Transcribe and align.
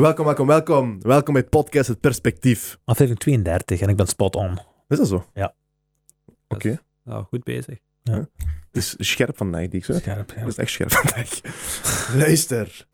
Welkom, 0.00 0.24
welkom, 0.24 0.46
welkom. 0.46 1.02
Welkom 1.02 1.34
bij 1.34 1.44
podcast 1.44 1.88
Het 1.88 2.00
Perspectief. 2.00 2.78
Aflevering 2.84 3.20
32 3.20 3.80
en 3.80 3.88
ik 3.88 3.96
ben 3.96 4.06
spot 4.06 4.36
on. 4.36 4.58
Is 4.88 4.98
dat 4.98 5.08
zo? 5.08 5.24
Ja. 5.34 5.54
Oké. 6.48 6.80
Nou, 7.04 7.24
goed 7.24 7.44
bezig. 7.44 7.78
Het 8.02 8.28
is 8.72 8.94
scherp 8.98 9.36
vandaag, 9.36 9.68
die 9.68 9.78
ik 9.78 9.84
zo. 9.84 9.92
Scherp, 9.92 10.32
ja. 10.34 10.40
Het 10.40 10.48
is 10.48 10.56
echt 10.56 10.70
scherp 10.70 10.92
vandaag. 11.02 11.40
Luister. 12.16 12.86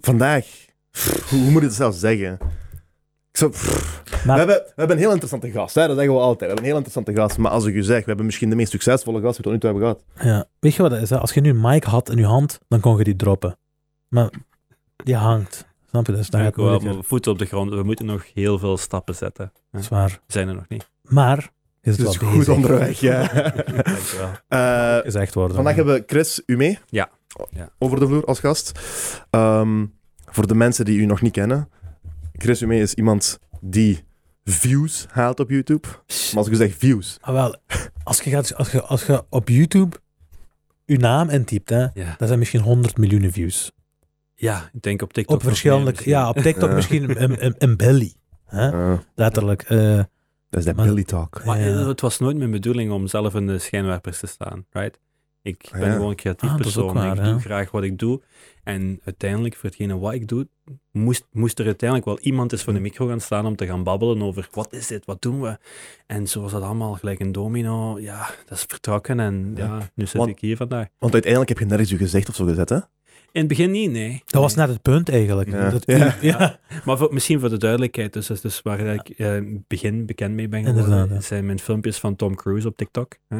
Vandaag. 0.00 0.46
Pff, 0.90 1.30
hoe, 1.30 1.38
moet 1.40 1.62
ik 1.62 1.68
het 1.68 1.76
zelf 1.76 1.94
zeggen? 1.94 2.38
Ik 3.30 3.36
zou, 3.38 3.50
we, 3.52 4.32
hebben, 4.32 4.46
we 4.56 4.72
hebben 4.74 4.96
een 4.96 5.02
heel 5.02 5.10
interessante 5.10 5.50
gast, 5.50 5.74
hè? 5.74 5.86
dat 5.86 5.96
zeggen 5.96 6.14
we 6.14 6.20
altijd. 6.20 6.40
We 6.40 6.46
hebben 6.46 6.64
een 6.64 6.70
heel 6.70 6.84
interessante 6.84 7.14
gast, 7.14 7.38
maar 7.38 7.50
als 7.50 7.64
ik 7.64 7.74
u 7.74 7.82
zeg, 7.82 7.98
we 7.98 8.06
hebben 8.06 8.26
misschien 8.26 8.50
de 8.50 8.56
meest 8.56 8.70
succesvolle 8.70 9.20
gast 9.20 9.42
die 9.42 9.52
we 9.52 9.58
tot 9.58 9.70
nu 9.70 9.70
toe 9.70 9.70
hebben 9.70 10.04
gehad. 10.16 10.34
Ja. 10.34 10.48
Weet 10.58 10.74
je 10.74 10.82
wat 10.82 10.90
het 10.90 11.02
is? 11.02 11.10
hè? 11.10 11.18
Als 11.18 11.32
je 11.32 11.40
nu 11.40 11.50
een 11.50 11.60
mic 11.60 11.84
had 11.84 12.10
in 12.10 12.16
je 12.16 12.26
hand, 12.26 12.58
dan 12.68 12.80
kon 12.80 12.98
je 12.98 13.04
die 13.04 13.16
droppen. 13.16 13.58
Maar 14.08 14.30
die 15.04 15.16
hangt. 15.16 15.68
Snap 15.90 16.06
je? 16.06 16.12
Dus 16.12 16.26
Ik 16.26 16.32
gaat 16.34 16.44
het 16.44 16.82
wel 16.82 17.02
voeten 17.02 17.32
op 17.32 17.38
de 17.38 17.44
grond. 17.46 17.70
We 17.70 17.82
moeten 17.82 18.06
nog 18.06 18.24
heel 18.34 18.58
veel 18.58 18.76
stappen 18.76 19.14
zetten. 19.14 19.52
Dat 19.70 19.80
is 19.80 19.88
waar. 19.88 20.08
We 20.10 20.32
zijn 20.32 20.48
er 20.48 20.54
nog 20.54 20.68
niet. 20.68 20.90
Maar, 21.02 21.50
je 21.80 21.90
Het 21.90 21.98
is 21.98 22.04
wel 22.04 22.12
goed 22.30 22.38
bezig. 22.38 22.54
onderweg, 22.54 23.00
ja. 23.00 23.26
Dankjewel. 23.82 24.30
Eh, 24.48 24.96
Gezegd 24.96 25.34
worden. 25.34 25.54
vandaag 25.56 25.74
hebben 25.74 25.94
we 25.94 26.02
Chris 26.06 26.42
u 26.46 26.56
mee. 26.56 26.78
Ja. 26.86 27.10
Ja. 27.50 27.68
Over 27.78 28.00
de 28.00 28.06
vloer 28.06 28.24
als 28.24 28.40
gast. 28.40 28.72
Ehm, 29.30 29.86
voor 30.26 30.46
de 30.46 30.54
mensen 30.54 30.84
die 30.84 30.98
u 30.98 31.04
nog 31.06 31.20
niet 31.22 31.32
kennen. 31.32 31.68
Chris 32.32 32.60
Ume 32.62 32.76
is 32.78 32.94
iemand 32.94 33.38
die 33.60 34.04
views 34.44 35.06
haalt 35.10 35.40
op 35.40 35.50
YouTube. 35.50 35.88
Maar 35.88 36.36
als 36.36 36.46
ik 36.46 36.52
u 36.52 36.56
zeg 36.56 36.74
views, 36.78 37.16
Ah, 37.20 37.34
wel, 37.34 37.56
als 38.02 38.20
je, 38.20 38.30
gaat, 38.30 38.54
als, 38.54 38.72
je, 38.72 38.82
als 38.82 39.06
je 39.06 39.24
op 39.28 39.48
YouTube 39.48 39.96
je 40.84 40.98
naam 40.98 41.28
intypt, 41.28 41.70
hè, 41.70 41.80
Ja. 41.94 42.14
dat 42.18 42.26
zijn 42.28 42.38
misschien 42.38 42.60
100 42.60 42.96
miljoen 42.98 43.32
views. 43.32 43.72
Ja, 44.40 44.70
ik 44.72 44.82
denk 44.82 45.02
op 45.02 45.12
TikTok. 45.12 45.36
Op 45.36 45.42
verschillende, 45.42 45.94
ja, 46.04 46.28
op 46.28 46.36
TikTok 46.36 46.72
misschien 46.78 47.22
een, 47.22 47.44
een, 47.44 47.54
een 47.58 47.76
belly. 47.76 48.14
Hè? 48.46 48.96
Letterlijk. 49.14 49.62
eh, 49.62 49.96
dat 50.50 50.60
is 50.60 50.64
de 50.64 50.74
Billy 50.74 51.04
Talk. 51.04 51.44
Maar 51.44 51.58
eh, 51.60 51.86
het 51.86 52.00
was 52.00 52.18
nooit 52.18 52.36
mijn 52.36 52.50
bedoeling 52.50 52.92
om 52.92 53.06
zelf 53.06 53.34
in 53.34 53.46
de 53.46 53.58
schijnwerpers 53.58 54.18
te 54.18 54.26
staan, 54.26 54.66
right? 54.70 54.98
Ik 55.42 55.68
ben 55.72 55.80
Ja. 55.86 55.92
gewoon 55.92 56.10
een 56.10 56.16
creatief 56.16 56.50
Ah, 56.50 56.56
persoon. 56.56 56.94
waar, 56.94 57.12
ik 57.16 57.24
ja. 57.24 57.30
doe 57.30 57.40
graag 57.40 57.70
wat 57.70 57.82
ik 57.82 57.98
doe. 57.98 58.20
En 58.64 59.00
uiteindelijk, 59.04 59.56
voor 59.56 59.68
hetgene 59.68 59.98
wat 59.98 60.12
ik 60.12 60.28
doe, 60.28 60.48
moest, 60.92 61.26
moest 61.30 61.58
er 61.58 61.64
uiteindelijk 61.66 62.08
wel 62.08 62.18
iemand 62.18 62.52
eens 62.52 62.62
voor 62.62 62.72
de 62.72 62.80
micro 62.80 63.06
gaan 63.06 63.20
staan 63.20 63.46
om 63.46 63.56
te 63.56 63.66
gaan 63.66 63.82
babbelen 63.82 64.22
over 64.22 64.48
wat 64.50 64.72
is 64.72 64.86
dit, 64.86 65.04
wat 65.04 65.22
doen 65.22 65.40
we? 65.40 65.58
En 66.06 66.26
zo 66.28 66.40
was 66.40 66.52
dat 66.52 66.62
allemaal 66.62 66.92
gelijk 66.94 67.20
een 67.20 67.32
domino. 67.32 67.98
Ja, 68.00 68.30
dat 68.46 68.58
is 68.58 68.64
vertrokken 68.68 69.20
en 69.20 69.52
Ja. 69.56 69.64
ja, 69.64 69.90
nu 69.94 70.04
zit 70.06 70.16
Want- 70.16 70.30
ik 70.30 70.38
hier 70.40 70.56
vandaag. 70.56 70.86
Want 70.98 71.12
uiteindelijk 71.12 71.50
heb 71.50 71.58
je 71.58 71.66
nergens 71.66 71.90
je 71.90 71.96
gezicht 71.96 72.28
of 72.28 72.34
zo 72.34 72.44
gezet, 72.44 72.68
hè? 72.68 72.78
In 73.32 73.40
het 73.40 73.48
begin 73.48 73.70
niet, 73.70 73.90
nee. 73.90 74.22
dat 74.26 74.42
was 74.42 74.54
net 74.54 74.68
het 74.68 74.82
punt 74.82 75.08
eigenlijk. 75.10 75.50
Ja. 75.50 75.70
Dat, 75.70 75.82
Ja. 75.86 76.14
ja. 76.38 76.58
Maar 76.84 76.98
voor- 76.98 77.12
misschien 77.12 77.40
voor 77.40 77.48
de 77.48 77.56
duidelijkheid, 77.58 78.12
dus, 78.12 78.26
dus, 78.26 78.40
dus 78.40 78.60
waar 78.62 78.80
ik 78.80 79.08
eh, 79.08 79.36
in 79.36 79.52
het 79.54 79.66
begin 79.68 80.06
bekend 80.06 80.34
mee 80.34 80.48
ben 80.48 80.64
geworden, 80.64 80.90
Inderdaad, 80.92 81.16
ja. 81.16 81.20
zijn 81.20 81.46
mijn 81.46 81.58
filmpjes 81.58 81.98
van 81.98 82.16
Tom 82.16 82.34
Cruise 82.34 82.68
op 82.68 82.76
TikTok. 82.76 83.12
Hè? 83.28 83.36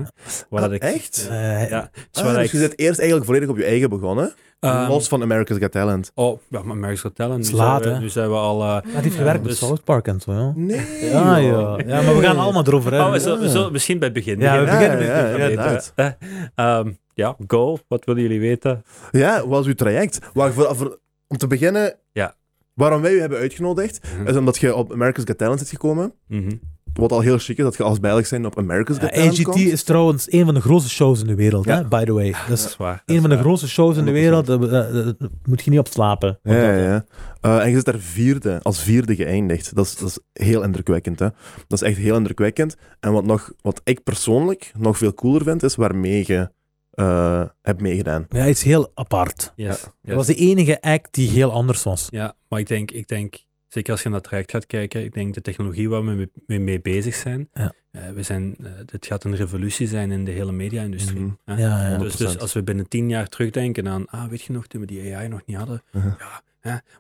Waar 0.49 0.61
dat 0.61 0.71
Ah, 0.71 0.75
ik, 0.77 0.83
echt? 0.83 1.27
Ja, 1.31 1.35
Eh, 1.61 1.69
ja. 1.71 1.91
Dus 2.11 2.23
Ah, 2.23 2.35
dus 2.35 2.45
ik, 2.45 2.53
je 2.53 2.59
bent 2.59 2.79
eerst 2.79 2.99
eigenlijk 2.99 3.27
volledig 3.29 3.49
op 3.49 3.57
je 3.57 3.65
eigen 3.65 3.89
begonnen. 3.91 4.35
ehm, 4.61 4.89
los 4.89 5.09
van 5.09 5.23
America's 5.23 5.59
Got 5.59 5.73
Talent. 5.73 6.11
Oh, 6.15 6.41
ja, 6.49 6.63
maar 6.63 6.77
America's 6.77 7.01
Got 7.01 7.15
Talent. 7.15 7.51
Nu, 7.51 7.57
laat, 7.59 7.83
zijn 7.83 7.95
we, 7.95 8.01
nu 8.01 8.09
zijn 8.09 8.29
we 8.29 8.35
al... 8.37 8.61
eh, 8.63 8.67
Maar 8.69 8.83
die 8.83 9.01
heeft 9.01 9.15
gewerkt 9.17 9.41
met 9.41 9.49
dus- 9.49 9.59
South 9.59 9.85
Park 9.85 10.07
en 10.09 10.21
zo, 10.21 10.33
ja. 10.33 10.53
Nee. 10.57 10.87
Ja, 11.11 11.37
ja. 11.37 11.79
ja, 11.87 12.03
maar 12.03 12.17
we 12.17 12.23
gaan 12.23 12.39
allemaal 12.39 12.67
erover 12.67 12.93
oh, 12.93 12.97
hebben. 12.99 13.13
we 13.17 13.21
zullen, 13.21 13.39
we 13.39 13.45
Ja. 13.45 13.51
zullen 13.51 13.73
misschien 13.73 13.99
bij 13.99 14.09
het 14.09 14.17
begin 14.17 14.41
Ja, 14.41 14.59
we 14.59 14.65
beginnen. 14.65 14.89
Ja, 15.05 15.23
met 15.23 15.37
ja, 15.53 15.65
het 15.65 15.93
ja, 15.97 16.17
begin. 16.17 16.99
Eh, 17.21 17.27
ja, 17.39 17.45
go. 17.47 17.79
Wat 17.89 18.05
willen 18.05 18.23
jullie 18.23 18.41
weten? 18.41 18.83
Ja, 19.11 19.41
hoe 19.41 19.51
was 19.51 19.67
uw 19.67 19.75
traject? 19.75 20.19
Wacht, 20.35 20.55
voor, 20.55 20.77
voor- 20.77 20.99
om 21.29 21.37
te 21.37 21.47
beginnen, 21.47 21.97
Ja. 22.13 22.35
waarom 22.75 23.03
wij 23.03 23.13
u 23.13 23.21
hebben 23.21 23.39
uitgenodigd, 23.39 24.01
Mhm. 24.19 24.27
is 24.29 24.37
omdat 24.37 24.59
je 24.59 24.75
op 24.75 24.93
America's 24.93 25.25
Got 25.27 25.39
Talent 25.39 25.59
zit 25.59 25.69
gekomen. 25.69 26.13
Mhm. 26.29 26.51
Wat 26.95 27.13
al 27.13 27.21
heel 27.21 27.39
chic 27.39 27.59
is, 27.59 27.65
dat 27.65 27.77
je 27.77 27.83
als 27.83 28.01
Belg 28.01 28.27
zijn 28.27 28.47
op 28.47 28.59
America's 28.59 28.97
Ja, 28.97 29.03
Got 29.03 29.13
Talent 29.13 29.33
AGT 29.33 29.43
komt. 29.43 29.57
is 29.59 29.83
trouwens 29.83 30.33
een 30.33 30.45
van 30.45 30.55
de 30.55 30.61
grootste 30.61 30.91
shows 30.91 31.21
in 31.21 31.27
de 31.27 31.35
wereld, 31.35 31.65
Ja. 31.65 31.77
hè, 31.77 31.85
by 31.89 32.05
the 32.05 32.13
way. 32.13 32.35
Dat 32.49 32.59
is 32.59 32.77
waar. 32.77 32.93
dat 32.93 33.03
een 33.07 33.15
is 33.15 33.21
van 33.21 33.31
de 33.31 33.35
waar. 33.37 33.45
grootste 33.45 33.69
shows 33.69 33.97
in 33.97 34.05
de 34.05 34.11
100%. 34.11 34.45
wereld, 34.47 34.47
daar 34.47 34.59
daar- 34.83 34.93
daar- 34.93 35.15
daar 35.19 35.29
moet 35.45 35.63
je 35.63 35.71
niet 35.71 35.79
op 35.79 35.87
slapen. 35.89 36.39
Ja, 36.43 36.55
ja, 36.55 36.75
ja. 36.77 37.05
Eh, 37.41 37.59
en 37.63 37.69
je 37.69 37.75
zit 37.77 37.85
daar 37.85 37.99
vierde, 37.99 38.61
als 38.63 38.83
vierde 38.83 39.15
geëindigd. 39.15 39.75
Dat 39.75 39.87
is, 39.87 39.97
dat 39.97 40.09
is 40.09 40.19
heel 40.47 40.63
indrukwekkend, 40.63 41.19
hè. 41.19 41.29
Dat 41.67 41.83
is 41.83 41.89
echt 41.89 41.97
heel 41.97 42.17
indrukwekkend. 42.17 42.77
En 43.01 43.13
wat, 43.13 43.25
nog, 43.25 43.53
wat 43.61 43.81
ik 43.85 44.03
persoonlijk 44.03 44.73
nog 44.79 44.99
veel 44.99 45.15
cooler 45.15 45.43
vind, 45.43 45.63
is 45.63 45.75
waarmee 45.77 46.25
je 46.27 46.51
eh, 47.01 47.45
hebt 47.63 47.81
meegedaan. 47.81 48.27
Ja, 48.29 48.49
iets 48.49 48.63
heel 48.63 48.91
apart. 48.95 49.53
Yes, 49.57 49.81
Dat 49.83 49.95
yes. 50.03 50.15
was 50.15 50.27
de 50.27 50.35
enige 50.35 50.81
act 50.81 51.15
die 51.15 51.29
heel 51.31 51.53
anders 51.53 51.83
was. 51.83 52.07
Ja, 52.11 52.35
maar 52.49 52.61
ik 52.61 52.67
denk, 52.69 52.91
ik 52.91 53.09
denk, 53.09 53.45
zeker 53.69 53.93
als 53.93 54.03
je 54.03 54.09
naar 54.09 54.19
het 54.19 54.27
traject 54.27 54.51
gaat 54.51 54.67
kijken, 54.67 55.05
ik 55.05 55.13
denk 55.15 55.35
de 55.35 55.41
technologie 55.41 55.89
waar 55.89 56.05
we 56.05 56.29
mee, 56.59 56.81
bezig 56.81 57.15
zijn, 57.15 57.49
Ja. 57.53 57.73
eh, 57.91 58.11
we 58.11 58.23
zijn 58.23 58.57
dit 58.87 59.07
gaat 59.07 59.25
een 59.25 59.37
revolutie 59.37 59.87
zijn 59.87 60.11
in 60.11 60.25
de 60.25 60.31
hele 60.31 60.53
media-industrie. 60.53 61.21
Mhm. 61.21 61.59
Ja, 61.61 61.89
ja. 61.91 61.97
Dus, 61.99 62.17
dus 62.17 62.35
100%. 62.37 62.41
als 62.41 62.53
we 62.53 62.63
binnen 62.63 62.89
tien 62.89 63.09
jaar 63.09 63.29
terugdenken 63.29 63.89
aan, 63.89 64.07
ah, 64.07 64.29
weet 64.29 64.43
je 64.43 64.53
nog, 64.53 64.67
toen 64.67 64.81
we 64.81 64.87
die 64.87 65.15
AI 65.17 65.29
nog 65.29 65.41
niet 65.47 65.57
hadden, 65.57 65.83
Mhm. 65.93 66.07
ja, 66.19 66.43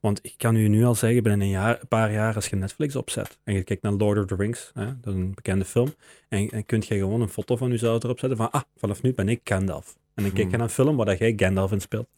want 0.00 0.18
ik 0.22 0.34
kan 0.36 0.56
u 0.56 0.68
nu 0.68 0.84
al 0.84 0.94
zeggen, 0.94 1.22
binnen 1.22 1.40
een, 1.46 1.52
jaar, 1.52 1.78
een 1.80 1.88
paar 1.88 2.12
jaar, 2.12 2.34
als 2.34 2.46
je 2.48 2.56
Netflix 2.56 2.96
opzet 2.96 3.38
en 3.44 3.54
je 3.54 3.62
kijkt 3.62 3.82
naar 3.82 3.92
Lord 3.92 4.18
of 4.18 4.24
the 4.26 4.34
Rings, 4.34 4.70
hè, 4.74 4.84
dat 5.00 5.14
is 5.14 5.20
een 5.20 5.34
bekende 5.34 5.64
film, 5.64 5.94
en, 6.28 6.48
en 6.48 6.66
kunt 6.66 6.86
je 6.86 6.94
gewoon 6.94 7.20
een 7.20 7.28
foto 7.28 7.56
van 7.56 7.70
jezelf 7.70 8.02
erop 8.02 8.18
zetten 8.18 8.38
van, 8.38 8.50
ah, 8.50 8.62
vanaf 8.76 9.02
nu 9.02 9.14
ben 9.14 9.28
ik 9.28 9.40
Gandalf. 9.44 9.96
En 10.14 10.22
dan 10.22 10.32
kijk 10.32 10.36
je 10.36 10.44
Mhm. 10.44 10.56
naar 10.56 10.66
een 10.66 10.74
film 10.74 10.96
waar 10.96 11.06
dat 11.06 11.18
jij 11.18 11.32
Gandalf 11.36 11.72
in 11.72 11.80
speelt. 11.80 12.08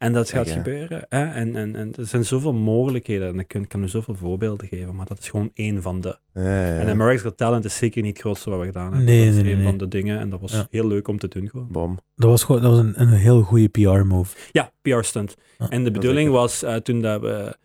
En 0.00 0.12
dat 0.12 0.30
gaat 0.30 0.48
ja. 0.48 0.52
gebeuren. 0.54 1.06
Hè? 1.08 1.24
En, 1.24 1.56
en, 1.56 1.76
en 1.76 1.92
er 1.96 2.06
zijn 2.06 2.24
zoveel 2.24 2.52
mogelijkheden 2.52 3.28
en 3.28 3.38
ik 3.38 3.48
kan, 3.48 3.66
kan 3.66 3.82
er 3.82 3.88
zoveel 3.88 4.14
voorbeelden 4.14 4.68
geven, 4.68 4.94
maar 4.94 5.06
dat 5.06 5.18
is 5.18 5.28
gewoon 5.28 5.50
één 5.54 5.82
van 5.82 6.00
de. 6.00 6.18
Ja, 6.34 6.42
ja. 6.42 6.78
En 6.78 6.88
America's 6.88 7.22
Got 7.22 7.36
Talent 7.36 7.64
is 7.64 7.76
zeker 7.76 8.02
niet 8.02 8.12
het 8.12 8.20
grootste 8.20 8.50
wat 8.50 8.58
we 8.58 8.64
gedaan 8.66 8.86
hebben. 8.86 9.04
Nee, 9.04 9.24
dat 9.26 9.34
is 9.34 9.42
nee, 9.42 9.44
één 9.44 9.56
nee, 9.56 9.66
van 9.66 9.78
de 9.78 9.88
dingen 9.88 10.18
en 10.18 10.30
dat 10.30 10.40
was 10.40 10.52
Ja. 10.52 10.66
heel 10.70 10.86
leuk 10.86 11.08
om 11.08 11.18
te 11.18 11.28
doen 11.28 11.48
gewoon. 11.48 11.68
Bom. 11.70 11.98
Dat 12.16 12.30
was, 12.30 12.44
gewoon, 12.44 12.62
dat 12.62 12.70
was 12.70 12.80
een, 12.80 13.00
een 13.00 13.08
heel 13.08 13.42
goede 13.42 13.68
PR-move. 13.68 14.36
Ja, 14.52 14.72
PR-stunt. 14.82 15.36
Ja, 15.58 15.68
en 15.68 15.84
de 15.84 15.90
bedoeling 15.90 16.30
was, 16.30 16.62
eh, 16.62 16.74
toen 16.74 17.00
dat 17.00 17.20
we 17.20 17.56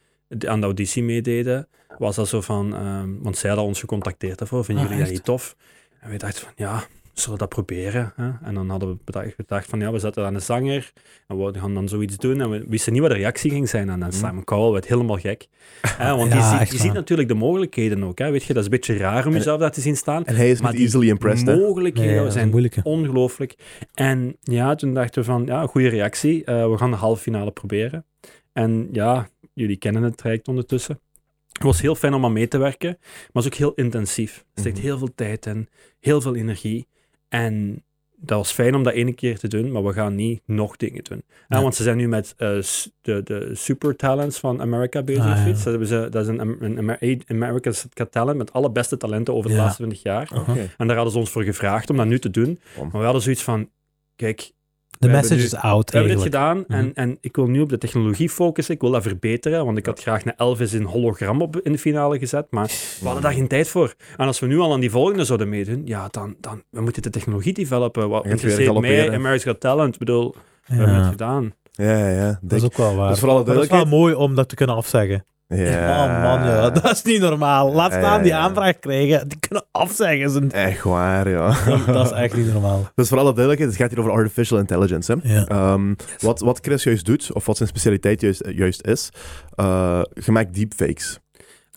aan 0.47 0.59
de 0.59 0.66
auditie 0.66 1.03
meededen, 1.03 1.68
was 1.97 2.16
dat 2.16 2.28
zo 2.28 2.41
van, 2.41 2.75
ehm, 2.75 3.09
want 3.22 3.38
zij 3.38 3.50
hadden 3.50 3.68
ons 3.68 3.79
gecontacteerd 3.79 4.38
daarvoor, 4.40 4.66
vinden 4.66 4.84
Ah, 4.84 4.90
jullie 4.90 5.06
dat 5.06 5.13
echt? 5.13 5.25
niet 5.28 5.35
tof? 5.35 5.56
En 6.00 6.09
we 6.12 6.18
dachten 6.18 6.41
van, 6.41 6.51
ja, 6.56 6.84
zullen 7.21 7.33
we 7.33 7.37
dat 7.45 7.49
proberen? 7.49 8.13
Hè? 8.15 8.29
En 8.43 8.53
dan 8.53 8.69
hadden 8.69 8.89
we 8.89 8.97
bedacht, 9.03 9.33
gedacht 9.35 9.69
van, 9.69 9.79
ja, 9.79 9.91
we 9.91 9.99
zetten 9.99 10.25
aan 10.25 10.35
een 10.35 10.41
zanger 10.41 10.91
en 11.27 11.37
we 11.45 11.59
gaan 11.59 11.73
dan 11.73 11.87
zoiets 11.87 12.17
doen. 12.17 12.41
En 12.41 12.49
we 12.49 12.65
wisten 12.67 12.93
niet 12.93 13.01
wat 13.01 13.11
de 13.11 13.17
reactie 13.17 13.51
ging 13.51 13.69
zijn. 13.69 13.89
En 13.89 13.99
dan 13.99 14.09
Mhm. 14.09 14.17
Simon 14.17 14.43
Cowell 14.43 14.71
werd 14.71 14.87
helemaal 14.87 15.17
gek. 15.17 15.47
Hè, 15.97 16.15
want 16.15 16.31
Ja, 16.33 16.59
je, 16.59 16.65
ziet, 16.65 16.81
je 16.81 16.91
natuurlijk 16.91 17.27
de 17.27 17.33
mogelijkheden 17.33 18.03
ook. 18.03 18.17
Hè? 18.19 18.31
Weet 18.31 18.43
je, 18.43 18.47
dat 18.53 18.57
is 18.57 18.63
een 18.63 18.77
beetje 18.77 18.97
raar 18.97 19.25
om 19.25 19.31
En- 19.31 19.37
jezelf 19.37 19.59
daar 19.59 19.71
te 19.71 19.81
zien 19.81 19.97
staan. 19.97 20.25
En 20.25 20.35
hij 20.35 20.49
is 20.51 20.61
Maar 20.61 20.69
niet 20.71 20.79
die 20.79 20.89
easily 20.89 21.09
impressed, 21.09 21.47
hè. 21.47 21.55
mogelijkheden 21.55 22.21
Nee, 22.23 22.31
zijn 22.31 22.83
ongelooflijk. 22.83 23.55
En 23.93 24.37
ja, 24.41 24.75
toen 24.75 24.93
dachten 24.93 25.21
we 25.21 25.27
van, 25.27 25.45
ja, 25.45 25.65
goede 25.67 25.87
reactie. 25.87 26.43
Eh, 26.43 26.69
we 26.71 26.77
gaan 26.77 26.91
de 26.91 26.97
halve 26.97 27.21
finale 27.21 27.51
proberen. 27.51 28.05
En 28.53 28.87
ja, 28.91 29.27
jullie 29.53 29.77
kennen 29.77 30.03
het 30.03 30.17
traject 30.17 30.47
ondertussen. 30.47 30.99
Het 31.51 31.63
was 31.63 31.81
heel 31.81 31.95
fijn 31.95 32.13
om 32.13 32.25
aan 32.25 32.33
mee 32.33 32.47
te 32.47 32.57
werken, 32.57 32.97
maar 32.99 33.43
het 33.43 33.43
is 33.43 33.45
ook 33.45 33.53
heel 33.53 33.73
intensief. 33.73 34.37
Er 34.53 34.59
steekt 34.61 34.77
Mhm. 34.77 34.85
heel 34.85 34.97
veel 34.97 35.11
tijd 35.15 35.45
in, 35.45 35.67
heel 35.99 36.21
veel 36.21 36.35
energie. 36.35 36.87
En 37.28 37.84
dat 38.18 38.38
was 38.38 38.52
fijn 38.52 38.75
om 38.75 38.84
dat 38.84 38.94
ene 38.94 39.13
keer 39.13 39.40
te 39.40 39.47
doen, 39.47 39.72
maar 39.72 39.84
we 39.84 39.94
gaan 39.94 40.16
niet 40.16 40.41
nog 40.46 40.75
dingen 40.78 41.03
doen. 41.03 41.22
Ja, 41.28 41.56
Ja. 41.58 41.62
want 41.62 41.75
ze 41.75 41.84
zijn 41.84 41.97
nu 41.97 42.08
met 42.08 42.34
eh, 42.38 42.58
de, 43.02 43.22
de 43.24 43.50
super 43.53 43.96
talents 43.96 44.40
van 44.40 44.62
America 44.62 45.03
bezig. 45.03 45.24
Ah, 45.25 45.31
of 45.31 45.38
ja. 45.38 45.47
iets. 45.47 45.58
Dat, 45.63 45.69
hebben 45.69 45.88
ze, 45.88 46.08
dat 46.09 46.22
is 46.24 46.28
een, 46.28 46.63
een, 46.63 46.78
Amer- 46.78 47.22
America's 47.28 47.86
Got 47.94 48.12
Talent 48.12 48.38
met 48.38 48.53
alle 48.53 48.72
beste 48.72 48.97
talenten 48.97 49.34
over 49.34 49.50
de 49.50 49.56
Ja. 49.56 49.62
laatste 49.62 49.78
20 49.84 50.03
jaar. 50.03 50.31
Oké. 50.36 50.69
En 50.78 50.88
daar 50.88 50.96
hadden 50.96 51.13
ze 51.13 51.19
ons 51.19 51.30
voor 51.30 51.44
gevraagd 51.44 51.90
om 51.90 51.97
dat 51.97 52.06
nu 52.06 52.19
te 52.19 52.30
doen. 52.30 52.59
Om. 52.78 52.84
Maar 52.88 52.97
we 53.00 53.03
hadden 53.06 53.22
zoiets 53.22 53.44
van, 53.44 53.69
kijk, 54.16 54.52
De 55.00 55.07
We 55.07 55.13
message 55.13 55.33
hebben 55.41 55.45
is 55.59 55.63
out 55.63 55.91
we 55.91 55.97
hebben 55.97 56.17
dit 56.17 56.33
eigenlijk. 56.33 56.66
gedaan 56.67 56.79
en, 56.79 56.85
Mhm. 56.85 57.09
en 57.11 57.17
ik 57.22 57.35
wil 57.35 57.47
nu 57.47 57.61
op 57.61 57.69
de 57.69 57.78
technologie 57.78 58.29
focussen. 58.29 58.73
Ik 58.73 58.81
wil 58.81 58.91
dat 58.91 59.01
verbeteren, 59.03 59.66
want 59.66 59.78
ik 59.78 59.85
had 59.85 60.01
graag 60.01 60.25
een 60.25 60.35
Elvis 60.35 60.73
in 60.73 60.83
hologram 60.83 61.41
op 61.41 61.59
in 61.62 61.71
de 61.71 61.77
finale 61.77 62.19
gezet, 62.19 62.45
maar 62.50 62.65
we 63.00 63.06
hadden 63.06 63.21
daar 63.24 63.33
geen 63.33 63.47
tijd 63.47 63.68
voor. 63.68 63.94
En 64.18 64.27
als 64.27 64.39
we 64.39 64.47
nu 64.47 64.59
al 64.59 64.74
aan 64.74 64.80
die 64.80 64.92
volgende 64.92 65.24
zouden 65.24 65.50
meedoen, 65.50 65.81
ja, 65.86 66.07
dan, 66.12 66.36
dan 66.39 66.63
we 66.69 66.81
moeten 66.81 67.01
de 67.01 67.09
technologie 67.09 67.53
developen. 67.53 68.09
Wat 68.09 68.25
interesseert 68.25 68.80
mij, 69.21 69.39
Got 69.39 69.59
Talent, 69.59 69.94
ik 69.94 70.00
bedoel, 70.00 70.36
we 70.65 70.75
hebben 70.75 70.95
het 70.95 71.03
Ja, 71.03 71.09
gedaan. 71.12 71.53
Ja, 71.71 71.97
ja, 71.97 72.09
ja. 72.09 72.39
dat 72.42 72.57
is 72.59 72.63
ook 72.65 72.77
wel 72.77 72.95
waar. 72.95 73.09
Dus 73.09 73.19
dat 73.19 73.62
is 73.63 73.68
wel 73.68 73.86
mooi 73.86 74.13
om 74.13 74.36
dat 74.36 74.50
te 74.50 74.56
kunnen 74.56 74.75
afzeggen. 74.75 75.25
Ja. 75.57 76.04
Oh 76.06 76.22
man, 76.22 76.48
ja, 76.48 76.69
dat 76.81 76.92
is 76.92 77.02
niet 77.04 77.19
normaal. 77.22 77.74
Laat 77.74 77.92
Ja, 77.92 78.00
staan 78.00 78.18
ja, 78.18 78.24
die 78.24 78.36
aanvraag 78.36 78.80
krijgen. 78.80 79.28
Die 79.28 79.40
kunnen 79.40 79.66
afzeggen. 79.72 80.30
Zijn- 80.30 80.52
Echt 80.52 80.84
waar, 80.84 81.30
ja. 81.30 81.56
Dat 81.86 82.06
is 82.06 82.12
echt 82.12 82.36
niet 82.36 82.54
normaal. 82.54 82.88
Dus 82.96 83.07
voor 83.10 83.18
alle 83.18 83.34
duidelijkheid, 83.34 83.69
het 83.72 83.80
gaat 83.81 83.90
hier 83.90 84.00
over 84.00 84.12
artificial 84.12 84.60
intelligence. 84.60 85.18
Hè? 85.22 85.34
Ja. 85.34 85.46
Ehm, 85.48 85.94
wat, 86.19 86.40
wat 86.40 86.60
Chris 86.62 86.84
juist 86.84 87.06
doet, 87.06 87.34
of 87.34 87.46
wat 87.46 87.57
zijn 87.57 87.69
specialiteit 87.69 88.22
juist, 88.22 88.44
juist 88.56 88.88
is, 88.88 89.10
eh 89.56 90.02
je 90.25 90.31
maakt 90.31 90.54
deepfakes. 90.56 91.19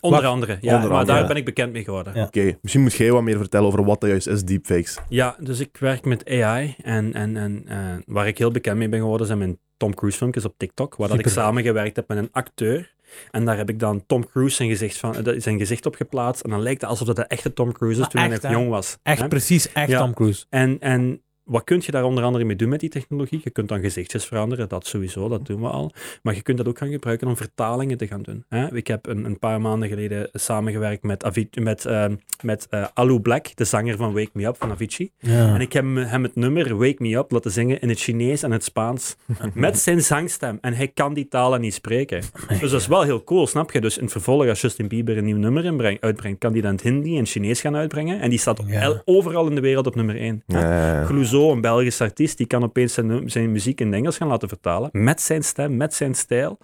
Onder 0.01 0.25
andere, 0.25 0.57
ja, 0.61 0.75
onder 0.75 0.89
maar 0.89 0.99
andere. 0.99 1.17
daar 1.17 1.27
ben 1.27 1.35
ik 1.37 1.45
bekend 1.45 1.71
mee 1.73 1.83
geworden. 1.83 2.13
Ja. 2.15 2.23
Oké, 2.23 2.57
misschien 2.61 2.83
moet 2.83 2.93
jij 2.93 3.11
wat 3.11 3.21
meer 3.23 3.37
vertellen 3.37 3.67
over 3.67 3.83
wat 3.85 4.01
dat 4.01 4.09
juist 4.09 4.27
is, 4.27 4.43
deepfakes. 4.43 4.97
Ja, 5.09 5.35
dus 5.39 5.59
ik 5.59 5.77
werk 5.79 6.05
met 6.05 6.29
AI 6.29 6.75
en, 6.83 7.13
en, 7.13 7.37
en 7.37 7.63
eh, 7.67 7.77
waar 8.05 8.27
ik 8.27 8.37
heel 8.37 8.51
bekend 8.51 8.77
mee 8.77 8.89
ben 8.89 8.99
geworden 8.99 9.27
zijn 9.27 9.39
mijn 9.39 9.57
Tom 9.77 9.93
Cruise 9.95 10.17
filmpjes 10.17 10.45
op 10.45 10.53
TikTok, 10.57 10.95
waar 10.95 11.07
dat 11.07 11.19
ik 11.19 11.27
samengewerkt 11.27 11.95
heb 11.95 12.07
met 12.07 12.17
een 12.17 12.29
acteur 12.31 12.93
En 13.31 13.45
daar 13.45 13.57
heb 13.57 13.69
ik 13.69 13.79
dan 13.79 14.05
Tom 14.05 14.27
Cruise 14.29 14.55
zijn 14.55 14.69
gezicht, 14.69 14.97
van, 14.97 15.25
eh, 15.25 15.41
zijn 15.41 15.57
gezicht 15.57 15.85
op 15.85 15.95
geplaatst. 15.95 16.43
En 16.43 16.49
dan 16.49 16.61
lijkt 16.61 16.81
het 16.81 16.89
alsof 16.89 17.07
dat 17.07 17.15
de 17.15 17.23
echte 17.23 17.53
Tom 17.53 17.71
Cruise 17.71 18.01
is 18.01 18.07
toen 18.07 18.21
hij 18.21 18.29
nog 18.29 18.51
jong 18.51 18.69
was. 18.69 18.97
Echt 19.03 19.21
hè? 19.21 19.27
precies, 19.27 19.71
echt 19.71 19.89
Ja. 19.89 19.99
Tom 19.99 20.13
Cruise. 20.13 20.45
En, 20.49 20.79
en 20.79 21.21
wat 21.49 21.63
kun 21.63 21.81
je 21.85 21.91
daar 21.91 22.03
onder 22.03 22.23
andere 22.23 22.43
mee 22.43 22.55
doen 22.55 22.69
met 22.69 22.79
die 22.79 22.89
technologie? 22.89 23.41
Je 23.43 23.49
kunt 23.49 23.67
dan 23.69 23.79
gezichtjes 23.79 24.25
veranderen, 24.25 24.69
dat 24.69 24.85
sowieso, 24.87 25.27
dat 25.29 25.45
doen 25.45 25.61
we 25.61 25.67
al. 25.67 25.91
Maar 26.23 26.35
je 26.35 26.41
kunt 26.41 26.57
dat 26.57 26.67
ook 26.67 26.77
gaan 26.77 26.89
gebruiken 26.91 27.27
om 27.27 27.37
vertalingen 27.37 27.97
te 27.97 28.07
gaan 28.07 28.21
doen. 28.21 28.43
Hè? 28.49 28.75
Ik 28.75 28.87
heb 28.87 29.07
een, 29.07 29.25
een 29.25 29.39
paar 29.39 29.61
maanden 29.61 29.89
geleden 29.89 30.29
samengewerkt 30.33 31.03
met, 31.03 31.23
Avi- 31.23 31.49
met, 31.61 31.85
ehm, 31.85 32.15
met 32.43 32.67
eh, 32.69 32.85
Alu 32.93 33.19
Black, 33.19 33.55
de 33.55 33.63
zanger 33.63 33.97
van 33.97 34.13
Wake 34.13 34.29
Me 34.33 34.45
Up 34.45 34.55
van 34.57 34.71
Avicii. 34.71 35.11
Ja. 35.19 35.53
En 35.53 35.61
ik 35.61 35.73
heb 35.73 35.83
hem- 35.95 36.23
het 36.23 36.35
nummer 36.35 36.77
Wake 36.77 36.95
Me 37.03 37.15
Up 37.15 37.31
laten 37.31 37.51
zingen 37.51 37.81
in 37.81 37.89
het 37.89 37.99
Chinees 37.99 38.43
en 38.43 38.51
het 38.51 38.63
Spaans. 38.63 39.15
met 39.53 39.79
zijn 39.79 40.01
zangstem. 40.01 40.57
En 40.61 40.73
hij 40.73 40.87
kan 40.87 41.13
die 41.13 41.27
talen 41.27 41.61
niet 41.61 41.73
spreken. 41.73 42.21
Dus 42.59 42.71
dat 42.71 42.79
is 42.81 42.87
wel 42.87 43.01
heel 43.03 43.23
cool, 43.23 43.47
snap 43.47 43.71
je? 43.71 43.81
Dus 43.81 43.97
in 43.97 44.03
het 44.03 44.11
vervolg, 44.11 44.47
als 44.47 44.61
Justin 44.61 44.87
Bieber 44.87 45.17
een 45.17 45.25
nieuw 45.25 45.37
nummer 45.37 45.97
uitbrengt, 45.99 46.39
kan 46.39 46.53
die 46.53 46.61
dan 46.61 46.71
in 46.71 46.75
het 46.77 46.85
Hindi 46.85 47.17
en 47.17 47.25
Chinees 47.25 47.61
gaan 47.61 47.75
uitbrengen. 47.75 48.19
En 48.19 48.29
die 48.29 48.39
staat 48.39 48.61
Ja. 48.67 49.01
overal 49.05 49.47
in 49.47 49.55
de 49.55 49.61
wereld 49.61 49.87
op 49.87 49.95
nummer 49.95 50.15
1. 50.15 50.43
Ja. 50.47 51.05
Een 51.47 51.61
Belgisch 51.61 52.01
artiest, 52.01 52.37
die 52.37 52.47
kan 52.47 52.63
opeens 52.63 52.93
zijn, 52.93 53.29
zijn 53.29 53.51
muziek 53.51 53.79
in 53.79 53.87
het 53.87 53.95
Engels 53.95 54.17
gaan 54.17 54.27
laten 54.27 54.47
vertalen. 54.47 54.89
Met 54.91 55.21
zijn 55.21 55.43
stem, 55.43 55.77
met 55.77 55.93
zijn 55.93 56.15
stijl. 56.15 56.57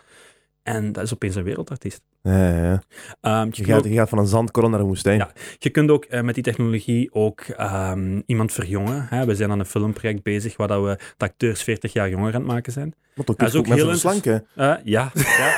En 0.63 0.91
dat 0.91 1.03
is 1.03 1.13
opeens 1.13 1.35
een 1.35 1.43
wereldartiest. 1.43 2.01
Ja. 2.25 2.81
Ehm, 3.21 3.47
je, 3.51 3.63
gaat, 3.63 3.77
ook, 3.77 3.85
je 3.85 3.93
gaat 3.93 4.09
van 4.09 4.17
een 4.17 4.27
zandkorrel 4.27 4.71
naar 4.71 4.79
een 4.79 4.85
woestijn. 4.85 5.17
Ja. 5.17 5.31
je 5.59 5.69
kunt 5.69 5.89
ook 5.89 6.05
eh, 6.05 6.21
met 6.21 6.35
die 6.35 6.43
technologie 6.43 7.13
ook 7.13 7.41
ehm, 7.41 8.21
iemand 8.25 8.53
verjongen. 8.53 9.05
Hè? 9.09 9.25
We 9.25 9.35
zijn 9.35 9.51
aan 9.51 9.59
een 9.59 9.65
filmproject 9.65 10.23
bezig 10.23 10.57
waar 10.57 10.67
dat 10.67 10.83
we 10.83 10.97
de 11.17 11.25
acteurs 11.25 11.63
40 11.63 11.93
jaar 11.93 12.09
jonger 12.09 12.33
aan 12.33 12.41
het 12.41 12.51
maken 12.51 12.71
zijn. 12.71 12.93
Dat 13.25 13.41
is 13.41 13.55
ook 13.55 13.67
heel 13.67 13.87
verslanken. 13.87 14.45
Eh, 14.55 14.73
ja, 14.83 15.11
ja. 15.13 15.53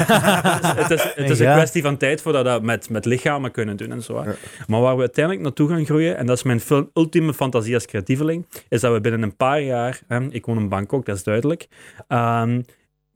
het 0.75 0.91
is, 0.91 1.03
het 1.15 1.29
is 1.29 1.39
een 1.39 1.53
kwestie 1.53 1.81
van 1.81 1.97
tijd 1.97 2.21
voordat 2.21 2.43
we 2.43 2.49
dat 2.49 2.61
met, 2.63 2.89
met 2.89 3.05
lichamen 3.05 3.51
kunnen 3.51 3.77
doen 3.77 3.91
en 3.91 4.03
zo. 4.03 4.23
Maar 4.67 4.81
waar 4.81 4.95
we 4.95 5.01
uiteindelijk 5.01 5.43
naartoe 5.43 5.69
gaan 5.69 5.85
groeien, 5.85 6.17
en 6.17 6.25
dat 6.25 6.37
is 6.37 6.43
mijn 6.43 6.59
fil- 6.59 6.89
ultieme 6.93 7.33
fantasie 7.33 7.73
als 7.73 7.85
creatieveling, 7.85 8.45
is 8.69 8.81
dat 8.81 8.93
we 8.93 9.01
binnen 9.01 9.21
een 9.21 9.35
paar 9.35 9.61
jaar, 9.61 10.01
hè, 10.07 10.19
ik 10.29 10.45
woon 10.45 10.57
in 10.57 10.69
Bangkok, 10.69 11.05
dat 11.05 11.15
is 11.15 11.23
duidelijk, 11.23 11.67
ehm, 12.07 12.61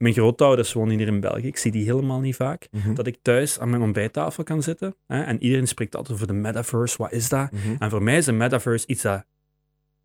mijn 0.02 0.14
grootouders 0.14 0.72
wonen 0.72 0.98
hier 0.98 1.06
in 1.06 1.20
België, 1.20 1.46
ik 1.46 1.56
zie 1.56 1.72
die 1.72 1.84
helemaal 1.84 2.20
niet 2.20 2.36
vaak, 2.36 2.68
Mhm. 2.70 2.94
dat 2.94 3.06
ik 3.06 3.18
thuis 3.22 3.58
aan 3.60 3.70
mijn 3.70 3.82
ontbijttafel 3.82 4.44
kan 4.44 4.62
zitten 4.62 4.94
hè, 5.06 5.22
en 5.22 5.42
iedereen 5.42 5.66
spreekt 5.68 5.96
altijd 5.96 6.14
over 6.14 6.26
de 6.26 6.32
metaverse, 6.32 6.96
wat 6.98 7.12
is 7.12 7.28
dat? 7.28 7.50
Mhm. 7.50 7.74
En 7.78 7.90
voor 7.90 8.02
mij 8.02 8.16
is 8.16 8.26
een 8.26 8.36
metaverse 8.36 8.86
iets 8.86 9.02
dat 9.02 9.24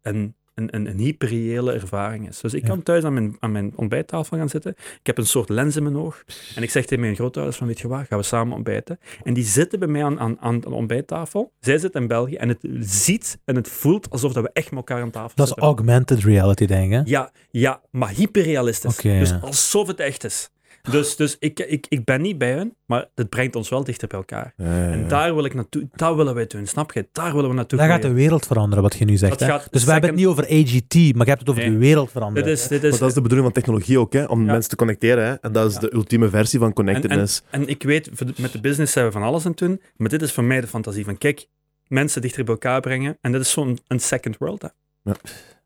een, 0.02 0.36
een, 0.58 0.76
een, 0.76 0.88
een 0.90 0.98
hyperreële 0.98 1.74
ervaring 1.74 2.28
is. 2.30 2.40
Dus 2.40 2.54
ik 2.54 2.62
Ja. 2.62 2.68
kan 2.68 2.84
thuis 2.84 3.04
aan 3.04 3.14
mijn, 3.14 3.36
aan 3.40 3.52
mijn 3.52 3.74
ontbijttafel 3.76 4.38
gaan 4.38 4.50
zitten. 4.50 4.72
Ik 5.00 5.06
heb 5.06 5.18
een 5.18 5.26
soort 5.26 5.50
lens 5.50 5.76
in 5.76 5.84
mijn 5.84 5.98
oog. 5.98 6.24
En 6.56 6.64
ik 6.64 6.70
zeg 6.70 6.86
tegen 6.86 7.00
mijn 7.04 7.16
grootouders 7.16 7.58
van, 7.58 7.68
weet 7.68 7.80
je 7.80 7.88
wat, 7.88 8.06
gaan 8.08 8.18
we 8.18 8.24
samen 8.24 8.56
ontbijten. 8.56 9.00
En 9.24 9.34
die 9.34 9.44
zitten 9.44 9.80
bij 9.80 9.88
mij 9.88 10.04
aan, 10.04 10.20
aan, 10.20 10.38
aan 10.40 10.60
de 10.60 10.70
ontbijttafel. 10.70 11.52
Zij 11.60 11.78
zitten 11.78 12.02
in 12.02 12.08
België 12.08 12.36
en 12.36 12.50
het 12.50 12.60
ziet 12.80 13.38
en 13.46 13.56
het 13.56 13.68
voelt 13.70 14.10
alsof 14.10 14.34
dat 14.34 14.44
we 14.44 14.50
echt 14.54 14.70
met 14.70 14.78
elkaar 14.78 15.02
aan 15.02 15.12
tafel 15.12 15.32
Dat 15.36 15.48
is 15.48 15.54
zitten. 15.54 15.68
augmented 15.68 16.24
reality, 16.24 16.66
denk 16.66 16.94
ik. 16.94 17.08
Ja, 17.08 17.32
ja, 17.52 17.82
maar 17.92 18.10
hyperrealistisch. 18.10 18.96
Dus 18.98 19.30
ja. 19.30 19.40
alsof 19.42 19.88
het 19.88 20.00
echt 20.00 20.24
is. 20.24 20.50
Dus, 20.92 21.16
dus 21.16 21.36
ik, 21.40 21.60
ik, 21.60 21.86
ik 21.90 22.04
ben 22.06 22.22
niet 22.22 22.38
bij 22.38 22.54
hun, 22.54 22.76
maar 22.86 23.06
het 23.16 23.30
brengt 23.30 23.56
ons 23.56 23.70
wel 23.70 23.84
dichter 23.84 24.08
bij 24.08 24.18
elkaar. 24.18 24.54
Ja, 24.58 24.66
ja, 24.66 24.86
ja. 24.86 24.92
En 24.92 25.08
daar 25.08 25.36
wil 25.36 25.46
ik 25.46 25.54
naartoe, 25.54 25.88
daar 25.96 26.16
willen 26.16 26.34
wij 26.36 26.48
doen, 26.48 26.66
snap 26.66 26.92
je? 26.92 27.08
Daar 27.12 27.34
willen 27.34 27.50
we 27.50 27.56
naartoe 27.56 27.80
Dat 27.80 27.88
gaat 27.88 28.02
de 28.02 28.12
wereld 28.12 28.46
veranderen, 28.46 28.84
wat 28.84 28.96
je 28.96 29.06
nu 29.06 29.18
zegt. 29.18 29.40
Dat 29.40 29.50
hè? 29.50 29.68
Dus 29.72 29.84
we 29.84 29.92
hebben 29.92 30.10
het 30.10 30.20
niet 30.20 30.28
over 30.28 30.44
AGT, 30.44 30.94
maar 30.96 31.26
je 31.26 31.30
hebt 31.32 31.40
het 31.40 31.50
over 31.50 31.62
Nee. 31.62 31.72
de 31.72 31.78
wereld 31.78 32.04
Dit 32.04 32.12
veranderen. 32.14 32.50
is, 32.52 32.68
dit 32.68 32.82
dat 32.82 33.02
is 33.02 33.14
de 33.14 33.22
bedoeling 33.22 33.44
van 33.44 33.52
technologie 33.62 34.00
ook, 34.00 34.14
hè? 34.14 34.24
om 34.26 34.46
Ja. 34.46 34.52
mensen 34.52 34.70
te 34.70 34.76
connecteren. 34.76 35.26
Hè? 35.26 35.34
En 35.34 35.52
dat 35.52 35.68
is 35.68 35.74
Ja. 35.74 35.80
de 35.80 35.94
ultieme 35.94 36.30
versie 36.30 36.60
van 36.60 36.74
connectedness. 36.74 37.42
En 37.50 37.68
ik 37.68 37.84
weet, 37.84 38.10
met 38.40 38.52
de 38.52 38.60
business 38.62 38.94
zijn 38.94 39.06
we 39.06 39.12
van 39.12 39.24
alles 39.24 39.46
aan 39.46 39.52
het 39.52 39.60
doen, 39.60 39.82
maar 39.96 40.10
dit 40.10 40.22
is 40.22 40.32
voor 40.32 40.44
mij 40.44 40.62
de 40.62 40.68
fantasie 40.68 41.06
van, 41.06 41.18
kijk, 41.18 41.48
mensen 41.88 42.22
dichter 42.22 42.44
bij 42.44 42.54
elkaar 42.54 42.82
brengen. 42.82 43.18
En 43.22 43.32
dit 43.32 43.42
is 43.42 43.52
zo'n 43.52 43.80
een 43.88 44.00
second 44.00 44.38
world. 44.38 44.62
Hè. 44.62 44.68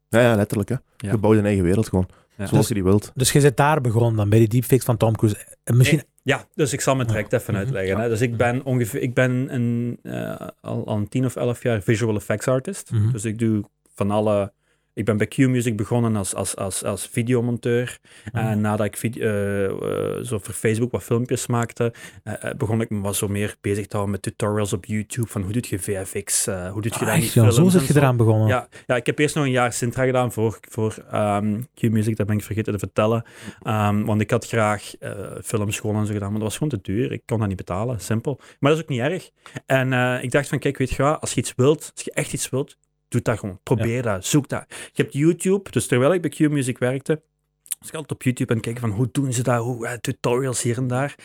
Ja, 0.10 0.22
ja, 0.22 0.36
letterlijk. 0.36 0.70
Hè? 0.70 0.76
Ja. 0.98 1.12
Je 1.12 1.18
bouwt 1.18 1.38
een 1.38 1.46
eigen 1.46 1.64
wereld 1.64 1.88
gewoon. 1.88 2.08
Ja. 2.42 2.48
Zoals 2.48 2.68
Dus- 2.68 2.68
je 2.68 2.74
die 2.84 2.92
wilt. 2.92 3.12
Dus 3.16 3.32
je 3.32 3.40
zit 3.40 3.58
daar 3.58 3.82
begonnen 3.82 4.16
dan, 4.16 4.30
bij 4.30 4.40
die 4.40 4.48
deepfakes 4.48 4.86
van 4.86 4.98
Tom 4.98 5.16
Cruise. 5.16 5.38
En 5.64 5.78
misschien... 5.78 6.04
Ja, 6.24 6.46
dus 6.56 6.74
ik 6.74 6.82
zal 6.82 6.96
mijn 6.96 7.08
direct 7.08 7.34
even 7.34 7.54
Mhm. 7.54 7.64
uitleggen. 7.64 8.00
Hè. 8.00 8.10
Dus 8.10 8.22
ik 8.22 8.38
ben, 8.38 8.64
ongeveer, 8.66 9.02
ik 9.02 9.14
ben 9.14 9.54
een, 9.54 10.00
eh, 10.04 10.48
al, 10.62 10.88
al 10.88 10.98
een 10.98 11.08
tien 11.10 11.26
of 11.26 11.36
elf 11.36 11.64
jaar 11.64 11.82
visual 11.82 12.16
effects 12.16 12.48
artist. 12.48 12.92
Mhm. 12.92 13.12
Dus 13.12 13.26
ik 13.26 13.40
doe 13.40 13.64
van 13.96 14.12
alle... 14.12 14.54
Ik 14.94 15.06
ben 15.06 15.18
bij 15.18 15.28
Q-Music 15.28 15.78
begonnen 15.78 16.16
als, 16.16 16.36
als, 16.36 16.56
als, 16.56 16.84
als 16.84 17.08
videomonteur. 17.08 18.00
En 18.32 18.62
nadat 18.62 18.86
ik 18.86 19.16
eh, 19.16 19.66
eh, 19.66 19.72
zo 20.24 20.40
voor 20.40 20.54
Facebook 20.54 20.92
wat 20.92 21.04
filmpjes 21.04 21.48
maakte, 21.48 21.94
eh, 22.24 22.52
begon 22.58 22.82
ik 22.82 22.90
me 22.90 23.02
wat 23.02 23.16
zo 23.16 23.28
meer 23.28 23.56
bezig 23.62 23.88
te 23.88 23.96
houden 23.96 24.12
met 24.12 24.22
tutorials 24.22 24.74
op 24.74 24.86
YouTube. 24.86 25.28
Van 25.28 25.42
hoe 25.42 25.52
doe 25.52 25.64
je 25.68 25.80
VFX, 25.80 26.46
hoe 26.46 26.82
doe 26.82 26.84
je 26.84 26.90
Ah, 26.92 27.00
dat 27.00 27.10
echt, 27.10 27.34
ja, 27.34 27.42
films 27.42 27.56
zo 27.56 27.70
zit 27.80 27.88
je 27.88 27.96
eraan 27.96 28.18
begonnen. 28.18 28.48
Ja, 28.48 28.68
ja, 28.88 28.96
ik 28.96 29.06
heb 29.06 29.20
eerst 29.20 29.36
nog 29.36 29.44
een 29.44 29.52
jaar 29.52 29.74
Sintra 29.74 30.06
gedaan 30.06 30.32
voor, 30.32 30.60
voor 30.70 31.06
ehm, 31.12 31.62
Q-Music, 31.74 32.16
dat 32.18 32.28
ben 32.28 32.36
ik 32.36 32.44
vergeten 32.44 32.74
te 32.74 32.80
vertellen. 32.80 33.24
Ehm, 33.62 34.04
want 34.04 34.22
ik 34.22 34.32
had 34.32 34.48
graag 34.48 34.92
filmschool 35.44 35.94
en 35.94 36.06
zo 36.06 36.14
gedaan, 36.14 36.32
maar 36.32 36.40
dat 36.40 36.50
was 36.50 36.58
gewoon 36.58 36.70
te 36.70 36.92
duur. 36.92 37.12
Ik 37.12 37.22
kon 37.26 37.40
dat 37.40 37.48
niet 37.48 37.58
betalen, 37.58 38.00
simpel. 38.00 38.40
Maar 38.60 38.72
dat 38.72 38.80
is 38.80 38.84
ook 38.84 38.90
niet 38.90 39.00
erg. 39.00 39.30
En 39.66 39.94
ik 40.24 40.32
dacht 40.32 40.50
van, 40.50 40.60
kijk, 40.60 40.78
weet 40.78 40.90
je 40.90 41.04
wat, 41.04 41.22
als 41.22 41.34
je 41.34 41.40
iets 41.40 41.54
wilt, 41.56 41.92
als 41.96 42.04
je 42.04 42.12
echt 42.12 42.34
iets 42.34 42.50
wilt, 42.50 42.78
doe 43.12 43.22
dat 43.22 43.40
gewoon. 43.40 43.60
Probeer 43.64 44.02
dat, 44.02 44.26
zoek 44.26 44.50
dat. 44.50 44.66
Je 44.68 45.02
hebt 45.02 45.14
YouTube, 45.14 45.72
dus 45.72 45.88
terwijl 45.88 46.14
ik 46.14 46.22
bij 46.22 46.30
Q-Music 46.30 46.78
werkte, 46.78 47.22
was 47.80 47.88
ik 47.88 47.94
altijd 47.94 48.12
op 48.12 48.24
YouTube 48.24 48.54
en 48.54 48.60
kijken 48.60 48.82
van, 48.82 48.92
hoe 48.92 49.10
doen 49.12 49.34
ze 49.34 49.44
dat, 49.44 49.64
hoe, 49.64 49.88
eh, 49.88 49.94
tutorials 49.94 50.62
hier 50.62 50.78
en 50.78 50.88
daar. 50.88 51.16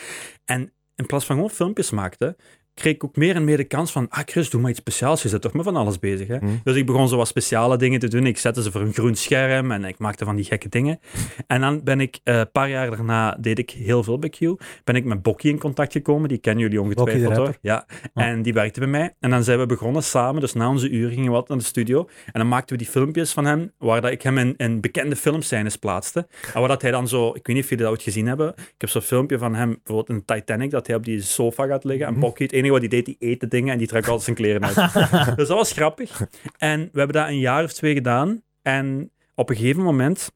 En 0.44 0.72
in 0.94 1.06
plaats 1.06 1.24
van 1.24 1.34
gewoon 1.34 1.50
filmpjes 1.50 1.90
maakte, 1.90 2.36
kreeg 2.76 2.94
ik 2.94 3.04
ook 3.04 3.16
meer 3.16 3.34
en 3.34 3.44
meer 3.44 3.56
de 3.56 3.64
kans 3.64 3.92
van, 3.92 4.06
ah 4.08 4.20
Chris, 4.24 4.50
doe 4.50 4.60
maar 4.60 4.70
iets 4.70 4.78
speciaals, 4.78 5.22
je 5.22 5.28
zit 5.28 5.40
toch 5.42 5.52
met 5.52 5.64
van 5.64 5.76
alles 5.76 5.98
bezig, 5.98 6.28
hè? 6.28 6.36
Hm. 6.38 6.46
Dus 6.64 6.76
ik 6.76 6.86
begon 6.86 7.08
zo 7.08 7.16
wat 7.16 7.28
speciale 7.28 7.76
dingen 7.76 8.00
te 8.00 8.08
doen. 8.08 8.26
Ik 8.26 8.38
zette 8.38 8.62
ze 8.62 8.70
voor 8.70 8.80
een 8.80 8.92
groen 8.92 9.14
scherm 9.14 9.70
en 9.72 9.84
ik 9.84 9.98
maakte 9.98 10.24
van 10.24 10.36
die 10.36 10.44
gekke 10.44 10.68
dingen. 10.68 11.00
En 11.46 11.60
dan 11.60 11.80
ben 11.84 12.00
ik, 12.00 12.18
eh, 12.24 12.38
een 12.38 12.50
paar 12.50 12.68
jaar 12.70 12.90
daarna, 12.90 13.36
deed 13.40 13.58
ik 13.58 13.70
heel 13.70 14.02
veel 14.02 14.18
bij 14.18 14.28
Q, 14.28 14.38
ben 14.84 14.94
ik 14.94 15.04
met 15.04 15.22
Bokkie 15.22 15.50
in 15.50 15.58
contact 15.58 15.92
gekomen. 15.92 16.28
Die 16.28 16.38
kennen 16.38 16.62
jullie 16.62 16.80
ongetwijfeld, 16.80 17.36
hoor. 17.36 17.56
Ja, 17.60 17.86
Oh. 18.14 18.24
en 18.24 18.42
die 18.42 18.52
werkte 18.52 18.80
bij 18.80 18.88
mij. 18.88 19.14
En 19.20 19.30
dan 19.30 19.44
zijn 19.44 19.58
we 19.58 19.66
begonnen 19.66 20.02
samen, 20.02 20.40
dus 20.40 20.52
na 20.52 20.68
onze 20.68 20.88
uren 20.90 21.10
gingen 21.10 21.24
we 21.26 21.30
wat 21.36 21.48
naar 21.48 21.58
de 21.58 21.64
studio. 21.64 22.08
En 22.26 22.32
dan 22.40 22.48
maakten 22.48 22.76
we 22.76 22.82
die 22.82 22.92
filmpjes 22.92 23.32
van 23.32 23.44
hem, 23.44 23.72
waar 23.78 24.00
dat 24.00 24.10
ik 24.10 24.22
hem 24.22 24.38
in, 24.38 24.54
in 24.56 24.80
bekende 24.80 25.16
filmscènes 25.16 25.76
plaatste. 25.76 26.26
En 26.54 26.60
waar 26.60 26.68
dat 26.68 26.82
hij 26.82 26.90
dan 26.90 27.08
zo, 27.08 27.28
ik 27.28 27.46
weet 27.46 27.56
niet 27.56 27.64
of 27.64 27.70
jullie 27.70 27.84
dat 27.84 27.92
ooit 27.92 28.02
gezien 28.02 28.26
hebben, 28.26 28.48
ik 28.56 28.74
heb 28.78 28.90
zo'n 28.90 29.00
filmpje 29.02 29.38
van 29.38 29.54
hem, 29.54 29.68
bijvoorbeeld 29.84 30.18
in 30.18 30.24
Titanic, 30.24 30.70
dat 30.70 30.86
hij 30.86 30.96
op 30.96 31.04
die 31.04 31.22
sofa 31.22 31.66
gaat 31.66 31.84
liggen. 31.84 32.06
En 32.06 32.12
Mhm. 32.12 32.20
Bokkie, 32.20 32.46
het 32.46 32.54
enige 32.66 32.80
wat 32.80 32.90
hij 32.90 33.02
deed, 33.02 33.04
die 33.04 33.30
eten 33.30 33.48
dingen 33.48 33.72
en 33.72 33.78
die 33.78 33.86
trok 33.86 34.06
altijd 34.06 34.22
zijn 34.22 34.36
kleren 34.36 34.64
uit. 34.64 34.94
dus 35.36 35.48
dat 35.48 35.56
was 35.56 35.72
grappig. 35.72 36.28
En 36.56 36.80
we 36.80 36.98
hebben 36.98 37.16
dat 37.16 37.28
een 37.28 37.38
jaar 37.38 37.64
of 37.64 37.72
twee 37.72 37.94
gedaan. 37.94 38.42
En 38.62 39.10
op 39.34 39.50
een 39.50 39.56
gegeven 39.56 39.82
moment 39.82 40.30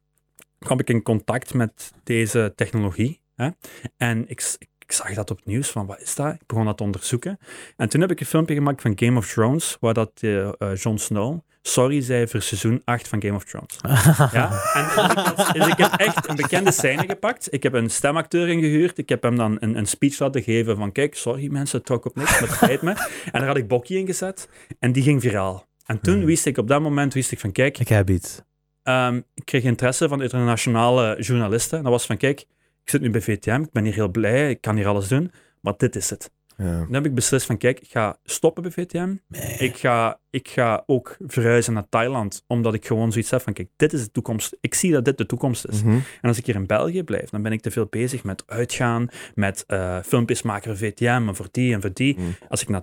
kwam 0.58 0.78
ik 0.80 0.90
in 0.90 1.02
contact 1.02 1.54
met 1.54 1.92
deze 2.04 2.52
technologie. 2.56 3.20
Hè? 3.34 3.48
En 3.96 4.28
ik, 4.28 4.56
ik 4.90 4.96
zag 4.96 5.14
dat 5.14 5.30
op 5.30 5.36
het 5.36 5.46
nieuws 5.46 5.68
van, 5.68 5.86
wat 5.86 6.00
is 6.00 6.14
dat? 6.14 6.34
Ik 6.34 6.46
begon 6.46 6.64
dat 6.64 6.76
te 6.76 6.82
onderzoeken. 6.82 7.38
En 7.76 7.88
toen 7.88 8.00
heb 8.00 8.10
ik 8.10 8.20
een 8.20 8.26
filmpje 8.26 8.54
gemaakt 8.54 8.82
van 8.82 8.92
Game 8.94 9.18
of 9.18 9.32
Thrones, 9.32 9.76
waar 9.80 9.94
dat 9.94 10.10
eh, 10.20 10.50
Jon 10.74 10.98
Snow 10.98 11.38
sorry 11.62 12.00
zei 12.00 12.28
voor 12.28 12.42
seizoen 12.42 12.82
8 12.84 13.08
van 13.08 13.22
Game 13.22 13.34
of 13.34 13.44
Thrones. 13.44 13.76
Ja? 14.32 14.62
En 14.72 15.34
dus 15.36 15.52
dus 15.52 15.66
ik 15.66 15.78
heb 15.78 15.92
echt 15.92 16.28
een 16.28 16.36
bekende 16.36 16.72
scène 16.72 17.04
gepakt. 17.06 17.52
Ik 17.52 17.62
heb 17.62 17.72
een 17.72 17.90
stemacteur 17.90 18.48
ingehuurd. 18.48 18.98
Ik 18.98 19.08
heb 19.08 19.22
hem 19.22 19.36
dan 19.36 19.56
een, 19.60 19.76
een 19.76 19.86
speech 19.86 20.18
laten 20.18 20.42
geven 20.42 20.76
van 20.76 20.92
kijk, 20.92 21.14
sorry 21.14 21.50
mensen, 21.50 21.76
het 21.78 21.86
trok 21.86 22.04
op 22.04 22.16
niks, 22.16 22.30
maar 22.40 22.48
het 22.48 22.56
spijt 22.56 22.82
me. 22.82 22.90
En 23.24 23.40
daar 23.40 23.46
had 23.46 23.56
ik 23.56 23.68
Bokkie 23.68 23.98
in 23.98 24.06
gezet 24.06 24.48
en 24.78 24.92
die 24.92 25.02
ging 25.02 25.20
viraal. 25.20 25.68
En 25.86 26.00
toen 26.00 26.16
Hmm. 26.16 26.24
wist 26.24 26.46
ik, 26.46 26.58
op 26.58 26.68
dat 26.68 26.80
moment 26.80 27.14
wist 27.14 27.32
ik 27.32 27.40
van 27.40 27.52
kijk, 27.52 27.78
Ik 27.78 27.88
heb 27.88 28.10
iets. 28.10 28.42
Ehm, 28.82 29.20
ik 29.34 29.44
kreeg 29.44 29.62
interesse 29.62 30.08
van 30.08 30.22
internationale 30.22 31.16
journalisten. 31.20 31.78
En 31.78 31.84
dat 31.84 31.92
was 31.92 32.06
van, 32.06 32.16
kijk, 32.16 32.44
ik 32.82 32.90
zit 32.90 33.00
nu 33.00 33.10
bij 33.10 33.20
VTM, 33.20 33.60
ik 33.60 33.72
ben 33.72 33.84
hier 33.84 33.94
heel 33.94 34.08
blij, 34.08 34.50
ik 34.50 34.60
kan 34.60 34.76
hier 34.76 34.86
alles 34.86 35.08
doen, 35.08 35.32
maar 35.60 35.74
dit 35.76 35.96
is 35.96 36.10
het. 36.10 36.30
Ja. 36.56 36.78
Dan 36.78 36.92
heb 36.92 37.04
ik 37.04 37.14
beslist 37.14 37.46
van, 37.46 37.56
kijk, 37.56 37.80
ik 37.80 37.90
ga 37.90 38.16
stoppen 38.24 38.62
bij 38.62 38.72
VTM. 38.72 39.14
Nee. 39.28 39.56
Ik 39.58 39.76
ga, 39.76 40.20
ik 40.30 40.48
ga 40.48 40.82
ook 40.86 41.16
verhuizen 41.18 41.72
naar 41.72 41.88
Thailand, 41.88 42.44
omdat 42.46 42.74
ik 42.74 42.86
gewoon 42.86 43.12
zoiets 43.12 43.30
heb 43.30 43.40
van, 43.40 43.52
kijk, 43.52 43.68
dit 43.76 43.92
is 43.92 44.04
de 44.04 44.10
toekomst. 44.10 44.56
Ik 44.60 44.74
zie 44.74 44.92
dat 44.92 45.04
dit 45.04 45.18
de 45.18 45.26
toekomst 45.26 45.66
is. 45.66 45.82
Mhm. 45.82 45.94
En 45.94 46.28
als 46.28 46.38
ik 46.38 46.46
hier 46.46 46.54
in 46.54 46.66
België 46.66 47.02
blijf, 47.02 47.30
dan 47.30 47.42
ben 47.42 47.52
ik 47.52 47.60
te 47.60 47.70
veel 47.70 47.86
bezig 47.86 48.24
met 48.24 48.42
uitgaan, 48.46 49.08
met 49.34 49.64
eh, 49.66 49.98
filmpjes 50.02 50.42
maken 50.42 50.76
voor 50.76 50.88
VTM 50.88 51.24
en 51.28 51.36
voor 51.36 51.48
die 51.50 51.74
en 51.74 51.80
voor 51.80 51.92
die. 51.92 52.18
Mm. 52.18 52.34
Als 52.48 52.62
ik 52.62 52.68
naar 52.68 52.82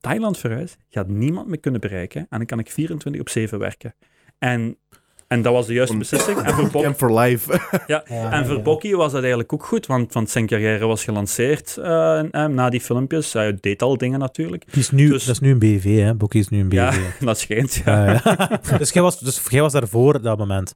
Thailand 0.00 0.38
verhuis, 0.38 0.76
gaat 0.88 1.08
niemand 1.08 1.48
me 1.48 1.56
kunnen 1.56 1.80
bereiken 1.80 2.20
en 2.20 2.38
dan 2.38 2.46
kan 2.46 2.58
ik 2.58 2.70
24 2.70 3.20
op 3.20 3.28
7 3.28 3.58
werken. 3.58 3.94
En 4.38 4.78
En 5.28 5.42
dat 5.42 5.52
was 5.52 5.66
de 5.66 5.72
juiste 5.72 5.96
beslissing. 5.96 6.38
En 6.38 6.54
voor, 6.54 6.68
Bob, 6.70 6.82
Camp 6.82 6.96
for 6.96 7.18
life. 7.18 7.60
Ja, 7.86 8.04
en 8.04 8.46
voor 8.46 8.62
Bokkie 8.62 8.96
was 8.96 9.12
dat 9.12 9.20
eigenlijk 9.20 9.52
ook 9.52 9.64
goed, 9.64 9.86
want, 9.86 10.12
want 10.12 10.30
zijn 10.30 10.46
carrière 10.46 10.86
was 10.86 11.04
gelanceerd 11.04 11.76
eh, 11.76 12.34
en 12.34 12.54
na 12.54 12.68
die 12.70 12.80
filmpjes. 12.80 13.32
Hij 13.32 13.56
deed 13.60 13.82
al 13.82 13.96
dingen 13.98 14.18
natuurlijk. 14.18 14.64
Is 14.70 14.90
nu, 14.90 15.08
Dus- 15.08 15.24
dat 15.24 15.34
is 15.34 15.40
nu 15.40 15.50
een 15.50 15.58
BV, 15.58 15.98
hè? 15.98 16.14
Bokkie 16.14 16.40
is 16.40 16.48
nu 16.48 16.60
een 16.60 16.68
BV. 16.68 16.74
Ja, 16.74 16.92
dat 17.26 17.38
schijnt. 17.38 17.82
Ja. 17.84 18.04
Ja, 18.04 18.20
ja. 18.24 18.60
dus, 18.78 18.90
jij 18.90 19.02
was, 19.02 19.18
dus 19.20 19.42
jij 19.48 19.60
was 19.60 19.72
daar 19.72 19.88
voor 19.88 20.22
dat 20.22 20.38
moment. 20.38 20.74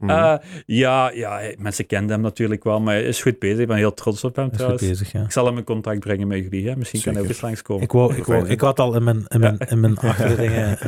Mhm. 0.00 0.10
Eh, 0.10 0.34
ja, 0.66 1.10
ja, 1.10 1.40
mensen 1.58 1.86
kenden 1.86 2.10
hem 2.10 2.20
natuurlijk 2.20 2.64
wel, 2.64 2.80
maar 2.80 2.94
hij 2.94 3.04
is 3.04 3.22
goed 3.22 3.38
bezig. 3.38 3.58
Ik 3.58 3.66
ben 3.66 3.76
heel 3.76 3.94
trots 3.94 4.24
op 4.24 4.36
hem 4.36 4.44
is 4.44 4.50
goed 4.50 4.58
trouwens. 4.58 4.88
bezig, 4.88 5.12
ja. 5.12 5.22
Ik 5.22 5.32
zal 5.32 5.46
hem 5.46 5.56
in 5.56 5.64
contact 5.64 6.00
brengen 6.00 6.26
met 6.26 6.38
jullie. 6.38 6.68
Hè? 6.68 6.76
Misschien 6.76 7.02
kan 7.02 7.12
hij 7.12 7.22
ook 7.22 7.28
eens 7.28 7.40
langskomen. 7.40 7.82
Ik, 7.82 7.92
wou, 7.92 8.14
ik, 8.14 8.24
wou, 8.24 8.48
ik 8.48 8.60
had 8.60 8.80
al 8.80 8.94
in 8.94 9.04
mijn, 9.04 9.24
in 9.28 9.40
mijn, 9.40 9.58
in 9.58 9.80
mijn 9.80 9.98
achter 9.98 10.36
dingen. 10.36 10.78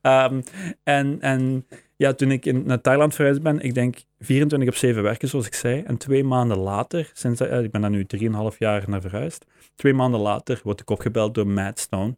Ehm, 0.00 0.40
en, 0.82 1.16
en 1.20 1.66
ja, 2.00 2.12
toen 2.12 2.30
ik 2.30 2.46
in, 2.46 2.62
naar 2.66 2.80
Thailand 2.80 3.14
verhuisd 3.14 3.42
ben, 3.42 3.60
ik 3.60 3.74
denk 3.74 3.96
24 4.18 4.68
op 4.68 4.74
7 4.74 5.02
werken, 5.02 5.28
zoals 5.28 5.46
ik 5.46 5.54
zei. 5.54 5.82
En 5.82 5.96
twee 5.96 6.24
maanden 6.24 6.58
later, 6.58 7.10
sinds, 7.14 7.40
eh, 7.40 7.62
ik 7.62 7.70
ben 7.70 7.80
daar 7.80 7.90
nu 7.90 8.06
3,5 8.52 8.58
jaar 8.58 8.84
naar 8.86 9.00
verhuisd, 9.00 9.44
twee 9.74 9.94
maanden 9.94 10.20
later 10.20 10.60
word 10.64 10.80
ik 10.80 10.90
opgebeld 10.90 11.34
door 11.34 11.46
Matt 11.46 11.78
Stone. 11.78 12.16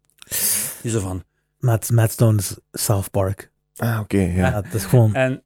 Die 0.81 0.91
zo 0.91 0.99
van... 0.99 1.23
Matt, 1.59 1.91
Matt 1.91 2.11
Stone's 2.11 2.59
South 2.71 3.11
Park. 3.11 3.51
Ah, 3.75 3.99
oké, 3.99 4.17
ja. 4.17 4.49
Ja, 4.49 4.61
het 4.61 4.73
is 4.73 4.85
gewoon... 4.85 5.13
En, 5.13 5.43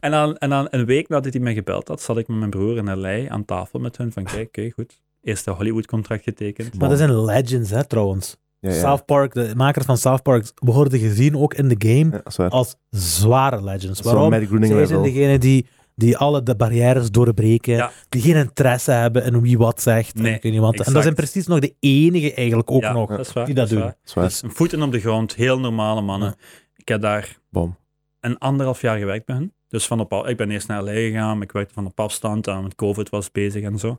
en, 0.00 0.10
dan, 0.10 0.36
en 0.36 0.50
dan 0.50 0.66
een 0.70 0.84
week 0.84 1.08
nadat 1.08 1.32
hij 1.32 1.42
mij 1.42 1.54
gebeld 1.54 1.88
had, 1.88 2.02
zat 2.02 2.18
ik 2.18 2.28
met 2.28 2.38
mijn 2.38 2.50
broer 2.50 2.76
in 2.76 2.98
L.A. 3.00 3.28
aan 3.28 3.44
tafel 3.44 3.78
met 3.78 3.96
hun 3.96 4.12
van, 4.12 4.24
kijk, 4.24 4.46
oké, 4.46 4.70
goed. 4.70 5.00
Eerste 5.22 5.50
Hollywood-contract 5.50 6.22
getekend. 6.22 6.78
Maar 6.78 6.88
dat 6.88 6.98
zijn 6.98 7.24
legends, 7.24 7.70
hè, 7.70 7.86
trouwens. 7.86 8.36
Ja, 8.60 8.70
ja. 8.70 8.78
South 8.80 9.04
Park, 9.04 9.34
de 9.34 9.52
makers 9.56 9.84
van 9.86 9.96
South 9.96 10.22
Park 10.22 10.52
worden 10.54 10.98
gezien 10.98 11.36
ook 11.36 11.54
in 11.54 11.68
de 11.68 11.88
game 11.88 12.22
Ja, 12.36 12.46
als 12.46 12.76
zware 12.90 13.62
legends. 13.64 14.00
Zo 14.00 14.12
Waarom? 14.12 14.32
Zij 14.32 14.46
zijn 14.46 14.60
level. 14.76 15.02
degene 15.02 15.38
die, 15.38 15.66
die 15.94 16.16
alle 16.16 16.42
de 16.42 16.56
barrières 16.56 17.10
doorbreken, 17.10 17.74
Ja. 17.74 17.90
die 18.08 18.22
geen 18.22 18.36
interesse 18.36 18.90
hebben 18.92 19.24
in 19.24 19.40
wie 19.40 19.58
wat 19.58 19.82
zegt. 19.82 20.14
en 20.16 20.22
Nee, 20.22 20.34
ik 20.34 20.42
weet 20.42 20.52
niet 20.52 20.60
wat. 20.60 20.80
En 20.80 20.92
dat 20.92 21.02
zijn 21.02 21.14
precies 21.14 21.46
nog 21.46 21.58
de 21.58 21.74
enige 21.80 22.34
eigenlijk 22.34 22.70
ook 22.70 22.82
ja, 22.82 22.92
nog. 22.92 23.08
dat 23.08 23.18
is 23.18 23.32
waar. 23.32 23.44
die 23.46 23.54
dat 23.54 23.68
doen. 23.68 23.80
waar. 23.80 23.96
Dat. 24.14 24.24
Dus 24.24 24.42
voeten 24.46 24.82
op 24.82 24.92
de 24.92 25.00
grond, 25.00 25.34
heel 25.34 25.60
normale 25.60 26.00
mannen. 26.00 26.28
Ja. 26.28 26.44
Ik 26.76 26.88
heb 26.88 27.00
daar 27.00 27.38
Bom. 27.50 27.76
een 28.20 28.38
anderhalf 28.38 28.80
jaar 28.80 28.98
gewerkt 28.98 29.26
bij 29.26 29.36
hen. 29.36 29.54
Dus 29.68 29.86
van 29.86 30.00
op, 30.00 30.12
al- 30.12 30.28
ik 30.28 30.36
ben 30.36 30.50
eerst 30.50 30.68
naar 30.68 30.82
LA 30.82 30.92
gegaan, 30.92 31.42
ik 31.42 31.52
werkte 31.52 31.74
van 31.74 31.86
op 31.86 32.00
afstand, 32.00 32.48
aan 32.48 32.62
met 32.62 32.74
COVID 32.74 33.08
was 33.10 33.30
bezig 33.30 33.62
en 33.62 33.78
zo. 33.78 33.98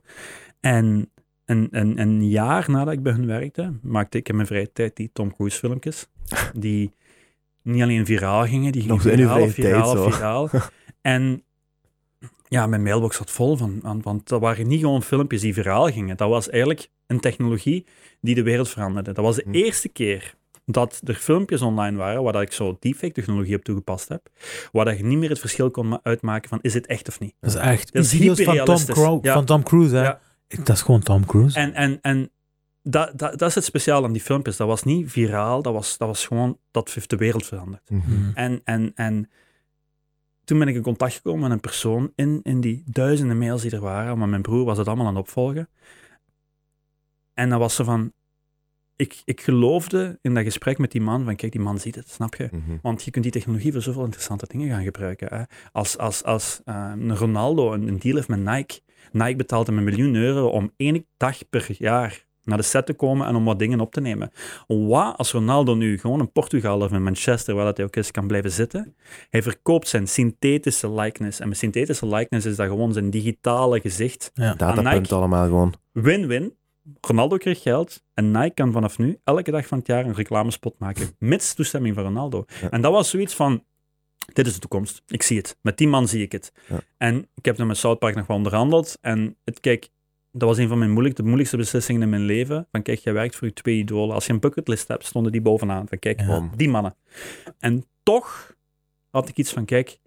En 0.60 1.10
een, 1.52 1.68
een, 1.70 1.98
een 1.98 2.28
jaar 2.28 2.70
nadat 2.70 2.92
ik 2.92 3.02
bij 3.02 3.12
hen 3.12 3.26
werkte, 3.26 3.72
maakte 3.82 4.18
ik 4.18 4.28
in 4.28 4.34
mijn 4.34 4.46
vrije 4.46 4.72
tijd 4.72 4.96
die 4.96 5.10
Tom 5.12 5.34
Cruise 5.34 5.58
filmpjes. 5.58 6.08
Die 6.54 6.92
niet 7.62 7.82
alleen 7.82 8.06
viraal 8.06 8.46
gingen, 8.46 8.72
die 8.72 8.80
gingen 8.80 8.96
Nog 8.96 9.04
viraal, 9.04 9.34
vrije 9.34 9.52
tijd, 9.52 9.66
viraal, 9.66 10.10
viraal. 10.10 10.48
En 11.00 11.42
ja, 12.48 12.66
mijn 12.66 12.82
mailbox 12.82 13.16
zat 13.16 13.30
vol 13.30 13.56
van, 13.56 13.80
want 14.02 14.28
dat 14.28 14.40
waren 14.40 14.68
niet 14.68 14.80
gewoon 14.80 15.02
filmpjes 15.02 15.40
die 15.40 15.54
viraal 15.54 15.86
gingen. 15.86 16.16
Dat 16.16 16.28
was 16.28 16.48
eigenlijk 16.50 16.88
een 17.06 17.20
technologie 17.20 17.86
die 18.20 18.34
de 18.34 18.42
wereld 18.42 18.68
veranderde. 18.68 19.12
Dat 19.12 19.24
was 19.24 19.36
de 19.36 19.42
Hm. 19.46 19.52
eerste 19.54 19.88
keer 19.88 20.34
dat 20.64 21.00
er 21.04 21.14
filmpjes 21.14 21.62
online 21.62 21.96
waren 21.96 22.22
waar 22.22 22.32
dat 22.32 22.42
ik 22.42 22.52
zo 22.52 22.76
deepfake 22.80 23.12
technologie 23.12 23.56
op 23.56 23.62
toegepast 23.64 24.08
heb, 24.08 24.28
waar 24.72 24.84
dat 24.84 24.96
je 24.98 25.04
niet 25.04 25.18
meer 25.18 25.28
het 25.28 25.38
verschil 25.38 25.70
kon 25.70 25.88
ma- 25.88 26.00
uitmaken 26.02 26.48
van 26.48 26.58
is 26.62 26.74
het 26.74 26.86
echt 26.86 27.08
of 27.08 27.20
niet. 27.20 27.34
Dat 27.40 27.50
is 27.50 27.56
echt. 27.56 27.92
Dat 27.92 28.02
is 28.04 28.42
van 28.44 28.64
Tom, 28.94 29.18
Ja. 29.22 29.32
van 29.34 29.44
Tom 29.44 29.62
Cruise, 29.62 29.96
hè. 29.96 30.02
Ja. 30.02 30.20
Dat 30.56 30.76
is 30.76 30.82
gewoon 30.82 31.00
Tom 31.00 31.26
Cruise. 31.26 31.58
En, 31.58 31.74
en, 31.74 31.98
en 32.00 32.30
dat, 32.82 33.18
dat, 33.18 33.38
dat 33.38 33.48
is 33.48 33.54
het 33.54 33.64
speciaal 33.64 34.04
aan 34.04 34.12
die 34.12 34.22
filmpjes. 34.22 34.56
Dat 34.56 34.66
was 34.68 34.82
niet 34.82 35.10
viraal, 35.10 35.62
dat 35.62 35.72
was, 35.72 35.98
dat 35.98 36.08
was 36.08 36.26
gewoon, 36.26 36.58
dat 36.70 36.92
heeft 36.92 37.10
de 37.10 37.16
wereld 37.16 37.46
veranderd. 37.46 37.90
Mhm. 37.90 38.06
Hmm. 38.06 38.30
En, 38.34 38.60
en, 38.64 38.92
en 38.94 39.30
toen 40.44 40.58
ben 40.58 40.68
ik 40.68 40.74
in 40.74 40.82
contact 40.82 41.14
gekomen 41.14 41.40
met 41.40 41.50
een 41.50 41.60
persoon 41.60 42.12
in, 42.14 42.40
in 42.42 42.60
die 42.60 42.82
duizenden 42.86 43.38
mails 43.38 43.62
die 43.62 43.70
er 43.70 43.80
waren, 43.80 44.18
maar 44.18 44.28
mijn 44.28 44.42
broer 44.42 44.64
was 44.64 44.78
het 44.78 44.86
allemaal 44.86 45.06
aan 45.06 45.16
het 45.16 45.24
opvolgen. 45.24 45.68
En 47.34 47.48
dan 47.48 47.58
was 47.58 47.74
ze 47.74 47.84
van, 47.84 48.12
ik, 48.96 49.22
ik 49.24 49.40
geloofde 49.40 50.18
in 50.22 50.34
dat 50.34 50.44
gesprek 50.44 50.78
met 50.78 50.90
die 50.90 51.00
man, 51.00 51.24
van 51.24 51.36
kijk, 51.36 51.52
die 51.52 51.60
man 51.60 51.78
ziet 51.78 51.94
het, 51.94 52.08
snap 52.08 52.34
je? 52.34 52.48
Mhm. 52.52 52.76
Want 52.82 53.02
je 53.02 53.10
kunt 53.10 53.24
die 53.24 53.32
technologie 53.32 53.72
voor 53.72 53.82
zoveel 53.82 54.04
interessante 54.04 54.46
dingen 54.48 54.68
gaan 54.68 54.82
gebruiken. 54.82 55.36
Hè? 55.36 55.42
Als, 55.72 55.98
als, 55.98 56.24
als 56.24 56.60
eh, 56.64 56.92
een 56.94 57.16
Ronaldo 57.16 57.72
een, 57.72 57.88
een 57.88 57.98
deal 57.98 58.16
heeft 58.16 58.28
met 58.28 58.44
Nike, 58.44 58.80
Nike 59.12 59.36
betaalt 59.36 59.66
hem 59.66 59.78
een 59.78 59.84
miljoen 59.84 60.14
euro 60.14 60.46
om 60.48 60.72
één 60.76 61.06
dag 61.16 61.48
per 61.50 61.66
jaar 61.78 62.24
naar 62.44 62.56
de 62.58 62.64
set 62.64 62.86
te 62.86 62.92
komen 62.92 63.26
en 63.26 63.34
om 63.34 63.44
wat 63.44 63.58
dingen 63.58 63.80
op 63.80 63.92
te 63.92 64.00
nemen. 64.00 64.30
Wat 64.66 65.16
als 65.16 65.32
Ronaldo 65.32 65.74
nu 65.74 65.98
gewoon 65.98 66.20
in 66.20 66.32
Portugal 66.32 66.80
of 66.80 66.92
in 66.92 67.02
Manchester, 67.02 67.54
waar 67.54 67.64
dat 67.64 67.76
hij 67.76 67.86
ook 67.86 67.96
is, 67.96 68.10
kan 68.10 68.26
blijven 68.26 68.50
zitten? 68.50 68.96
Hij 69.30 69.42
verkoopt 69.42 69.88
zijn 69.88 70.08
synthetische 70.08 70.92
likeness. 70.92 71.40
En 71.40 71.48
met 71.48 71.56
synthetische 71.58 72.06
likeness 72.06 72.46
is 72.46 72.56
dat 72.56 72.66
gewoon 72.66 72.92
zijn 72.92 73.10
digitale 73.10 73.80
gezicht. 73.80 74.30
Ja. 74.34 74.54
Datapunt 74.54 75.00
Nike- 75.00 75.14
allemaal 75.14 75.44
gewoon. 75.46 75.74
Win-win. 75.92 76.56
Ronaldo 77.00 77.36
krijgt 77.36 77.60
geld 77.62 78.02
en 78.14 78.30
Nike 78.30 78.54
kan 78.54 78.72
vanaf 78.72 78.98
nu 78.98 79.18
elke 79.24 79.50
dag 79.50 79.66
van 79.66 79.78
het 79.78 79.86
jaar 79.86 80.04
een 80.06 80.14
reclamespot 80.14 80.78
maken, 80.78 81.08
mits 81.18 81.54
toestemming 81.54 81.94
van 81.94 82.04
Ronaldo. 82.04 82.44
Ja. 82.60 82.70
En 82.70 82.80
dat 82.80 82.92
was 82.92 83.10
zoiets 83.10 83.34
van, 83.34 83.64
dit 84.32 84.46
is 84.46 84.54
de 84.54 84.58
toekomst. 84.60 85.02
Ik 85.06 85.22
zie 85.22 85.36
het. 85.36 85.56
Met 85.60 85.76
die 85.76 85.88
man 85.88 86.08
zie 86.08 86.22
ik 86.22 86.32
het. 86.32 86.52
Ja. 86.68 86.80
En 86.96 87.28
ik 87.34 87.44
heb 87.44 87.58
er 87.58 87.66
met 87.66 87.76
South 87.76 87.98
Park 87.98 88.14
nog 88.14 88.26
wel 88.26 88.36
onderhandeld. 88.36 88.98
En 89.00 89.36
het, 89.44 89.60
kijk, 89.60 89.88
dat 90.32 90.48
was 90.48 90.58
een 90.58 90.68
van 90.68 90.78
mijn 90.78 90.90
moeilijk, 90.90 91.16
de 91.16 91.22
moeilijkste 91.22 91.56
beslissingen 91.56 92.02
in 92.02 92.08
mijn 92.08 92.24
leven. 92.24 92.66
Van 92.70 92.82
kijk, 92.82 92.98
jij 92.98 93.12
werkt 93.12 93.36
voor 93.36 93.46
je 93.46 93.52
twee 93.52 93.76
idolen. 93.78 94.14
Als 94.14 94.26
je 94.26 94.32
een 94.32 94.40
bucketlist 94.40 94.88
hebt, 94.88 95.06
stonden 95.06 95.32
die 95.32 95.40
bovenaan. 95.40 95.88
Van 95.88 95.98
kijk, 95.98 96.20
Ja. 96.20 96.50
Die 96.56 96.68
mannen. 96.68 96.94
En 97.58 97.84
toch 98.02 98.54
had 99.10 99.28
ik 99.28 99.36
iets 99.36 99.52
van, 99.52 99.64
kijk, 99.64 99.98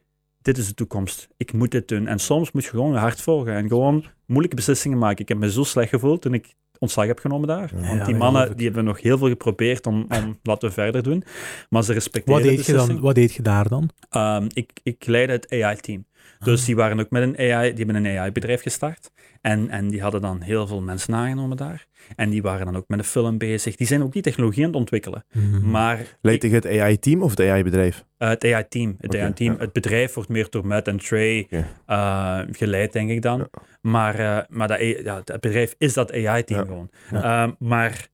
dit 0.42 0.58
is 0.58 0.68
de 0.68 0.74
toekomst. 0.74 1.28
Ik 1.38 1.54
moet 1.54 1.72
dit 1.72 1.88
doen. 1.88 2.08
En 2.08 2.20
soms 2.20 2.52
moet 2.52 2.64
je 2.64 2.70
gewoon 2.70 2.92
je 2.92 2.98
hart 2.98 3.22
volgen 3.22 3.54
en 3.54 3.68
gewoon 3.68 4.06
moeilijke 4.26 4.56
beslissingen 4.56 4.98
maken. 4.98 5.22
Ik 5.22 5.28
heb 5.28 5.38
me 5.38 5.52
zo 5.52 5.64
slecht 5.64 5.90
gevoeld 5.90 6.22
toen 6.22 6.34
ik 6.34 6.54
ontslag 6.86 7.08
heb 7.08 7.20
genomen 7.20 7.48
daar. 7.48 7.72
Ja. 7.82 7.88
Want 7.88 8.06
die 8.06 8.16
mannen 8.16 8.58
die 8.58 8.66
hebben 8.66 8.84
nog 8.84 9.02
heel 9.02 9.18
veel 9.18 9.28
geprobeerd 9.28 9.88
om, 9.88 10.06
om 10.10 10.38
laten 10.44 10.68
we 10.68 10.74
verder 10.74 11.04
doen. 11.04 11.24
Maar 11.70 11.84
ze 11.84 11.94
respecteren 11.94 12.42
Wat 12.42 12.50
de 12.50 12.56
deed, 12.56 12.66
je 12.66 12.74
dan, 12.74 13.00
wat 13.00 13.16
deed 13.16 13.34
je 13.34 13.42
daar 13.42 13.70
dan? 13.70 13.90
Ehm, 14.10 14.48
ik, 14.54 14.72
ik 14.84 15.06
leidde 15.06 15.34
het 15.34 15.52
AI-team. 15.52 16.06
Dus 16.40 16.66
die 16.66 16.76
waren 16.76 17.00
ook 17.00 17.10
met 17.10 17.24
een 17.24 17.38
AI, 17.54 17.74
die 17.74 17.86
hebben 17.86 18.06
een 18.06 18.18
AI-bedrijf 18.18 18.62
gestart. 18.62 19.12
En, 19.42 19.70
en 19.70 19.88
die 19.88 20.02
hadden 20.02 20.22
dan 20.22 20.42
heel 20.42 20.68
veel 20.68 20.82
mensen 20.82 21.14
aangenomen 21.16 21.58
daar. 21.58 21.86
En 22.16 22.30
die 22.30 22.42
waren 22.42 22.66
dan 22.66 22.76
ook 22.76 22.88
met 22.88 23.00
een 23.00 23.06
film 23.06 23.38
bezig. 23.38 23.76
Die 23.76 23.88
zijn 23.88 24.04
ook 24.04 24.12
die 24.14 24.22
technologie 24.22 24.62
aan 24.64 24.70
het 24.70 24.80
ontwikkelen. 24.80 25.26
Mhm. 25.32 25.70
Maar 25.70 26.18
Leidt 26.22 26.44
je 26.44 26.50
het 26.50 26.66
AI-team 26.68 27.22
of 27.24 27.30
het 27.30 27.40
AI-bedrijf? 27.40 28.06
eh, 28.18 28.30
het 28.30 28.44
AI-team, 28.44 28.96
het, 29.00 29.16
AI-team, 29.16 29.54
ja. 29.54 29.60
het 29.60 29.72
bedrijf 29.74 30.14
wordt 30.14 30.30
meer 30.30 30.48
door 30.50 30.68
Matt 30.68 30.88
en 30.88 30.98
Trey 30.98 31.48
eh, 31.86 32.40
geleid, 32.52 32.94
denk 32.94 33.10
ik 33.10 33.22
dan. 33.22 33.38
Ja. 33.40 33.48
Maar, 33.82 34.16
eh, 34.20 34.38
maar 34.50 34.68
dat, 34.68 34.80
ja, 34.80 35.16
het 35.24 35.42
bedrijf 35.42 35.76
is 35.78 35.94
dat 35.94 36.12
AI-team 36.14 36.60
Ja. 36.60 36.66
gewoon. 36.66 36.90
Ja. 37.12 37.44
Eh, 37.46 37.52
maar 37.60 38.08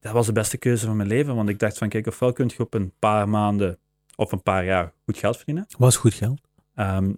dat 0.00 0.12
was 0.12 0.26
de 0.26 0.32
beste 0.32 0.56
keuze 0.58 0.86
van 0.86 0.96
mijn 0.96 1.08
leven, 1.08 1.34
want 1.34 1.48
ik 1.48 1.58
dacht 1.58 1.78
van, 1.78 1.88
kijk, 1.88 2.06
ofwel 2.06 2.32
kun 2.32 2.50
je 2.56 2.62
op 2.62 2.74
een 2.74 2.92
paar 2.98 3.28
maanden 3.28 3.78
of 4.16 4.32
een 4.32 4.42
paar 4.42 4.64
jaar 4.64 4.92
goed 5.04 5.18
geld 5.18 5.36
verdienen. 5.36 5.64
Was 5.78 5.96
goed 5.96 6.14
geld? 6.14 6.40
Ehm 6.74 7.12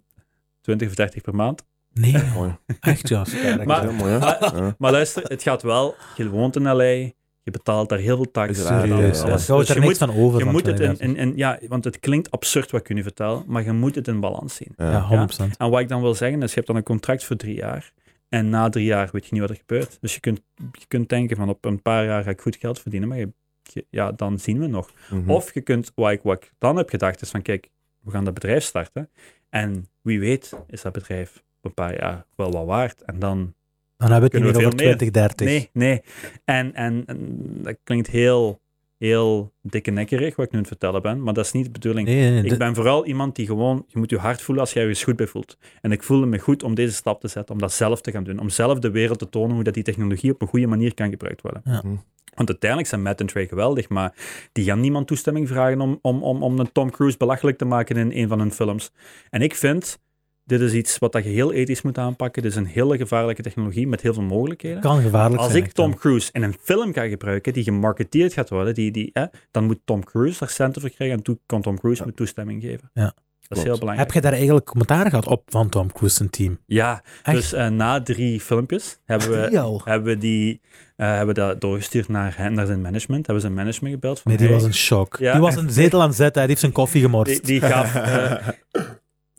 20 0.61 0.89
of 0.89 0.95
30 0.95 1.23
per 1.23 1.35
maand. 1.35 1.65
Nee, 1.93 2.23
Mooi. 2.35 2.57
echt 2.81 3.09
ja. 3.09 3.25
Maar- 3.65 3.81
Heel 3.83 3.93
mooi, 3.93 4.13
hè? 4.13 4.19
Maar- 4.19 4.57
Ja. 4.57 4.75
Maar 4.79 4.93
luister, 4.93 5.23
het 5.23 5.43
gaat 5.43 5.63
wel, 5.63 5.95
je 6.17 6.29
woont 6.31 6.57
in 6.57 6.63
LA, 6.63 6.83
je 6.83 7.51
betaalt 7.51 7.89
daar 7.89 7.99
heel 7.99 8.17
veel 8.17 8.31
tax. 8.31 8.49
Uiteraard, 8.59 8.83
en 8.83 8.89
ja, 8.89 8.95
alles. 8.97 9.19
ja. 9.21 9.27
Je 9.55 9.59
Dus 9.61 9.69
er 9.69 9.75
je 9.75 9.81
moet, 9.81 9.99
van 9.99 10.11
over. 10.11 10.39
je 10.39 10.45
van 10.45 10.53
moet 10.53 10.67
het 10.67 10.81
in, 10.81 10.95
32. 10.97 11.07
in, 11.07 11.17
in- 11.31 11.37
ja, 11.37 11.59
want 11.69 11.85
het 11.85 12.01
klinkt 12.01 12.31
absurd 12.31 12.71
wat 12.71 12.81
ik 12.81 12.89
je 12.89 12.95
nu 12.95 13.03
vertel, 13.03 13.45
maar 13.47 13.65
je 13.65 13.73
moet 13.73 13.95
het 13.95 14.09
in 14.09 14.21
balans 14.21 14.55
zien. 14.55 14.73
Ja. 14.77 14.91
Ja, 14.91 15.27
100%. 15.27 15.57
En 15.57 15.71
wat 15.71 15.81
ik 15.81 15.89
dan 15.89 16.01
wil 16.01 16.15
zeggen 16.15 16.43
is, 16.43 16.49
je 16.49 16.55
hebt 16.55 16.67
dan 16.67 16.77
een 16.77 16.83
contract 16.83 17.25
voor 17.25 17.37
drie 17.37 17.55
jaar. 17.57 17.93
En 18.29 18.49
na 18.49 18.69
drie 18.69 18.85
jaar 18.85 19.09
weet 19.13 19.25
je 19.25 19.33
niet 19.33 19.41
wat 19.41 19.51
er 19.51 19.57
gebeurt. 19.57 19.99
Dus 20.01 20.15
je 20.15 20.21
kunt, 20.21 20.41
je 20.73 20.87
kunt 20.89 21.09
denken 21.09 21.37
van 21.37 21.49
op 21.49 21.65
een 21.65 21.83
paar 21.83 22.05
jaar 22.05 22.23
ga 22.23 22.31
ik 22.31 22.41
goed 22.41 22.57
geld 22.57 22.81
verdienen, 22.81 23.09
maar 23.09 23.19
je, 23.19 23.33
je- 23.63 23.87
ja, 23.91 24.13
dan 24.13 24.39
zien 24.39 24.59
we 24.59 24.67
nog. 24.67 24.91
Mhm. 25.11 25.31
Of 25.31 25.55
je 25.55 25.61
kunt, 25.61 25.93
wat 25.95 26.11
ik, 26.11 26.21
wat 26.23 26.43
ik 26.43 26.53
dan 26.59 26.77
heb 26.77 26.89
gedacht, 26.89 27.23
is 27.23 27.31
van 27.31 27.43
kijk, 27.43 27.69
we 28.07 28.13
gaan 28.13 28.25
dat 28.25 28.35
bedrijf 28.35 28.65
starten. 28.65 29.11
En 29.49 29.89
wie 30.03 30.21
weet 30.21 30.53
is 30.67 30.83
dat 30.83 30.93
bedrijf 30.93 31.37
op 31.37 31.65
een 31.65 31.75
paar 31.75 31.99
jaar 32.01 32.27
wel 32.37 32.51
wat 32.51 32.67
waard. 32.67 33.03
En 33.03 33.19
dan 33.19 33.55
Dan 33.97 34.11
hebben 34.11 34.31
we 34.31 34.37
het 34.37 34.45
niet 34.45 34.55
meer 34.55 34.67
over 34.67 34.79
veel 34.79 34.87
meer? 34.87 34.97
2030. 34.97 35.47
Nee, 35.47 35.71
nee. 35.73 36.03
En, 36.45 36.75
en, 36.75 37.03
en 37.07 37.39
dat 37.63 37.77
klinkt 37.85 38.07
heel, 38.09 38.61
heel 38.99 39.53
dikke 39.63 39.91
nekkerig 39.91 40.37
wat 40.37 40.47
ik 40.47 40.53
nu 40.53 40.59
aan 40.59 40.65
het 40.65 40.73
vertellen 40.73 41.03
ben, 41.03 41.23
maar 41.23 41.35
dat 41.35 41.45
is 41.45 41.53
niet 41.53 41.65
de 41.65 41.71
bedoeling. 41.71 42.09
Nee, 42.09 42.17
nee, 42.17 42.31
nee, 42.31 42.53
Ik 42.53 42.59
ben 42.59 42.75
vooral 42.75 43.07
iemand 43.07 43.37
die 43.37 43.47
gewoon, 43.47 43.85
je 43.89 43.99
moet 43.99 44.11
je 44.11 44.19
hart 44.19 44.43
voelen 44.43 44.65
als 44.65 44.73
jij 44.73 44.83
je 44.83 44.89
ergens 44.89 45.05
goed 45.07 45.17
bij 45.17 45.27
voelt. 45.27 45.59
En 45.81 45.93
ik 45.93 46.03
voelde 46.03 46.27
me 46.27 46.39
goed 46.39 46.63
om 46.63 46.75
deze 46.75 46.95
stap 46.95 47.21
te 47.21 47.29
zetten, 47.29 47.55
om 47.55 47.61
dat 47.61 47.73
zelf 47.73 48.01
te 48.01 48.11
gaan 48.11 48.25
doen. 48.25 48.39
Om 48.39 48.49
zelf 48.49 48.79
de 48.79 48.91
wereld 48.91 49.19
te 49.19 49.29
tonen 49.29 49.55
hoe 49.55 49.65
dat 49.65 49.75
die 49.75 49.83
technologie 49.83 50.33
op 50.33 50.43
een 50.43 50.49
goede 50.49 50.67
manier 50.67 50.95
kan 50.95 51.11
gebruikt 51.11 51.43
worden. 51.43 51.63
Ja. 51.65 51.83
Mhm. 51.85 51.97
Want 52.35 52.49
uiteindelijk 52.49 52.91
zijn 52.91 53.03
Matt 53.03 53.21
en 53.21 53.27
Trey 53.27 53.47
geweldig, 53.47 53.89
maar 53.89 54.15
die 54.53 54.65
gaan 54.65 54.81
niemand 54.81 55.07
toestemming 55.07 55.49
vragen 55.49 55.81
om, 55.81 55.99
om, 56.03 56.23
om, 56.23 56.43
om 56.43 56.59
een 56.59 56.73
Tom 56.73 56.91
Cruise 56.91 57.17
belachelijk 57.17 57.59
te 57.59 57.65
maken 57.65 57.97
in 57.97 58.23
een 58.23 58.29
van 58.29 58.39
hun 58.39 58.53
films. 58.53 58.93
En 59.31 59.43
ik 59.43 59.55
vind, 59.55 59.99
dit 60.47 60.61
is 60.61 60.73
iets 60.73 60.99
wat 60.99 61.13
dat 61.13 61.25
je 61.25 61.31
heel 61.31 61.53
ethisch 61.53 61.83
moet 61.83 61.99
aanpakken. 61.99 62.43
Dit 62.43 62.51
is 62.51 62.57
een 62.57 62.67
hele 62.67 62.97
gevaarlijke 62.97 63.43
technologie 63.43 63.87
met 63.89 64.01
heel 64.01 64.15
veel 64.15 64.23
mogelijkheden. 64.23 64.81
kan 64.81 65.03
gevaarlijk 65.03 65.41
Als 65.41 65.47
zijn. 65.51 65.59
ik 65.59 65.65
echt, 65.67 65.75
Tom. 65.75 65.95
Cruise 65.97 66.29
in 66.33 66.43
een 66.43 66.57
film 66.61 66.93
ga 66.93 67.09
gebruiken 67.09 67.53
die 67.53 67.63
gemarketeerd 67.63 68.33
gaat 68.33 68.49
worden, 68.51 68.75
die, 68.75 68.91
die, 68.91 69.11
hè, 69.13 69.25
dan 69.51 69.65
moet 69.65 69.79
Tom 69.85 70.05
Cruise 70.05 70.39
daar 70.39 70.49
centen 70.49 70.81
voor 70.81 70.91
krijgen 70.91 71.17
en 71.17 71.23
toen 71.23 71.41
kan 71.47 71.63
Tom 71.63 71.79
Cruise 71.79 72.01
Ja. 72.03 72.09
me 72.09 72.15
toestemming 72.15 72.63
geven. 72.63 72.91
Ja. 72.95 73.15
Dat 73.49 73.59
is 73.59 73.65
heel 73.65 73.79
belangrijk. 73.79 74.07
Heb 74.07 74.17
je 74.17 74.21
daar 74.29 74.37
eigenlijk 74.39 74.67
commentaar 74.67 75.09
gehad 75.11 75.27
op 75.27 75.43
van 75.47 75.69
Tom 75.69 75.93
Cruise 75.93 76.21
en 76.21 76.31
team? 76.31 76.59
Ja, 76.67 77.03
Echt? 77.23 77.37
dus 77.37 77.53
eh, 77.53 77.69
na 77.69 78.03
drie 78.03 78.41
filmpjes 78.41 78.99
hebben 79.05 79.31
we, 79.31 79.81
hebben 79.85 80.03
we 80.13 80.19
die 80.19 80.61
eh, 80.97 81.07
hebben 81.17 81.35
dat 81.35 81.61
doorgestuurd 81.61 82.09
naar, 82.09 82.35
hen, 82.37 82.53
naar 82.55 82.67
zijn 82.67 82.81
management. 82.81 83.27
Hebben 83.27 83.45
ze 83.45 83.51
zijn 83.51 83.59
management 83.65 83.95
gebeld. 83.95 84.21
Van, 84.21 84.31
Nee, 84.31 84.41
die 84.41 84.47
hey, 84.51 84.57
was 84.57 84.67
een 84.67 84.75
shock. 84.75 85.17
Ja. 85.19 85.33
Die 85.33 85.41
was 85.41 85.57
een 85.57 85.71
zetel 85.71 86.01
aan 86.01 86.07
het 86.09 86.17
zetten, 86.17 86.39
hij 86.41 86.49
heeft 86.49 86.61
zijn 86.61 86.73
koffie 86.73 87.01
gemorst. 87.03 87.33
die, 87.45 87.61
die 87.61 87.69
gaf 87.71 87.95
eh, 87.95 88.49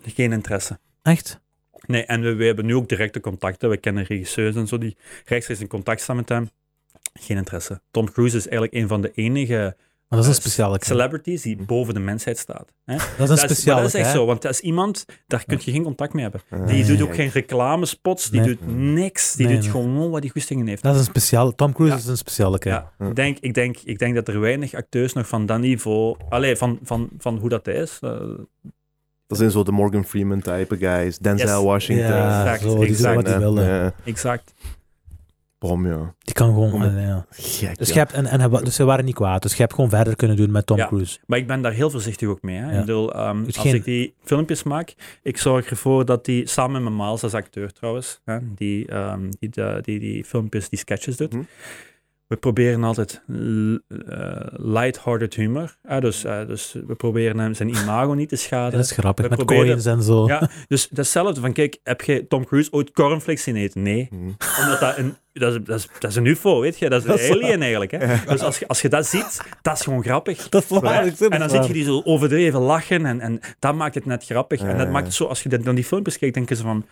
geen 0.05 0.31
interesse. 0.31 0.79
Echt? 1.01 1.39
Nee, 1.85 2.05
en 2.05 2.21
we, 2.21 2.33
we 2.35 2.45
hebben 2.45 2.65
nu 2.65 2.75
ook 2.75 2.89
directe 2.89 3.19
contacten. 3.19 3.69
We 3.69 3.77
kennen 3.77 4.03
regisseurs 4.03 4.55
en 4.55 4.67
zo 4.67 4.77
die 4.77 4.97
rechtstreeks 5.25 5.61
in 5.61 5.67
contact 5.67 6.01
staan 6.01 6.15
met 6.15 6.29
hem. 6.29 6.49
Geen 7.13 7.37
interesse. 7.37 7.81
Tom 7.91 8.11
Cruise 8.11 8.37
is 8.37 8.47
eigenlijk 8.47 8.73
een 8.81 8.87
van 8.87 9.01
de 9.01 9.11
enige 9.11 9.75
Maar 10.07 10.19
dat 10.19 10.19
is 10.19 10.25
een 10.25 10.31
Eh, 10.33 10.39
speciale 10.39 10.77
celebrities 10.81 11.41
die 11.41 11.55
boven 11.55 11.93
de 11.93 11.99
mensheid 11.99 12.37
staat. 12.37 12.73
Hè? 12.85 12.95
Dat 13.17 13.29
is 13.29 13.29
een 13.29 13.37
speciale 13.37 13.79
dat 13.81 13.89
is 13.89 13.95
echt 13.95 14.05
hè? 14.05 14.11
zo, 14.13 14.25
want 14.25 14.41
dat 14.41 14.51
is 14.51 14.59
iemand, 14.59 15.05
daar 15.27 15.43
kun 15.45 15.59
je 15.63 15.71
geen 15.71 15.83
contact 15.83 16.13
mee 16.13 16.23
hebben. 16.23 16.41
Ah, 16.49 16.67
Die 16.67 16.75
Nee. 16.83 16.85
doet 16.85 17.01
ook 17.07 17.15
geen 17.15 17.29
reclamespots, 17.29 18.29
die 18.29 18.39
Nee. 18.41 18.49
doet 18.49 18.75
niks. 18.75 19.33
Die 19.33 19.45
Nee, 19.45 19.55
doet 19.55 19.63
nee. 19.63 19.71
gewoon 19.71 20.09
wat 20.09 20.21
hij 20.21 20.29
goestingen 20.29 20.67
heeft. 20.67 20.83
Dat 20.83 20.93
is 20.93 20.99
een 20.99 21.05
speciale... 21.05 21.55
Tom 21.55 21.73
Cruise 21.73 21.93
Ja. 21.95 22.01
is 22.01 22.07
een 22.07 22.17
speciale. 22.17 22.57
Ja, 22.59 22.91
ik 22.99 23.15
denk, 23.15 23.37
ik, 23.39 23.53
denk, 23.53 23.77
ik 23.77 23.99
denk 23.99 24.15
dat 24.15 24.27
er 24.27 24.39
weinig 24.39 24.73
acteurs 24.73 25.13
nog 25.13 25.27
van 25.27 25.45
dat 25.45 25.59
niveau, 25.59 26.17
allee, 26.29 26.55
van, 26.55 26.79
van, 26.83 27.09
van 27.17 27.37
hoe 27.37 27.49
dat 27.49 27.65
hij 27.65 27.75
is. 27.75 27.97
eh, 28.01 28.21
Dat 29.27 29.37
zijn 29.37 29.51
zo 29.51 29.63
de 29.63 29.71
Morgan 29.71 30.05
Freeman 30.05 30.41
type 30.41 30.77
guys. 30.77 31.17
Denzel 31.17 31.55
Yes. 31.55 31.63
Washington. 31.65 32.05
Ja, 32.07 32.39
exact, 32.39 32.61
zo, 32.61 32.67
die 32.67 32.77
doen 32.77 32.87
exact, 32.87 33.15
wat 33.15 33.25
die 33.25 33.35
willen. 33.35 33.63
ja. 33.65 33.93
exact. 34.03 34.53
Bom, 35.59 35.87
ja. 35.87 36.13
Die 36.19 36.33
kan 36.33 36.47
gewoon... 36.53 36.83
Eh, 36.83 37.05
ja. 37.07 37.25
Gek, 37.29 37.77
Dus, 37.77 37.89
ja. 37.89 37.95
hebt, 37.95 38.11
en, 38.13 38.25
en, 38.25 38.39
hij 38.39 38.49
wa- 38.49 38.61
dus 38.61 38.75
ze 38.75 38.83
waren 38.83 39.05
niet 39.05 39.15
kwaad. 39.15 39.41
Dus 39.41 39.51
je 39.53 39.61
hebt 39.61 39.73
gewoon 39.73 39.89
verder 39.89 40.15
kunnen 40.15 40.37
doen 40.37 40.51
met 40.51 40.65
Tom 40.65 40.77
Ja. 40.77 40.87
Cruise. 40.87 41.19
Maar 41.25 41.37
ik 41.39 41.47
ben 41.47 41.61
daar 41.61 41.71
heel 41.71 41.89
voorzichtig 41.89 42.27
ook 42.27 42.41
mee. 42.41 42.57
Hè. 42.57 42.65
Ja. 42.65 42.71
Ik 42.71 42.79
bedoel, 42.79 43.13
ehm, 43.13 43.43
Dus 43.43 43.55
als 43.57 43.65
geen- 43.65 43.75
ik 43.75 43.83
die 43.83 44.13
filmpjes 44.23 44.63
maak, 44.63 44.93
ik 45.23 45.37
zorg 45.37 45.69
ervoor 45.69 46.05
dat 46.05 46.25
die 46.25 46.47
samen 46.47 46.83
met 46.83 46.93
Miles 46.93 47.23
als 47.23 47.33
acteur 47.33 47.71
trouwens, 47.73 48.21
hè, 48.25 48.37
die, 48.55 48.87
ehm, 48.87 49.21
die, 49.39 49.49
de- 49.49 49.79
die 49.81 49.99
die 49.99 50.23
filmpjes, 50.25 50.69
die 50.69 50.79
sketches 50.79 51.17
doet. 51.17 51.33
Mhm. 51.33 51.43
We 52.27 52.35
proberen 52.35 52.83
altijd 52.83 53.21
eh, 53.27 53.35
light-hearted 54.51 55.33
humor. 55.33 55.77
dus, 55.99 56.23
eh, 56.23 56.47
dus 56.47 56.75
we 56.87 56.95
proberen 56.95 57.39
hem 57.39 57.53
zijn 57.53 57.69
imago 57.69 58.13
niet 58.13 58.29
te 58.29 58.35
schaden. 58.45 58.71
Dat 58.71 58.85
is 58.85 58.91
grappig, 58.91 59.23
We 59.23 59.29
met 59.29 59.37
proberen- 59.45 59.65
coins 59.67 59.85
en 59.85 60.03
zo. 60.03 60.27
Ja, 60.27 60.39
dus 60.39 60.49
dat 60.67 60.79
is 60.79 60.87
hetzelfde 60.89 61.41
van, 61.41 61.53
kijk, 61.53 61.77
heb 61.83 62.01
je 62.01 62.27
Tom 62.27 62.45
Cruise 62.45 62.71
ooit 62.71 62.91
cornflakes 62.91 63.43
zien 63.43 63.55
eten? 63.55 63.81
Nee. 63.81 64.07
Mhm. 64.11 64.23
Omdat 64.61 64.79
dat 64.79 64.97
een, 64.97 65.15
dat 65.33 65.53
is, 65.53 65.59
dat 65.63 65.77
is, 65.79 65.87
dat 65.99 66.09
is 66.11 66.15
een 66.15 66.25
ufo, 66.25 66.59
weet 66.61 66.79
je? 66.79 66.89
Dat 66.89 67.05
is 67.05 67.29
een 67.29 67.35
alien 67.43 67.61
eigenlijk. 67.61 67.91
Hè? 67.91 68.15
Dus 68.27 68.41
als 68.41 68.59
je, 68.59 68.67
als 68.67 68.81
je 68.81 68.89
dat 68.89 69.05
ziet, 69.05 69.41
dat 69.61 69.75
is 69.75 69.81
gewoon 69.81 70.03
grappig. 70.03 70.49
Dat 70.49 70.63
is 70.63 70.79
waar. 70.79 71.03
En 71.29 71.39
dan 71.39 71.49
zit 71.49 71.67
je 71.67 71.73
die 71.73 71.83
zo 71.83 72.01
overdreven 72.03 72.59
lachen 72.59 73.05
en, 73.05 73.19
en 73.19 73.39
dat 73.59 73.75
maakt 73.75 73.95
het 73.95 74.05
net 74.05 74.25
grappig. 74.25 74.61
En 74.61 74.77
dat 74.77 74.85
Ja. 74.85 74.91
maakt 74.91 75.05
het 75.05 75.15
zo, 75.15 75.25
als 75.25 75.43
je 75.43 75.49
dan 75.59 75.75
die 75.75 75.83
filmpjes 75.83 76.17
kijkt, 76.17 76.35
denk 76.35 76.49
je 76.49 76.55
zo 76.55 76.63
van, 76.63 76.85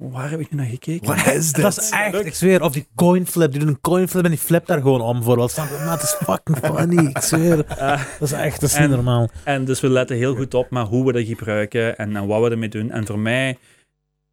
waar 0.00 0.30
heb 0.30 0.40
ik 0.40 0.50
nu 0.50 0.56
naar 0.56 0.66
gekeken? 0.66 1.06
Wat 1.06 1.26
is 1.26 1.52
dit? 1.52 1.62
Dat 1.62 1.76
is 1.78 1.90
echt, 1.90 2.24
ik 2.26 2.34
zweer, 2.34 2.62
of 2.62 2.72
die 2.72 2.86
coinflip, 2.94 3.50
die 3.50 3.60
doen 3.60 3.68
een 3.68 3.80
coinflip 3.80 4.24
en 4.24 4.30
die 4.30 4.38
flipt 4.38 4.66
daar 4.66 4.80
gewoon 4.80 5.00
om 5.00 5.22
je? 5.22 5.82
Maar 5.84 5.90
het 5.92 6.02
is 6.02 6.16
fucking 6.22 6.56
funny, 6.58 7.06
ik 7.06 7.18
zweer. 7.18 7.56
Dat 7.66 8.00
is 8.20 8.32
echt, 8.32 8.60
dat 8.60 8.70
is 8.70 8.76
En- 8.76 8.82
niet 8.82 8.90
normaal. 8.90 9.28
en 9.44 9.64
dus 9.64 9.80
we 9.80 9.88
letten 9.88 10.16
heel 10.16 10.34
goed 10.36 10.54
op 10.54 10.70
maar 10.70 10.84
hoe 10.84 11.06
we 11.06 11.12
dat 11.12 11.26
gebruiken 11.26 11.96
en, 11.98 12.16
en 12.16 12.26
wat 12.26 12.42
we 12.42 12.50
ermee 12.50 12.68
doen. 12.68 12.90
En 12.90 13.06
voor 13.06 13.18
mij 13.18 13.58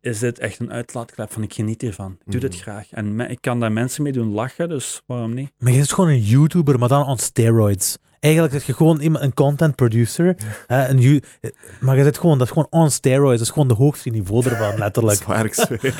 is 0.01 0.19
dit 0.19 0.39
echt 0.39 0.59
een 0.59 0.71
uitlaatklep 0.71 1.31
van 1.33 1.43
ik 1.43 1.53
geniet 1.53 1.81
hiervan. 1.81 2.17
Ik 2.25 2.31
doe 2.31 2.41
dit 2.41 2.51
Mhm. 2.53 2.61
graag. 2.61 2.87
En 2.91 3.15
me- 3.15 3.27
ik 3.27 3.37
kan 3.41 3.59
daar 3.59 3.71
mensen 3.71 4.03
mee 4.03 4.11
doen 4.11 4.31
lachen, 4.33 4.69
dus 4.69 5.01
waarom 5.05 5.33
niet? 5.33 5.51
Maar 5.57 5.71
je 5.73 5.79
is 5.79 5.91
gewoon 5.91 6.09
een 6.09 6.21
YouTuber, 6.23 6.79
maar 6.79 6.89
dan 6.89 7.05
on 7.05 7.17
steroids. 7.17 7.97
Eigenlijk 8.19 8.53
is 8.53 8.65
je 8.65 8.73
gewoon 8.73 8.99
iemand, 8.99 9.23
een 9.23 9.33
content 9.33 9.75
producer. 9.75 10.35
Hè, 10.67 10.87
een 10.87 11.23
maar 11.79 11.97
je 11.97 12.03
zit 12.03 12.17
gewoon, 12.17 12.37
dat 12.37 12.47
is 12.47 12.53
gewoon 12.53 12.67
on 12.69 12.91
steroids. 12.91 13.37
Dat 13.37 13.47
is 13.47 13.53
gewoon 13.53 13.67
de 13.67 13.73
hoogste 13.73 14.09
niveau 14.09 14.45
ervan, 14.49 14.77
letterlijk. 14.83 15.17
Zwaar, 15.17 15.45
ik 15.45 15.53
zweer. 15.53 15.95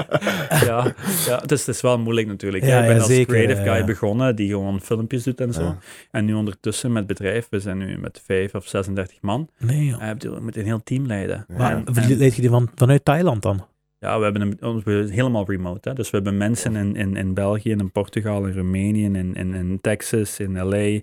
ja, 0.66 0.94
ja 1.26 1.38
het, 1.40 1.52
is, 1.52 1.66
het 1.66 1.74
is 1.74 1.80
wel 1.80 1.98
moeilijk 1.98 2.26
natuurlijk. 2.26 2.64
Ja, 2.64 2.78
ik 2.78 2.86
ben 2.86 2.94
ja, 2.94 3.00
als 3.00 3.10
zeker, 3.10 3.34
creative 3.34 3.62
ja, 3.62 3.66
guy 3.66 3.78
ja. 3.78 3.84
begonnen, 3.84 4.36
die 4.36 4.48
gewoon 4.48 4.80
filmpjes 4.80 5.22
doet 5.22 5.40
en 5.40 5.52
zo. 5.52 5.62
Ja. 5.62 5.78
En 6.10 6.24
nu 6.24 6.34
ondertussen 6.34 6.92
met 6.92 7.06
bedrijf, 7.06 7.46
we 7.50 7.60
zijn 7.60 7.78
nu 7.78 7.98
met 7.98 8.20
5 8.24 8.54
of 8.54 8.66
36 8.66 9.18
man. 9.20 9.48
Nee, 9.58 9.84
joh. 9.84 10.02
Uh, 10.02 10.10
we 10.18 10.40
moeten 10.40 10.60
een 10.60 10.66
heel 10.66 10.82
team 10.84 11.06
leiden. 11.06 11.44
Maar 11.56 11.70
En- 11.72 11.84
en- 11.94 12.16
leed 12.16 12.34
je 12.34 12.40
die 12.40 12.50
van, 12.50 12.70
vanuit 12.74 13.04
Thailand 13.04 13.42
dan? 13.42 13.66
Ja, 13.98 14.18
we 14.18 14.24
hebben 14.24 14.42
een, 14.42 14.56
ons- 14.62 14.84
we 14.84 15.06
helemaal 15.10 15.44
remote. 15.46 15.88
Hè? 15.88 15.94
Dus 15.94 16.10
we 16.10 16.16
hebben 16.16 16.36
mensen 16.36 16.76
in, 16.76 16.96
in, 16.96 17.16
in 17.16 17.34
België, 17.34 17.70
in 17.70 17.90
Portugal, 17.90 18.46
in 18.46 18.54
Roemenië, 18.54 19.04
in, 19.04 19.16
in, 19.34 19.54
in 19.54 19.78
Texas, 19.80 20.38
in 20.40 20.52
LA. 20.58 21.00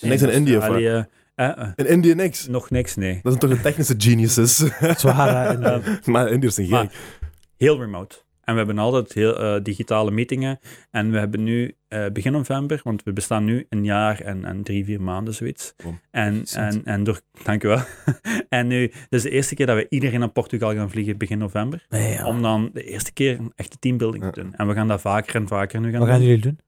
Niks 0.00 0.22
in 0.22 0.30
India. 0.30 0.68
Eh, 1.34 1.48
eh, 1.48 1.68
In 1.76 1.86
India 1.86 2.14
niks. 2.14 2.46
nog 2.46 2.70
niks, 2.70 2.94
nee. 2.96 3.12
Dat 3.22 3.32
zijn 3.32 3.38
toch 3.38 3.50
de 3.50 3.60
technische 3.62 3.94
geniuses. 3.98 4.56
Zwaar, 4.96 5.60
hè, 5.60 5.74
in- 5.74 5.98
maar 6.12 6.28
Indiërs 6.32 6.54
zijn 6.54 6.66
gek. 6.66 6.90
Heel 7.56 7.78
remote. 7.78 8.16
En 8.48 8.54
we 8.54 8.60
hebben 8.60 8.78
altijd 8.78 9.12
heel 9.12 9.38
eh, 9.38 9.62
digitale 9.62 10.10
meetingen. 10.10 10.58
En 10.90 11.10
we 11.10 11.18
hebben 11.18 11.42
nu 11.42 11.74
eh, 11.88 12.06
begin 12.12 12.32
november, 12.32 12.80
want 12.84 13.02
we 13.02 13.12
bestaan 13.12 13.44
nu 13.44 13.66
een 13.68 13.84
jaar 13.84 14.20
en, 14.20 14.44
en 14.44 14.62
drie, 14.62 14.84
vier 14.84 15.00
maanden, 15.02 15.34
zoiets. 15.34 15.74
En, 16.10 16.44
en, 16.54 16.84
en 16.84 17.04
door, 17.04 17.20
dank 17.42 17.64
u 17.64 17.68
wel. 17.68 17.80
en 18.48 18.66
nu, 18.66 18.92
is 19.08 19.22
de 19.22 19.30
eerste 19.30 19.54
keer 19.54 19.66
dat 19.66 19.76
we 19.76 19.86
iedereen 19.88 20.20
naar 20.20 20.28
Portugal 20.28 20.74
gaan 20.74 20.90
vliegen 20.90 21.18
begin 21.18 21.38
november. 21.38 21.86
nee, 21.88 22.12
ja. 22.12 22.26
Om 22.26 22.42
dan 22.42 22.70
de 22.72 22.82
eerste 22.84 23.12
keer 23.12 23.38
een 23.38 23.52
echte 23.54 23.78
teambuilding 23.78 24.24
te 24.24 24.40
doen. 24.40 24.54
En 24.54 24.66
we 24.68 24.74
gaan 24.74 24.88
dat 24.88 25.00
vaker 25.00 25.34
en 25.34 25.48
vaker 25.48 25.80
nu 25.80 25.90
gaan 25.90 25.98
Wat 25.98 26.08
doen. 26.08 26.16
gaan 26.16 26.26
jullie 26.26 26.42
doen? 26.42 26.58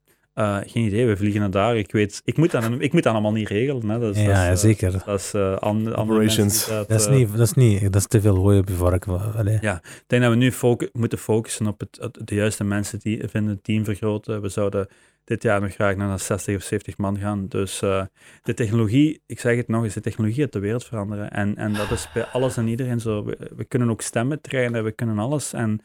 Eh, 0.40 0.56
geen 0.66 0.84
idee, 0.84 1.06
we 1.06 1.16
vliegen 1.16 1.40
naar 1.40 1.50
daar. 1.50 1.76
Ik 1.76 1.92
weet, 1.92 2.22
ik 2.24 2.36
moet 2.36 2.50
dat, 2.50 2.64
ik 2.78 2.92
moet 2.92 3.02
dat 3.02 3.12
allemaal 3.12 3.32
niet 3.32 3.48
regelen. 3.48 3.88
Hè. 3.88 3.98
Dat 3.98 4.16
is, 4.16 4.22
Ja, 4.22 4.26
dat 4.26 4.36
is, 4.36 4.42
ja, 4.42 4.50
eh, 4.50 4.56
zeker. 4.56 5.02
Dat 5.06 5.18
is 5.20 5.34
eh, 5.34 5.56
andere, 5.56 5.94
andere 5.96 6.18
Operations. 6.18 6.66
Dat 6.66 6.90
is, 6.90 7.08
niet, 7.08 7.30
dat, 7.30 7.40
is 7.46 7.52
niet, 7.52 7.82
dat 7.82 7.94
is 7.94 8.06
te 8.06 8.20
veel 8.20 8.36
hooi 8.36 8.58
op 8.58 8.68
je 8.68 8.74
vork. 8.74 9.06
Allee. 9.06 9.58
Ja. 9.60 9.76
Ik 9.76 10.04
denk 10.06 10.22
dat 10.22 10.30
we 10.30 10.36
nu 10.36 10.52
moeten 10.92 11.18
focussen 11.18 11.66
op 11.66 11.80
het, 11.80 11.98
het- 12.00 12.18
de 12.24 12.34
juiste 12.34 12.64
mensen 12.64 12.98
die 12.98 13.28
vinden 13.28 13.52
het 13.54 13.64
team 13.64 13.84
vergroten. 13.84 14.42
We 14.42 14.48
zouden 14.48 14.88
dit 15.24 15.42
jaar 15.42 15.60
nog 15.60 15.72
graag 15.72 15.96
naar 15.96 16.18
60 16.18 16.56
of 16.56 16.62
70 16.62 16.96
man 16.98 17.18
gaan. 17.18 17.46
Dus 17.48 17.82
eh, 17.82 18.04
de 18.42 18.54
technologie, 18.54 19.22
ik 19.26 19.40
zeg 19.40 19.56
het 19.56 19.68
nog 19.68 19.84
eens, 19.84 19.94
de 19.94 20.00
technologie 20.00 20.42
gaat 20.42 20.52
de 20.52 20.58
wereld 20.58 20.84
veranderen. 20.84 21.30
En, 21.30 21.56
en 21.56 21.72
dat 21.72 21.90
is 21.90 22.08
bij 22.14 22.24
alles 22.24 22.56
en 22.56 22.68
iedereen 22.68 23.00
zo. 23.00 23.24
We, 23.24 23.36
we 23.56 23.64
kunnen 23.64 23.90
ook 23.90 24.00
stemmen 24.02 24.40
trainen, 24.40 24.84
we 24.84 24.92
kunnen 24.92 25.18
alles. 25.18 25.52
En 25.52 25.80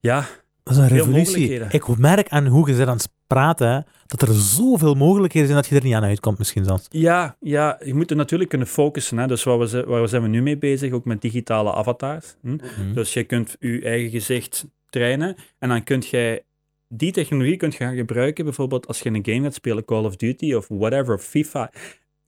ja, 0.00 0.26
Dat 0.64 0.72
is 0.76 0.78
een 0.82 0.88
revolutie. 0.88 1.60
Ik 1.60 1.98
merk 1.98 2.28
aan 2.28 2.46
hoe 2.46 2.68
je 2.68 2.74
zit 2.74 2.86
aan 2.86 2.96
het 2.96 3.08
praten, 3.26 3.68
hè, 3.68 3.80
dat 4.06 4.22
er 4.22 4.34
zoveel 4.34 4.94
mogelijkheden 4.94 5.48
zijn 5.48 5.60
dat 5.60 5.70
je 5.70 5.76
er 5.76 5.84
niet 5.84 5.94
aan 5.94 6.04
uitkomt 6.04 6.38
misschien 6.38 6.64
zelfs. 6.64 6.86
ja, 6.90 7.36
ja, 7.40 7.80
je 7.84 7.94
moet 7.94 8.10
er 8.10 8.16
natuurlijk 8.16 8.50
kunnen 8.50 8.66
focussen. 8.68 9.18
Hè. 9.18 9.26
Dus 9.26 9.42
waar, 9.42 9.58
we, 9.58 9.68
ze- 9.68 9.86
waar 9.86 10.08
zijn 10.08 10.22
we 10.22 10.28
nu 10.28 10.42
mee 10.42 10.58
bezig? 10.58 10.92
Ook 10.92 11.04
met 11.04 11.20
digitale 11.20 11.72
avatars. 11.72 12.34
Hm? 12.42 12.56
Dus 12.94 13.12
je 13.12 13.24
kunt 13.24 13.56
je 13.60 13.80
eigen 13.82 14.10
gezicht 14.10 14.66
trainen 14.90 15.36
en 15.58 15.68
dan 15.68 15.84
kunt 15.84 16.06
jij 16.08 16.42
die 16.88 17.12
technologie 17.12 17.56
kunt 17.56 17.72
je 17.74 17.84
gaan 17.84 17.96
gebruiken, 17.96 18.44
bijvoorbeeld 18.44 18.86
als 18.86 19.00
je 19.00 19.08
een 19.10 19.24
game 19.24 19.42
gaat 19.42 19.54
spelen, 19.54 19.84
Call 19.84 20.04
of 20.04 20.16
Duty 20.16 20.54
of 20.54 20.66
whatever, 20.68 21.18
FIFA. 21.18 21.70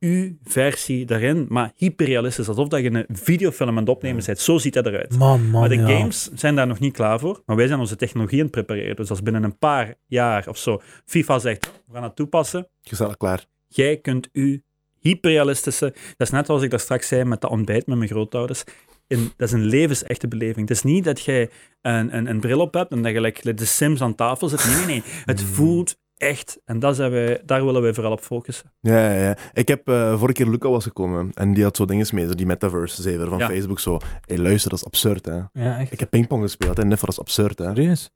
Uw 0.01 0.37
versie 0.43 1.05
daarin, 1.07 1.47
maar 1.49 1.73
hyperrealistisch, 1.77 2.49
alsof 2.49 2.69
dat 2.69 2.83
je 2.83 2.91
een 2.91 3.07
videofilm 3.17 3.69
aan 3.71 3.77
het 3.77 3.89
opnemen 3.89 4.25
bent. 4.27 4.39
Zo 4.39 4.59
ziet 4.59 4.75
dat 4.75 4.87
eruit. 4.87 5.19
Man, 5.19 5.51
man, 5.51 5.61
maar 5.61 5.69
de 5.69 5.77
ja. 5.77 5.87
games 5.87 6.31
zijn 6.35 6.55
daar 6.55 6.67
nog 6.67 6.79
niet 6.79 6.93
klaar 6.93 7.21
voor, 7.21 7.43
maar 7.47 7.57
wij 7.57 7.67
zijn 7.67 7.81
onze 7.81 7.97
technologie 7.97 8.39
aan 8.39 8.43
het 8.43 8.51
prepareren. 8.51 8.97
Dus 8.97 9.11
als 9.11 9.23
binnen 9.23 9.43
een 9.43 9.59
paar 9.59 9.95
jaar 10.07 10.49
of 10.49 10.59
zo 10.59 10.81
FIFA 11.05 11.39
zegt, 11.39 11.83
we 11.87 11.93
gaan 11.93 12.03
het 12.03 12.17
toepassen, 12.17 12.69
Gezellig 12.83 13.17
klaar. 13.17 13.45
Jij 13.67 13.97
kunt 13.97 14.29
u 14.33 14.63
hyperrealistische, 15.01 15.95
dat 16.17 16.27
is 16.27 16.31
net 16.31 16.47
zoals 16.47 16.63
ik 16.63 16.71
daar 16.71 16.81
straks 16.81 17.09
zei 17.09 17.25
met 17.25 17.41
dat 17.41 17.51
ontbijt 17.51 17.87
met 17.87 17.97
mijn 17.97 18.11
grootouders, 18.11 18.65
in, 19.07 19.33
dat 19.37 19.49
is 19.49 19.55
een 19.55 19.65
levensechte 19.67 20.29
beleving. 20.29 20.69
Het 20.69 20.77
is 20.77 20.83
niet 20.83 21.05
dat 21.05 21.21
jij 21.25 21.51
een, 21.83 22.17
een, 22.17 22.27
een 22.27 22.41
bril 22.41 22.61
op 22.61 22.75
hebt 22.75 22.91
en 22.93 23.03
dat 23.03 23.13
je 23.13 23.21
like, 23.21 23.55
de 23.55 23.65
Sims 23.65 24.01
aan 24.01 24.15
tafel 24.15 24.49
zit. 24.49 24.67
Nee, 24.67 24.77
nee, 24.77 24.87
nee. 24.87 25.03
Het 25.25 25.41
Mm. 25.41 25.47
voelt 25.47 25.97
echt. 26.17 26.61
En 26.65 26.79
dat 26.79 26.97
zijn 26.97 27.11
wij, 27.11 27.43
daar 27.45 27.65
willen 27.65 27.83
wij 27.83 27.95
vooral 27.95 28.13
op 28.13 28.21
focussen. 28.21 28.73
Ja, 28.81 29.13
ja, 29.13 29.23
ja. 29.23 29.37
Ik 29.53 29.69
heb 29.69 29.89
eh, 29.89 30.19
vorige 30.19 30.33
keer 30.33 30.49
Luca 30.51 30.69
was 30.69 30.85
gekomen 30.85 31.31
en 31.35 31.55
die 31.55 31.63
had 31.65 31.77
zo 31.77 31.85
dingen 31.85 32.07
mee, 32.13 32.27
zo 32.27 32.35
die 32.35 32.47
metaverse 32.47 33.03
zever 33.03 33.29
van 33.29 33.39
Ja. 33.39 33.49
Facebook. 33.49 33.81
Zo, 33.81 33.99
hé 34.27 34.37
luister, 34.37 34.71
dat 34.71 34.79
is 34.79 34.85
absurd 34.85 35.25
hè. 35.25 35.41
Ja, 35.53 35.79
echt. 35.79 35.93
Ik 35.93 36.01
heb 36.01 36.11
pingpong 36.11 36.43
gespeeld 36.43 36.79
en 36.79 36.89
dat 36.89 37.09
is 37.09 37.19
absurd 37.21 37.59
hè. 37.59 37.65
Serieus. 37.65 38.11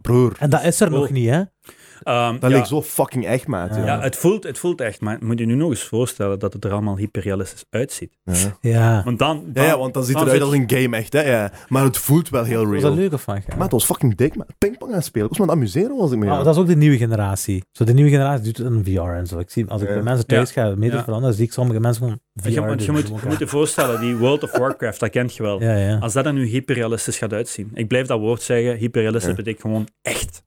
Broer, 0.00 0.36
En 0.38 0.50
dat 0.50 0.64
is 0.64 0.80
er 0.80 0.90
nog 0.90 1.10
niet, 1.10 1.28
hè? 1.28 1.42
Ehm, 2.02 2.32
dat 2.32 2.40
ja, 2.42 2.48
lijkt 2.48 2.68
zo 2.68 2.82
fucking 2.82 3.26
echt, 3.26 3.46
maat. 3.46 3.74
Ja. 3.76 4.00
Het 4.00 4.16
voelt, 4.16 4.44
het 4.44 4.58
voelt 4.58 4.80
echt. 4.80 5.00
Maar 5.00 5.18
moet 5.20 5.38
je 5.38 5.46
nu 5.46 5.54
nog 5.54 5.70
eens 5.70 5.82
voorstellen 5.82 6.38
dat 6.38 6.52
het 6.52 6.64
er 6.64 6.72
allemaal 6.72 6.96
hyperrealistisch 6.96 7.64
uitziet. 7.70 8.16
Ja. 8.24 8.56
Ja. 8.60 9.02
Want 9.04 9.18
dan... 9.18 9.44
Ja, 9.54 9.64
ja, 9.64 9.78
want 9.78 9.94
dan 9.94 10.04
ziet 10.04 10.14
het 10.18 10.24
dan 10.26 10.34
eruit 10.34 10.50
als 10.50 10.60
een 10.60 10.70
game 10.82 10.96
echt, 10.96 11.12
hè. 11.12 11.20
Ja. 11.30 11.50
Maar 11.68 11.84
het 11.84 11.96
voelt 11.96 12.28
wel 12.28 12.44
heel 12.44 12.64
Was 12.66 12.72
dat 12.72 12.82
real. 12.82 12.94
leuk 12.94 13.12
of 13.12 13.24
wat? 13.24 13.38
Maar 13.48 13.58
het 13.58 13.72
was 13.72 13.84
fucking 13.84 14.14
dik, 14.16 14.36
man. 14.36 14.46
Pingpong 14.58 14.92
gaan 14.92 15.02
spelen. 15.02 15.28
Ik 15.30 15.36
was 15.36 15.38
me 15.46 15.52
aan 15.52 15.58
het 15.58 15.58
amuseren 15.68 15.96
was 15.96 16.12
ik 16.12 16.18
mee. 16.18 16.30
Ah, 16.30 16.44
dat 16.44 16.54
is 16.54 16.60
ook 16.60 16.66
de 16.66 16.76
nieuwe 16.76 16.96
generatie. 16.96 17.64
Zo, 17.72 17.84
de 17.84 17.94
nieuwe 17.94 18.10
generatie 18.10 18.44
doet 18.44 18.56
het 18.56 18.66
in 18.66 18.84
VR 18.94 19.00
en 19.00 19.26
zo. 19.26 19.38
Ik 19.38 19.50
zie, 19.50 19.66
als 19.68 19.82
ik 19.82 19.88
Ja. 19.88 19.94
bij 19.94 20.02
mensen 20.02 20.26
thuis 20.26 20.52
Ja. 20.52 20.62
ga 20.64 20.74
meters 20.74 20.98
Ja. 20.98 21.04
veranderen, 21.04 21.34
zie 21.36 21.44
ik 21.44 21.52
sommige 21.52 21.80
mensen 21.80 22.02
gewoon 22.02 22.20
VR 22.36 22.48
Je, 22.50 22.60
want 22.60 22.80
je 22.80 22.86
doen. 22.86 22.94
moet, 22.94 23.20
je 23.22 23.28
moet 23.28 23.38
je 23.38 23.46
voorstellen, 23.46 24.00
die 24.00 24.16
World 24.16 24.42
of 24.42 24.56
Warcraft, 24.58 25.00
dat 25.00 25.10
kent 25.10 25.36
je 25.36 25.42
wel. 25.42 25.62
Ja, 25.62 25.76
ja. 25.76 25.98
Als 25.98 26.12
dat 26.12 26.26
er 26.26 26.32
nu 26.32 26.44
hyperrealistisch 26.46 27.18
gaat 27.18 27.32
uitzien. 27.32 27.70
Ik 27.74 27.88
blijf 27.88 28.06
dat 28.06 28.18
woord 28.20 28.42
zeggen. 28.42 28.76
Hyperrealistisch 28.76 29.30
Ja. 29.30 29.36
betekent 29.36 29.62
gewoon 29.62 29.88
echt. 30.02 30.42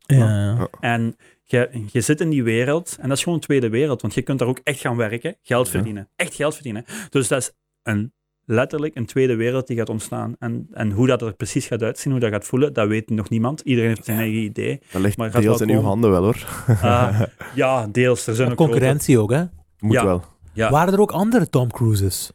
En 0.80 1.16
je, 1.44 1.70
je 1.92 2.02
zit 2.02 2.22
in 2.22 2.30
die 2.30 2.44
wereld, 2.44 2.98
en 3.00 3.08
dat 3.08 3.18
is 3.18 3.24
gewoon 3.24 3.38
een 3.38 3.44
tweede 3.46 3.70
wereld, 3.70 4.02
want 4.02 4.14
je 4.14 4.22
kunt 4.22 4.40
daar 4.40 4.48
ook 4.48 4.60
echt 4.64 4.80
gaan 4.80 4.96
werken, 4.96 5.36
geld 5.42 5.70
verdienen. 5.70 6.10
Echt 6.16 6.34
geld 6.36 6.54
verdienen. 6.54 6.86
Dus 7.10 7.28
dat 7.28 7.40
is 7.42 7.52
een 7.84 8.14
letterlijk 8.46 8.96
een 8.96 9.06
tweede 9.06 9.36
wereld 9.36 9.68
die 9.68 9.78
gaat 9.78 9.90
ontstaan. 9.90 10.36
En, 10.40 10.68
en 10.72 10.92
hoe 10.92 11.08
dat 11.08 11.22
er 11.22 11.34
precies 11.34 11.68
gaat 11.68 11.82
uitzien, 11.84 12.12
hoe 12.12 12.22
dat 12.22 12.32
gaat 12.32 12.46
voelen, 12.46 12.74
dat 12.74 12.88
weet 12.88 13.10
nog 13.10 13.30
niemand. 13.30 13.62
Iedereen 13.62 13.90
heeft 13.90 14.06
zijn 14.06 14.18
eigen 14.18 14.40
idee. 14.42 14.80
Dat 14.92 15.02
ligt 15.02 15.18
Maar 15.18 15.42
deels 15.42 15.62
in 15.62 15.70
uw 15.70 15.82
handen 15.82 16.10
wel, 16.12 16.24
hoor. 16.24 16.46
Ah, 16.82 17.22
ja, 17.56 17.88
deels. 17.88 18.28
Er 18.28 18.36
zijn 18.36 18.50
ook 18.52 18.58
concurrentie 18.58 19.20
ook, 19.20 19.32
hè? 19.32 19.44
Moet 19.80 20.02
wel. 20.02 20.24
Ja. 20.60 20.70
Waren 20.70 20.94
er 20.94 21.00
ook 21.00 21.12
andere 21.12 21.50
Tom 21.50 21.72
Cruises? 21.72 22.32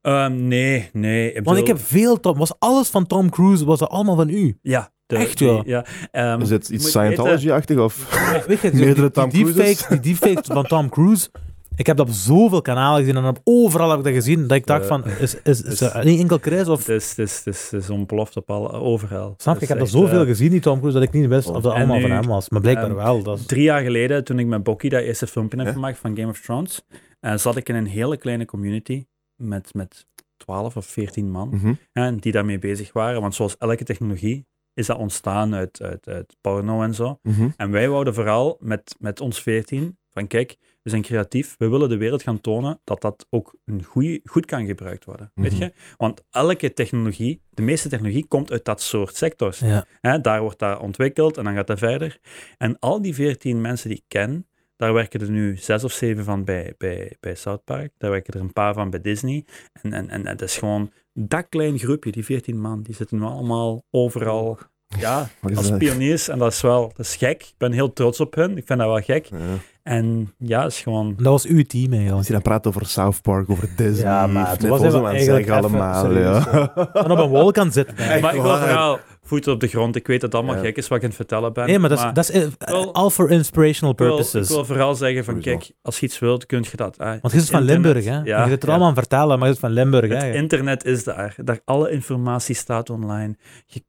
Ehm, 0.00 0.48
nee, 0.48 0.88
nee. 0.92 1.32
Ik 1.32 1.44
Want 1.44 1.58
ik 1.58 1.66
heb 1.66 1.78
veel 1.80 2.20
Tom... 2.20 2.38
Was 2.38 2.52
alles 2.58 2.88
van 2.88 3.06
Tom 3.06 3.30
Cruise, 3.30 3.64
was 3.64 3.78
dat 3.78 3.88
allemaal 3.88 4.16
van 4.16 4.28
u? 4.28 4.58
Ja. 4.62 4.92
de- 5.06 5.16
Echt, 5.16 5.38
joh? 5.38 5.66
ja. 5.66 5.84
Ehm, 6.10 6.40
Is 6.40 6.50
het 6.50 6.68
iets 6.68 6.86
Scientology-achtig? 6.88 7.78
Of... 7.78 7.94
Weet 8.46 8.60
je, 8.60 8.70
Meerdere 8.72 9.00
die, 9.00 9.10
Tom 9.10 9.28
die, 9.30 9.42
Cruises? 9.44 9.64
deepfakes, 9.64 9.88
die 9.88 10.00
deepfakes 10.00 10.46
van 10.52 10.64
Tom 10.66 10.88
Cruise, 10.88 11.28
ik 11.76 11.86
heb 11.86 11.96
dat 11.96 12.08
op 12.08 12.12
zoveel 12.14 12.62
kanalen 12.62 13.00
gezien 13.00 13.16
en 13.16 13.24
op 13.24 13.40
overal 13.44 13.88
heb 13.90 13.98
ik 13.98 14.04
dat 14.04 14.12
gezien, 14.12 14.40
dat 14.46 14.56
ik 14.56 14.66
dacht 14.66 14.82
Eh, 14.82 14.88
van, 14.88 15.04
is, 15.04 15.34
is, 15.34 15.40
is 15.42 15.78
dus- 15.78 15.80
er 15.80 16.04
niet 16.04 16.20
enkel 16.20 16.38
Chris 16.40 16.68
of... 16.68 16.86
Het 16.86 17.02
is, 17.02 17.16
het 17.16 17.46
is, 17.46 17.70
het 17.70 17.90
ontploft 17.90 18.36
op 18.36 18.50
al, 18.50 18.72
overal. 18.72 19.34
Snap 19.36 19.54
je? 19.54 19.60
Het 19.60 19.62
Ik 19.62 19.68
heb 19.68 19.76
er 19.78 19.84
is 19.84 19.90
zoveel 19.90 20.20
eh, 20.20 20.26
gezien, 20.26 20.50
die 20.50 20.60
Tom 20.60 20.78
Cruise, 20.78 20.98
dat 20.98 21.08
ik 21.08 21.14
niet 21.14 21.26
wist 21.28 21.48
of 21.48 21.62
dat 21.62 21.72
allemaal 21.72 22.00
van 22.00 22.10
hem 22.10 22.26
was. 22.26 22.48
Maar 22.48 22.60
blijkbaar 22.60 22.90
ehm, 22.90 22.94
wel. 22.94 23.22
Dat 23.22 23.48
Drie 23.48 23.62
jaar 23.62 23.82
geleden, 23.82 24.24
toen 24.24 24.38
ik 24.38 24.46
met 24.46 24.62
Bokkie 24.62 24.90
dat 24.90 25.02
eerste 25.02 25.26
filmpje 25.26 25.62
heb 25.62 25.72
gemaakt 25.72 25.98
van 25.98 26.16
Game 26.16 26.28
of 26.28 26.40
Thrones, 26.40 26.82
eh, 27.24 27.36
zat 27.36 27.56
ik 27.56 27.68
in 27.68 27.74
een 27.74 27.86
hele 27.86 28.16
kleine 28.16 28.44
community 28.44 29.06
met, 29.34 29.74
met 29.74 30.06
12 30.36 30.76
of 30.76 30.86
14 30.86 31.30
man 31.30 31.48
Mhm. 31.48 31.74
en 31.92 32.18
die 32.18 32.32
daarmee 32.32 32.58
bezig 32.58 32.92
waren. 32.92 33.20
Want 33.20 33.34
zoals 33.34 33.56
elke 33.58 33.84
technologie 33.84 34.46
is 34.74 34.86
dat 34.86 34.98
ontstaan 34.98 35.54
uit, 35.54 35.82
uit, 35.82 36.08
uit 36.08 36.36
porno 36.40 36.82
en 36.82 36.94
zo. 36.94 37.18
Mhm. 37.22 37.48
En 37.56 37.70
wij 37.70 37.88
wouden 37.88 38.14
vooral 38.14 38.56
met, 38.60 38.96
met 38.98 39.20
ons 39.20 39.42
14 39.42 39.98
van 40.12 40.26
kijk, 40.26 40.56
we 40.82 40.90
zijn 40.90 41.02
creatief, 41.02 41.54
we 41.58 41.68
willen 41.68 41.88
de 41.88 41.96
wereld 41.96 42.22
gaan 42.22 42.40
tonen 42.40 42.80
dat 42.84 43.00
dat 43.00 43.26
ook 43.30 43.54
een 43.64 43.82
goeie, 43.84 44.20
goed 44.24 44.46
kan 44.46 44.66
gebruikt 44.66 45.04
worden. 45.04 45.30
Weet 45.34 45.52
Mhm. 45.52 45.62
je? 45.62 45.72
Want 45.96 46.22
elke 46.30 46.72
technologie, 46.72 47.40
de 47.50 47.62
meeste 47.62 47.88
technologie, 47.88 48.26
komt 48.26 48.50
uit 48.52 48.64
dat 48.64 48.82
soort 48.82 49.16
sectors. 49.16 49.58
ja. 50.00 50.18
Daar 50.18 50.40
wordt 50.40 50.58
dat 50.58 50.78
ontwikkeld 50.78 51.36
en 51.36 51.44
dan 51.44 51.54
gaat 51.54 51.66
dat 51.66 51.78
verder. 51.78 52.18
En 52.58 52.78
al 52.78 53.02
die 53.02 53.14
14 53.14 53.60
mensen 53.60 53.88
die 53.88 53.98
ik 53.98 54.04
ken, 54.08 54.46
daar 54.76 54.92
werken 54.92 55.20
er 55.20 55.30
nu 55.30 55.56
zes 55.56 55.84
of 55.84 55.92
zeven 55.92 56.24
van 56.24 56.44
bij, 56.44 56.74
bij, 56.78 57.16
bij 57.20 57.34
South 57.34 57.64
Park. 57.64 57.92
Daar 57.98 58.10
werken 58.10 58.34
er 58.34 58.40
een 58.40 58.52
paar 58.52 58.74
van 58.74 58.90
bij 58.90 59.00
Disney. 59.00 59.44
En, 59.82 59.92
en, 59.92 60.10
en 60.10 60.26
het 60.26 60.42
is 60.42 60.56
gewoon 60.56 60.90
dat 61.12 61.46
klein 61.48 61.78
groepje, 61.78 62.12
die 62.12 62.24
14 62.24 62.60
man, 62.60 62.82
die 62.82 62.94
zitten 62.94 63.18
nu 63.18 63.24
allemaal 63.24 63.84
overal. 63.90 64.58
Ja, 64.98 65.28
als 65.56 65.68
dat? 65.68 65.78
pioniers. 65.78 66.28
En 66.28 66.38
dat 66.38 66.52
is 66.52 66.60
wel 66.60 66.88
dat 66.96 67.06
is 67.06 67.16
gek. 67.16 67.42
Ik 67.42 67.54
ben 67.58 67.72
heel 67.72 67.92
trots 67.92 68.20
op 68.20 68.34
hun. 68.34 68.56
Ik 68.56 68.66
vind 68.66 68.78
dat 68.78 68.88
wel 68.88 69.00
gek. 69.00 69.26
Ja. 69.26 69.36
En 69.82 70.34
ja, 70.38 70.62
het 70.62 70.72
is 70.72 70.80
gewoon. 70.80 71.14
Dat 71.16 71.26
was 71.26 71.44
uw 71.46 71.62
team 71.62 71.84
Als 71.92 71.98
eigenlijk. 71.98 72.26
je 72.26 72.32
dan 72.32 72.42
praat 72.42 72.66
over 72.66 72.86
South 72.86 73.22
Park, 73.22 73.50
over 73.50 73.68
Disney, 73.76 74.04
Ja, 74.10 74.26
maar 74.26 74.50
het 74.50 74.66
was 74.66 74.82
eigenlijk 74.82 75.48
allemaal. 75.50 76.04
serieus, 76.04 76.44
Ja. 76.44 76.72
En 76.92 77.10
op 77.10 77.18
een 77.18 77.28
wol 77.28 77.50
kan 77.50 77.72
zitten. 77.72 77.94
Maar 78.20 78.34
ik 78.34 78.42
wil 78.42 78.56
vooral 78.58 78.98
voeten 79.26 79.52
op 79.52 79.60
de 79.60 79.66
grond. 79.66 79.96
Ik 79.96 80.06
weet 80.06 80.20
dat 80.20 80.32
het 80.32 80.40
allemaal 80.40 80.60
Ja. 80.62 80.66
gek 80.68 80.76
is 80.76 80.88
wat 80.88 80.96
ik 80.98 81.02
aan 81.02 81.08
het 81.08 81.16
vertellen 81.18 81.52
ben. 81.52 81.66
Nee, 81.66 81.78
maar 81.78 81.88
dat 81.88 81.98
is, 81.98 82.04
dat 82.12 82.28
is 82.30 82.30
eh, 82.30 82.68
wel- 82.70 82.94
all 82.94 83.10
for 83.10 83.30
inspirational 83.30 83.92
ik, 83.92 83.98
wil, 83.98 84.08
ik 84.08 84.14
purposes. 84.14 84.48
wil 84.48 84.64
vooral 84.64 84.94
zeggen 84.94 85.24
van, 85.24 85.34
Sowieso. 85.34 85.58
kijk, 85.58 85.76
als 85.82 86.00
je 86.00 86.06
iets 86.06 86.18
wilt, 86.18 86.46
kun 86.46 86.64
je 86.70 86.76
dat. 86.76 86.96
hè. 86.96 87.04
Want 87.20 87.32
je 87.34 87.40
zit 87.40 87.50
van 87.50 87.62
Limburg, 87.62 88.04
hè? 88.04 88.20
Ja, 88.22 88.44
je 88.44 88.50
zit 88.50 88.60
er 88.62 88.66
ja. 88.68 88.72
allemaal 88.74 88.88
aan 88.88 88.94
vertellen, 88.94 89.38
maar 89.38 89.46
je 89.46 89.52
zit 89.52 89.62
van 89.62 89.72
Limburg, 89.72 90.08
hè? 90.08 90.16
Het 90.26 90.34
internet 90.34 90.84
is 90.84 91.04
daar. 91.04 91.34
daar. 91.44 91.60
Alle 91.64 91.90
informatie 91.90 92.54
staat 92.54 92.90
online. 92.90 93.36
Je, 93.66 93.84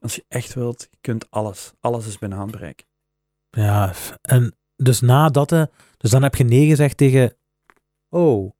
als 0.00 0.14
je 0.14 0.24
echt 0.28 0.54
wilt, 0.54 0.86
je 0.90 0.96
kunt 1.00 1.30
alles. 1.30 1.72
Alles 1.80 2.06
is 2.06 2.18
binnen 2.18 2.38
handbereik. 2.38 2.86
Ja, 3.50 3.92
en 4.22 4.56
dus 4.76 5.00
na 5.00 5.28
dat, 5.28 5.52
eh, 5.52 5.62
dus 5.96 6.10
dan 6.10 6.22
heb 6.22 6.34
je 6.34 6.44
nee 6.44 6.66
gezegd 6.68 6.96
tegen. 6.96 7.36
Oh. 8.08 8.50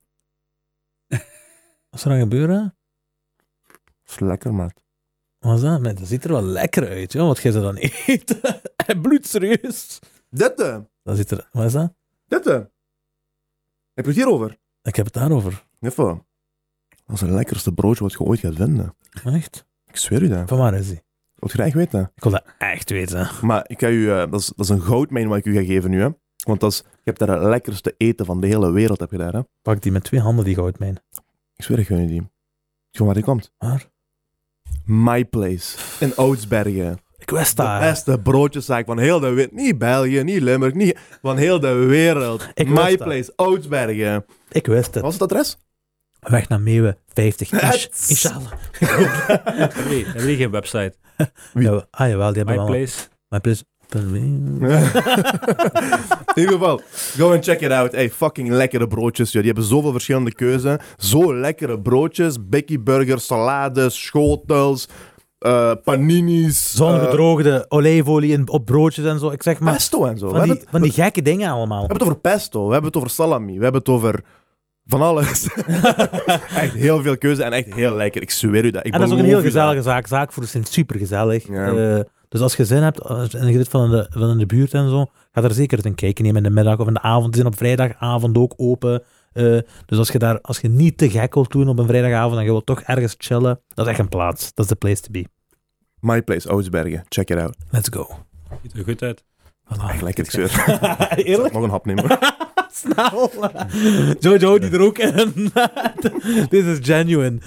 Wat 1.91 1.99
is 1.99 2.03
er 2.05 2.11
dan 2.11 2.19
gebeuren? 2.19 2.77
Dat 3.67 4.07
is 4.07 4.19
lekker, 4.19 4.55
maat. 4.55 4.83
Wat 5.41 5.55
is 5.57 5.61
dat? 5.61 5.81
Maar 5.81 5.95
dat 5.95 6.07
ziet 6.07 6.25
er 6.25 6.33
wel 6.33 6.43
lekker 6.43 6.89
uit, 6.89 7.13
joh, 7.13 7.27
wat 7.27 7.39
jij 7.39 7.53
ze 7.53 7.61
dan 7.61 7.77
eet. 8.07 8.41
Bloedserieus. 9.03 9.99
Dit, 10.31 10.61
eh, 10.61 10.79
Dat 11.03 11.17
ziet 11.17 11.31
er. 11.31 11.49
Wat 11.53 11.65
is 11.65 11.73
dat? 11.73 11.93
dit. 12.27 12.47
eh. 12.47 12.55
Heb 13.95 14.05
je 14.05 14.11
het 14.11 14.15
hierover? 14.15 14.59
Ik 14.83 14.97
heb 14.97 15.05
het 15.05 15.15
daarover. 15.15 15.67
Niffa. 15.79 16.25
Dat 17.07 17.15
is 17.15 17.21
het 17.21 17.31
lekkerste 17.31 17.73
broodje 17.73 18.03
wat 18.03 18.13
je 18.13 18.19
ooit 18.21 18.41
gaat 18.41 18.55
vinden. 18.55 18.97
Echt? 19.25 19.67
Ik 19.87 19.97
zweer 19.97 20.23
u 20.23 20.29
dat. 20.29 20.49
Van 20.49 20.59
waar 20.59 20.75
is 20.75 20.89
die? 20.89 21.03
Wat 21.35 21.51
je 21.51 21.57
dat 21.57 21.67
echt 21.67 21.75
weten. 21.75 22.13
Ik 22.15 22.23
wil 22.23 22.33
dat 22.33 22.45
echt 22.59 22.91
weten. 22.91 23.29
Maar 23.43 23.65
ik 23.69 23.81
ga 23.81 23.89
u, 23.89 24.11
eh, 24.11 24.17
dat, 24.31 24.41
is, 24.41 24.47
dat 24.47 24.59
is 24.59 24.69
een 24.69 24.83
goudmijn 24.83 25.29
wat 25.29 25.39
ik 25.39 25.45
u 25.45 25.55
ga 25.55 25.65
geven 25.65 25.91
nu, 25.91 26.01
hè. 26.01 26.09
Want 26.45 26.61
dat 26.61 26.73
is, 26.73 26.79
je 26.79 26.85
hebt 27.05 27.19
daar 27.19 27.29
het 27.29 27.43
lekkerste 27.43 27.95
eten 27.97 28.27
van 28.27 28.41
de 28.41 28.47
hele 28.47 28.71
wereld, 28.73 29.01
heb 29.01 29.11
je 29.11 29.17
daar, 29.17 29.33
hè. 29.33 29.41
Pak 29.63 29.83
die 29.83 29.93
met 29.93 30.05
twee 30.05 30.21
handen, 30.21 30.45
die 30.45 30.55
goudmijn. 30.55 30.97
Ik 31.57 31.65
zweer, 31.65 31.79
ik 31.79 31.87
gun 31.87 32.01
je 32.01 32.07
die. 32.07 32.31
Van 32.91 33.07
waar 33.07 33.15
die 33.15 33.25
komt? 33.25 33.53
Waar? 33.59 33.91
My 34.85 35.25
Place. 35.25 35.77
In 36.01 36.17
Oudsbergen. 36.17 36.99
Ik 37.19 37.31
wist 37.31 37.57
De 37.57 37.63
dat. 37.63 37.81
beste 37.81 38.21
broodjeszaak 38.21 38.87
van 38.87 38.99
heel 38.99 39.21
de 39.21 39.29
wereld. 39.31 39.55
Niet 39.55 39.79
België, 39.79 40.23
niet 40.23 40.43
Limburg, 40.43 40.75
niet... 40.75 40.99
Van 41.23 41.37
heel 41.37 41.61
de 41.61 41.73
wereld. 41.75 42.49
Ik 42.55 42.69
My. 42.69 42.97
Place, 42.97 43.33
Oudsbergen. 43.37 44.25
Ik 44.51 44.67
wist 44.67 44.85
Wat 44.87 44.95
het. 44.95 45.03
was 45.03 45.13
het 45.13 45.23
adres? 45.23 45.59
Weg 46.21 46.49
naar 46.49 46.61
Meeuwen, 46.61 46.97
50. 47.13 47.53
Inch- 47.53 47.61
Het- 47.63 48.05
Inshallah. 48.09 48.53
Hebben 48.79 49.89
die, 49.89 50.05
hebben 50.05 50.27
die 50.27 50.37
geen 50.37 50.51
website? 50.51 50.95
Wie? 51.53 51.65
Ja, 51.71 51.87
ah 51.91 52.09
jawel, 52.09 52.29
die 52.29 52.37
hebben 52.37 52.55
My 52.55 52.57
wel. 52.57 52.67
Place? 52.67 52.99
My 53.29 53.41
place. 53.41 53.65
In 56.35 56.43
ieder 56.43 56.53
geval, 56.53 56.81
go 57.19 57.33
and 57.33 57.45
check 57.45 57.61
it 57.61 57.71
out. 57.71 57.93
Hey, 57.93 58.11
fucking 58.11 58.49
lekkere 58.49 58.87
broodjes. 58.89 59.33
joh. 59.33 59.43
Die 59.43 59.53
hebben 59.53 59.69
zoveel 59.71 59.93
verschillende 59.93 60.33
keuzen. 60.35 60.79
Zo 60.99 61.35
lekkere 61.35 61.81
broodjes. 61.81 62.49
Becky 62.49 62.81
burgers, 62.81 63.27
salades, 63.27 64.05
schotels, 64.05 64.89
eh, 65.39 65.73
paninis. 65.85 66.75
Zongedroogde 66.75 67.65
olijfolie 67.69 68.33
in- 68.33 68.49
op 68.49 68.65
broodjes 68.65 69.05
en 69.05 69.19
zo. 69.19 69.31
Ik 69.31 69.43
zeg 69.43 69.55
eh, 69.55 69.61
maar, 69.61 69.73
pesto 69.73 70.05
en 70.05 70.19
zo. 70.19 70.29
Van 70.29 70.43
die, 70.43 70.53
het, 70.53 70.65
van 70.71 70.83
die 70.83 70.93
gekke 70.93 71.23
dingen 71.23 71.51
allemaal. 71.51 71.83
we 71.83 71.87
hebben 71.87 72.07
het 72.07 72.07
over 72.07 72.21
pesto. 72.21 72.67
We 72.67 72.73
hebben 72.73 72.91
het 72.91 72.97
over 72.97 73.11
salami. 73.11 73.57
We 73.57 73.63
hebben 73.63 73.81
het 73.81 73.91
over 73.91 74.21
van 74.87 75.03
alles. 75.03 75.49
echt 76.65 76.73
heel 76.75 77.03
veel 77.03 77.19
keuze 77.19 77.43
en 77.43 77.53
echt 77.53 77.75
heel 77.75 77.95
lekker. 77.95 78.23
Ik 78.23 78.31
zweer 78.31 78.65
u 78.65 78.71
dat. 78.71 78.87
Ik 78.87 78.93
en 78.93 78.99
dat 78.99 79.09
is 79.09 79.15
ook 79.15 79.21
een 79.21 79.25
heel 79.29 79.41
gezellige 79.41 79.83
zaak. 79.83 80.07
Zaakvoerders 80.07 80.53
zijn 80.53 80.65
super 80.65 80.99
gezellig. 80.99 81.49
Ja. 81.49 82.05
Dus 82.31 82.41
als 82.41 82.57
je 82.57 82.65
zin 82.65 82.83
hebt 82.83 83.01
en 83.35 83.47
je 83.47 83.53
zit 83.53 83.69
van 83.69 83.85
in, 83.85 83.91
de, 83.91 84.07
van 84.11 84.31
in 84.31 84.39
de 84.39 84.47
buurt 84.47 84.75
en 84.75 84.89
zo, 84.89 85.07
ga 85.33 85.43
er 85.43 85.53
zeker 85.53 85.77
eens 85.77 85.87
een 85.87 85.95
kijkje 85.95 86.25
nemen 86.25 86.45
in 86.45 86.49
de 86.49 86.55
middag 86.55 86.79
of 86.79 86.87
in 86.87 86.95
de 86.95 87.03
avond. 87.03 87.33
Die 87.33 87.43
zijn 87.43 87.53
op 87.53 87.59
vrijdagavond 87.59 88.39
ook 88.39 88.55
open. 88.57 89.03
Eh, 89.33 89.59
dus 89.87 89.99
als 89.99 90.09
je, 90.09 90.19
daar, 90.19 90.41
als 90.41 90.61
je 90.61 90.69
niet 90.69 90.99
te 90.99 91.11
gek 91.11 91.35
wilt 91.35 91.51
doen 91.51 91.69
op 91.69 91.79
een 91.79 91.87
vrijdagavond 91.87 92.37
en 92.37 92.45
je 92.45 92.51
wilt 92.51 92.67
toch 92.67 92.81
ergens 92.81 93.15
chillen, 93.19 93.61
dat 93.75 93.85
is 93.85 93.91
echt 93.91 94.01
een 94.01 94.09
plaats. 94.09 94.55
Dat 94.55 94.65
is 94.65 94.71
de 94.71 94.77
place 94.77 95.01
to 95.01 95.11
be. 95.11 95.27
My 96.01 96.23
Place, 96.23 96.49
Oudsbergen. 96.49 97.05
Check 97.09 97.31
it 97.31 97.39
out. 97.39 97.57
Let's 97.71 97.89
go. 97.89 98.09
Ziet 98.63 98.73
er 98.73 98.85
goed 98.85 99.03
uit. 99.03 99.25
Voilà. 99.65 99.91
Echt 99.91 100.03
lekker, 100.03 100.25
ik 100.25 100.31
zweer. 100.31 100.65
Eerlijk? 101.31 101.53
nog 101.53 101.63
een 101.63 101.71
hap 101.71 101.87
nemen. 101.87 102.05
Snel. 102.73 103.31
Jojo, 104.21 104.59
die 104.59 104.71
er 104.71 104.81
ook 104.81 104.99
in. 104.99 105.33
Dit 106.49 106.65
is 106.65 106.79
genuine. 106.83 107.39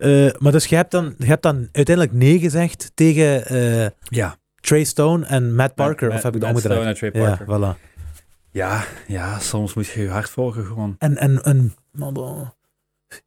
Eh, 0.00 0.30
maar 0.38 0.52
dus 0.52 0.66
je 0.66 0.76
hebt, 0.76 0.90
dan, 0.90 1.14
je 1.18 1.26
hebt 1.26 1.42
dan 1.42 1.68
uiteindelijk 1.72 2.16
nee 2.16 2.38
gezegd 2.38 2.90
tegen 2.94 3.46
eh, 3.46 3.88
Ja. 4.02 4.38
Trey 4.60 4.84
Stone 4.84 5.26
en 5.26 5.54
Matt 5.54 5.74
Parker. 5.74 6.08
Matt- 6.08 6.18
of 6.18 6.22
heb 6.24 6.34
ik 6.34 6.40
dat 6.40 6.52
Matt 6.52 6.64
omgedraaid? 6.64 6.96
Stone 6.96 7.10
en 7.10 7.12
Trey 7.22 7.22
Ja, 7.30 7.36
Parker. 7.46 7.76
voilà. 7.76 7.88
Ja, 8.50 8.84
ja, 9.06 9.38
soms 9.38 9.74
moet 9.74 9.86
je 9.86 10.00
je 10.00 10.08
hart 10.08 10.30
volgen 10.30 10.64
gewoon. 10.64 10.94
En, 10.98 11.16
en, 11.16 11.42
en 11.42 11.74
nou, 11.92 12.12
dan- 12.14 12.54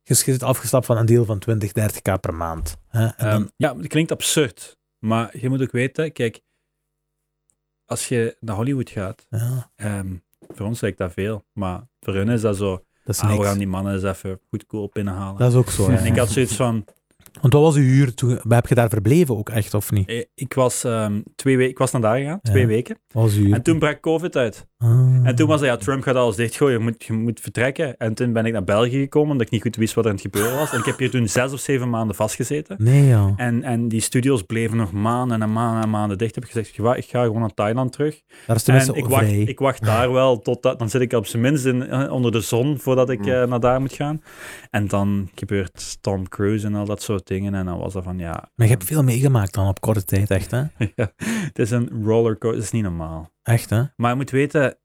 je 0.03 0.13
zit 0.13 0.43
afgestapt 0.43 0.85
van 0.85 0.97
een 0.97 1.05
deel 1.05 1.25
van 1.25 1.39
20, 1.39 1.71
30k 1.71 2.19
per 2.19 2.33
maand. 2.33 2.77
Hè? 2.87 3.05
En 3.05 3.13
dan, 3.17 3.27
Ehm, 3.27 3.45
ja, 3.57 3.77
het 3.77 3.87
klinkt 3.87 4.11
absurd. 4.11 4.77
Maar 4.99 5.37
je 5.39 5.49
moet 5.49 5.61
ook 5.61 5.71
weten, 5.71 6.11
kijk, 6.11 6.41
als 7.85 8.07
je 8.07 8.37
naar 8.39 8.55
Hollywood 8.55 8.89
gaat, 8.89 9.25
ja, 9.29 9.71
ehm, 9.75 10.13
voor 10.49 10.65
ons 10.65 10.81
lijkt 10.81 10.97
dat 10.97 11.13
veel. 11.13 11.45
Maar 11.53 11.81
voor 11.99 12.13
hun 12.13 12.29
is 12.29 12.41
dat 12.41 12.57
zo, 12.57 12.85
dat 13.03 13.15
is 13.15 13.21
ah, 13.21 13.37
we 13.37 13.43
gaan 13.43 13.57
die 13.57 13.67
mannen 13.67 13.93
eens 13.93 14.03
even 14.03 14.39
goedkoop 14.49 14.93
binnenhalen. 14.93 15.39
Dat 15.39 15.51
is 15.51 15.57
ook 15.57 15.69
zo. 15.69 15.91
ja. 15.91 15.97
En 15.97 16.05
ik 16.05 16.17
had 16.17 16.29
zoiets 16.29 16.55
van, 16.55 16.85
Want 17.41 17.53
wat 17.53 17.61
was 17.61 17.75
uw 17.75 17.81
huur 17.83 18.13
toen? 18.13 18.39
Heb 18.47 18.67
je 18.67 18.75
daar 18.75 18.89
verbleven 18.89 19.37
ook 19.37 19.49
echt 19.49 19.73
of 19.73 19.91
niet? 19.91 20.07
eh, 20.07 20.23
ik 20.35 20.53
was, 20.53 20.83
ehm, 20.83 21.21
twee 21.35 21.57
weken, 21.57 21.71
ik 21.71 21.77
was 21.77 21.91
naar 21.91 22.01
daar 22.01 22.17
gegaan, 22.17 22.39
twee 22.41 22.61
Ja. 22.61 22.67
weken. 22.67 22.97
Was 23.11 23.35
uw 23.35 23.43
huur? 23.43 23.53
En 23.53 23.61
toen 23.61 23.79
brak 23.79 24.01
COVID 24.01 24.35
uit. 24.35 24.67
Ah. 24.77 24.89
En 25.23 25.35
toen 25.35 25.47
was 25.47 25.59
hij, 25.59 25.69
ja, 25.69 25.77
Trump 25.77 26.03
gaat 26.03 26.15
alles 26.15 26.35
dichtgooien, 26.35 26.77
je 26.77 26.83
moet, 26.83 27.03
je 27.03 27.13
moet 27.13 27.39
vertrekken. 27.39 27.97
En 27.97 28.13
toen 28.13 28.33
ben 28.33 28.45
ik 28.45 28.53
naar 28.53 28.63
België 28.63 28.99
gekomen, 28.99 29.31
omdat 29.31 29.45
ik 29.45 29.51
niet 29.51 29.61
goed 29.61 29.75
wist 29.75 29.93
wat 29.93 30.03
er 30.03 30.09
aan 30.09 30.15
het 30.17 30.25
gebeuren 30.25 30.55
was. 30.57 30.71
En 30.73 30.79
ik 30.79 30.85
heb 30.85 30.97
hier 30.97 31.09
toen 31.09 31.27
zes 31.27 31.53
of 31.53 31.59
zeven 31.59 31.89
maanden 31.89 32.15
vastgezeten. 32.15 32.75
Nee, 32.79 33.03
ja. 33.05 33.33
En, 33.37 33.63
en 33.63 33.87
die 33.87 33.99
studios 34.01 34.41
bleven 34.41 34.77
nog 34.77 34.91
maanden 34.91 35.41
en 35.41 35.51
maanden 35.51 35.83
en 35.83 35.89
maanden 35.89 36.17
dicht. 36.17 36.35
Ik 36.35 36.43
heb 36.43 36.51
gezegd, 36.51 36.77
"Wa- 36.77 36.95
ik 36.95 37.05
ga 37.05 37.23
gewoon 37.23 37.39
naar 37.39 37.53
Thailand 37.53 37.91
terug. 37.91 38.21
Daar 38.47 38.55
is 38.55 38.63
tenminste 38.63 38.93
En 38.93 38.97
ik 38.99 39.05
wacht, 39.05 39.31
ik 39.31 39.59
wacht 39.59 39.83
daar 39.85 40.11
wel 40.11 40.39
tot 40.39 40.61
dat, 40.61 40.79
dan 40.79 40.89
zit 40.89 41.01
ik 41.01 41.13
op 41.13 41.25
zijn 41.25 41.41
minst 41.41 41.65
in, 41.65 41.87
eh, 41.87 42.11
onder 42.11 42.31
de 42.31 42.41
zon 42.41 42.79
voordat 42.79 43.09
ik 43.09 43.19
Mm. 43.19 43.27
eh, 43.27 43.43
naar 43.47 43.59
daar 43.59 43.81
moet 43.81 43.93
gaan. 43.93 44.21
En 44.69 44.87
dan 44.87 45.29
gebeurt 45.35 45.97
Tom 46.01 46.29
Cruise 46.29 46.65
en 46.67 46.75
al 46.75 46.85
dat 46.85 47.01
soort 47.01 47.22
dingen. 47.27 47.53
En 47.53 47.65
dan 47.65 47.79
was 47.79 47.93
dat 47.93 48.03
van, 48.03 48.17
ja, 48.17 48.49
Maar 48.55 48.67
je 48.67 48.73
hebt 48.73 48.83
veel 48.85 49.03
meegemaakt 49.03 49.53
dan 49.53 49.67
op 49.67 49.81
korte 49.81 50.03
tijd, 50.03 50.29
echt 50.31 50.51
hè? 50.51 50.63
ja, 50.95 51.11
het 51.17 51.59
is 51.59 51.71
een 51.71 52.03
rollercoaster, 52.03 52.55
het 52.57 52.63
is 52.63 52.71
niet 52.71 52.83
normaal. 52.83 53.31
Echt 53.43 53.69
hè? 53.69 53.83
Maar 53.95 54.09
je 54.09 54.15
moet 54.15 54.29
weten, 54.31 54.77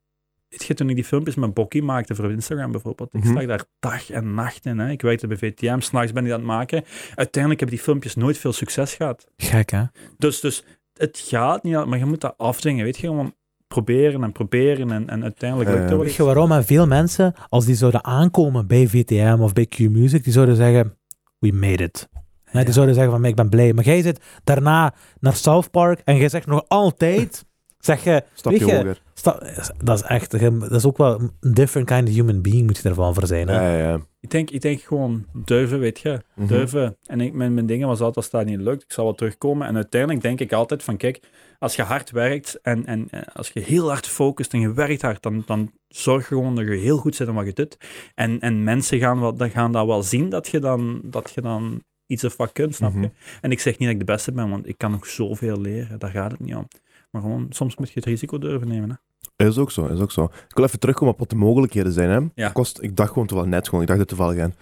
weet 0.49 0.65
je, 0.65 0.75
toen 0.75 0.89
ik 0.89 0.95
die 0.95 1.05
filmpjes 1.05 1.35
met 1.35 1.55
Bokkie 1.55 1.83
maakte 1.83 2.15
voor 2.15 2.31
Instagram 2.33 2.73
bijvoorbeeld, 2.73 3.15
ik 3.15 3.25
lag 3.25 3.47
daar 3.47 3.65
dag 3.79 4.11
en 4.11 4.35
nacht 4.35 4.67
in. 4.67 4.79
Hè. 4.79 4.91
Ik 4.91 5.03
werkte 5.03 5.27
bij 5.27 5.37
VTM, 5.37 5.81
s'nachts 5.81 6.13
ben 6.13 6.25
ik 6.27 6.33
aan 6.33 6.39
het 6.39 6.47
maken. 6.47 6.85
Uiteindelijk 7.15 7.61
hebben 7.61 7.77
die 7.77 7.85
filmpjes 7.87 8.15
nooit 8.15 8.39
veel 8.39 8.53
succes 8.53 8.95
gehad. 8.95 9.27
Gek, 9.37 9.71
hè? 9.71 9.83
Dus, 10.19 10.41
dus 10.41 10.65
het 10.95 11.23
gaat 11.25 11.63
niet, 11.63 11.85
maar 11.87 11.99
je 11.99 12.05
moet 12.05 12.21
dat 12.21 12.35
afdwingen, 12.37 12.85
weet 12.85 12.99
je, 12.99 13.07
gewoon 13.07 13.35
proberen 13.69 14.23
en 14.23 14.33
proberen 14.33 14.91
en, 14.91 15.09
en 15.09 15.23
uiteindelijk 15.23 15.71
Ja, 15.71 15.77
lukt 15.77 15.77
ja. 15.77 15.81
het 15.81 15.89
wel 15.91 15.99
Weet 15.99 16.09
iets. 16.09 16.17
je 16.17 16.23
waarom? 16.25 16.53
En 16.53 16.65
veel 16.65 16.87
mensen, 16.87 17.35
als 17.49 17.65
die 17.65 17.75
zouden 17.75 18.05
aankomen 18.05 18.67
bij 18.67 18.87
VTM 18.87 19.37
of 19.41 19.53
bij 19.53 19.67
Q-Music, 19.67 20.25
die 20.25 20.33
zouden 20.33 20.57
zeggen, 20.57 20.97
we 21.39 21.53
made 21.53 21.83
it. 21.85 22.09
Hè, 22.51 22.59
die 22.59 22.67
Ja. 22.67 22.73
zouden 22.73 22.95
zeggen 22.95 23.13
van, 23.13 23.25
ik 23.25 23.35
ben 23.35 23.49
blij. 23.49 23.73
Maar 23.73 23.85
jij 23.85 24.03
zit 24.03 24.21
daarna 24.45 24.95
naar 25.21 25.35
South 25.35 25.71
Park 25.71 26.01
en 26.05 26.17
jij 26.17 26.29
zegt 26.29 26.47
nog 26.47 26.65
altijd, 26.69 27.45
zeg 27.79 28.05
je, 28.05 28.23
weet 28.43 28.59
je, 28.59 28.75
hoger. 28.77 29.03
sta- 29.15 29.43
dat 29.85 29.97
is 29.99 30.03
echt, 30.03 30.31
dat 30.61 30.71
is 30.73 30.87
ook 30.87 30.97
wel 30.97 31.21
een 31.21 31.53
different 31.55 31.87
kind 31.89 32.09
of 32.09 32.15
human 32.15 32.43
being 32.43 32.67
moet 32.67 32.77
je 32.83 32.89
ervan 32.89 33.15
voor 33.15 33.27
zijn. 33.27 33.49
Hè? 33.49 33.55
Ja, 33.79 33.89
ja. 33.89 34.01
Ik 34.21 34.31
denk, 34.31 34.51
ik 34.51 34.61
denk 34.61 34.81
gewoon 34.81 35.25
durven, 35.33 35.79
weet 35.79 35.99
je. 36.01 36.21
Mhm. 36.35 36.47
Durven. 36.49 36.97
En 37.07 37.21
ik, 37.21 37.33
mijn, 37.33 37.55
mijn 37.55 37.67
dingen 37.67 37.89
was 37.89 37.99
altijd, 37.99 38.17
als 38.17 38.31
dat 38.31 38.45
niet 38.45 38.61
lukt, 38.61 38.83
ik 38.83 38.93
zal 38.93 39.05
wel 39.05 39.15
terugkomen. 39.15 39.67
En 39.67 39.75
uiteindelijk 39.75 40.23
denk 40.23 40.41
ik 40.41 40.53
altijd 40.53 40.83
van, 40.83 40.97
kijk, 40.97 41.21
als 41.59 41.77
je 41.77 41.83
hard 41.83 42.11
werkt 42.11 42.59
en, 42.63 42.87
en 42.87 43.07
eh, 43.11 43.21
als 43.33 43.51
je 43.55 43.61
heel 43.61 43.89
hard 43.89 44.07
focust 44.07 44.53
en 44.53 44.61
je 44.61 44.73
werkt 44.73 45.03
hard, 45.03 45.23
dan, 45.23 45.43
dan 45.47 45.73
zorg 45.89 46.27
gewoon 46.27 46.55
dat 46.57 46.65
je 46.67 46.75
heel 46.75 46.97
goed 46.99 47.15
zit 47.15 47.29
in 47.29 47.35
wat 47.35 47.47
je 47.47 47.53
doet. 47.53 47.77
En, 48.15 48.41
en 48.41 48.65
mensen 48.65 48.99
gaan, 48.99 49.21
wel, 49.21 49.35
dan 49.35 49.51
gaan 49.51 49.73
dat 49.73 49.87
wel 49.87 50.03
zien 50.03 50.29
dat 50.29 50.49
je 50.49 50.59
dan, 50.61 51.01
dat 51.05 51.33
je 51.35 51.41
dan 51.41 51.83
iets 52.09 52.25
of 52.25 52.37
wat 52.37 52.53
kunt, 52.53 52.75
snap 52.75 52.93
je? 52.93 52.99
Mhm. 52.99 53.09
En 53.41 53.51
ik 53.51 53.61
zeg 53.61 53.79
niet 53.79 53.89
dat 53.89 54.01
ik 54.01 54.07
de 54.07 54.13
beste 54.13 54.33
ben, 54.33 54.51
want 54.51 54.69
ik 54.69 54.79
kan 54.79 54.91
nog 54.91 55.07
zoveel 55.07 55.61
leren. 55.61 55.99
Daar 55.99 56.11
gaat 56.11 56.31
het 56.31 56.41
niet 56.41 56.55
om. 56.55 56.69
Maar 57.11 57.23
gewoon, 57.23 57.47
soms 57.49 57.77
moet 57.77 57.89
je 57.89 57.95
het 57.95 58.05
risico 58.05 58.39
durven 58.39 58.69
nemen. 58.69 58.91
Hè? 59.37 59.47
Is 59.47 59.59
ook 59.59 59.71
zo, 59.71 59.87
is 59.87 60.01
ook 60.01 60.13
zo. 60.13 60.25
Ik 60.25 60.55
wil 60.55 60.65
even 60.65 60.79
terugkomen 60.79 61.13
op 61.13 61.19
wat 61.19 61.31
de 61.31 61.37
mogelijkheden 61.37 61.93
zijn. 61.93 62.11
Hè. 62.11 62.43
Ja. 62.43 62.51
Kost, 62.51 62.83
ik 62.83 62.97
dacht 62.97 63.13
gewoon 63.13 63.27
toevallig 63.27 63.53
net 63.53 63.65
gewoon, 63.65 63.81
ik 63.83 63.89
dacht 63.89 64.01
het 64.01 64.09
toevallig 64.09 64.43
aan. 64.43 64.55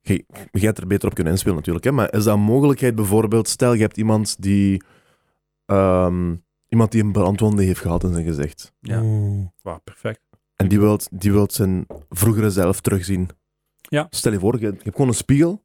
Je, 0.00 0.24
je 0.50 0.60
gaat 0.60 0.78
er 0.78 0.86
beter 0.86 1.08
op 1.08 1.14
kunnen 1.14 1.32
inspelen 1.32 1.56
natuurlijk, 1.56 1.84
hè, 1.84 1.92
maar 1.92 2.12
is 2.12 2.24
dat 2.24 2.34
een 2.34 2.40
mogelijkheid 2.40 2.94
bijvoorbeeld, 2.94 3.48
stel 3.48 3.72
je 3.72 3.80
hebt 3.80 3.96
iemand 3.96 4.42
die, 4.42 4.82
ehm, 5.66 6.34
iemand 6.68 6.92
die 6.92 7.02
een 7.02 7.12
brandwonde 7.12 7.62
heeft 7.62 7.80
gehad 7.80 8.04
in 8.04 8.12
zijn 8.12 8.24
gezicht. 8.24 8.72
Ja. 8.80 9.02
Wauw, 9.62 9.80
perfect. 9.84 10.20
En 10.56 10.68
die 10.68 10.80
wilt, 10.80 11.08
die 11.10 11.32
wilt 11.32 11.52
zijn 11.52 11.86
vroegere 12.08 12.50
zelf 12.50 12.80
terugzien. 12.80 13.28
Ja. 13.80 14.06
Stel 14.10 14.32
je 14.32 14.38
voor, 14.38 14.60
je, 14.60 14.66
je 14.66 14.72
hebt 14.72 14.90
gewoon 14.90 15.08
een 15.08 15.14
spiegel, 15.14 15.64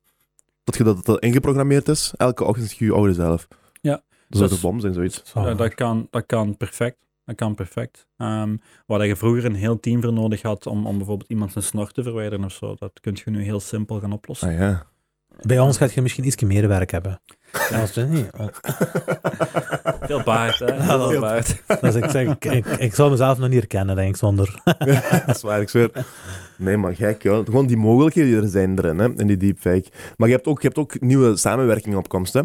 dat 0.63 0.77
je 0.77 0.83
dat, 0.83 1.05
dat 1.05 1.19
ingeprogrammeerd 1.23 1.87
is. 1.87 2.13
Elke 2.17 2.43
ochtend 2.43 2.69
zie 2.69 2.77
je 2.79 2.85
je 2.85 2.93
oude 2.93 3.13
zelf. 3.13 3.47
Ja. 3.81 3.91
Dat 3.91 4.37
zou 4.37 4.49
Dus- 4.49 4.59
de 4.61 4.67
bom 4.67 4.79
zijn, 4.79 4.93
zoiets. 4.93 5.21
Ja, 5.33 5.53
dat, 5.53 5.73
kan, 5.75 6.07
dat 6.09 6.25
kan 6.25 6.57
perfect. 6.57 6.97
Dat 7.25 7.35
kan 7.35 7.55
perfect. 7.55 8.07
Ehm 8.17 8.55
waar 8.85 9.05
je 9.05 9.15
vroeger 9.15 9.45
een 9.45 9.55
heel 9.55 9.79
team 9.79 10.01
voor 10.01 10.13
nodig 10.13 10.41
had 10.41 10.65
om, 10.67 10.87
om 10.87 10.97
bijvoorbeeld 10.97 11.29
iemand 11.29 11.51
zijn 11.51 11.63
snor 11.63 11.91
te 11.91 12.03
verwijderen 12.03 12.45
of 12.45 12.51
zo, 12.51 12.75
dat 12.79 12.91
kun 13.01 13.17
je 13.25 13.31
nu 13.31 13.43
heel 13.43 13.59
simpel 13.59 13.99
gaan 13.99 14.11
oplossen. 14.11 14.47
Ah 14.49 14.57
ja. 14.57 14.85
Bij 15.41 15.59
ons 15.59 15.77
gaat 15.77 15.93
je 15.93 16.01
misschien 16.01 16.25
iets 16.25 16.41
meer 16.43 16.67
werk 16.67 16.91
hebben. 16.91 17.21
Ja, 17.69 17.79
dat 17.79 17.97
is 17.97 18.05
niet. 18.09 18.29
Veel 20.01 20.23
baard, 20.23 20.59
hè? 20.59 20.65
Ja, 20.65 20.83
Veel 20.85 21.09
dat- 21.09 21.19
baard. 21.19 21.61
Dus 21.81 21.95
ik, 21.95 22.09
zeg, 22.09 22.27
ik, 22.27 22.45
ik, 22.45 22.65
ik 22.65 22.93
zou 22.95 23.11
mezelf 23.11 23.37
nog 23.37 23.47
niet 23.49 23.57
herkennen, 23.59 23.95
denk 23.95 24.09
ik, 24.09 24.15
zonder... 24.15 24.61
dat 25.25 25.35
is 25.35 25.41
waar, 25.41 25.61
ik 25.61 25.69
zweer. 25.69 25.91
Nee, 26.57 26.77
maar 26.77 26.95
gek, 26.95 27.23
ja. 27.23 27.43
Gewoon 27.43 27.67
die 27.67 27.77
mogelijkheden 27.77 28.31
die 28.31 28.41
er 28.41 28.47
zijn 28.47 28.77
erin, 28.77 28.99
hè, 28.99 29.09
in 29.17 29.27
die 29.27 29.37
deepfake. 29.37 29.85
Maar 30.17 30.27
je 30.27 30.33
hebt 30.33 30.47
ook, 30.47 30.61
je 30.61 30.67
hebt 30.67 30.79
ook 30.79 30.99
nieuwe 31.01 31.37
samenwerkingen 31.37 31.97
op 31.97 32.07
komst, 32.07 32.33
hè? 32.33 32.41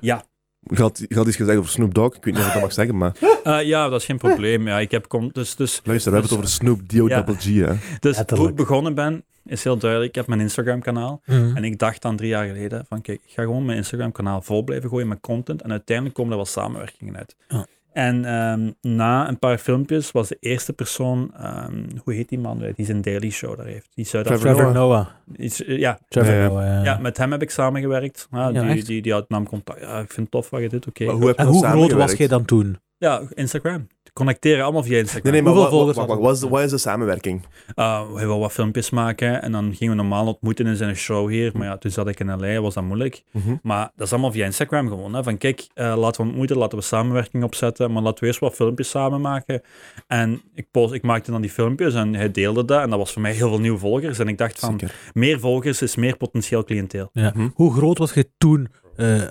Ja. 0.00 0.24
Je 0.60 0.80
had, 0.82 1.04
je 1.08 1.14
had 1.14 1.26
iets 1.26 1.36
gezegd 1.36 1.58
over 1.58 1.70
Snoop 1.70 1.94
Dogg. 1.94 2.16
Ik 2.16 2.24
weet 2.24 2.34
niet 2.34 2.42
of 2.42 2.46
ik 2.46 2.52
dat 2.52 2.62
mag 2.62 2.72
zeggen, 2.72 2.96
maar 2.96 3.12
Eh, 3.44 3.62
ja, 3.62 3.88
dat 3.88 4.00
is 4.00 4.06
geen 4.06 4.18
probleem. 4.18 4.66
Ja, 4.66 4.78
ik 4.78 4.90
heb 4.90 5.08
kom, 5.08 5.30
dus, 5.32 5.56
dus, 5.56 5.80
luister, 5.84 6.12
we 6.12 6.18
hebben 6.18 6.36
het 6.36 6.46
over 6.46 6.56
Snoop 6.56 6.80
D-O-double-G, 6.88 7.44
hè. 7.44 7.74
dus 8.00 8.22
hoe 8.26 8.48
ik 8.48 8.54
begonnen 8.54 8.94
ben, 8.94 9.24
is 9.44 9.64
heel 9.64 9.76
duidelijk. 9.76 10.10
Ik 10.10 10.16
heb 10.16 10.26
mijn 10.26 10.40
Instagram-kanaal. 10.40 11.20
Mhm. 11.24 11.56
En 11.56 11.64
ik 11.64 11.78
dacht 11.78 12.02
dan 12.02 12.16
drie 12.16 12.28
jaar 12.28 12.46
geleden 12.46 12.84
van 12.88 13.00
kijk, 13.00 13.20
ik 13.24 13.32
ga 13.32 13.42
gewoon 13.42 13.64
mijn 13.64 13.78
Instagram-kanaal 13.78 14.42
vol 14.42 14.62
blijven 14.62 14.88
gooien 14.88 15.08
met 15.08 15.20
content. 15.20 15.62
En 15.62 15.70
uiteindelijk 15.70 16.16
komen 16.16 16.30
er 16.30 16.38
wel 16.38 16.46
samenwerkingen 16.46 17.16
uit. 17.16 17.36
Ja. 17.48 17.66
En 17.94 18.24
ehm, 18.24 18.70
na 18.94 19.28
een 19.28 19.38
paar 19.38 19.58
filmpjes 19.58 20.10
was 20.10 20.28
de 20.28 20.36
eerste 20.40 20.72
persoon, 20.72 21.34
ehm, 21.36 21.82
hoe 22.04 22.14
heet 22.14 22.28
die 22.28 22.38
man? 22.38 22.62
Die 22.76 22.86
zijn 22.86 23.02
Daily 23.02 23.30
Show 23.30 23.56
daar 23.56 23.66
heeft. 23.66 23.88
Die 23.94 24.04
Trevor 24.04 24.36
Trevor 24.38 24.72
Noah. 24.72 25.06
Iets, 25.36 25.64
eh, 25.64 25.78
ja, 25.78 25.98
Trevor 26.08 26.32
Ja, 26.32 26.40
ja. 26.40 26.48
Noah, 26.48 26.64
ja. 26.64 26.82
ja, 26.84 26.98
met 26.98 27.16
hem 27.16 27.32
heb 27.32 27.42
ik 27.42 27.50
samengewerkt. 27.50 28.28
Ja, 28.30 28.48
Ja, 28.48 28.62
die, 28.62 28.70
echt? 28.70 28.86
die, 28.86 29.02
die 29.02 29.12
had 29.12 29.28
nam 29.28 29.48
contact. 29.48 29.80
Ja, 29.80 29.98
ik 29.98 30.12
vind 30.12 30.16
het 30.16 30.30
tof 30.30 30.50
wat 30.50 30.60
je 30.60 30.68
doet, 30.68 30.86
oké. 30.86 31.04
En 31.04 31.46
hoe 31.46 31.66
groot 31.66 31.92
was 31.92 32.12
jij 32.12 32.28
dan 32.28 32.44
toen? 32.44 32.78
Ja, 32.98 33.22
Instagram. 33.34 33.86
Connecteren 34.12 34.64
allemaal 34.64 34.82
via 34.82 34.98
Instagram. 34.98 35.22
Nee, 35.22 35.32
nee, 35.32 35.42
maar 35.42 35.52
Hoeveel 35.52 35.70
wat, 35.70 35.78
volgers 35.78 35.96
wat, 35.96 36.06
wat, 36.06 36.16
had 36.16 36.26
wat 36.26 36.34
is 36.34 36.40
de, 36.40 36.48
wat 36.48 36.62
is 36.62 36.70
de 36.70 36.78
samenwerking? 36.78 37.42
Uh, 37.76 38.14
hij 38.14 38.26
wil 38.26 38.38
wat 38.38 38.52
filmpjes 38.52 38.90
maken 38.90 39.42
en 39.42 39.52
dan 39.52 39.74
gingen 39.74 39.96
we 39.96 40.02
normaal 40.02 40.26
ontmoeten 40.26 40.66
in 40.66 40.76
zijn 40.76 40.96
show 40.96 41.28
hier. 41.28 41.50
Maar 41.54 41.66
ja, 41.66 41.78
toen 41.78 41.90
zat 41.90 42.08
ik 42.08 42.20
in 42.20 42.40
LA, 42.40 42.60
was 42.60 42.74
dat 42.74 42.84
moeilijk. 42.84 43.22
Mhm. 43.30 43.56
Maar 43.62 43.90
dat 43.96 44.06
is 44.06 44.12
allemaal 44.12 44.32
via 44.32 44.44
Instagram 44.44 44.88
gewoon. 44.88 45.14
Hè? 45.14 45.22
Van 45.22 45.38
kijk, 45.38 45.66
eh, 45.74 45.96
laten 45.96 46.22
we 46.22 46.28
ontmoeten, 46.28 46.56
laten 46.56 46.78
we 46.78 46.84
samenwerking 46.84 47.44
opzetten, 47.44 47.92
maar 47.92 48.02
laten 48.02 48.20
we 48.20 48.26
eerst 48.26 48.40
wat 48.40 48.54
filmpjes 48.54 48.88
samen 48.88 49.20
maken. 49.20 49.62
En 50.06 50.42
ik, 50.54 50.66
post, 50.70 50.92
ik 50.92 51.02
maakte 51.02 51.30
dan 51.30 51.40
die 51.40 51.50
filmpjes 51.50 51.94
en 51.94 52.14
hij 52.14 52.30
deelde 52.30 52.64
dat. 52.64 52.82
En 52.82 52.90
dat 52.90 52.98
was 52.98 53.12
voor 53.12 53.22
mij 53.22 53.32
heel 53.32 53.48
veel 53.48 53.60
nieuwe 53.60 53.78
volgers. 53.78 54.18
En 54.18 54.28
ik 54.28 54.38
dacht 54.38 54.58
van, 54.58 54.70
Zeker. 54.70 54.94
meer 55.12 55.40
volgers 55.40 55.82
is 55.82 55.96
meer 55.96 56.16
potentieel 56.16 56.64
cliënteel. 56.64 57.08
Ja. 57.12 57.32
Mhm. 57.34 57.48
Hoe 57.54 57.72
groot 57.74 57.98
was 57.98 58.12
je 58.14 58.30
toen, 58.38 58.68
eh, 58.96 59.22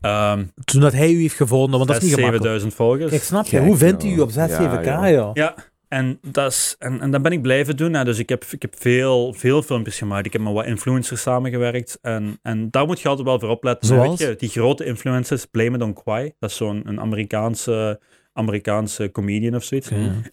Ehm 0.00 0.44
toen 0.64 0.80
dat 0.80 0.92
hij 0.92 1.10
u 1.12 1.20
heeft 1.20 1.36
gevonden? 1.36 1.78
Want 1.78 1.90
dat 1.90 2.02
is 2.02 2.08
niet 2.08 2.18
6.000, 2.18 2.24
gemakkelijk. 2.24 2.60
7.000 2.62 2.66
volgers. 2.66 3.10
Kijk, 3.10 3.22
snap 3.22 3.44
je? 3.44 3.50
Kijk, 3.50 3.64
Hoe 3.64 3.76
vindt 3.76 4.04
u 4.04 4.20
op 4.20 4.30
6, 4.30 4.50
Ja, 4.50 4.80
7k, 4.80 4.84
ja. 4.84 5.10
joh? 5.10 5.30
Ja, 5.32 5.54
en, 5.88 6.18
dat 6.22 6.52
is, 6.52 6.76
en, 6.78 7.00
en 7.00 7.10
dat 7.10 7.22
ben 7.22 7.32
ik 7.32 7.42
blijven 7.42 7.76
doen. 7.76 7.94
Hè. 7.94 8.04
Dus 8.04 8.18
ik 8.18 8.28
heb, 8.28 8.44
ik 8.50 8.62
heb 8.62 8.74
veel, 8.78 9.32
veel 9.32 9.62
filmpjes 9.62 9.98
gemaakt. 9.98 10.26
Ik 10.26 10.32
heb 10.32 10.42
met 10.42 10.52
wat 10.52 10.66
influencers 10.66 11.22
samengewerkt. 11.22 11.98
En, 12.02 12.38
en 12.42 12.70
daar 12.70 12.86
moet 12.86 13.00
je 13.00 13.08
altijd 13.08 13.26
wel 13.26 13.40
voor 13.40 13.48
opletten. 13.48 13.88
Zoals? 13.88 14.18
Weet 14.18 14.28
je, 14.28 14.36
die 14.36 14.48
grote 14.48 14.84
influencers, 14.84 15.44
Blame 15.46 15.76
It 15.76 15.82
On 15.82 15.92
Kwai, 15.92 16.32
dat 16.38 16.50
is 16.50 16.56
zo'n 16.56 16.82
een 16.84 17.00
Amerikaanse, 17.00 18.00
Amerikaanse 18.32 19.10
comedian 19.10 19.54
of 19.54 19.64
zoiets. 19.64 19.90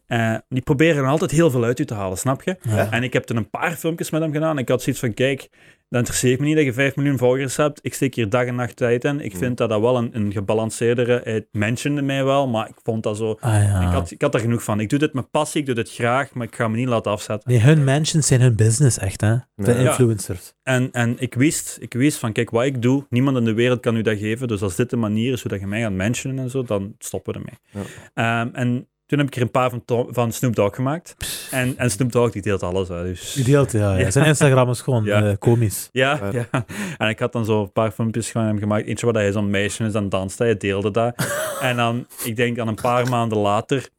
Eh, 0.08 0.36
die 0.50 0.62
proberen 0.62 1.06
altijd 1.06 1.32
heel 1.32 1.52
veel 1.52 1.64
uit 1.64 1.80
u 1.80 1.86
te 1.86 1.94
halen, 1.94 2.18
snap 2.18 2.44
je? 2.44 2.56
Ja. 2.62 2.92
En 2.92 3.04
ik 3.04 3.14
heb 3.14 3.24
toen 3.24 3.38
een 3.38 3.50
paar 3.50 3.72
filmpjes 3.72 4.10
met 4.10 4.22
hem 4.22 4.32
gedaan. 4.32 4.58
Ik 4.58 4.70
had 4.70 4.82
zoiets 4.82 5.02
van, 5.02 5.14
kijk, 5.14 5.50
dat 5.90 6.00
interesseert 6.00 6.40
me 6.40 6.46
niet 6.46 6.56
dat 6.56 6.66
je 6.66 6.74
5 6.74 6.96
miljoen 6.96 7.18
volgers 7.18 7.56
hebt. 7.56 7.80
Ik 7.82 7.94
steek 7.94 8.16
hier 8.16 8.30
dag 8.30 8.46
en 8.46 8.56
nacht 8.56 8.76
tijd 8.76 9.04
in. 9.04 9.20
Ik 9.20 9.36
vind 9.38 9.58
dat 9.58 9.70
dat 9.70 9.82
wel 9.82 9.98
een, 9.98 10.10
een 10.14 10.32
gebalanceerdere... 10.32 11.22
Het 11.24 11.48
mentionde 11.52 12.02
mij 12.02 12.24
wel, 12.24 12.48
maar 12.48 12.68
ik 12.70 12.76
vond 12.84 13.04
dat 13.04 13.18
zo... 13.18 13.38
Ah, 13.40 13.54
ja. 13.54 13.82
Ik, 13.82 13.88
had, 13.94 14.12
ik 14.12 14.22
had 14.22 14.34
er 14.34 14.40
genoeg 14.40 14.64
van. 14.64 14.80
Ik 14.80 14.90
doe 14.90 15.00
dit 15.00 15.14
met 15.14 15.32
passie, 15.32 15.60
ik 15.60 15.66
doe 15.66 15.76
dit 15.76 15.92
graag, 15.92 16.34
maar 16.34 16.48
ik 16.48 16.56
ga 16.56 16.68
me 16.68 16.76
niet 16.78 16.88
laten 16.88 17.12
afzetten. 17.12 17.50
Nee, 17.52 17.60
hun 17.60 17.84
mentions 17.84 18.28
zijn 18.28 18.42
hun 18.42 18.56
business, 18.56 18.98
echt, 18.98 19.22
hè? 19.22 19.36
De 19.56 19.72
Ja. 19.74 19.90
influencers. 19.90 20.54
En, 20.64 20.90
en 20.92 21.16
ik, 21.20 21.34
wist, 21.34 21.78
ik 21.80 21.94
wist 21.94 22.18
van, 22.18 22.32
kijk, 22.32 22.50
wat 22.50 22.66
ik 22.66 22.82
doe, 22.82 23.06
niemand 23.10 23.38
in 23.38 23.46
de 23.46 23.54
wereld 23.54 23.80
kan 23.80 23.96
u 23.96 24.02
dat 24.02 24.18
geven. 24.18 24.48
Dus 24.48 24.62
als 24.62 24.76
dit 24.76 24.90
de 24.90 24.98
manier 24.98 25.34
is 25.34 25.42
hoe 25.42 25.52
dat 25.52 25.60
je 25.60 25.68
mij 25.68 25.82
gaat 25.82 25.92
mentionen 25.92 26.44
en 26.44 26.50
zo, 26.50 26.64
dan 26.64 26.96
stoppen 27.00 27.34
we 27.34 27.40
ermee. 27.40 27.86
Ehm, 28.14 28.50
en 28.54 28.88
toen 29.06 29.18
heb 29.20 29.28
ik 29.28 29.36
er 29.36 29.42
een 29.42 29.52
paar 29.52 29.70
van, 29.70 30.08
van 30.10 30.32
Snoop 30.32 30.56
Dogg 30.56 30.76
gemaakt. 30.76 31.16
En, 31.52 31.78
en 31.78 31.92
Snoop 31.92 32.12
Dogg, 32.12 32.32
die 32.32 32.42
deelt 32.42 32.64
alles. 32.64 32.88
Hè, 32.88 33.04
dus. 33.04 33.34
Die 33.34 33.44
deelt, 33.44 33.72
ja, 33.72 33.96
ja. 33.98 34.12
Zijn 34.12 34.26
Instagram 34.26 34.70
is 34.70 34.82
gewoon 34.82 35.04
Ja. 35.04 35.24
eh, 35.24 35.34
komisch. 35.40 35.90
Ja, 35.92 36.20
Ja. 36.32 36.66
En 36.98 37.10
ik 37.10 37.20
had 37.20 37.32
dan 37.32 37.46
zo 37.46 37.62
een 37.62 37.72
paar 37.72 37.92
filmpjes 37.92 38.32
van 38.32 38.44
hem 38.44 38.60
gemaakt. 38.60 38.86
Eentje 38.88 39.06
waar 39.06 39.16
hij 39.22 39.32
zo'n 39.32 39.50
meisje 39.50 39.84
is, 39.84 39.92
dan 39.92 40.10
danst 40.10 40.40
hij, 40.40 40.58
deelde 40.58 40.92
dat. 40.92 41.16
en 41.62 41.76
dan, 41.76 42.08
ik 42.24 42.36
denk 42.36 42.56
dan 42.56 42.68
een 42.68 42.76
paar 42.82 43.10
maanden 43.10 43.38
later, 43.38 43.90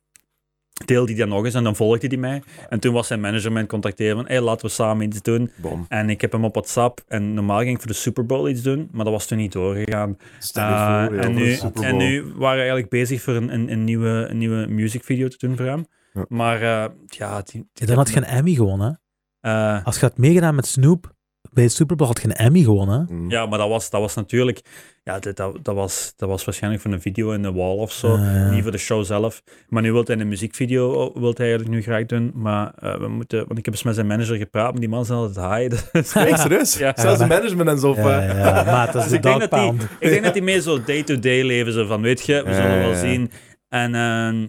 deelde 0.84 1.10
hij 1.12 1.20
dat 1.20 1.28
nog 1.28 1.44
eens 1.44 1.54
en 1.54 1.64
dan 1.64 1.76
volgde 1.76 2.06
hij 2.06 2.16
mij. 2.16 2.42
En 2.68 2.80
toen 2.80 2.92
was 2.92 3.06
zijn 3.06 3.20
manager 3.20 3.52
mij 3.52 3.66
contacteren 3.66 4.16
van, 4.16 4.26
hey, 4.26 4.40
laten 4.40 4.66
we 4.66 4.72
samen 4.72 5.06
iets 5.06 5.22
doen. 5.22 5.50
Bom. 5.56 5.84
En 5.88 6.10
ik 6.10 6.20
heb 6.20 6.32
hem 6.32 6.44
op 6.44 6.54
WhatsApp 6.54 7.00
en 7.08 7.34
normaal 7.34 7.58
ging 7.58 7.70
ik 7.70 7.78
voor 7.78 7.86
de 7.86 7.92
Super 7.92 8.26
Bowl 8.26 8.48
iets 8.48 8.62
doen, 8.62 8.88
maar 8.92 9.04
dat 9.04 9.12
was 9.14 9.26
toen 9.26 9.38
niet 9.38 9.52
doorgegaan. 9.52 10.16
Stel 10.38 10.64
je 10.68 10.70
Uh, 10.74 11.04
voor, 11.06 11.14
ja, 11.16 11.22
en, 11.22 11.34
nu, 11.34 11.56
en 11.80 11.96
nu 11.96 12.22
waren 12.22 12.54
we 12.54 12.60
eigenlijk 12.60 12.88
bezig 12.88 13.22
voor 13.22 13.34
een, 13.34 13.54
een, 13.54 13.72
een 13.72 13.84
nieuwe, 13.84 14.26
een 14.30 14.38
nieuwe 14.38 14.66
musicvideo 14.66 15.28
te 15.28 15.36
doen 15.46 15.56
voor 15.56 15.66
hem. 15.66 15.86
Ja. 16.12 16.24
Maar 16.28 16.62
eh, 16.62 16.84
ja, 17.06 17.42
die, 17.42 17.68
Ja, 17.72 17.86
dan 17.86 17.96
had 17.96 18.08
je 18.10 18.16
een 18.16 18.24
Emmy 18.24 18.54
gewonnen. 18.54 19.00
eh, 19.40 19.84
Als 19.86 19.94
je 20.00 20.06
had 20.06 20.18
meegedaan 20.18 20.54
met 20.54 20.66
Snoop 20.66 21.14
bij 21.56 21.64
het 21.64 21.72
Super 21.72 21.96
Bowl, 21.96 22.08
had 22.08 22.22
je 22.22 22.28
een 22.28 22.34
Emmy 22.34 22.62
gewonnen. 22.62 23.06
Mm. 23.10 23.30
Ja, 23.30 23.46
maar 23.46 23.58
dat 23.58 23.68
was, 23.68 23.90
dat 23.90 24.00
was 24.00 24.14
natuurlijk... 24.14 24.60
Ja, 25.04 25.18
dat, 25.18 25.36
dat, 25.36 25.74
was, 25.74 26.12
dat 26.16 26.28
was 26.28 26.44
waarschijnlijk 26.44 26.82
voor 26.82 26.92
een 26.92 27.00
video 27.00 27.30
in 27.30 27.42
de 27.42 27.52
wall 27.52 27.76
of 27.76 27.92
zo. 27.92 28.14
Ah. 28.14 28.50
Niet 28.50 28.62
voor 28.62 28.72
de 28.72 28.78
show 28.78 29.04
zelf. 29.04 29.42
Maar 29.68 29.82
nu 29.82 29.92
wil 29.92 30.02
hij 30.04 30.16
een 30.16 30.28
muziekvideo 30.28 31.12
wil 31.14 31.32
hij 31.34 31.46
eigenlijk 31.46 31.68
nu 31.68 31.82
graag 31.82 32.06
doen. 32.06 32.32
Maar 32.34 32.72
eh, 32.74 32.98
we 32.98 33.08
moeten... 33.08 33.38
Want 33.46 33.58
ik 33.58 33.64
heb 33.64 33.74
eens 33.74 33.82
met 33.82 33.94
zijn 33.94 34.06
manager 34.06 34.36
gepraat, 34.36 34.70
maar 34.70 34.80
die 34.80 34.88
man 34.88 35.02
is 35.02 35.10
altijd 35.10 35.46
high. 35.46 35.90
Dus, 35.92 36.10
serieus? 36.10 36.78
Ja. 36.78 36.92
Zelfs 36.96 37.18
de 37.18 37.26
management 37.26 37.68
en 37.68 37.78
zo. 37.78 37.94
Ja, 37.94 38.20
eh, 38.20 38.38
ja, 38.38 38.64
maat, 38.64 38.92
dat 38.92 39.04
is 39.04 39.10
dus 39.10 39.20
de 39.20 39.28
ik 39.28 39.50
denk, 39.50 39.50
die, 39.50 39.88
ik 39.98 40.08
denk 40.08 40.24
dat 40.24 40.32
hij 40.32 40.42
meer 40.42 40.60
zo 40.60 40.82
day-to-day 40.84 41.42
leven 41.42 41.72
zo 41.72 41.86
van, 41.86 42.02
weet 42.02 42.26
je, 42.26 42.42
we 42.44 42.54
zullen 42.54 42.78
wel 42.78 42.94
zien. 42.94 43.30
En 43.68 43.94
ehm, 43.94 44.46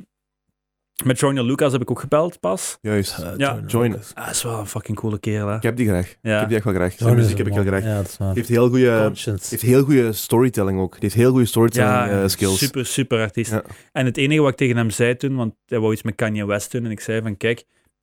Met 1.06 1.20
Joyner 1.20 1.44
Lucas 1.44 1.72
heb 1.72 1.82
ik 1.82 1.92
ook 1.92 2.00
gebeld 2.00 2.40
pas. 2.40 2.78
Juist. 2.82 3.18
Eh, 3.20 3.30
Ja. 3.38 3.60
Lucas. 3.68 4.12
Ah, 4.14 4.26
dat 4.26 4.36
is 4.36 4.44
wel 4.44 4.60
een 4.60 4.66
fucking 4.68 4.98
coole 4.98 5.20
kerel, 5.20 5.48
hè. 5.48 5.56
Ik 5.56 5.64
heb 5.64 5.76
die 5.76 5.88
graag. 5.88 6.08
Ik 6.10 6.18
heb 6.22 6.48
die 6.48 6.56
echt 6.56 6.66
wel 6.66 6.74
graag. 6.74 6.94
Zijn 6.98 7.16
muziek 7.16 7.38
heb 7.38 7.48
ik 7.48 7.54
heel 7.54 7.64
graag. 7.64 7.84
Ja, 7.84 7.96
dat 7.96 8.08
is 8.08 8.18
waar. 8.18 8.28
Die 8.28 8.38
heeft 8.38 8.50
heel 8.50 8.70
goede, 8.70 9.12
heeft 9.50 9.62
heel 9.62 9.84
goede 9.84 10.14
storytelling 10.14 10.80
ook. 10.80 10.92
Die 10.92 11.02
heeft 11.02 11.14
heel 11.16 11.32
goede 11.32 11.46
storytelling 11.46 11.92
Ja, 11.92 12.22
eh, 12.22 12.28
skills. 12.28 12.58
super, 12.58 12.86
super 12.86 13.20
artiest. 13.20 13.52
Ja. 13.52 13.62
En 13.92 14.06
het 14.06 14.18
enige 14.18 14.42
wat 14.42 14.52
ik 14.52 14.58
tegen 14.58 14.78
hem 14.78 14.90
zei 14.90 15.16
toen, 15.18 15.36
want 15.36 15.54
hij 15.66 15.80
wou 15.80 15.94
iets 15.94 16.04
met 16.04 16.16
Kanye 16.16 16.46
West 16.46 16.72
doen, 16.72 16.86
en 16.86 16.92
ik 16.92 17.00
zei 17.00 17.22
van, 17.22 17.38
kijk, 17.38 17.60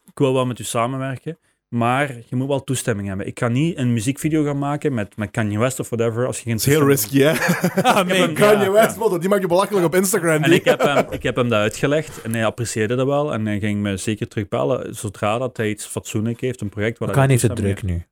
ik 0.07 0.18
wil 0.18 0.33
wel 0.35 0.46
met 0.46 0.59
u 0.59 0.64
samenwerken, 0.64 1.38
maar 1.74 2.16
je 2.28 2.37
moet 2.37 2.48
wel 2.48 2.64
toestemming 2.64 3.08
hebben. 3.08 3.26
Ik 3.26 3.38
ga 3.38 3.48
niet 3.48 3.78
een 3.78 3.92
muziekvideo 3.92 4.44
gaan 4.44 4.58
maken 4.58 4.94
met, 4.94 5.16
met 5.16 5.30
Kanye 5.30 5.58
West 5.58 5.80
of 5.80 5.88
whatever, 5.88 6.26
als 6.26 6.40
je 6.40 6.50
geen 6.50 6.58
heel 6.62 6.87
risky, 6.87 7.20
hè? 7.20 7.32
hem- 7.32 8.34
Kanye 8.34 8.64
ja, 8.64 8.70
West, 8.70 8.96
ja. 9.10 9.18
die 9.18 9.28
maakt 9.28 9.42
je 9.42 9.48
belachelijk 9.48 9.87
op 9.87 9.94
Instagram. 9.94 10.42
En 10.42 10.52
ik 10.52 10.64
heb, 10.64 10.80
hem, 10.82 11.06
ik 11.10 11.22
heb 11.22 11.37
hem 11.37 11.48
dat 11.48 11.58
uitgelegd 11.58 12.22
en 12.22 12.34
hij 12.34 12.46
apprecieerde 12.46 12.94
dat 12.94 13.06
wel. 13.06 13.32
En 13.32 13.46
hij 13.46 13.58
ging 13.58 13.80
me 13.80 13.96
zeker 13.96 14.28
terugbellen 14.28 14.94
zodra 14.94 15.38
dat 15.38 15.56
hij 15.56 15.68
iets 15.68 15.87
fatsoenlijk 15.87 16.40
heeft, 16.40 16.60
een 16.60 16.68
project 16.68 16.98
waar 16.98 17.08
Kanye 17.08 17.20
hij 17.22 17.30
heeft 17.30 17.42
het 17.42 17.56
druk 17.56 17.82
nu. 17.82 18.02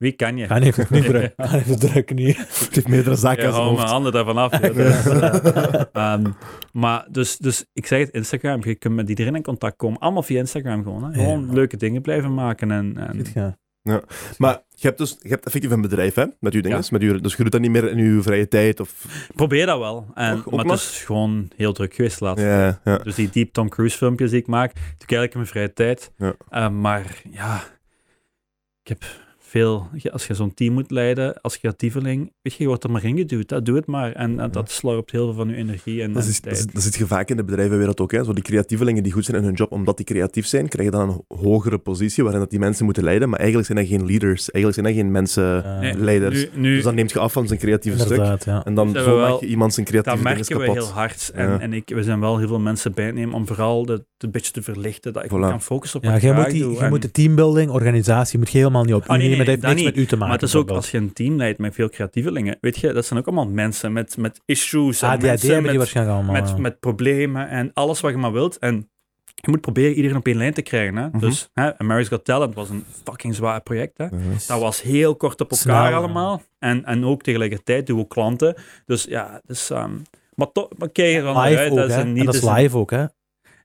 Wie 0.00 0.12
kan 0.12 0.36
je? 0.36 0.46
Kanye 0.46 0.64
heeft 0.64 0.76
het 0.76 0.90
niet 0.90 1.04
druk. 1.04 1.32
Kanye 1.36 1.50
heeft 1.50 1.68
het 1.68 1.80
druk 1.80 2.14
nu. 2.14 2.26
Het 2.60 2.74
heeft 2.74 2.88
meerdere 2.88 3.16
zaken 3.16 3.44
Ja, 3.44 3.50
hou 3.50 3.74
mijn 3.76 3.86
handen 3.88 4.12
daarvan 4.12 4.36
af. 4.36 4.60
ja. 4.60 4.68
Dus, 4.68 6.32
maar 6.72 7.06
dus, 7.10 7.36
dus 7.36 7.64
ik 7.72 7.86
zeg 7.86 8.00
het, 8.00 8.10
Instagram, 8.10 8.64
je 8.64 8.74
kunt 8.74 8.94
met 8.94 9.08
iedereen 9.08 9.34
in 9.34 9.42
contact 9.42 9.76
komen. 9.76 9.98
Allemaal 10.00 10.22
via 10.22 10.38
Instagram 10.38 10.82
gewoon. 10.82 11.04
Hè. 11.04 11.12
Gewoon 11.12 11.46
Ja. 11.46 11.52
leuke 11.52 11.76
dingen 11.76 12.02
blijven 12.02 12.34
maken. 12.34 12.70
En, 12.70 12.96
en 12.96 13.16
Goed, 13.16 13.32
ja. 13.34 13.58
Maar 14.38 14.62
je 14.68 14.86
hebt 14.86 14.98
dus 14.98 15.16
je 15.20 15.28
hebt 15.28 15.46
effectief 15.46 15.70
een 15.70 15.80
bedrijf, 15.80 16.14
hè? 16.14 16.24
Met 16.40 16.54
uw 16.54 16.60
dingen. 16.60 16.78
Ja. 16.78 16.84
Met 16.90 17.02
uw, 17.02 17.20
dus 17.20 17.36
je 17.36 17.42
doet 17.42 17.52
dat 17.52 17.60
niet 17.60 17.70
meer 17.70 17.90
in 17.90 17.98
uw 17.98 18.22
vrije 18.22 18.48
tijd. 18.48 18.80
Of... 18.80 19.04
probeer 19.34 19.66
dat 19.66 19.78
wel. 19.78 20.06
En, 20.14 20.36
ook 20.36 20.50
maar 20.50 20.64
het 20.64 20.74
is 20.74 21.02
gewoon 21.06 21.50
heel 21.56 21.72
druk 21.72 21.94
geweest 21.94 22.20
laatst. 22.20 22.44
Ja, 22.44 22.80
ja. 22.84 22.98
Dus 22.98 23.14
die 23.14 23.30
Deep 23.30 23.52
Tom 23.52 23.68
Cruise 23.68 23.96
filmpjes 23.96 24.30
die 24.30 24.40
ik 24.40 24.46
maak, 24.46 24.74
doe 24.74 24.82
ik 24.82 25.12
eigenlijk 25.12 25.32
in 25.32 25.38
mijn 25.38 25.50
vrije 25.50 25.72
tijd. 25.72 26.12
Ja. 26.16 26.34
Eh, 26.48 26.70
maar 26.70 27.22
ja, 27.30 27.62
ik 28.82 28.88
heb 28.88 29.04
veel... 29.50 29.88
Als 30.10 30.26
je 30.26 30.34
zo'n 30.34 30.54
team 30.54 30.72
moet 30.72 30.90
leiden, 30.90 31.40
als 31.40 31.58
creatieveling, 31.58 32.32
weet 32.42 32.52
je, 32.54 32.62
je 32.62 32.68
wordt 32.68 32.84
er 32.84 32.90
maar 32.90 33.04
ingeduwd. 33.04 33.50
Hè? 33.50 33.62
Doe 33.62 33.76
het 33.76 33.86
maar. 33.86 34.12
En, 34.12 34.40
en 34.40 34.50
dat 34.50 34.70
slorpt 34.70 35.10
heel 35.10 35.24
veel 35.24 35.34
van 35.34 35.48
je 35.48 35.54
energie 35.54 36.02
en, 36.02 36.12
Dat, 36.12 36.24
en 36.42 36.50
dat, 36.54 36.66
dat 36.72 36.82
zit 36.82 36.94
je 36.94 37.06
vaak 37.06 37.28
in 37.30 37.36
de 37.36 37.44
bedrijvenwereld 37.44 38.00
ook. 38.00 38.12
Hè? 38.12 38.24
Zo 38.24 38.32
die 38.32 38.42
creatievelingen 38.42 39.02
die 39.02 39.12
goed 39.12 39.24
zijn 39.24 39.36
in 39.36 39.44
hun 39.44 39.54
job, 39.54 39.72
omdat 39.72 39.96
die 39.96 40.06
creatief 40.06 40.46
zijn, 40.46 40.68
krijgen 40.68 40.92
dan 40.92 41.08
een 41.08 41.38
hogere 41.38 41.78
positie 41.78 42.22
waarin 42.22 42.40
dat 42.40 42.50
die 42.50 42.58
mensen 42.58 42.84
moeten 42.84 43.04
leiden. 43.04 43.28
Maar 43.28 43.38
eigenlijk 43.38 43.68
zijn 43.72 43.78
dat 43.78 43.88
geen 43.88 44.06
leaders. 44.06 44.50
Eigenlijk 44.50 44.74
zijn 44.74 44.86
dat 44.86 45.04
geen 45.04 45.12
mensen 45.12 45.78
Nee, 45.80 45.96
leiders. 45.98 46.34
Nu, 46.54 46.60
nu, 46.60 46.74
Dus 46.74 46.84
dan 46.84 46.94
neemt 46.94 47.10
je 47.12 47.18
af 47.18 47.32
van 47.32 47.46
zijn 47.46 47.58
creatieve 47.58 47.98
stuk. 47.98 48.38
Ja. 48.44 48.64
En 48.64 48.74
dan 48.74 48.90
Zijn 48.90 49.04
zo 49.04 49.10
we 49.10 49.16
wel- 49.16 49.30
maak 49.30 49.40
je 49.40 49.46
iemand 49.46 49.74
zijn 49.74 49.86
dat 49.86 49.94
creatieve 49.94 50.24
dingen 50.24 50.38
merken 50.38 50.58
we 50.58 50.64
kapot. 50.64 50.84
heel 50.84 50.94
hard. 50.94 51.30
En, 51.34 51.48
Ja. 51.48 51.60
en 51.60 51.72
ik, 51.72 51.88
we 51.88 52.02
zijn 52.02 52.20
wel 52.20 52.38
heel 52.38 52.48
veel 52.48 52.60
mensen 52.60 52.92
bijnemen 52.94 53.34
om 53.34 53.46
vooral 53.46 53.84
de, 53.86 54.04
de 54.20 54.28
beetje 54.28 54.52
te 54.52 54.62
verlichten, 54.62 55.12
dat 55.12 55.24
ik 55.24 55.30
Voilà. 55.30 55.34
me 55.34 55.48
kan 55.48 55.62
focussen 55.62 55.98
op 55.98 56.04
Ja, 56.04 56.12
wat 56.12 56.20
jij 56.20 56.30
ik 56.30 56.36
moet, 56.36 56.50
die, 56.50 56.70
jij 56.72 56.80
En- 56.82 56.88
moet 56.88 57.02
de 57.02 57.10
teambuilding, 57.10 57.70
organisatie, 57.70 58.38
moet 58.38 58.50
je 58.50 58.58
helemaal 58.58 58.84
niet 58.84 58.94
op 58.94 59.02
Ah, 59.02 59.08
nee, 59.08 59.18
u 59.18 59.20
nemen. 59.30 59.36
nee, 59.36 59.46
dat 59.46 59.46
heeft 59.46 59.60
dat 59.60 59.70
niks 59.70 59.82
niet. 59.82 59.94
met 59.94 60.04
u 60.04 60.06
te 60.06 60.14
maken. 60.16 60.28
Maar 60.28 60.38
het 60.38 60.48
is 60.48 60.54
ook 60.54 60.70
als 60.70 60.90
je 60.90 60.98
een 60.98 61.12
team 61.12 61.36
leidt 61.36 61.58
met 61.58 61.74
veel 61.74 61.88
creatievelingen, 61.88 62.56
weet 62.60 62.78
je, 62.78 62.92
dat 62.92 63.06
zijn 63.06 63.18
ook 63.18 63.26
allemaal 63.26 63.48
mensen 63.48 63.92
met, 63.92 64.16
met 64.16 64.40
issues 64.44 65.02
en 65.02 65.08
ADHD 65.08 65.22
mensen 65.22 65.46
hebben 65.52 65.70
die 65.70 65.70
met, 65.70 65.76
waarschijnlijk 65.76 66.16
allemaal. 66.16 66.40
met, 66.42 66.48
ja. 66.50 66.56
met 66.58 66.80
problemen 66.80 67.48
en 67.48 67.70
alles 67.74 68.00
wat 68.00 68.10
je 68.10 68.16
maar 68.16 68.32
wilt. 68.32 68.58
En 68.58 68.88
je 69.34 69.50
moet 69.50 69.60
proberen 69.60 69.94
iedereen 69.94 70.16
op 70.16 70.26
één 70.26 70.36
lijn 70.36 70.52
te 70.52 70.62
krijgen. 70.62 70.96
Hè? 70.96 71.08
Mhm. 71.08 71.18
Dus 71.18 71.48
hè, 71.52 71.78
America's 71.78 72.08
Got 72.08 72.24
Talent 72.24 72.54
was 72.54 72.68
een 72.68 72.84
fucking 73.04 73.34
zwaar 73.34 73.60
project. 73.60 73.98
Hè? 73.98 74.06
Dat 74.46 74.60
was 74.60 74.82
heel 74.82 75.16
kort 75.16 75.40
op 75.40 75.50
elkaar 75.50 75.94
allemaal. 75.94 76.42
En, 76.58 76.84
en 76.84 77.04
ook 77.04 77.22
tegelijkertijd 77.22 77.86
doen 77.86 77.98
we 77.98 78.06
klanten. 78.06 78.54
Dus 78.86 79.04
ja, 79.04 79.40
dus, 79.46 79.70
ehm, 79.70 79.90
maar 80.34 80.52
toch, 80.52 80.68
maar 80.78 80.88
kijk 80.90 81.16
er 81.16 81.22
dan 81.22 81.36
uit. 81.36 81.70
ook, 81.70 81.76
Dat 81.76 81.88
is 81.88 81.94
een 81.94 82.00
En 82.00 82.12
niet, 82.12 82.24
dat 82.24 82.34
is 82.34 82.40
dus 82.40 82.50
een- 82.50 82.56
live 82.56 82.76
ook, 82.76 82.90
hè. 82.90 83.04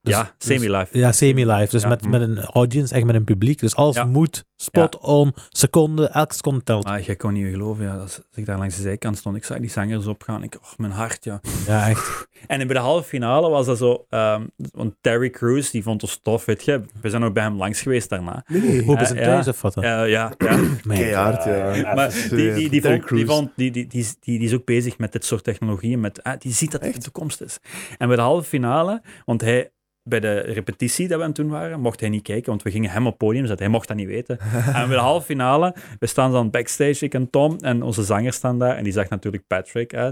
Dus- 0.06 0.14
ja, 0.16 0.34
dus- 0.38 0.48
semi-live. 0.48 0.98
Ja, 0.98 1.12
semi-live. 1.12 1.70
Dus 1.70 1.82
Ja. 1.82 1.88
met, 1.88 2.08
met 2.08 2.22
een 2.22 2.40
audience, 2.40 2.94
echt 2.96 3.06
met 3.06 3.16
een 3.16 3.24
publiek. 3.24 3.60
Dus 3.60 3.76
alles 3.76 3.96
Ja. 3.96 4.06
moet 4.06 4.44
spot 4.56 4.98
on, 5.00 5.34
seconde, 5.50 6.08
elke 6.08 6.34
seconde 6.34 6.64
telt. 6.64 6.84
Maar 6.86 7.02
jij 7.02 7.16
kon 7.16 7.34
niet 7.34 7.52
geloven, 7.52 7.84
ja, 7.86 7.96
als 7.98 8.22
ik 8.34 8.46
daar 8.46 8.58
langs 8.58 8.76
de 8.76 8.82
zijkant 8.82 9.18
stond, 9.18 9.36
ik 9.36 9.44
zag 9.46 9.58
die 9.58 9.70
zangers 9.70 10.06
opgaan, 10.08 10.44
ik, 10.44 10.56
oh, 10.56 10.72
mijn 10.78 10.92
hart, 10.92 11.24
ja. 11.24 11.42
Ja, 11.68 11.90
echt. 11.90 12.28
En 12.48 12.58
bij 12.58 12.76
de 12.76 12.82
halve 12.82 13.08
finale 13.08 13.50
was 13.50 13.66
dat 13.66 13.78
zo, 13.78 14.06
ehm, 14.10 14.44
want 14.72 14.94
Terry 15.02 15.30
Crews, 15.30 15.72
die 15.72 15.84
vond 15.84 16.02
ons 16.04 16.20
tof, 16.24 16.46
weet 16.46 16.66
je. 16.66 16.82
We 17.02 17.10
zijn 17.10 17.24
ook 17.24 17.34
bij 17.34 17.44
hem 17.44 17.56
langs 17.58 17.82
geweest 17.82 18.10
daarna. 18.10 18.44
Nee. 18.48 18.84
Hoe 18.84 18.98
ja. 18.98 19.06
thuis 19.06 19.48
of 19.48 19.62
wat? 19.62 19.76
Eh, 19.76 19.82
ja, 19.84 20.04
ja. 20.04 20.32
Keihard, 20.88 21.44
ja. 21.44 21.94
maar 21.94 22.14
die, 22.30 22.54
die, 22.54 22.70
die, 22.70 22.82
vond, 22.82 23.08
die, 23.10 23.26
vond, 23.26 23.50
die, 23.56 23.72
die, 23.72 23.88
die, 23.88 24.00
is- 24.02 24.16
die, 24.20 24.40
die 24.40 24.48
is 24.48 24.54
ook 24.54 24.66
bezig 24.66 24.98
met 24.98 25.12
dit 25.12 25.26
soort 25.26 25.44
technologieën. 25.44 26.00
Met, 26.00 26.24
ah, 26.24 26.34
die 26.40 26.54
ziet 26.54 26.72
dat 26.72 26.82
het 26.84 26.94
de 26.94 27.00
toekomst 27.02 27.42
is. 27.42 27.60
En 27.98 28.08
bij 28.08 28.16
de 28.16 28.22
halve 28.22 28.48
finale, 28.48 29.02
want 29.26 29.42
hij, 29.42 29.72
bij 30.08 30.20
de 30.20 30.40
repetitie 30.40 31.08
dat 31.08 31.18
we 31.20 31.24
aan 31.26 31.34
toen 31.34 31.50
waren, 31.50 31.80
mocht 31.80 32.00
hij 32.00 32.10
niet 32.10 32.22
kijken, 32.24 32.50
want 32.50 32.64
we 32.64 32.72
gingen 32.72 32.90
hem 32.90 33.08
op 33.08 33.18
podium 33.18 33.46
zetten. 33.46 33.66
Hij 33.66 33.74
mocht 33.76 33.88
dat 33.88 33.98
niet 33.98 34.08
weten. 34.08 34.40
en 34.74 34.88
bij 34.88 34.96
de 34.96 35.04
halve 35.04 35.26
finale, 35.26 35.76
we 36.00 36.08
staan 36.08 36.32
dan 36.32 36.50
backstage, 36.50 37.06
ik 37.06 37.14
en 37.14 37.30
Tom, 37.30 37.58
en 37.60 37.82
onze 37.84 38.04
zanger 38.04 38.34
staan 38.34 38.60
daar. 38.60 38.76
En 38.76 38.84
die 38.84 38.94
zag 38.94 39.10
natuurlijk 39.10 39.44
Patrick. 39.48 39.92
Hè, 39.92 40.12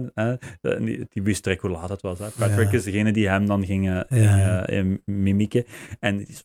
die, 0.62 1.06
die 1.10 1.23
wist 1.23 1.43
direct 1.43 1.62
hoe 1.62 1.71
laat 1.71 1.89
het 1.89 2.01
was. 2.01 2.19
Hè. 2.19 2.25
Patrick 2.38 2.71
Ja. 2.71 2.77
is 2.77 2.84
degene 2.84 3.12
die 3.12 3.27
hem 3.29 3.47
dan 3.47 3.65
ging, 3.65 3.86
Ja. 3.86 4.06
eh, 4.08 4.79
eh, 4.79 4.86
mimieken. 5.06 5.65
En 5.99 6.17
die 6.17 6.27
is 6.27 6.43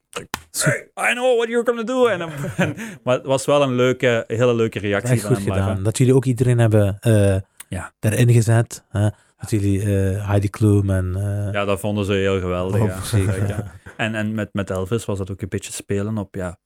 Hey, 0.64 0.88
I 1.10 1.14
know 1.14 1.36
what 1.36 1.48
you're 1.48 1.66
gonna 1.66 1.82
do. 1.82 2.06
En, 2.06 2.18
dan- 2.18 2.30
en- 2.56 2.74
maar 3.04 3.14
het 3.16 3.26
was 3.26 3.44
wel 3.46 3.62
een 3.62 3.74
leuke, 3.74 4.24
hele 4.26 4.54
leuke 4.54 4.78
reactie 4.78 5.12
Echt 5.12 5.20
van 5.22 5.30
goed 5.34 5.38
hem 5.44 5.46
live, 5.54 5.58
hè. 5.64 5.68
gedaan. 5.68 5.84
Dat 5.84 5.98
jullie 5.98 6.14
ook 6.14 6.24
iedereen 6.24 6.58
hebben 6.58 6.96
eh 7.00 7.36
Ja. 7.68 7.92
daarin 7.98 8.32
gezet. 8.32 8.84
Hè? 8.88 9.08
Dat 9.38 9.50
jullie 9.50 9.80
eh, 9.80 10.26
Heidi 10.26 10.48
Klum 10.48 10.90
en... 10.90 11.14
eh, 11.16 11.52
Ja, 11.52 11.64
dat 11.64 11.80
vonden 11.80 12.04
ze 12.04 12.12
heel 12.12 12.40
geweldig. 12.40 12.80
oh, 12.80 12.86
ja. 12.86 13.00
zeker, 13.02 13.48
Ja. 13.48 13.72
En, 13.96 14.14
en 14.14 14.34
met, 14.34 14.48
met 14.52 14.70
Elvis 14.70 15.04
was 15.04 15.18
dat 15.18 15.30
ook 15.30 15.40
een 15.42 15.48
beetje 15.48 15.72
spelen 15.72 16.18
op 16.18 16.34
ja, 16.34 16.58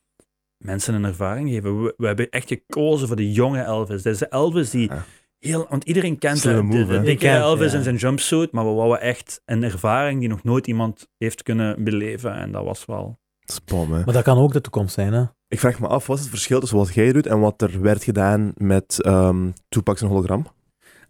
mensen 0.57 0.95
een 0.95 1.05
ervaring 1.05 1.49
geven. 1.51 1.83
We, 1.83 1.95
we 1.97 2.07
hebben 2.07 2.29
echt 2.31 2.49
gekozen 2.49 3.07
voor 3.07 3.17
de 3.17 3.33
jonge 3.33 3.63
Elvis. 3.63 4.03
Deze 4.03 4.29
Elvis 4.29 4.71
die 4.71 4.89
Ja. 4.91 5.05
heel... 5.39 5.67
Want 5.69 5.85
iedereen 5.85 6.19
kent 6.19 6.43
de, 6.43 6.63
move, 6.63 6.87
de, 6.87 7.01
dikke 7.01 7.25
Kent, 7.25 7.43
Elvis 7.43 7.73
ja. 7.73 7.79
in 7.79 7.85
zijn 7.85 7.97
jumpsuit, 7.97 8.53
maar 8.53 8.65
we 8.65 8.73
wouden 8.73 9.01
echt 9.01 9.43
een 9.45 9.63
ervaring 9.63 10.21
die 10.21 10.29
nog 10.29 10.43
nooit 10.45 10.67
iemand 10.67 11.09
heeft 11.19 11.43
kunnen 11.43 11.85
beleven. 11.85 12.35
En 12.35 12.53
dat 12.53 12.65
was 12.65 12.85
wel... 12.85 13.21
Spom, 13.45 13.93
hè. 13.93 14.05
Maar 14.05 14.15
dat 14.15 14.23
kan 14.23 14.39
ook 14.39 14.53
de 14.53 14.61
toekomst 14.61 14.95
zijn, 14.95 15.13
hè? 15.13 15.25
Ik 15.49 15.61
vraag 15.61 15.81
me 15.81 15.87
af, 15.87 16.07
wat 16.07 16.17
is 16.17 16.23
het 16.23 16.33
verschil 16.33 16.61
tussen 16.61 16.79
wat 16.79 16.95
jij 16.95 17.13
doet 17.13 17.27
en 17.27 17.41
wat 17.41 17.63
er 17.63 17.81
werd 17.81 18.05
gedaan 18.05 18.53
met 18.57 19.03
ehm 19.03 19.51
Tupac 19.69 19.99
zijn 19.99 20.11
hologram? 20.11 20.47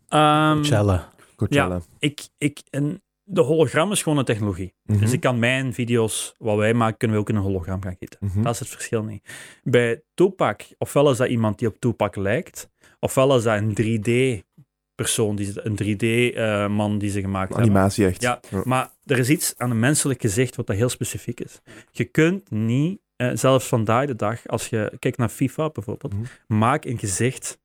Ehm, 0.08 0.54
Coachella. 0.54 1.11
Coachella. 1.48 1.80
ik, 1.98 2.20
ik, 2.38 2.60
en 2.70 3.02
de 3.24 3.40
hologram 3.40 3.92
is 3.92 4.02
gewoon 4.02 4.18
een 4.18 4.24
technologie. 4.24 4.74
Mhm. 4.84 4.98
Dus 5.00 5.12
ik 5.12 5.20
kan 5.20 5.38
mijn 5.38 5.74
video's, 5.74 6.34
wat 6.38 6.56
wij 6.56 6.74
maken, 6.74 6.96
kunnen 6.98 7.16
we 7.16 7.22
ook 7.22 7.28
in 7.30 7.36
een 7.36 7.42
hologram 7.42 7.82
gaan 7.82 7.96
gieten. 7.98 8.18
Mhm. 8.20 8.42
Dat 8.42 8.52
is 8.54 8.58
het 8.60 8.68
verschil 8.68 9.02
niet. 9.04 9.28
Bij 9.62 10.02
Tupac, 10.14 10.62
ofwel 10.78 11.10
is 11.10 11.16
dat 11.16 11.28
iemand 11.28 11.58
die 11.58 11.68
op 11.68 11.78
Tupac 11.78 12.16
lijkt, 12.16 12.68
ofwel 13.00 13.36
is 13.36 13.42
dat 13.42 13.58
een 13.58 13.74
3D-persoon, 13.74 15.36
die, 15.36 15.52
ze- 15.52 15.60
een 15.66 15.76
3D-man 15.76 16.98
die 16.98 17.10
ze 17.10 17.20
gemaakt 17.20 17.48
hebben. 17.48 17.66
Animatie 17.70 18.06
echt. 18.06 18.22
Ja, 18.22 18.40
maar 18.64 18.90
er 19.04 19.18
is 19.18 19.28
iets 19.28 19.54
aan 19.56 19.70
een 19.70 19.78
menselijk 19.80 20.20
gezicht 20.20 20.56
wat 20.56 20.66
dat 20.66 20.76
heel 20.76 20.88
specifiek 20.88 21.40
is. 21.40 21.60
Je 21.90 22.04
kunt 22.04 22.50
niet, 22.50 23.00
eh, 23.16 23.30
zelfs 23.34 23.66
vandaag 23.66 24.06
de 24.06 24.16
dag, 24.16 24.46
als 24.46 24.68
je 24.68 24.92
kijkt 24.98 25.18
naar 25.18 25.28
FIFA 25.28 25.70
bijvoorbeeld, 25.70 26.12
Mhm. 26.12 26.22
maak 26.58 26.84
een 26.84 26.98
gezicht 26.98 27.58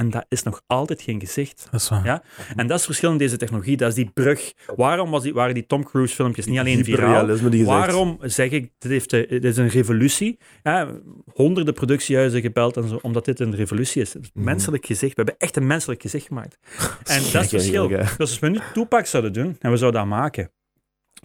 en 0.00 0.10
dat 0.10 0.24
is 0.28 0.42
nog 0.42 0.62
altijd 0.66 1.02
geen 1.02 1.20
gezicht. 1.20 1.68
Dat 1.70 1.80
is 1.80 1.88
waar. 1.88 2.04
Ja, 2.04 2.22
En 2.56 2.56
dat 2.56 2.66
is 2.66 2.72
het 2.74 2.84
verschil 2.84 3.10
in 3.10 3.18
deze 3.18 3.36
technologie, 3.36 3.76
dat 3.76 3.88
is 3.88 3.94
die 3.94 4.10
brug. 4.14 4.52
Waarom 4.76 5.10
was 5.10 5.22
die, 5.22 5.34
waren 5.34 5.54
die 5.54 5.66
Tom 5.66 5.84
Cruise 5.84 6.14
filmpjes 6.14 6.46
niet 6.46 6.58
alleen 6.58 6.84
viraal? 6.84 7.50
Die. 7.50 7.64
Waarom 7.64 8.18
zeg 8.20 8.50
ik, 8.50 8.70
dit, 8.78 8.90
heeft, 8.90 9.12
eh, 9.12 9.28
dit 9.28 9.44
is 9.44 9.56
een 9.56 9.68
revolutie? 9.68 10.38
Ja, 10.62 10.88
honderden 11.34 11.74
productiehuizen 11.74 12.40
gebeld 12.40 12.76
en 12.76 12.88
zo, 12.88 12.98
omdat 13.02 13.24
dit 13.24 13.40
een 13.40 13.54
revolutie 13.54 14.02
is. 14.02 14.12
Het 14.12 14.30
Mhm. 14.34 14.44
Menselijk 14.44 14.86
gezicht, 14.86 15.14
we 15.16 15.22
hebben 15.22 15.38
echt 15.38 15.56
een 15.56 15.66
menselijk 15.66 16.02
gezicht 16.02 16.26
gemaakt. 16.26 16.58
En 17.04 17.22
dat 17.22 17.24
is 17.24 17.32
het 17.32 17.48
verschil. 17.48 17.88
Dus 17.88 18.18
als 18.18 18.38
we 18.38 18.48
nu 18.48 18.58
Tupac 18.72 19.06
zouden 19.06 19.32
doen 19.32 19.56
en 19.58 19.70
we 19.70 19.76
zouden 19.76 20.00
dat 20.00 20.10
maken, 20.10 20.50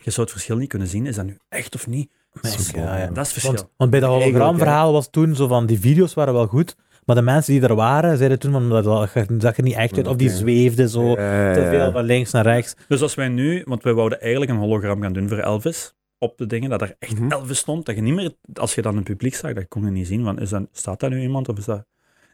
je 0.03 0.11
zou 0.11 0.21
het 0.21 0.31
verschil 0.31 0.57
niet 0.57 0.69
kunnen 0.69 0.87
zien, 0.87 1.05
is 1.05 1.15
dat 1.15 1.25
nu 1.25 1.37
echt 1.49 1.75
of 1.75 1.87
niet? 1.87 2.11
Mensen, 2.41 2.79
ja, 2.79 2.97
ja. 2.97 3.07
Dat 3.07 3.17
is 3.17 3.17
het 3.17 3.27
verschil. 3.31 3.53
Want, 3.53 3.69
want 3.77 3.91
bij 3.91 3.99
dat 3.99 4.09
hologramverhaal 4.09 4.91
was 4.91 5.09
toen 5.09 5.35
zo 5.35 5.47
van, 5.47 5.65
die 5.65 5.79
video's 5.79 6.13
waren 6.13 6.33
wel 6.33 6.47
goed, 6.47 6.75
maar 7.05 7.15
de 7.15 7.21
mensen 7.21 7.53
die 7.53 7.61
er 7.61 7.75
waren, 7.75 8.17
zeiden 8.17 8.39
toen 8.39 8.51
van, 8.51 8.69
dat 8.69 8.83
dat 8.83 9.09
zag 9.37 9.57
er 9.57 9.63
niet 9.63 9.75
echt 9.75 9.97
uit, 9.97 10.07
of 10.07 10.15
die 10.15 10.27
Oké. 10.27 10.37
zweefden 10.37 10.89
zo, 10.89 11.07
Ja, 11.09 11.53
te 11.53 11.59
ja, 11.59 11.69
veel 11.69 11.91
van 11.91 12.03
links 12.03 12.31
naar 12.31 12.43
rechts. 12.43 12.75
Dus 12.87 13.01
als 13.01 13.15
wij 13.15 13.27
nu, 13.27 13.63
want 13.65 13.83
wij 13.83 13.93
wouden 13.93 14.21
eigenlijk 14.21 14.51
een 14.51 14.57
hologram 14.57 15.01
gaan 15.01 15.13
doen 15.13 15.27
voor 15.29 15.37
Elvis, 15.37 15.93
op 16.17 16.37
de 16.37 16.45
dingen, 16.45 16.69
dat 16.69 16.81
er 16.81 16.95
echt 16.99 17.19
Mhm. 17.19 17.31
Elvis 17.31 17.57
stond, 17.57 17.85
dat 17.85 17.95
je 17.95 18.01
niet 18.01 18.13
meer, 18.13 18.31
als 18.53 18.75
je 18.75 18.81
dan 18.81 18.97
een 18.97 19.03
publiek 19.03 19.35
zag, 19.35 19.53
dat 19.53 19.67
kon 19.67 19.85
je 19.85 19.91
niet 19.91 20.07
zien, 20.07 20.23
van, 20.23 20.39
is 20.39 20.49
dat, 20.49 20.67
staat 20.71 20.99
daar 20.99 21.09
nu 21.09 21.21
iemand 21.21 21.49
of 21.49 21.57
is 21.57 21.65
dat... 21.65 21.85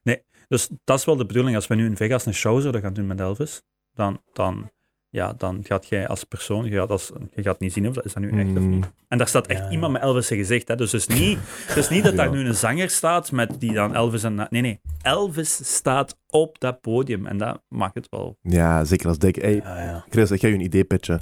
Nee, 0.04 0.24
dus 0.48 0.70
dat 0.84 1.00
is 1.00 1.06
wel 1.06 1.16
de 1.16 1.26
bedoeling, 1.26 1.56
als 1.56 1.68
we 1.68 1.76
nu 1.76 1.86
in 1.86 1.96
Vegas 1.96 2.26
een 2.26 2.34
show 2.34 2.60
zouden 2.60 2.82
gaan 2.82 2.94
doen 2.94 3.08
met 3.08 3.20
Elvis, 3.20 3.62
dan, 3.94 4.22
dan, 4.34 4.72
ja, 5.14 5.34
dan 5.38 5.60
gaat 5.64 5.88
jij 5.88 6.08
als 6.08 6.24
persoon, 6.24 6.66
je 6.66 6.78
gaat, 6.78 6.90
als, 6.90 7.12
je 7.36 7.42
gaat 7.42 7.60
niet 7.60 7.74
zien 7.74 7.88
of 7.88 7.94
dat 7.94 8.06
is 8.06 8.14
dat 8.14 8.24
nu 8.24 8.30
echt 8.40 8.50
of 8.50 8.64
Mm. 8.64 8.70
niet. 8.70 8.92
En 9.08 9.18
daar 9.18 9.28
staat 9.28 9.48
echt 9.48 9.60
Ja. 9.60 9.70
iemand 9.70 9.94
met 9.94 10.02
Elvis 10.02 10.28
zijn 10.28 10.40
gezicht, 10.40 10.68
hè. 10.68 10.76
dus 10.76 10.92
het 10.92 11.10
is 11.10 11.20
niet, 11.20 11.40
het 11.68 11.78
is 11.78 11.90
niet 11.90 12.04
dat 12.04 12.16
daar 12.16 12.32
nu 12.32 12.46
een 12.46 12.56
zanger 12.56 12.90
staat 12.90 13.32
met 13.32 13.60
die 13.60 13.74
dan 13.74 13.96
Elvis 13.96 14.24
en... 14.24 14.48
Nee, 14.50 14.62
nee, 14.62 14.80
Elvis 15.02 15.76
staat 15.76 16.18
op 16.28 16.60
dat 16.60 16.82
podium 16.82 17.26
en 17.26 17.38
dat 17.38 17.62
maakt 17.68 17.96
het 17.96 18.08
wel... 18.10 18.38
Ja, 18.42 18.84
zeker 18.84 19.08
als 19.08 19.18
dik. 19.18 19.36
Hey, 19.36 19.56
Ja, 19.56 19.82
ja. 19.84 20.06
Chris, 20.10 20.32
ik 20.32 20.40
ga 20.40 20.48
je 20.48 20.54
een 20.54 20.62
idee 20.62 20.84
pitchen. 20.84 21.20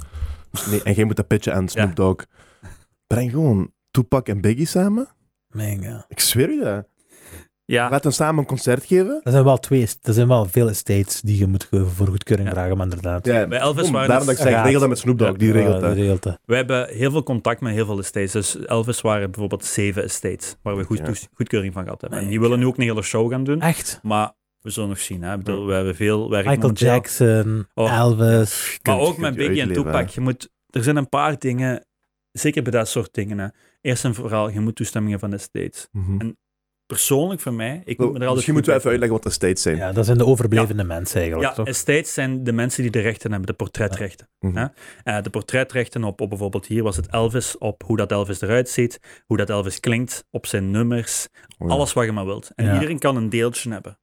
Nee, 0.70 0.82
en 0.82 0.92
jij 0.94 1.04
moet 1.04 1.16
dat 1.16 1.26
pitchen 1.26 1.54
aan 1.54 1.68
Snoop 1.68 1.88
Ja. 1.88 1.94
Dogg. 1.94 2.24
Breng 3.06 3.30
gewoon 3.30 3.72
Tupac 3.90 4.28
en 4.28 4.40
Biggie 4.40 4.66
samen. 4.66 5.08
God. 5.52 6.04
Ik 6.08 6.20
zweer 6.20 6.48
u 6.48 6.62
dat. 6.64 6.86
Ja, 7.70 7.90
Laat 7.90 8.02
hen 8.02 8.12
samen 8.12 8.38
een 8.40 8.46
concert 8.46 8.84
geven. 8.84 9.20
Er 9.22 9.30
zijn 9.32 9.44
wel 9.44 9.58
twee, 9.58 9.86
er 10.02 10.12
zijn 10.12 10.28
wel 10.28 10.44
veel 10.46 10.68
estates 10.68 11.20
die 11.20 11.38
je 11.38 11.46
moet 11.46 11.68
voor 11.70 12.06
goedkeuring 12.06 12.48
Ja. 12.48 12.54
vragen, 12.54 12.76
maar 12.76 12.86
inderdaad. 12.86 13.26
Ja, 13.26 13.46
Bij 13.46 13.58
Elvis 13.58 13.90
waren 13.90 14.08
daarom 14.08 14.26
dat 14.26 14.36
ik 14.36 14.42
zeg, 14.42 14.62
regel 14.62 14.80
dat 14.80 14.88
met 14.88 14.98
Snoop 14.98 15.18
Dogg. 15.18 15.36
Die 15.36 15.52
regelt 15.52 15.74
Ja, 15.74 15.80
dat. 15.80 15.94
die 15.94 16.02
regelt 16.02 16.22
dat. 16.22 16.38
we 16.44 16.56
hebben 16.56 16.88
heel 16.88 17.10
veel 17.10 17.22
contact 17.22 17.60
met 17.60 17.72
heel 17.72 17.86
veel 17.86 17.98
estates. 17.98 18.32
Dus 18.32 18.58
Elvis 18.66 19.00
waren 19.00 19.30
bijvoorbeeld 19.30 19.64
zeven 19.64 20.02
estates, 20.02 20.56
waar 20.62 20.76
we 20.76 20.84
goed, 20.84 21.28
goedkeuring 21.34 21.72
van 21.72 21.82
gehad 21.84 22.00
hebben. 22.00 22.18
En 22.18 22.28
die 22.28 22.40
willen 22.40 22.58
nu 22.58 22.66
ook 22.66 22.76
een 22.76 22.82
hele 22.82 23.02
show 23.02 23.30
gaan 23.30 23.44
doen. 23.44 23.60
Echt? 23.60 24.00
Maar 24.02 24.32
we 24.60 24.70
zullen 24.70 24.88
nog 24.88 24.98
zien. 24.98 25.22
Hè. 25.22 25.32
Ik 25.34 25.42
bedoel, 25.42 25.66
we 25.66 25.72
hebben 25.72 25.94
veel 25.96 26.30
werk 26.30 26.44
Michael 26.46 26.60
momenteel. 26.60 26.88
Jackson, 26.88 27.66
Oh. 27.74 27.96
Elvis. 27.98 28.78
Maar 28.82 28.98
ook 28.98 29.16
met 29.18 29.34
Biggie 29.34 29.60
en 29.60 29.72
Tupac. 29.72 30.08
Je 30.08 30.20
moet, 30.20 30.50
er 30.70 30.82
zijn 30.82 30.96
een 30.96 31.08
paar 31.08 31.38
dingen, 31.38 31.84
zeker 32.32 32.62
bij 32.62 32.72
dat 32.72 32.88
soort 32.88 33.14
dingen. 33.14 33.38
Hè. 33.38 33.46
Eerst 33.80 34.04
en 34.04 34.14
vooral, 34.14 34.48
je 34.50 34.60
moet 34.60 34.76
toestemmingen 34.76 35.18
van 35.18 35.30
de 35.30 35.38
states. 35.38 35.88
hè. 35.92 35.98
Mhm. 36.00 36.20
En 36.20 36.36
Persoonlijk 36.90 37.40
voor 37.40 37.54
mij, 37.54 37.82
ik 37.84 37.98
moet 37.98 37.98
me 37.98 38.04
er 38.04 38.10
Wel, 38.12 38.12
altijd 38.12 38.34
Misschien 38.34 38.54
moeten 38.54 38.72
we 38.72 38.78
even 38.78 38.90
uitleggen 38.90 39.16
wat 39.18 39.26
de 39.26 39.32
states 39.32 39.62
zijn. 39.62 39.76
Ja, 39.76 39.92
dat 39.92 40.04
zijn 40.04 40.18
de 40.18 40.26
overblevende 40.26 40.84
mensen 40.84 41.20
eigenlijk, 41.20 41.48
Ja, 41.50 41.54
toch? 41.56 41.66
estates 41.66 42.14
zijn 42.14 42.44
de 42.44 42.52
mensen 42.52 42.82
die 42.82 42.90
de 42.90 43.00
rechten 43.00 43.30
hebben, 43.30 43.48
de 43.48 43.54
portretrechten. 43.54 44.28
Mhm. 44.40 44.56
Ja. 44.58 44.72
Eh, 45.04 45.22
de 45.22 45.30
portretrechten 45.30 46.04
op, 46.04 46.20
op 46.20 46.28
bijvoorbeeld 46.28 46.66
hier 46.66 46.82
was 46.82 46.96
het 46.96 47.06
Elvis, 47.06 47.58
op 47.58 47.82
hoe 47.86 47.96
dat 47.96 48.10
Elvis 48.10 48.40
eruit 48.40 48.68
ziet, 48.68 49.00
hoe 49.26 49.36
dat 49.36 49.50
Elvis 49.50 49.80
klinkt, 49.80 50.24
op 50.30 50.46
zijn 50.46 50.70
nummers, 50.70 51.28
Oh 51.58 51.68
ja. 51.68 51.74
alles 51.74 51.92
wat 51.92 52.04
je 52.04 52.12
maar 52.12 52.24
wilt. 52.26 52.50
En 52.54 52.64
Ja. 52.64 52.72
iedereen 52.74 52.98
kan 52.98 53.16
een 53.16 53.28
deeltje 53.28 53.70
hebben. 53.72 53.98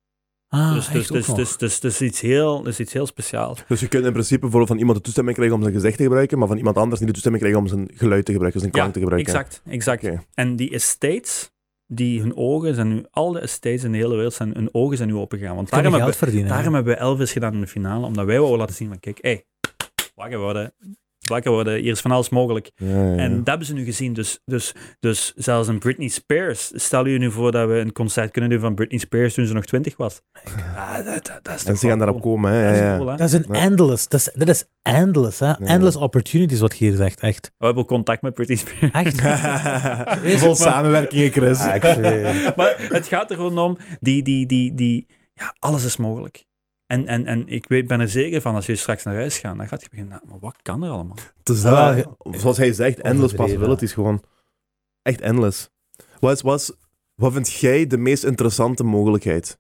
Ah, 0.50 0.74
dus, 0.74 0.88
dus, 0.88 1.08
dus, 1.08 1.26
dus, 1.28 1.58
dus, 1.58 1.80
dus, 1.80 2.02
iets 2.02 2.22
heel, 2.22 2.62
dus 2.64 2.80
iets 2.80 2.94
heel 2.94 3.06
speciaals. 3.06 3.64
Dus 3.68 3.80
je 3.80 3.88
kunt 3.88 4.06
in 4.06 4.12
principe 4.12 4.40
bijvoorbeeld 4.40 4.70
van 4.70 4.78
iemand 4.80 4.98
de 4.98 5.04
toestemming 5.04 5.36
krijgen 5.36 5.56
om 5.58 5.62
zijn 5.64 5.74
gezicht 5.76 5.98
te 5.98 6.04
gebruiken, 6.04 6.38
maar 6.38 6.48
van 6.48 6.58
iemand 6.58 6.78
anders 6.78 7.00
niet 7.00 7.08
de 7.08 7.14
toestemming 7.14 7.44
krijgen 7.44 7.64
om 7.64 7.70
zijn 7.70 7.90
geluid 7.94 8.26
te 8.26 8.32
gebruiken, 8.32 8.60
zijn 8.62 8.72
klank 8.72 8.94
te 8.94 9.00
gebruiken. 9.00 9.34
exact, 9.34 9.62
exact. 9.70 10.08
En 10.34 10.56
die 10.56 10.70
estates, 10.72 11.52
die 11.88 12.22
hun 12.22 12.36
ogen 12.36 12.76
zijn 12.76 12.88
nu, 12.88 13.06
al 13.12 13.32
de 13.32 13.40
estates 13.40 13.84
in 13.84 13.92
de 13.92 13.98
hele 13.98 14.16
wereld, 14.16 14.34
zijn, 14.34 14.54
hun 14.54 14.70
ogen 14.72 14.98
zijn 14.98 15.10
nu 15.10 15.16
opengegaan. 15.16 15.56
Want 15.56 15.70
daarom 15.70 15.92
geld 15.92 16.04
hebben, 16.04 16.20
verdienen. 16.20 16.50
daarom 16.50 16.74
hebben 16.74 16.94
we 16.94 17.00
Elvis 17.00 17.32
gedaan 17.32 17.54
in 17.54 17.62
de 17.62 17.68
finale, 17.68 18.06
omdat 18.06 18.26
wij 18.26 18.38
wouden 18.38 18.60
laten 18.60 18.76
zien 18.76 18.88
van, 18.88 19.00
kijk, 19.00 19.18
hé, 19.22 19.30
hey, 19.30 19.46
wakker 20.16 20.40
worden, 20.40 20.74
wakker 21.30 21.52
worden, 21.52 21.80
hier 21.82 21.92
is 21.92 22.00
van 22.02 22.12
alles 22.12 22.30
mogelijk. 22.30 22.72
Ja, 22.76 22.88
ja, 22.88 23.04
ja. 23.04 23.18
En 23.18 23.38
dat 23.38 23.48
hebben 23.48 23.68
ze 23.68 23.74
nu 23.74 23.84
gezien. 23.86 24.14
Dus, 24.14 24.40
dus, 24.46 24.74
dus 25.00 25.34
zelfs 25.36 25.68
een 25.68 25.80
Britney 25.80 26.08
Spears. 26.08 26.72
Stel 26.76 27.06
je 27.06 27.18
nu 27.18 27.32
voor 27.32 27.52
dat 27.52 27.68
we 27.68 27.74
een 27.76 27.92
concert 27.92 28.32
kunnen 28.32 28.50
doen 28.50 28.60
van 28.60 28.76
Britney 28.76 29.00
Spears 29.00 29.34
toen 29.34 29.46
ze 29.46 29.54
nog 29.54 29.66
twintig 29.66 29.98
was. 29.98 30.22
Ah, 30.76 30.96
dat, 30.96 31.06
dat, 31.06 31.40
dat 31.42 31.56
is 31.56 31.64
En 31.66 31.78
ze 31.78 31.88
gaan 31.88 31.98
daarop 31.98 32.22
cool. 32.22 32.34
komen, 32.36 32.52
hè. 32.52 32.64
Dat 32.64 32.74
is 32.74 32.80
Ja, 32.80 32.92
ja. 32.92 32.98
cool, 32.98 33.08
hè? 33.10 33.16
Dat 33.18 33.28
is 33.28 33.34
een 33.34 33.46
Ja. 33.52 33.60
endless. 33.60 34.08
Dat 34.08 34.20
is, 34.20 34.30
dat 34.34 34.48
is 34.48 34.66
endless, 34.82 35.40
hè? 35.40 35.52
Endless 35.54 35.96
opportunities, 35.98 36.60
wat 36.60 36.78
je 36.78 36.86
hier 36.86 36.96
zegt. 36.96 37.20
Echt. 37.20 37.52
We 37.58 37.66
hebben 37.66 37.86
contact 37.86 38.22
met 38.22 38.34
Britney 38.34 38.58
Spears. 38.58 38.92
Echt. 38.92 39.22
Vol 40.44 40.56
samenwerkingen, 40.56 41.32
Chris. 41.32 41.60
Ah, 41.60 42.56
maar 42.56 42.76
het 42.90 43.08
gaat 43.08 43.30
er 43.30 43.36
gewoon 43.36 43.58
om, 43.58 43.78
die, 44.00 44.24
die, 44.24 44.46
die, 44.46 44.74
die, 44.76 45.08
ja, 45.34 45.56
alles 45.60 45.86
is 45.86 45.98
mogelijk. 45.98 46.46
En, 46.88 47.08
en, 47.08 47.26
en 47.26 47.48
ik 47.48 47.68
weet, 47.68 47.88
ben 47.88 48.00
er 48.00 48.10
zeker 48.10 48.42
van, 48.42 48.56
als 48.56 48.66
je 48.66 48.76
straks 48.76 49.04
naar 49.04 49.16
huis 49.16 49.38
gaat, 49.40 49.58
dan 49.58 49.68
gaat 49.68 49.82
je 49.82 49.90
beginnen, 49.90 50.14
nou, 50.14 50.28
maar 50.30 50.40
wat 50.40 50.56
kan 50.62 50.84
er 50.84 50.90
allemaal? 50.90 51.18
Het 51.38 51.50
is 51.50 51.66
Ah, 51.66 51.96
dat, 51.96 52.18
zoals 52.42 52.58
hij 52.58 52.74
zegt, 52.74 53.02
endless 53.02 53.34
possibilities 53.34 53.94
gewoon. 53.94 54.24
Echt 55.02 55.22
endless. 55.22 55.70
Wat, 56.20 56.32
is, 56.36 56.42
wat, 56.42 56.60
is- 56.60 56.72
wat 57.16 57.34
vind 57.34 57.52
jij 57.52 57.88
de 57.88 57.98
meest 57.98 58.24
interessante 58.24 58.84
mogelijkheid? 58.84 59.58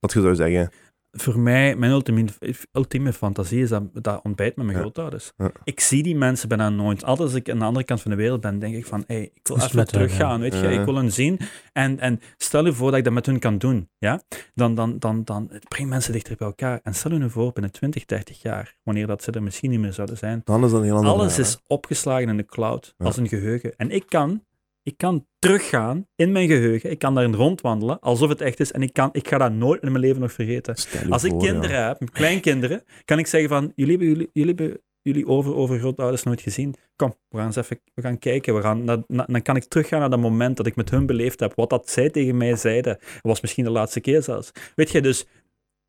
Wat 0.00 0.12
je 0.12 0.20
zou 0.20 0.34
zeggen. 0.34 0.70
Voor 1.12 1.38
mij, 1.38 1.76
mijn 1.76 1.92
ultieme, 1.92 2.24
ultieme 2.72 3.12
fantasie 3.12 3.62
is 3.62 3.68
dat, 3.68 3.82
dat 3.92 4.20
ontbijt 4.22 4.56
met 4.56 4.64
mijn 4.64 4.76
Ja. 4.76 4.82
grootouders. 4.82 5.32
Ja. 5.36 5.50
Ik 5.64 5.80
zie 5.80 6.02
die 6.02 6.16
mensen 6.16 6.48
bijna 6.48 6.68
nooit. 6.68 7.04
Altijd 7.04 7.28
als 7.28 7.36
ik 7.38 7.50
aan 7.50 7.58
de 7.58 7.64
andere 7.64 7.84
kant 7.84 8.00
van 8.00 8.10
de 8.10 8.16
wereld 8.16 8.40
ben, 8.40 8.58
denk 8.58 8.74
ik 8.74 8.86
van, 8.86 9.04
hey, 9.06 9.22
ik 9.34 9.40
wil 9.48 9.56
even 9.56 9.86
teruggaan, 9.86 10.40
weet 10.40 10.54
je, 10.54 10.68
ik 10.72 10.84
wil 10.84 10.94
hen 10.94 11.12
zien. 11.12 11.38
En, 11.72 11.98
en 11.98 12.20
stel 12.36 12.64
je 12.64 12.72
voor 12.72 12.88
dat 12.90 12.98
ik 12.98 13.04
dat 13.04 13.12
met 13.12 13.26
hun 13.26 13.38
kan 13.38 13.58
doen, 13.58 13.88
ja, 13.98 14.20
dan, 14.54 14.74
dan, 14.74 14.98
dan, 14.98 15.24
dan 15.24 15.48
het 15.50 15.68
brengt 15.68 15.90
mensen 15.90 16.12
dichter 16.12 16.36
bij 16.36 16.46
elkaar. 16.46 16.80
En 16.82 16.94
stel 16.94 17.12
je 17.12 17.18
nu 17.18 17.30
voor, 17.30 17.52
binnen 17.52 17.72
20, 17.72 18.04
30 18.04 18.42
jaar, 18.42 18.76
wanneer 18.82 19.06
dat 19.06 19.22
ze 19.22 19.30
er 19.30 19.42
misschien 19.42 19.70
niet 19.70 19.80
meer 19.80 19.92
zouden 19.92 20.16
zijn, 20.16 20.40
Dan 20.44 20.64
is 20.64 20.70
dat 20.70 20.82
heel 20.82 21.04
alles 21.04 21.38
is 21.38 21.58
opgeslagen 21.66 22.28
in 22.28 22.36
de 22.36 22.44
cloud, 22.46 22.94
Ja. 22.98 23.04
als 23.06 23.16
een 23.16 23.28
geheugen. 23.28 23.76
En 23.76 23.90
ik 23.90 24.04
kan, 24.08 24.44
ik 24.90 24.96
kan 24.96 25.26
teruggaan 25.38 26.06
in 26.16 26.32
mijn 26.32 26.48
geheugen, 26.48 26.90
ik 26.90 26.98
kan 26.98 27.14
daarin 27.14 27.34
rondwandelen, 27.34 28.00
alsof 28.00 28.28
het 28.28 28.40
echt 28.40 28.60
is, 28.60 28.72
en 28.72 28.82
ik, 28.82 28.92
kan, 28.92 29.08
ik 29.12 29.28
ga 29.28 29.38
dat 29.38 29.52
nooit 29.52 29.82
in 29.82 29.88
mijn 29.92 30.04
leven 30.04 30.20
nog 30.20 30.32
vergeten. 30.32 30.74
Als 31.10 31.24
ik 31.24 31.30
voor, 31.30 31.40
kinderen 31.42 31.76
ja. 31.76 31.86
heb, 31.86 32.10
kleinkinderen, 32.12 32.82
kan 33.04 33.18
ik 33.18 33.26
zeggen 33.26 33.48
van, 33.48 33.72
jullie 33.74 33.96
hebben 33.96 34.08
jullie, 34.08 34.30
jullie, 34.32 34.54
hebben 34.54 34.80
jullie 35.02 35.26
over, 35.26 35.54
overgrootouders 35.54 36.22
nooit 36.22 36.40
gezien. 36.40 36.74
Kom, 36.96 37.14
we 37.28 37.36
gaan 37.36 37.46
eens 37.46 37.56
even 37.56 37.80
we 37.94 38.02
gaan 38.02 38.18
kijken. 38.18 38.54
We 38.54 38.60
gaan, 38.62 38.84
na- 38.84 39.04
na- 39.06 39.24
dan 39.26 39.42
kan 39.42 39.56
ik 39.56 39.64
teruggaan 39.64 40.00
naar 40.00 40.10
dat 40.10 40.18
moment 40.20 40.56
dat 40.56 40.66
ik 40.66 40.76
met 40.76 40.90
hun 40.90 41.06
beleefd 41.06 41.40
heb. 41.40 41.52
Wat 41.54 41.70
dat 41.70 41.90
zij 41.90 42.10
tegen 42.10 42.36
mij 42.36 42.56
zeiden, 42.56 42.98
was 43.22 43.40
misschien 43.40 43.64
de 43.64 43.70
laatste 43.70 44.00
keer 44.00 44.22
zelfs. 44.22 44.50
Weet 44.74 44.90
je, 44.90 45.00
dus 45.00 45.26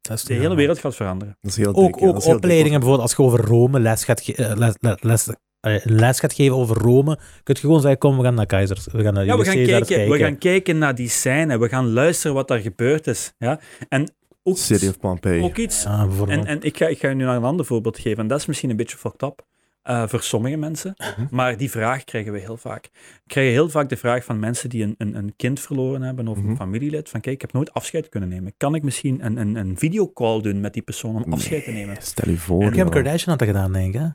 Dat 0.02 0.18
is 0.18 0.24
de 0.24 0.34
hele 0.34 0.56
wereld 0.56 0.80
gaat 0.80 0.96
veranderen. 0.96 1.38
Dat 1.42 1.52
is 1.52 1.58
heel 1.58 1.74
dik, 1.74 1.84
Ook, 1.84 2.00
ja, 2.00 2.06
dat 2.06 2.10
ook 2.10 2.18
is 2.18 2.24
heel 2.24 2.34
dik. 2.34 2.44
opleidingen, 2.44 2.80
bijvoorbeeld 2.80 3.10
als 3.10 3.18
je 3.18 3.24
over 3.24 3.46
Rome 3.46 3.80
les 3.80 4.04
gaat, 4.04 4.22
ge- 4.22 4.36
eh, 4.36 4.56
les, 4.58 4.74
les, 4.80 5.02
les, 5.02 5.30
een 5.62 5.82
les 5.84 6.20
gaat 6.20 6.34
geven 6.34 6.56
over 6.56 6.78
Rome, 6.78 7.16
kun 7.44 7.54
je 7.56 7.60
gewoon 7.60 7.82
zeggen, 7.82 8.00
kom, 8.00 8.18
we 8.18 8.24
gaan 8.24 8.34
naar 8.34 8.46
Keizers. 8.46 8.88
We 8.92 9.04
gaan 9.04 9.14
naar 9.14 9.26
Ja, 9.26 9.38
we 9.38 9.44
gaan, 9.46 9.54
kijken, 9.54 10.10
we 10.10 10.18
gaan 10.18 10.38
kijken 10.38 10.78
naar 10.78 10.96
die 10.96 11.10
scène. 11.10 11.60
We 11.60 11.70
gaan 11.70 11.92
luisteren 11.94 12.36
wat 12.36 12.48
daar 12.48 12.60
gebeurd 12.60 13.08
is. 13.08 13.34
Ja? 13.38 13.60
En 13.90 14.12
ook, 14.44 14.58
City 14.58 14.88
of 14.88 15.00
Pompeii. 15.00 15.44
ook 15.44 15.58
iets 15.58 15.84
Ja. 15.84 16.08
En, 16.28 16.46
en 16.46 16.62
ik, 16.62 16.78
ga, 16.78 16.88
ik 16.88 17.00
ga 17.00 17.10
je 17.10 17.16
nu 17.16 17.24
naar 17.24 17.36
een 17.36 17.44
ander 17.44 17.66
voorbeeld 17.66 18.00
geven. 18.00 18.18
En 18.20 18.28
dat 18.28 18.40
is 18.40 18.46
misschien 18.46 18.70
een 18.70 18.76
beetje 18.76 18.98
fucked 18.98 19.22
up 19.22 19.46
eh, 19.82 20.08
voor 20.08 20.22
sommige 20.22 20.56
mensen. 20.58 20.94
Mhm. 20.98 21.26
Maar 21.36 21.58
die 21.58 21.72
vraag 21.72 22.04
krijgen 22.04 22.34
we 22.34 22.40
heel 22.40 22.58
vaak. 22.58 22.90
We 22.94 23.22
krijgen 23.28 23.54
heel 23.54 23.70
vaak 23.70 23.90
de 23.90 23.98
vraag 23.98 24.24
van 24.24 24.40
mensen 24.40 24.70
die 24.70 24.84
een, 24.84 24.96
een, 24.98 25.16
een 25.16 25.34
kind 25.36 25.60
verloren 25.60 26.02
hebben 26.02 26.28
of 26.28 26.38
Mhm. 26.38 26.50
een 26.50 26.56
familielid. 26.56 27.10
Van 27.10 27.22
kijk, 27.22 27.36
ik 27.36 27.42
heb 27.42 27.54
nooit 27.54 27.74
afscheid 27.74 28.10
kunnen 28.10 28.30
nemen. 28.30 28.54
Kan 28.58 28.76
ik 28.76 28.84
misschien 28.84 29.26
een, 29.26 29.38
een, 29.38 29.56
een 29.56 29.78
videocall 29.78 30.42
doen 30.42 30.60
met 30.62 30.74
die 30.74 30.82
persoon 30.82 31.24
om 31.24 31.34
afscheid 31.34 31.64
te 31.64 31.72
nemen? 31.72 31.96
Stel 32.00 32.32
je 32.32 32.38
voor. 32.38 32.62
En 32.62 32.70
Kim 32.72 32.78
joh. 32.84 32.90
Kardashian 32.92 33.30
had 33.30 33.40
dat 33.40 33.48
gedaan, 33.48 33.74
denk 33.74 33.94
ik. 33.94 34.00
Hè? 34.00 34.08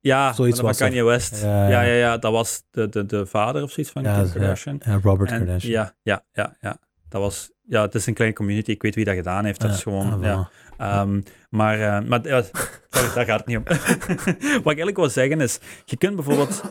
Ja, 0.00 0.32
Zoiets 0.32 0.56
van 0.58 0.66
was. 0.66 0.78
Kanye 0.78 1.04
West. 1.04 1.42
Ja, 1.42 1.68
Ja, 1.68 1.68
ja. 1.68 1.82
ja, 1.82 1.94
ja, 1.94 2.18
dat 2.18 2.32
was 2.32 2.62
de, 2.70 2.88
de, 2.88 3.06
de 3.06 3.26
vader 3.26 3.62
of 3.62 3.70
zoiets 3.70 3.92
van 3.92 4.02
Ja, 4.02 4.22
Kim. 4.22 4.30
Kardashian. 4.32 4.80
Ja, 4.84 4.98
Robert 5.02 5.30
En- 5.30 5.36
Kardashian. 5.38 5.72
Ja, 5.72 5.94
ja, 6.02 6.24
ja, 6.32 6.56
ja. 6.60 6.76
Dat 7.08 7.20
was, 7.20 7.50
ja, 7.62 7.82
het 7.82 7.94
is 7.94 8.06
een 8.06 8.14
kleine 8.14 8.36
community. 8.36 8.70
Ik 8.70 8.82
weet 8.82 8.94
wie 8.94 9.04
dat 9.04 9.14
gedaan 9.14 9.44
heeft. 9.44 9.60
Dat 9.60 9.70
is 9.70 9.82
gewoon, 9.82 10.12
Ah, 10.12 10.22
ja. 10.22 10.50
Ehm, 10.78 11.20
maar 11.50 11.78
maar 11.78 12.04
maar 12.04 12.26
ja, 12.26 12.42
sorry, 12.90 13.14
daar 13.14 13.24
gaat 13.24 13.38
het 13.38 13.46
niet 13.46 13.56
om. 13.56 13.64
Wat 14.62 14.72
ik 14.72 14.78
eigenlijk 14.78 14.96
wil 14.96 15.08
zeggen 15.08 15.40
is, 15.40 15.58
je 15.84 15.96
kunt 15.96 16.14
bijvoorbeeld, 16.14 16.62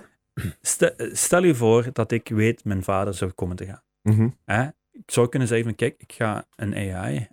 stel, 0.62 0.92
stel 0.98 1.44
je 1.44 1.56
voor 1.56 1.90
dat 1.94 2.12
ik 2.12 2.30
weet 2.30 2.64
mijn 2.64 2.84
vader 2.84 3.14
zou 3.14 3.32
komen 3.32 3.56
te 3.56 3.66
gaan. 3.66 4.34
Hè? 4.46 4.64
Ik 4.92 5.12
zou 5.12 5.30
kunnen 5.30 5.48
zeggen 5.48 5.68
van, 5.68 5.76
kijk, 5.76 5.96
ik 5.98 6.14
ga 6.14 6.46
een 6.56 6.76
AI 6.76 7.28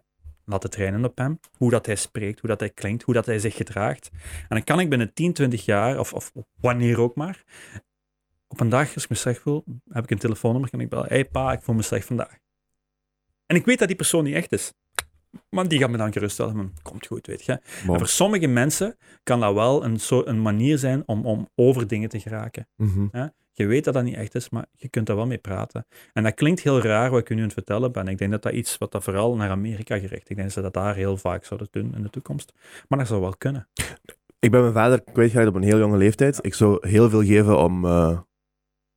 laten 0.47 0.71
trainen 0.71 1.05
op 1.05 1.19
hem, 1.19 1.41
hoe 1.57 1.71
dat 1.71 1.87
hij 1.87 1.97
spreekt, 1.97 2.41
hoe 2.41 2.49
dat 2.49 2.61
hij 2.61 2.71
klinkt, 2.71 3.03
hoe 3.03 3.15
dat 3.15 3.27
hij 3.27 3.39
zich 3.39 3.55
gedraagt. 3.55 4.11
En 4.23 4.47
dan 4.49 4.65
kan 4.65 4.81
ik 4.81 4.89
binnen 4.89 5.13
10, 5.13 5.33
20 5.33 5.65
jaar, 5.65 5.99
of, 5.99 6.13
of 6.13 6.33
wanneer 6.61 7.01
ook 7.01 7.15
maar, 7.15 7.45
op 8.49 8.61
een 8.61 8.69
dag, 8.69 8.95
als 8.95 9.05
ik 9.05 9.11
me 9.11 9.17
slecht 9.17 9.41
voel, 9.41 9.65
heb 9.89 10.05
ik 10.05 10.11
een 10.11 10.19
telefoonnummer, 10.19 10.71
kan 10.71 10.81
ik 10.81 10.89
bellen, 10.89 11.09
hey 11.09 11.25
pa, 11.25 11.53
ik 11.53 11.63
voel 11.63 11.75
me 11.75 11.83
slecht 11.83 12.07
vandaag. 12.07 12.39
En 13.47 13.57
ik 13.57 13.65
weet 13.65 13.79
dat 13.79 13.89
die 13.89 13.97
persoon 13.97 14.25
niet 14.25 14.35
echt 14.35 14.53
is. 14.53 14.73
Maar 15.49 15.69
die 15.69 15.79
gaat 15.79 15.91
me 15.91 15.97
dan 15.97 16.13
geruststellen, 16.13 16.55
van, 16.55 16.73
komt 16.83 17.07
goed, 17.07 17.27
weet 17.27 17.45
je. 17.45 17.53
En 17.53 17.99
voor 17.99 18.09
sommige 18.09 18.47
mensen 18.47 18.97
kan 19.23 19.41
dat 19.41 19.55
wel 19.55 19.85
een, 19.85 20.01
soort, 20.01 20.27
een 20.27 20.43
manier 20.43 20.79
zijn 20.79 21.03
om, 21.07 21.27
om 21.27 21.49
over 21.55 21.87
dingen 21.87 22.09
te 22.09 22.21
geraken. 22.21 22.69
Mhm. 22.77 23.29
Je 23.59 23.67
weet 23.67 23.85
dat 23.85 23.95
dat 23.95 24.05
niet 24.05 24.15
echt 24.15 24.35
is, 24.35 24.49
maar 24.49 24.67
je 24.77 24.89
kunt 24.89 25.07
daar 25.07 25.17
wel 25.17 25.27
mee 25.27 25.39
praten. 25.39 25.87
En 26.13 26.23
dat 26.23 26.35
klinkt 26.35 26.61
heel 26.61 26.81
raar 26.81 27.11
wat 27.11 27.21
ik 27.21 27.29
nu 27.29 27.37
aan 27.37 27.43
het 27.43 27.53
vertellen 27.53 27.93
ben. 27.93 28.09
Ik 28.09 28.19
denk 28.19 28.31
dat 28.31 28.43
dat 28.43 28.53
iets 28.53 28.79
wat 28.79 28.93
dat 28.93 29.05
vooral 29.05 29.37
naar 29.37 29.51
Amerika 29.51 29.99
gericht. 29.99 30.31
Ik 30.31 30.37
denk 30.37 30.43
dat 30.49 30.53
ze 30.53 30.61
dat 30.61 30.75
daar 30.75 30.95
heel 30.95 31.17
vaak 31.17 31.45
zouden 31.45 31.69
doen 31.71 31.95
in 31.95 32.03
de 32.03 32.11
toekomst. 32.11 32.53
Maar 32.89 32.99
dat 32.99 33.09
zou 33.09 33.21
wel 33.21 33.37
kunnen. 33.39 33.69
Ik 34.39 34.51
ben 34.51 34.61
mijn 34.61 34.73
vader 34.73 35.03
kwijtgeraakt 35.03 35.49
op 35.49 35.55
een 35.55 35.63
heel 35.63 35.79
jonge 35.79 35.97
leeftijd. 35.97 36.39
Ik 36.41 36.55
zou 36.55 36.89
heel 36.89 37.11
veel 37.11 37.23
geven 37.23 37.59
om, 37.59 37.85
eh, 37.85 38.19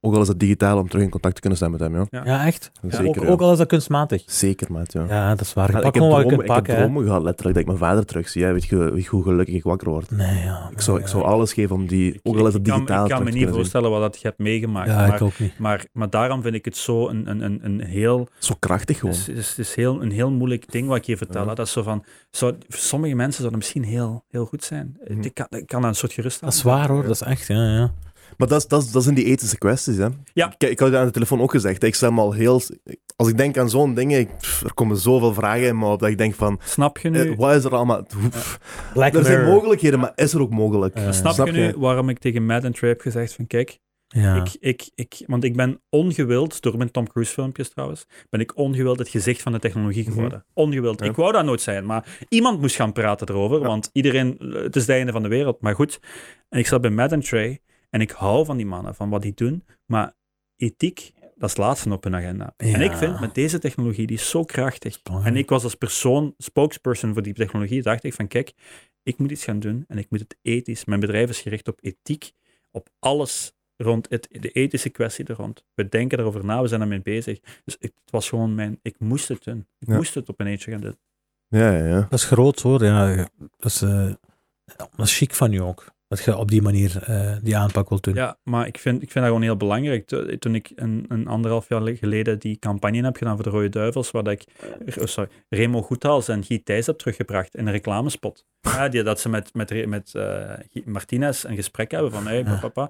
ook 0.02 0.16
al 0.16 0.22
is 0.22 0.28
het 0.28 0.40
digitaal, 0.40 0.78
om 0.78 0.90
terug 0.90 1.04
in 1.04 1.10
contact 1.10 1.36
te 1.36 1.40
kunnen 1.40 1.58
staan 1.60 1.72
met 1.72 1.80
hem. 1.80 1.96
Ja. 1.96 2.06
Ja. 2.10 2.22
Ja, 2.26 2.46
echt. 2.46 2.72
Zeker, 2.88 3.08
ook, 3.08 3.16
ja. 3.16 3.28
ook 3.28 3.42
al 3.42 3.52
is 3.52 3.58
dat 3.58 3.68
kunstmatig. 3.68 4.24
Zeker, 4.26 4.72
maat. 4.72 4.94
Ja. 4.94 5.06
Ja, 5.10 5.30
dat 5.30 5.42
is 5.42 5.54
waar. 5.54 5.70
Ik 5.70 5.84
heb 5.84 5.94
gewoon 5.94 6.10
wat 6.10 6.18
je 6.22 6.28
dromen, 6.28 6.28
kunt 6.28 6.42
ik 6.42 6.56
heb 6.56 6.56
pakken. 6.56 6.76
hè. 6.76 6.82
dromen 6.82 7.04
gehad, 7.04 7.24
letterlijk, 7.24 7.56
dat 7.56 7.66
ik 7.66 7.80
mijn 7.80 7.90
vader 7.90 8.06
terugzie. 8.06 8.44
Hè. 8.44 8.54
Weet, 8.54 8.66
je, 8.66 8.78
weet 8.78 9.04
je 9.04 9.10
hoe 9.10 9.24
gelukkig 9.24 9.56
ik 9.56 9.64
wakker 9.64 9.90
word? 9.90 10.12
Nee, 10.12 10.44
ja. 10.44 10.70
Ik 10.72 10.82
zou, 10.82 11.00
ik 11.00 11.08
zou 11.08 11.24
alles 11.24 11.54
geven 11.54 11.76
om 11.76 11.88
die, 11.88 12.20
ook 12.24 12.38
al 12.38 12.48
is 12.48 12.54
het 12.54 12.68
ik 12.68 12.72
kan, 12.72 12.80
digitaal, 12.80 13.04
ik 13.04 13.10
kan 13.10 13.24
me 13.24 13.26
terug 13.26 13.40
te 13.40 13.46
niet 13.46 13.56
voorstellen 13.56 13.90
wat 13.90 14.02
dat 14.02 14.22
je 14.22 14.28
hebt 14.28 14.40
meegemaakt. 14.40 14.90
Ja, 14.90 15.04
ik 15.04 15.10
maar, 15.10 15.22
ook 15.22 15.40
niet. 15.40 15.60
maar, 15.60 15.86
maar 15.94 16.10
daarom 16.10 16.42
vind 16.42 16.56
ik 16.56 16.66
het 16.66 16.78
zo 16.78 17.08
een, 17.08 17.30
een, 17.30 17.42
een, 17.42 17.60
een 17.64 17.82
heel 17.82 18.28
Zo 18.40 18.56
krachtig 18.60 19.00
gewoon. 19.00 19.16
Het 19.16 19.28
is, 19.28 19.28
het 19.28 19.38
is, 19.38 19.58
is 19.58 19.76
heel, 19.76 20.02
een 20.02 20.12
heel 20.12 20.32
moeilijk 20.32 20.72
ding 20.72 20.88
wat 20.88 20.98
ik 20.98 21.04
je 21.04 21.18
vertel. 21.18 21.46
Dat 21.46 21.60
is 21.60 21.72
zo 21.72 21.84
van, 21.84 22.04
zou, 22.32 22.56
voor 22.68 22.80
sommige 22.80 23.16
mensen 23.16 23.38
zou 23.38 23.50
dat 23.50 23.60
misschien 23.60 23.84
heel, 23.84 24.24
heel 24.30 24.46
goed 24.46 24.64
zijn. 24.64 24.98
Mhm. 25.08 25.22
Ik 25.22 25.34
kan, 25.34 25.48
ik 25.50 25.68
kan 25.68 25.82
dat 25.82 25.90
een 25.90 25.96
soort 25.96 26.14
gerust 26.14 26.42
Dat 26.42 26.54
is 26.54 26.62
waar 26.62 26.90
hoor, 26.90 27.02
dat 27.04 27.12
is 27.12 27.22
echt, 27.22 27.48
ja, 27.48 27.56
ja. 27.56 27.94
Maar 28.40 28.48
dat, 28.48 28.60
is, 28.62 28.68
dat, 28.68 28.82
is, 28.84 28.92
dat 28.92 29.04
zijn 29.04 29.16
die 29.16 29.26
ethische 29.26 29.58
kwesties, 29.58 29.98
hè. 29.98 30.08
Ja. 30.34 30.54
Ik, 30.58 30.70
ik 30.70 30.80
had 30.80 30.90
het 30.90 30.98
aan 30.98 31.06
de 31.06 31.12
telefoon 31.12 31.42
ook 31.42 31.52
gezegd. 31.52 31.84
Ik 31.84 31.96
stel 31.96 32.12
me 32.12 32.22
al 32.22 32.32
heel... 32.34 32.62
Als 33.16 33.28
ik 33.28 33.38
denk 33.38 33.58
aan 33.58 33.70
zo'n 33.70 33.94
dingen, 33.94 34.20
ik, 34.20 34.38
pff, 34.38 34.64
er 34.64 34.74
komen 34.74 34.98
zoveel 34.98 35.34
vragen 35.34 35.68
in 35.68 35.78
me 35.78 35.86
op 35.86 36.00
dat 36.00 36.10
ik 36.10 36.18
denk 36.18 36.36
van, 36.36 36.60
Snap 36.64 36.98
je 36.98 37.10
nu, 37.10 37.32
eh, 37.32 37.38
wat 37.38 37.56
is 37.56 37.64
er 37.64 37.76
allemaal... 37.76 38.04
pff, 38.30 38.60
Black 38.94 39.14
er 39.14 39.26
zijn 39.26 39.46
mogelijkheden, 39.46 40.00
maar 40.00 40.12
is 40.16 40.34
er 40.34 40.42
ook 40.42 40.50
mogelijk? 40.52 40.98
Ja. 40.98 41.12
snap 41.12 41.34
snap 41.34 41.46
je 41.48 41.52
nu 41.52 41.62
je? 41.64 41.80
waarom 41.80 42.10
ik 42.10 42.20
tegen 42.20 42.46
Matt 42.46 42.64
en 42.64 42.74
Trey 42.74 42.90
heb 42.90 43.02
gezegd 43.02 43.34
van 43.34 43.48
kijk, 43.48 43.80
Ja. 44.08 44.36
Ik, 44.36 44.56
ik, 44.60 44.90
ik, 44.96 45.24
want 45.28 45.44
ik 45.44 45.56
ben 45.56 45.82
ongewild, 45.90 46.62
door 46.62 46.78
mijn 46.78 46.92
Tom 46.92 47.08
Cruise 47.08 47.34
filmpjes 47.34 47.70
trouwens, 47.70 48.06
ben 48.30 48.40
ik 48.40 48.58
ongewild 48.58 49.00
het 49.00 49.10
gezicht 49.10 49.42
van 49.42 49.52
de 49.52 49.60
technologie 49.60 50.04
Mhm. 50.04 50.12
geworden. 50.14 50.46
Ongewild. 50.54 51.00
Ja. 51.00 51.06
Ik 51.06 51.16
wou 51.16 51.32
dat 51.32 51.46
nooit 51.46 51.62
zijn, 51.62 51.86
maar 51.86 52.06
iemand 52.30 52.62
moest 52.62 52.76
gaan 52.76 52.94
praten 52.94 53.30
erover, 53.30 53.60
Ja. 53.60 53.66
want 53.68 53.90
iedereen, 53.94 54.36
het 54.40 54.76
is 54.76 54.82
het 54.82 54.92
einde 54.92 55.12
van 55.12 55.24
de 55.24 55.30
wereld. 55.30 55.62
Maar 55.62 55.76
goed, 55.76 56.00
en 56.50 56.60
ik 56.60 56.68
zat 56.68 56.82
bij 56.82 56.90
Matt 56.92 57.12
en 57.12 57.20
Trey 57.22 57.60
en 57.90 58.02
ik 58.02 58.12
hou 58.12 58.46
van 58.46 58.58
die 58.58 58.66
mannen, 58.66 58.96
van 58.96 59.10
wat 59.10 59.22
die 59.22 59.34
doen, 59.34 59.66
maar 59.86 60.14
ethiek, 60.56 61.12
dat 61.20 61.50
is 61.50 61.56
het 61.56 61.58
laatste 61.58 61.92
op 61.94 62.04
hun 62.04 62.16
agenda. 62.16 62.54
En 62.58 62.82
ik 62.82 62.92
vind 62.94 63.20
met 63.20 63.36
deze 63.36 63.60
technologie, 63.60 64.08
die 64.08 64.18
is 64.18 64.30
zo 64.30 64.44
krachtig. 64.44 65.00
En 65.24 65.36
ik 65.36 65.50
was 65.50 65.64
als 65.64 65.76
persoon, 65.76 66.34
spokesperson 66.38 67.14
voor 67.14 67.22
die 67.22 67.34
technologie, 67.34 67.82
dacht 67.82 68.04
ik 68.04 68.14
van 68.14 68.28
kijk, 68.28 68.54
ik 69.04 69.18
moet 69.18 69.32
iets 69.32 69.44
gaan 69.44 69.60
doen 69.60 69.86
en 69.88 69.98
ik 69.98 70.10
moet 70.10 70.20
het 70.20 70.38
ethisch. 70.42 70.86
Mijn 70.86 71.00
bedrijf 71.00 71.30
is 71.30 71.42
gericht 71.42 71.68
op 71.68 71.80
ethiek, 71.82 72.32
op 72.72 72.90
alles 73.00 73.54
rond 73.78 74.10
het, 74.10 74.28
de 74.32 74.50
ethische 74.52 74.90
kwestie 74.90 75.26
er 75.26 75.36
rond. 75.36 75.66
We 75.74 75.90
denken 75.90 76.20
erover 76.20 76.46
na, 76.46 76.62
we 76.62 76.68
zijn 76.68 76.82
ermee 76.82 77.02
bezig. 77.02 77.40
Dus 77.66 77.76
ik, 77.80 77.92
het 78.04 78.12
was 78.12 78.30
gewoon 78.30 78.56
mijn, 78.56 78.80
ik 78.82 79.00
moest 79.00 79.28
het 79.28 79.44
doen. 79.44 79.68
Ik 79.80 79.88
Ja. 79.88 79.96
moest 79.96 80.14
het 80.14 80.30
op 80.30 80.40
een 80.40 80.48
eentje 80.48 80.72
gaan 80.72 80.82
doen. 80.82 80.98
Ja, 81.48 81.72
ja, 81.78 81.86
ja. 81.88 82.00
Dat 82.02 82.20
is 82.20 82.26
groot 82.26 82.62
hoor. 82.62 82.84
Ja, 82.84 83.16
dat, 83.38 83.72
is, 83.72 83.82
eh, 83.82 84.14
dat 84.76 84.90
is 85.08 85.18
chic 85.18 85.34
van 85.34 85.52
je 85.52 85.64
ook. 85.64 85.86
Dat 86.10 86.24
je 86.24 86.38
op 86.38 86.52
die 86.52 86.62
manier 86.62 87.04
eh, 87.04 87.36
die 87.42 87.58
aanpak 87.58 87.90
wilt 87.90 88.04
doen. 88.04 88.14
Ja, 88.14 88.38
maar 88.44 88.68
ik 88.68 88.78
vind, 88.78 88.96
ik 89.02 89.12
vind 89.12 89.14
dat 89.14 89.24
gewoon 89.26 89.42
heel 89.42 89.58
belangrijk. 89.58 90.08
To- 90.08 90.38
Toen 90.38 90.56
ik 90.56 90.72
een, 90.76 91.06
een 91.08 91.28
anderhalf 91.28 91.70
jaar 91.70 91.82
geleden 91.98 92.40
die 92.40 92.60
campagne 92.60 93.04
heb 93.04 93.16
gedaan 93.18 93.36
voor 93.36 93.44
de 93.44 93.50
Rode 93.50 93.70
Duivels, 93.70 94.12
waar 94.12 94.24
dat 94.24 94.34
ik 94.34 94.46
oh, 94.98 95.06
sorry, 95.06 95.30
Remo 95.50 95.82
Goethals 95.82 96.28
en 96.28 96.44
Guy 96.44 96.62
Thijs 96.64 96.86
heb 96.86 96.98
teruggebracht 96.98 97.56
in 97.56 97.66
een 97.68 97.72
reclamespot. 97.74 98.46
Ja, 98.76 98.88
die, 98.90 99.04
dat 99.04 99.20
ze 99.20 99.30
met, 99.30 99.54
met, 99.54 99.88
met 99.88 100.16
eh, 100.16 100.84
Martinez 100.86 101.44
een 101.44 101.56
gesprek 101.56 101.92
hebben 101.92 102.12
van, 102.12 102.28
hey, 102.28 102.44
papa. 102.62 102.90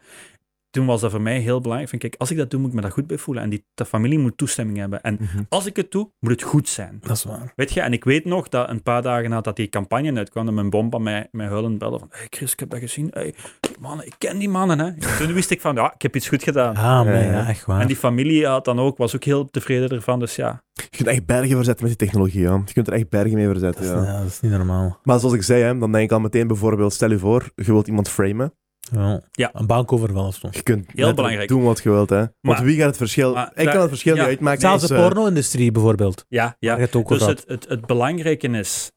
Toen 0.70 0.86
was 0.86 1.02
dat 1.02 1.12
voor 1.12 1.22
mij 1.22 1.40
heel 1.40 1.62
belangrijk. 1.62 1.90
Van, 1.90 2.00
kijk, 2.00 2.16
als 2.18 2.32
ik 2.32 2.38
dat 2.38 2.50
doe, 2.50 2.60
moet 2.60 2.70
ik 2.70 2.76
me 2.76 2.82
daar 2.82 2.92
goed 2.92 3.08
bij 3.08 3.18
voelen. 3.18 3.44
En 3.44 3.50
die 3.50 3.66
de 3.74 3.86
familie 3.86 4.20
moet 4.20 4.38
toestemming 4.38 4.78
hebben. 4.78 5.02
En 5.02 5.18
Mhm. 5.20 5.44
als 5.50 5.66
ik 5.66 5.76
het 5.76 5.92
doe, 5.92 6.12
moet 6.20 6.32
het 6.32 6.42
goed 6.42 6.70
zijn. 6.70 6.98
Dat 7.02 7.16
is 7.18 7.24
waar. 7.24 7.54
Weet 7.56 7.74
je, 7.74 7.82
en 7.82 7.94
ik 7.94 8.04
weet 8.04 8.26
nog 8.26 8.50
dat 8.50 8.70
een 8.70 8.84
paar 8.84 9.02
dagen 9.02 9.30
nadat 9.30 9.56
die 9.56 9.70
campagne 9.70 10.14
uitkwam, 10.18 10.46
dat 10.46 10.54
mijn 10.54 10.70
bompa 10.70 10.98
mij, 10.98 11.28
mij 11.32 11.48
huilend 11.48 11.78
belde 11.78 12.00
van, 12.00 12.08
hey 12.12 12.28
Chris, 12.30 12.52
ik 12.52 12.60
heb 12.60 12.70
dat 12.70 12.80
gezien. 12.80 13.08
Hey, 13.12 13.34
mannen, 13.80 14.06
ik 14.06 14.14
ken 14.18 14.38
die 14.38 14.50
mannen. 14.50 14.80
Hè. 14.80 14.92
Toen 15.26 15.34
wist 15.34 15.52
ik 15.52 15.62
van, 15.62 15.76
ja, 15.76 15.94
ik 15.94 16.02
heb 16.02 16.16
iets 16.16 16.28
goed 16.28 16.44
gedaan. 16.44 16.76
Ah, 16.76 16.84
maar 16.84 17.06
Ja, 17.14 17.20
ja, 17.20 17.32
ja. 17.32 17.48
echt 17.48 17.66
waar. 17.66 17.82
En 17.82 17.88
die 17.88 17.96
familie 17.96 18.46
had 18.48 18.66
dan 18.66 18.80
ook, 18.80 18.98
was 18.98 19.16
ook 19.16 19.24
heel 19.24 19.50
tevreden 19.50 19.90
ervan. 19.90 20.20
Dus 20.20 20.36
ja, 20.36 20.64
Je 20.74 20.88
kunt 20.98 21.08
echt 21.08 21.26
bergen 21.26 21.56
verzetten 21.56 21.88
met 21.88 21.98
die 21.98 22.08
technologie, 22.08 22.42
ja. 22.42 22.62
Je 22.66 22.74
kunt 22.74 22.88
er 22.88 22.94
echt 22.94 23.10
bergen 23.10 23.34
mee 23.34 23.46
dat, 23.48 23.52
verzetten, 23.58 23.84
is, 23.84 23.90
ja. 23.90 24.04
ja, 24.04 24.18
dat 24.20 24.28
is 24.28 24.40
niet 24.40 24.52
normaal. 24.52 25.00
Maar 25.04 25.20
zoals 25.20 25.36
ik 25.36 25.44
zei, 25.44 25.64
hè, 25.64 25.78
dan 25.78 25.92
denk 25.92 26.04
ik 26.04 26.12
al 26.12 26.20
meteen 26.20 26.48
bijvoorbeeld, 26.48 26.94
stel 26.94 27.10
je 27.12 27.20
voor, 27.20 27.50
je 27.56 27.64
wilt 27.64 27.88
iemand 27.88 28.10
framen. 28.10 28.54
Ja. 28.92 29.22
Ja. 29.32 29.50
Een 29.54 29.66
bankoverval 29.68 30.26
of 30.28 30.36
zo. 30.36 30.48
Je 30.52 30.62
kunt 30.64 30.86
letterlijk 30.86 31.16
belangrijk. 31.16 31.48
doen 31.50 31.64
wat 31.64 31.84
je 31.84 31.90
wilt, 31.90 32.10
hè. 32.10 32.18
Want 32.18 32.32
Maar- 32.42 32.64
wie 32.64 32.78
gaat 32.78 32.86
het 32.88 32.98
verschil... 32.98 33.34
maar 33.34 33.52
ik 33.56 33.66
kan 33.68 33.80
het 33.80 33.90
verschil 33.90 34.16
ja, 34.16 34.20
niet 34.22 34.30
uitmaken. 34.30 34.60
Zelfs 34.62 34.82
als, 34.82 34.92
de 34.92 34.96
eh, 34.98 35.02
porno-industrie 35.04 35.72
bijvoorbeeld. 35.72 36.26
ja, 36.30 36.56
ja. 36.60 36.70
Daar 36.70 36.78
gaat 36.80 36.94
het 36.94 36.96
ook 36.96 37.08
Dus 37.10 37.22
over 37.22 37.34
het, 37.36 37.44
het, 37.48 37.68
het 37.70 37.86
belangrijke 37.86 38.48
is, 38.48 38.92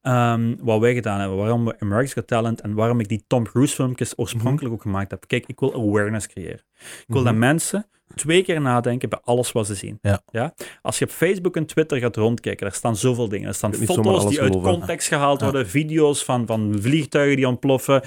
ehm, 0.00 0.54
wat 0.60 0.80
wij 0.80 0.94
gedaan 0.94 1.20
hebben, 1.20 1.38
waarom 1.38 1.64
we 1.64 1.76
America's 1.78 2.12
Got 2.12 2.26
Talent 2.26 2.60
en 2.60 2.74
waarom 2.74 3.00
ik 3.00 3.08
die 3.08 3.24
Tom 3.26 3.44
Cruise 3.44 3.74
filmpjes 3.74 4.18
oorspronkelijk 4.18 4.74
ook 4.74 4.82
gemaakt 4.82 5.10
heb. 5.10 5.24
Kijk, 5.26 5.44
ik 5.46 5.60
wil 5.60 5.74
awareness 5.74 6.26
creëren. 6.26 6.62
Ik 6.80 7.04
wil 7.06 7.16
Mhm. 7.22 7.30
dat 7.30 7.34
mensen 7.38 7.86
twee 8.14 8.42
keer 8.42 8.60
nadenken 8.60 9.08
bij 9.08 9.18
alles 9.24 9.52
wat 9.52 9.66
ze 9.66 9.74
zien. 9.74 9.98
Ja. 10.30 10.54
Als 10.82 10.98
je 10.98 11.04
op 11.04 11.10
Facebook 11.10 11.56
en 11.56 11.66
Twitter 11.66 11.98
gaat 11.98 12.16
rondkijken, 12.16 12.66
daar 12.66 12.74
staan 12.76 12.96
zoveel 12.96 13.28
dingen. 13.28 13.48
Er 13.48 13.54
staan 13.54 13.74
foto's 13.74 14.26
die 14.28 14.40
uit 14.40 14.50
geloven. 14.52 14.70
context 14.78 15.08
gehaald 15.08 15.40
Ja. 15.40 15.46
worden, 15.50 15.68
video's 15.68 16.24
van, 16.24 16.46
van 16.46 16.76
vliegtuigen 16.80 17.36
die 17.36 17.48
ontploffen, 17.48 18.02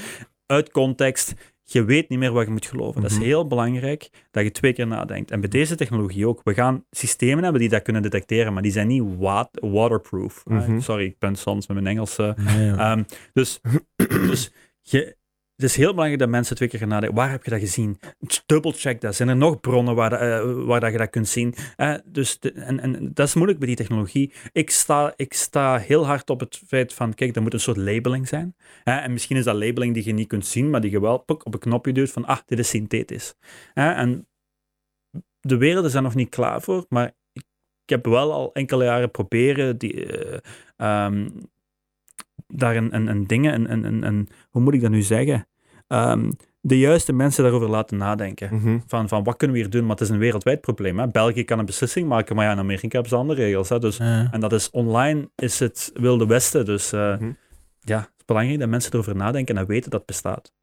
uit 0.50 0.72
context. 0.72 1.34
Je 1.64 1.84
weet 1.84 2.10
niet 2.10 2.20
meer 2.20 2.32
wat 2.32 2.46
je 2.46 2.52
moet 2.52 2.66
geloven. 2.66 3.02
Dat 3.02 3.12
is 3.12 3.18
Mhm. 3.18 3.26
heel 3.26 3.48
belangrijk 3.48 4.10
dat 4.32 4.44
je 4.44 4.52
twee 4.52 4.74
keer 4.74 4.88
nadenkt. 4.88 5.32
En 5.32 5.40
bij 5.40 5.50
deze 5.50 5.76
technologie 5.76 6.28
ook. 6.28 6.42
We 6.44 6.54
gaan 6.54 6.86
systemen 6.92 7.44
hebben 7.44 7.62
die 7.62 7.70
dat 7.70 7.82
kunnen 7.82 8.02
detecteren, 8.02 8.54
maar 8.54 8.62
die 8.62 8.72
zijn 8.72 8.88
niet 8.88 9.04
wa- 9.18 9.50
waterproof. 9.52 10.46
Mhm. 10.46 10.80
sorry, 10.80 11.06
ik 11.06 11.20
ben 11.20 11.36
soms 11.36 11.68
met 11.68 11.82
mijn 11.82 11.96
Engels. 11.96 12.18
Nee, 12.18 12.36
ja. 12.66 12.92
Ehm, 12.92 13.04
dus 13.34 13.62
dus 13.96 14.52
je, 14.82 15.18
het 15.60 15.70
is 15.70 15.76
heel 15.76 15.90
belangrijk 15.90 16.20
dat 16.20 16.30
mensen 16.30 16.56
twee 16.56 16.70
keer 16.70 16.80
gaan 16.80 16.88
nadenken. 16.88 17.18
Waar 17.18 17.32
heb 17.32 17.44
je 17.44 17.50
dat 17.50 17.60
gezien? 17.60 18.00
Double-check 18.46 19.02
dat. 19.02 19.16
Zijn 19.16 19.30
er 19.30 19.38
nog 19.38 19.60
bronnen 19.60 19.96
waar, 19.96 20.12
eh, 20.12 20.54
waar 20.66 20.80
dat 20.80 20.92
je 20.92 20.98
dat 20.98 21.10
kunt 21.10 21.28
zien? 21.28 21.56
Eh, 21.76 21.96
dus 22.06 22.40
en, 22.40 22.80
en 22.80 23.14
dat 23.14 23.28
is 23.28 23.34
moeilijk 23.34 23.60
bij 23.60 23.68
die 23.68 23.78
technologie. 23.78 24.34
Ik 24.52 24.70
sta, 24.70 25.14
ik 25.16 25.34
sta 25.34 25.78
heel 25.78 26.06
hard 26.06 26.30
op 26.30 26.40
het 26.40 26.62
feit 26.68 26.94
van, 26.94 27.14
kijk, 27.14 27.36
er 27.36 27.42
moet 27.42 27.54
een 27.54 27.60
soort 27.60 27.78
labeling 27.78 28.28
zijn. 28.28 28.56
Eh, 28.84 29.04
en 29.04 29.12
misschien 29.12 29.38
is 29.38 29.44
dat 29.44 29.56
labeling 29.56 29.94
die 29.94 30.06
je 30.06 30.14
niet 30.14 30.28
kunt 30.28 30.46
zien, 30.46 30.70
maar 30.70 30.82
die 30.82 30.92
je 30.92 31.02
wel 31.02 31.24
op 31.28 31.54
een 31.54 31.60
knopje 31.60 31.94
duwt 31.94 32.12
van, 32.12 32.26
ah, 32.26 32.40
dit 32.46 32.60
is 32.60 32.70
synthetisch. 32.70 33.36
En 33.74 34.28
de 35.40 35.58
werelden 35.58 35.92
zijn 35.92 36.04
nog 36.04 36.16
niet 36.16 36.30
klaar 36.30 36.62
voor, 36.62 36.86
maar 36.90 37.12
ik, 37.34 37.44
heb 37.86 38.06
wel 38.06 38.32
al 38.32 38.54
enkele 38.54 38.84
jaren 38.84 39.12
proberen 39.12 39.78
die, 39.78 40.06
eh, 40.06 40.40
ehm, 40.78 41.30
daar 42.54 42.76
een, 42.76 42.96
een, 42.96 43.08
een 43.08 43.28
dingen, 43.28 43.54
een, 43.54 43.72
een, 43.72 43.84
een, 43.84 44.04
een- 44.04 44.30
hoe 44.50 44.62
moet 44.62 44.74
ik 44.74 44.82
dat 44.82 44.92
nu 44.92 45.02
zeggen? 45.02 45.48
Ehm, 45.88 46.32
de 46.62 46.80
juiste 46.80 47.14
mensen 47.14 47.44
daarover 47.44 47.70
laten 47.70 47.98
nadenken. 47.98 48.56
Mhm. 48.56 48.80
Van, 48.88 49.08
van 49.08 49.24
wat 49.24 49.38
kunnen 49.38 49.56
we 49.58 49.62
hier 49.62 49.72
doen? 49.72 49.82
Maar 49.82 49.92
het 49.92 50.02
is 50.02 50.10
een 50.10 50.18
wereldwijd 50.18 50.62
probleem. 50.62 51.00
Hè? 51.00 51.08
België 51.08 51.44
kan 51.44 51.60
een 51.60 51.66
beslissing 51.66 52.08
maken, 52.08 52.36
maar 52.36 52.46
ja, 52.46 52.52
in 52.52 52.58
Amerika 52.60 52.88
hebben 52.90 53.10
ze 53.10 53.16
andere 53.16 53.44
regels. 53.44 53.70
Hè? 53.70 53.80
Dus, 53.80 53.98
Ja. 53.98 54.28
en 54.32 54.40
dat 54.40 54.54
is 54.54 54.70
online, 54.70 55.30
is 55.36 55.60
het 55.60 55.92
Wilde 55.94 56.26
Westen. 56.26 56.66
Dus 56.66 56.92
eh, 56.92 57.18
Mhm. 57.18 57.32
ja, 57.80 57.98
het 58.00 58.14
is 58.18 58.26
belangrijk 58.26 58.60
dat 58.60 58.70
mensen 58.70 58.92
erover 58.94 59.16
nadenken 59.16 59.58
en 59.58 59.66
weten 59.66 59.90
dat 59.90 60.00
het 60.00 60.08
bestaat. 60.10 60.54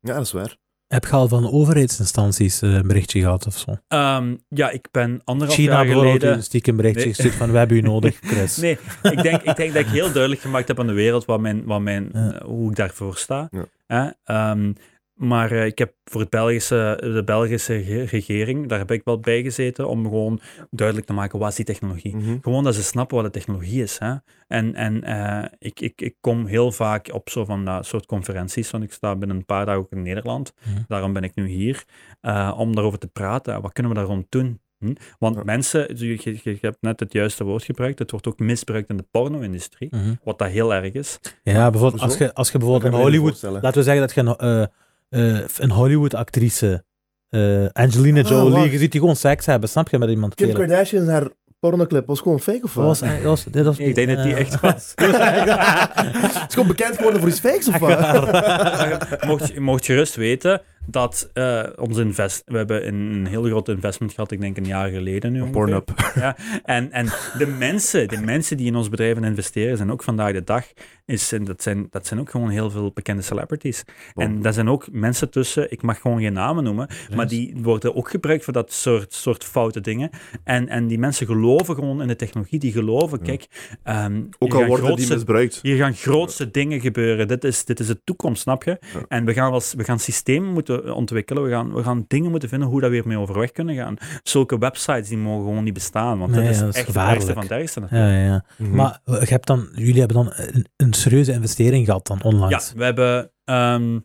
Ja, 0.00 0.14
dat 0.14 0.22
is 0.22 0.32
waar. 0.32 0.56
Heb 0.90 1.04
je 1.04 1.10
al 1.12 1.28
van 1.28 1.50
overheidsinstanties 1.52 2.62
eh, 2.62 2.72
een 2.74 2.86
berichtje 2.86 3.20
gehad 3.20 3.46
of 3.46 3.58
zo? 3.58 3.76
Ehm, 3.88 4.34
ja, 4.48 4.70
ik 4.70 4.88
ben 4.90 5.20
anderhalf 5.24 5.58
China 5.58 5.72
jaar 5.72 5.84
bijvoorbeeld 5.84 6.12
geleden... 6.16 6.36
een 6.36 6.42
stiekem 6.42 6.76
berichtje 6.76 7.04
Nee. 7.04 7.14
gestuurd 7.14 7.34
van 7.34 7.50
we 7.52 7.58
hebben 7.58 7.76
u 7.76 7.80
nodig, 7.80 8.18
Chris. 8.30 8.56
Nee, 8.56 8.78
ik 9.02 9.22
denk, 9.22 9.42
ik 9.42 9.56
denk 9.56 9.72
dat 9.74 9.82
ik 9.84 9.88
heel 9.90 10.12
duidelijk 10.12 10.40
gemaakt 10.42 10.68
heb 10.68 10.80
aan 10.80 10.86
de 10.86 10.92
wereld 10.92 11.24
wat 11.24 11.40
mijn, 11.40 11.64
wat 11.64 11.80
mijn, 11.80 12.10
Ja. 12.12 12.32
eh, 12.32 12.40
hoe 12.46 12.70
ik 12.70 12.76
daarvoor 12.76 13.16
sta. 13.16 13.48
Ja. 13.86 14.14
Ehm, 14.24 14.72
maar 15.20 15.50
eh, 15.50 15.64
ik 15.66 15.78
heb 15.78 15.92
voor 16.04 16.20
het 16.20 16.30
Belgische, 16.30 16.98
de 17.02 17.22
Belgische 17.24 17.82
ge- 17.84 18.02
regering, 18.04 18.68
daar 18.68 18.78
heb 18.78 18.90
ik 18.90 19.00
wel 19.04 19.20
bij 19.20 19.42
gezeten 19.42 19.88
om 19.88 20.02
gewoon 20.04 20.40
duidelijk 20.70 21.06
te 21.06 21.12
maken, 21.12 21.38
wat 21.38 21.48
is 21.48 21.54
die 21.56 21.64
technologie? 21.64 22.16
Mhm. 22.16 22.36
Gewoon 22.42 22.64
dat 22.64 22.74
ze 22.74 22.82
snappen 22.82 23.16
wat 23.16 23.24
de 23.24 23.30
technologie 23.38 23.82
is. 23.82 23.98
Hè? 23.98 24.14
En, 24.48 24.74
en 24.74 25.02
eh, 25.04 25.44
ik, 25.58 25.80
ik, 25.80 26.00
ik 26.00 26.14
kom 26.20 26.46
heel 26.46 26.72
vaak 26.72 27.08
op 27.12 27.30
zo 27.30 27.44
van 27.44 27.64
dat 27.64 27.86
soort 27.86 28.06
conferenties, 28.06 28.70
want 28.70 28.84
ik 28.84 28.92
sta 28.92 29.16
binnen 29.16 29.36
een 29.36 29.44
paar 29.44 29.66
dagen 29.66 29.80
ook 29.80 29.92
in 29.92 30.02
Nederland. 30.02 30.52
Mhm. 30.64 30.78
Daarom 30.88 31.12
ben 31.12 31.22
ik 31.24 31.34
nu 31.34 31.46
hier, 31.46 31.84
eh, 32.20 32.54
om 32.58 32.74
daarover 32.74 32.98
te 32.98 33.08
praten. 33.08 33.62
Wat 33.62 33.72
kunnen 33.72 33.92
we 33.92 33.98
daar 33.98 34.06
rond 34.08 34.26
doen? 34.28 34.60
Hm? 34.78 34.92
Want 35.18 35.36
Ja. 35.36 35.42
mensen, 35.44 35.96
je, 35.96 36.06
je, 36.22 36.40
je 36.42 36.58
hebt 36.60 36.76
net 36.80 37.00
het 37.00 37.12
juiste 37.12 37.44
woord 37.44 37.64
gebruikt, 37.64 37.98
het 37.98 38.10
wordt 38.10 38.26
ook 38.26 38.38
misbruikt 38.38 38.88
in 38.90 38.96
de 38.96 39.04
porno-industrie, 39.10 39.88
Mhm. 39.96 40.14
wat 40.24 40.38
dat 40.38 40.48
heel 40.48 40.74
erg 40.74 40.92
is. 40.92 41.18
Ja, 41.42 41.70
bijvoorbeeld 41.70 42.02
als 42.02 42.18
je, 42.18 42.34
als 42.34 42.50
je 42.50 42.58
bijvoorbeeld 42.58 42.92
in 42.92 42.98
Hollywood... 43.00 43.42
Laten 43.42 43.72
we 43.72 43.82
zeggen 43.82 44.00
dat 44.06 44.14
je 44.14 44.34
een, 44.36 44.68
een 45.10 45.70
Hollywood-actrice, 45.70 46.84
eh, 47.28 47.66
Angelina 47.72 48.20
Ah, 48.22 48.28
Jolie, 48.28 48.70
je 48.70 48.78
ziet 48.78 48.92
die 48.92 49.00
gewoon 49.00 49.16
seks 49.16 49.46
hebben, 49.46 49.68
snap 49.68 49.88
je, 49.88 49.98
met 49.98 50.08
iemand 50.08 50.34
Kim 50.34 50.48
spelen. 50.48 50.66
Kardashian, 50.68 51.08
haar 51.08 51.28
pornoclip, 51.60 52.06
was 52.06 52.20
gewoon 52.20 52.40
fake 52.40 52.60
of 52.62 52.74
wat? 52.74 52.84
was, 52.86 52.98
dat 53.00 53.22
was, 53.22 53.44
dit 53.44 53.64
was, 53.64 53.78
Ik 53.78 53.94
denk 53.94 54.08
dat 54.08 54.22
die 54.22 54.34
eh, 54.34 54.40
echt 54.40 54.60
was. 54.60 54.92
Het 54.96 56.48
is 56.48 56.54
gewoon 56.54 56.66
bekend 56.68 56.96
geworden 56.96 57.20
voor 57.20 57.28
iets 57.28 57.40
fakes 57.40 57.68
of 57.68 57.78
wat? 57.78 57.98
mocht, 59.28 59.48
je- 59.48 59.60
mocht 59.60 59.86
je 59.86 59.92
gerust 59.92 60.14
weten 60.14 60.60
dat 60.86 61.30
eh 61.32 61.62
ons 61.76 61.96
invest... 61.98 62.42
We 62.46 62.56
hebben 62.56 62.86
een, 62.86 62.94
een 62.94 63.26
heel 63.26 63.42
groot 63.44 63.68
investment 63.68 64.12
gehad, 64.12 64.30
ik 64.30 64.40
denk 64.40 64.56
een 64.56 64.66
jaar 64.66 64.88
geleden 64.90 65.32
nu. 65.32 65.44
Pornhub. 65.44 66.12
Ja, 66.14 66.36
en, 66.64 66.92
en 66.92 67.06
de 67.38 67.46
mensen, 67.46 68.08
de 68.08 68.20
mensen 68.20 68.56
die 68.56 68.66
in 68.66 68.76
ons 68.76 68.88
bedrijven 68.88 69.24
investeren, 69.24 69.76
zijn 69.76 69.92
ook 69.92 70.02
vandaag 70.02 70.32
de 70.32 70.44
dag, 70.44 70.64
is, 71.06 71.32
en 71.32 71.44
dat, 71.44 71.62
zijn, 71.62 71.86
dat 71.90 72.06
zijn 72.06 72.20
ook 72.20 72.30
gewoon 72.30 72.48
heel 72.48 72.70
veel 72.70 72.90
bekende 72.94 73.22
celebrities. 73.22 73.84
Bon. 74.14 74.24
En 74.24 74.42
daar 74.42 74.52
zijn 74.52 74.68
ook 74.68 74.88
mensen 74.92 75.30
tussen, 75.30 75.70
ik 75.72 75.82
mag 75.82 76.00
gewoon 76.00 76.20
geen 76.20 76.32
namen 76.32 76.64
noemen, 76.64 76.88
maar 77.14 77.28
die 77.28 77.54
worden 77.62 77.94
ook 77.96 78.10
gebruikt 78.10 78.44
voor 78.44 78.52
dat 78.52 78.72
soort, 78.72 79.14
soort 79.14 79.44
foute 79.44 79.80
dingen. 79.80 80.10
En, 80.44 80.68
en 80.68 80.86
die 80.86 80.98
mensen 80.98 81.26
geloven 81.26 81.74
gewoon 81.74 82.02
in 82.02 82.08
de 82.08 82.16
technologie, 82.16 82.58
die 82.58 82.72
geloven, 82.72 83.18
Ja. 83.18 83.24
kijk, 83.24 83.46
ehm, 83.82 84.22
Ook 84.38 84.52
hier 84.52 84.52
al 84.52 84.58
gaan 84.58 84.68
worden 84.68 84.96
die 84.96 85.08
misbruikt. 85.08 85.58
hier 85.62 85.76
gaan 85.76 85.94
grootste 85.94 86.50
dingen 86.50 86.80
gebeuren. 86.80 87.28
Dit 87.28 87.44
is, 87.44 87.64
dit 87.64 87.80
is 87.80 87.86
de 87.86 88.00
toekomst, 88.04 88.42
snap 88.42 88.62
je? 88.64 88.70
Ja. 88.70 89.00
En 89.08 89.24
we 89.24 89.32
gaan, 89.32 89.52
als, 89.52 89.74
we 89.74 89.84
gaan 89.84 89.98
systemen 89.98 90.52
moeten 90.52 90.69
ontwikkelen. 90.94 91.42
We 91.42 91.50
gaan, 91.50 91.74
we 91.74 91.82
gaan 91.82 92.04
dingen 92.08 92.30
moeten 92.30 92.48
vinden 92.48 92.68
hoe 92.68 92.80
dat 92.80 92.90
weer 92.90 93.06
mee 93.06 93.18
overweg 93.18 93.50
kunnen 93.52 93.74
gaan. 93.74 93.96
Zulke 94.22 94.58
websites 94.58 95.08
die 95.08 95.18
mogen 95.18 95.44
gewoon 95.48 95.64
niet 95.64 95.74
bestaan. 95.74 96.18
Want 96.18 96.30
Nee, 96.32 96.42
dat 96.42 96.50
is 96.50 96.58
dat 96.58 96.68
is 96.68 96.74
echt 96.74 96.86
het 96.86 96.96
ergste 96.96 97.10
gevaarlijk. 97.32 97.32
van 97.32 97.42
het 97.42 97.50
ergste. 97.50 97.96
Ja, 97.96 98.10
ja, 98.12 98.24
ja. 98.24 98.44
Mhm. 98.56 98.74
Maar 98.74 99.00
je 99.04 99.16
hebt 99.26 99.46
dan, 99.46 99.68
jullie 99.74 99.98
hebben 99.98 100.16
dan 100.16 100.32
een, 100.36 100.66
een 100.76 100.92
serieuze 100.92 101.32
investering 101.32 101.84
gehad 101.84 102.06
dan 102.06 102.18
Ja, 102.22 102.28
onlangs. 102.28 102.72
we 102.76 102.84
hebben... 102.84 103.30
ehm, 103.44 103.98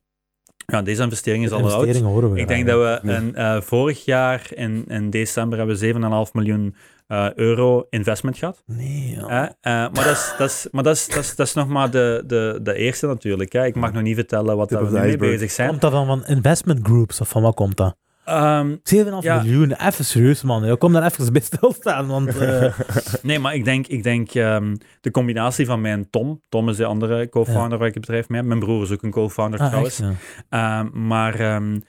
ja, 0.65 0.81
deze 0.81 1.03
investering 1.03 1.43
is 1.43 1.49
De 1.49 1.55
al 1.55 1.61
oud. 1.61 1.71
investeringen 1.71 2.09
horen 2.09 2.31
we 2.31 2.39
Ik 2.39 2.47
denk 2.47 2.67
dat 2.67 2.79
we 3.03 3.11
een, 3.11 3.35
eh, 3.35 3.61
vorig 3.61 4.05
jaar 4.05 4.47
in, 4.53 4.83
in 4.87 5.09
december 5.09 5.57
hebben 5.57 5.75
we 5.79 6.25
7,5 6.27 6.31
miljoen 6.33 6.75
eh, 7.07 7.33
euro 7.35 7.85
investment 7.89 8.37
gehad. 8.37 8.63
Nee, 8.65 9.17
ja. 9.19 9.55
Eh, 9.61 9.71
maar 9.71 9.91
dat 9.93 10.05
is, 10.05 10.33
dat 10.37 10.49
is, 10.49 10.67
maar 10.71 10.83
dat 10.83 10.95
is, 10.95 11.07
dat 11.07 11.23
is, 11.23 11.35
dat 11.35 11.47
is 11.47 11.53
nog 11.53 11.67
maar 11.67 11.91
de, 11.91 12.23
de, 12.27 12.59
de 12.63 12.73
eerste 12.73 13.07
natuurlijk. 13.07 13.51
Hè? 13.51 13.65
Ik 13.65 13.75
mag 13.75 13.93
nog 13.93 14.01
niet 14.03 14.15
vertellen 14.15 14.57
wat 14.57 14.69
we 14.69 14.89
mee 14.91 15.17
bezig 15.17 15.51
zijn. 15.51 15.69
Komt 15.69 15.81
dat 15.81 15.91
dan 15.91 16.05
van 16.05 16.25
investment 16.25 16.79
groups 16.83 17.21
of 17.21 17.29
van 17.29 17.41
wat 17.41 17.55
komt 17.55 17.77
dat? 17.77 17.95
Ehm, 18.25 18.75
7,5 18.83 19.23
Ja. 19.23 19.41
miljoen, 19.41 19.71
even 19.73 20.05
serieus 20.05 20.41
man. 20.41 20.65
Ja, 20.65 20.75
kom 20.75 20.93
daar 20.93 21.05
even 21.05 21.33
bij 21.33 21.41
stilstaan, 21.41 22.07
want... 22.07 22.37
eh, 22.39 22.79
nee, 23.21 23.39
maar 23.39 23.55
ik 23.55 23.65
denk, 23.65 23.87
ik 23.87 24.03
denk 24.03 24.33
ehm, 24.33 24.75
de 25.01 25.11
combinatie 25.11 25.65
van 25.65 25.81
mij 25.81 25.91
en 25.91 26.09
Tom. 26.09 26.41
Tom 26.49 26.69
is 26.69 26.77
de 26.77 26.85
andere 26.85 27.29
co-founder 27.29 27.77
waar 27.77 27.87
ik 27.87 27.93
het 27.93 28.05
bedrijf 28.05 28.29
mee 28.29 28.39
heb. 28.39 28.47
Mijn 28.47 28.59
broer 28.59 28.83
is 28.83 28.91
ook 28.91 29.03
een 29.03 29.11
co-founder 29.11 29.59
ah, 29.59 29.67
trouwens. 29.67 29.99
echt, 29.99 30.09
ja. 30.49 30.79
Ehm, 30.79 31.07
maar 31.07 31.39
ehm, 31.39 31.79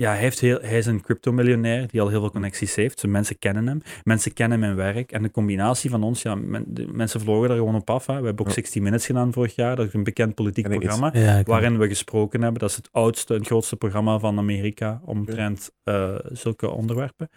ja, 0.00 0.10
hij, 0.10 0.18
heeft 0.20 0.40
heel, 0.40 0.58
hij 0.60 0.78
is 0.78 0.86
een 0.86 1.00
crypto-miljonair 1.00 1.88
die 1.88 2.00
al 2.00 2.08
heel 2.08 2.20
veel 2.20 2.30
connecties 2.30 2.74
heeft. 2.74 3.00
Dus 3.00 3.10
mensen 3.10 3.38
kennen 3.38 3.66
hem. 3.66 3.80
Mensen 4.02 4.32
kennen 4.32 4.58
mijn 4.60 4.74
werk. 4.76 5.12
En 5.12 5.22
de 5.22 5.30
combinatie 5.30 5.90
van 5.90 6.02
ons, 6.02 6.22
ja, 6.22 6.34
men- 6.34 6.64
de, 6.68 6.86
mensen 6.92 7.20
vlogen 7.20 7.50
er 7.50 7.56
gewoon 7.56 7.74
op 7.74 7.90
af. 7.90 8.06
Hè. 8.06 8.20
We 8.20 8.26
hebben 8.26 8.40
ook 8.40 8.48
Ja. 8.48 8.54
60 8.54 8.82
Minutes 8.82 9.06
gedaan 9.06 9.32
vorig 9.32 9.54
jaar. 9.54 9.76
Dat 9.76 9.86
is 9.86 9.94
een 9.94 10.02
bekend 10.04 10.34
politiek 10.34 10.68
programma. 10.68 11.10
Ja, 11.12 11.42
Waarin 11.42 11.78
we 11.78 11.88
gesproken 11.88 12.42
hebben. 12.42 12.60
Dat 12.60 12.70
is 12.70 12.76
het 12.76 12.88
oudste 12.92 13.34
en 13.34 13.44
grootste 13.44 13.76
programma 13.76 14.18
van 14.18 14.38
Amerika 14.38 15.00
omtrent 15.04 15.70
eh, 15.82 16.14
zulke 16.22 16.70
onderwerpen. 16.70 17.28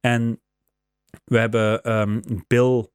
En 0.00 0.40
we 1.24 1.38
hebben 1.38 1.82
ehm, 1.82 2.20
Bill. 2.46 2.86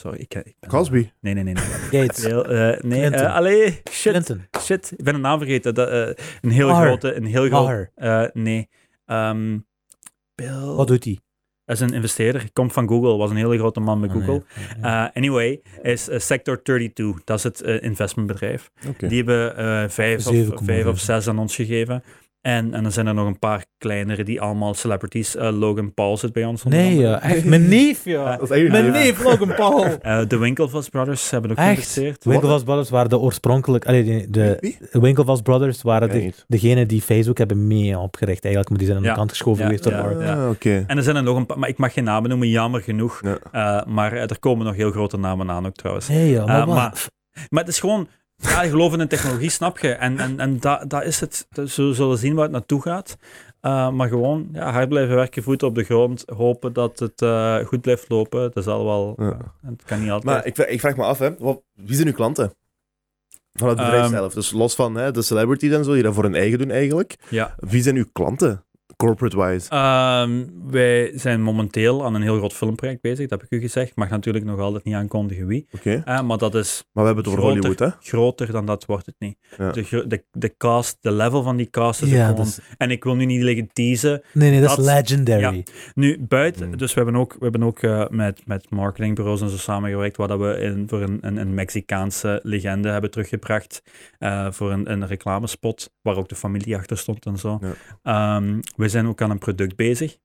Sorry, 0.00 0.18
ik, 0.20 0.34
ik 0.34 0.54
ben. 0.60 0.70
Cosby. 0.70 1.10
Nee, 1.20 1.34
nee, 1.34 1.44
nee. 1.44 1.54
nee. 1.54 2.00
Gates. 2.02 2.24
Bill, 2.24 2.40
eh, 2.40 2.80
nee, 2.82 2.98
Clinton. 3.00 3.26
eh, 3.26 3.34
allee, 3.34 3.80
shit. 3.90 4.12
Clinton. 4.12 4.46
Shit, 4.60 4.92
ik 4.96 5.04
ben 5.04 5.14
de 5.14 5.20
naam 5.20 5.38
vergeten. 5.38 5.74
Dat, 5.74 5.88
eh, 5.88 6.24
een 6.40 6.50
heel 6.50 6.74
grote, 6.74 7.14
een 7.14 7.24
heel 7.24 7.68
eh, 7.94 8.24
nee. 8.32 8.68
Ehm, 9.06 9.58
Bill. 10.34 10.60
Wat 10.60 10.86
doet 10.88 11.04
hij? 11.04 11.18
Dat 11.64 11.80
is 11.80 11.88
een 11.88 11.94
investeerder. 11.94 12.52
Komt 12.52 12.72
van 12.72 12.88
Google. 12.88 13.16
Was 13.16 13.30
een 13.30 13.36
hele 13.36 13.58
grote 13.58 13.80
man 13.80 14.00
met 14.00 14.10
Ah, 14.10 14.16
nee. 14.16 14.24
Google. 14.26 14.44
Eh, 14.80 15.06
anyway, 15.14 15.60
is 15.82 16.08
eh, 16.08 16.18
Sector 16.18 16.62
32. 16.62 17.24
Dat 17.24 17.36
is 17.38 17.42
het 17.44 17.60
eh, 17.60 17.82
investmentbedrijf. 17.82 18.70
Die 18.98 19.16
hebben 19.16 19.56
eh, 19.56 19.88
vijf, 19.88 20.26
of, 20.26 20.34
7,5. 20.34 20.64
vijf 20.64 20.86
of 20.86 20.98
zes 20.98 21.28
aan 21.28 21.38
ons 21.38 21.54
gegeven. 21.54 22.02
En, 22.40 22.74
en 22.74 22.82
dan 22.82 22.92
zijn 22.92 23.06
er 23.06 23.14
nog 23.14 23.26
een 23.26 23.38
paar 23.38 23.64
kleinere 23.78 24.24
die 24.24 24.40
allemaal 24.40 24.74
celebrities. 24.74 25.36
Eh, 25.36 25.58
Logan 25.58 25.94
Paul 25.94 26.16
zit 26.16 26.32
bij 26.32 26.44
ons. 26.44 26.64
onder 26.64 26.80
nee, 26.80 26.90
andere. 26.90 27.08
ja, 27.08 27.22
echt. 27.22 27.44
Mijn 27.44 27.68
neef, 27.78 28.04
ja. 28.04 28.36
Dat 28.36 28.42
is 28.42 28.50
eigenlijk 28.50 28.82
Mijn 28.82 29.04
neef, 29.04 29.22
Logan 29.24 29.54
Paul. 29.54 29.84
Eh, 30.00 30.20
de 30.28 30.38
Winklevoss 30.38 30.88
Brothers 30.88 31.30
hebben 31.30 31.50
ook 31.50 31.56
Echt? 31.56 31.66
geïnvesteerd. 31.66 32.22
De 32.22 32.30
Winklevoss 32.30 32.64
Brothers 32.64 32.90
waren 32.90 33.08
de 33.10 33.18
oorspronkelijk... 33.18 33.86
Allee, 33.86 34.04
de, 34.04 34.56
de 34.90 35.40
Brothers 35.42 35.82
waren 35.82 36.08
de, 36.08 36.32
degene 36.46 36.86
die 36.86 37.02
Facebook 37.02 37.38
hebben 37.38 37.66
mee 37.66 37.98
opgericht 37.98 38.44
eigenlijk, 38.44 38.68
maar 38.68 38.78
die 38.78 38.86
zijn 38.86 38.98
aan 38.98 39.04
Ja. 39.04 39.10
de 39.10 39.16
kant 39.18 39.30
geschoven 39.30 39.62
Ja, 39.70 39.76
geweest. 39.76 40.30
Ah, 40.30 40.48
oké. 40.50 40.84
En 40.86 40.96
er 40.96 41.02
zijn 41.02 41.16
er 41.16 41.22
nog 41.22 41.36
een 41.36 41.46
paar, 41.46 41.58
maar 41.58 41.68
ik 41.68 41.78
mag 41.78 41.92
geen 41.92 42.04
namen 42.04 42.28
noemen, 42.30 42.48
jammer 42.48 42.82
genoeg. 42.82 43.20
Ja. 43.22 43.38
Eh, 43.80 43.86
maar 43.86 44.12
er 44.12 44.38
komen 44.38 44.66
nog 44.66 44.74
heel 44.74 44.90
grote 44.90 45.16
namen 45.16 45.50
aan 45.50 45.66
ook 45.66 45.74
trouwens. 45.74 46.08
Nee, 46.08 46.30
ja, 46.30 46.44
maar- 46.46 47.08
Maar 47.48 47.62
het 47.62 47.68
is 47.68 47.80
gewoon, 47.80 48.08
ja, 48.40 48.62
gelooft 48.68 48.98
in 48.98 49.08
technologie, 49.08 49.50
snap 49.50 49.78
je? 49.78 49.88
En, 49.92 50.18
en, 50.18 50.40
en 50.40 50.60
dat 50.60 50.90
dat 50.90 51.04
is 51.04 51.20
het. 51.20 51.46
We 51.50 51.66
zullen 51.94 52.18
zien 52.18 52.34
waar 52.34 52.42
het 52.42 52.52
naartoe 52.52 52.82
gaat. 52.82 53.16
Uh, 53.62 53.90
maar 53.90 54.08
gewoon 54.08 54.48
ja, 54.52 54.72
hard 54.72 54.88
blijven 54.88 55.14
werken, 55.14 55.42
voeten 55.42 55.68
op 55.68 55.74
de 55.74 55.84
grond, 55.84 56.24
hopen 56.34 56.72
dat 56.72 56.98
het 56.98 57.22
uh, 57.22 57.56
goed 57.58 57.80
blijft 57.80 58.08
lopen. 58.08 58.50
Dat 58.54 58.64
zal 58.64 58.84
wel, 58.84 59.14
Ja. 59.18 59.24
uh, 59.24 59.38
het 59.66 59.82
kan 59.84 60.00
niet 60.00 60.10
altijd. 60.10 60.34
Maar 60.34 60.46
ik, 60.46 60.54
vraag- 60.54 60.66
ik 60.68 60.80
vraag 60.80 60.96
me 60.96 61.02
af, 61.04 61.18
hè, 61.18 61.36
wat, 61.38 61.62
wie 61.74 61.94
zijn 61.94 62.06
uw 62.08 62.12
klanten? 62.14 62.52
Van 63.52 63.68
het 63.68 63.76
bedrijf 63.76 64.02
Ehm, 64.02 64.10
zelf. 64.10 64.34
Dus 64.34 64.50
los 64.50 64.74
van 64.74 64.94
hè, 64.94 65.10
de 65.12 65.22
celebrities 65.22 65.72
en 65.72 65.84
zo, 65.84 65.92
die 65.92 66.02
dat 66.02 66.14
voor 66.14 66.22
hun 66.22 66.34
eigen 66.34 66.58
doen 66.58 66.70
eigenlijk. 66.70 67.16
ja. 67.28 67.54
Wie 67.58 67.82
zijn 67.82 67.96
uw 67.96 68.06
klanten? 68.12 68.64
Corporate-wise. 69.06 69.70
Ehm, 69.70 70.44
wij 70.70 71.12
zijn 71.14 71.42
momenteel 71.42 72.04
aan 72.04 72.14
een 72.14 72.22
heel 72.22 72.36
groot 72.36 72.52
filmproject 72.52 73.00
bezig, 73.00 73.28
dat 73.28 73.40
heb 73.40 73.52
ik 73.52 73.58
u 73.58 73.60
gezegd. 73.60 73.96
Mag 73.96 74.08
natuurlijk 74.08 74.44
nog 74.44 74.60
altijd 74.60 74.84
niet 74.84 74.94
aankondigen 74.94 75.46
wie. 75.46 75.66
Oké. 75.72 76.02
Eh, 76.04 76.22
maar 76.22 76.38
dat 76.38 76.54
is 76.54 76.84
Maar 76.92 77.04
we 77.04 77.10
hebben 77.12 77.24
het 77.24 77.32
over 77.32 77.50
Groter. 77.50 77.68
Hollywood, 77.68 77.92
hè? 77.92 78.08
groter 78.08 78.52
dan 78.52 78.66
dat 78.66 78.84
wordt 78.84 79.06
het 79.06 79.14
niet. 79.18 79.38
Ja. 79.58 79.70
De, 79.70 80.04
de, 80.06 80.24
de 80.30 80.54
cast, 80.56 80.96
de 81.00 81.12
level 81.12 81.42
van 81.42 81.56
die 81.56 81.70
cast 81.70 82.02
is 82.02 82.10
ja, 82.10 82.28
gewoon... 82.28 82.46
is, 82.46 82.58
En 82.76 82.90
ik 82.90 83.04
wil 83.04 83.14
nu 83.16 83.24
niet 83.24 83.42
liggen 83.42 83.68
teasen. 83.72 84.22
nee, 84.32 84.50
nee, 84.50 84.60
dat, 84.60 84.78
is 84.78 84.84
legendary. 84.84 85.64
Nu, 85.94 86.18
buiten, 86.28 86.68
Hmm. 86.68 86.76
dus 86.76 86.94
we 86.94 87.00
hebben 87.02 87.20
ook, 87.20 87.32
we 87.32 87.42
hebben 87.42 87.62
ook 87.62 87.82
eh, 87.82 88.08
met, 88.08 88.42
met 88.46 88.70
marketingbureaus 88.70 89.40
en 89.40 89.50
zo 89.50 89.56
samengewerkt, 89.56 90.16
waar 90.16 90.28
dat 90.28 90.38
we 90.38 90.58
in, 90.60 90.84
voor 90.88 91.00
een, 91.00 91.18
een, 91.20 91.36
een 91.36 91.54
Mexicaanse 91.54 92.40
legende 92.42 92.88
hebben 92.88 93.10
teruggebracht, 93.10 93.82
eh, 94.18 94.46
voor 94.50 94.72
een, 94.72 94.90
een 94.90 95.06
reclamespot, 95.06 95.92
waar 96.02 96.16
ook 96.16 96.28
de 96.28 96.34
familie 96.34 96.76
achter 96.76 96.98
stond 96.98 97.26
en 97.26 97.36
zo. 97.38 97.58
Ehm, 98.02 98.60
we 98.76 98.88
zijn 98.90 99.06
ook 99.06 99.22
aan 99.22 99.30
een 99.30 99.38
product 99.38 99.76
bezig. 99.76 100.18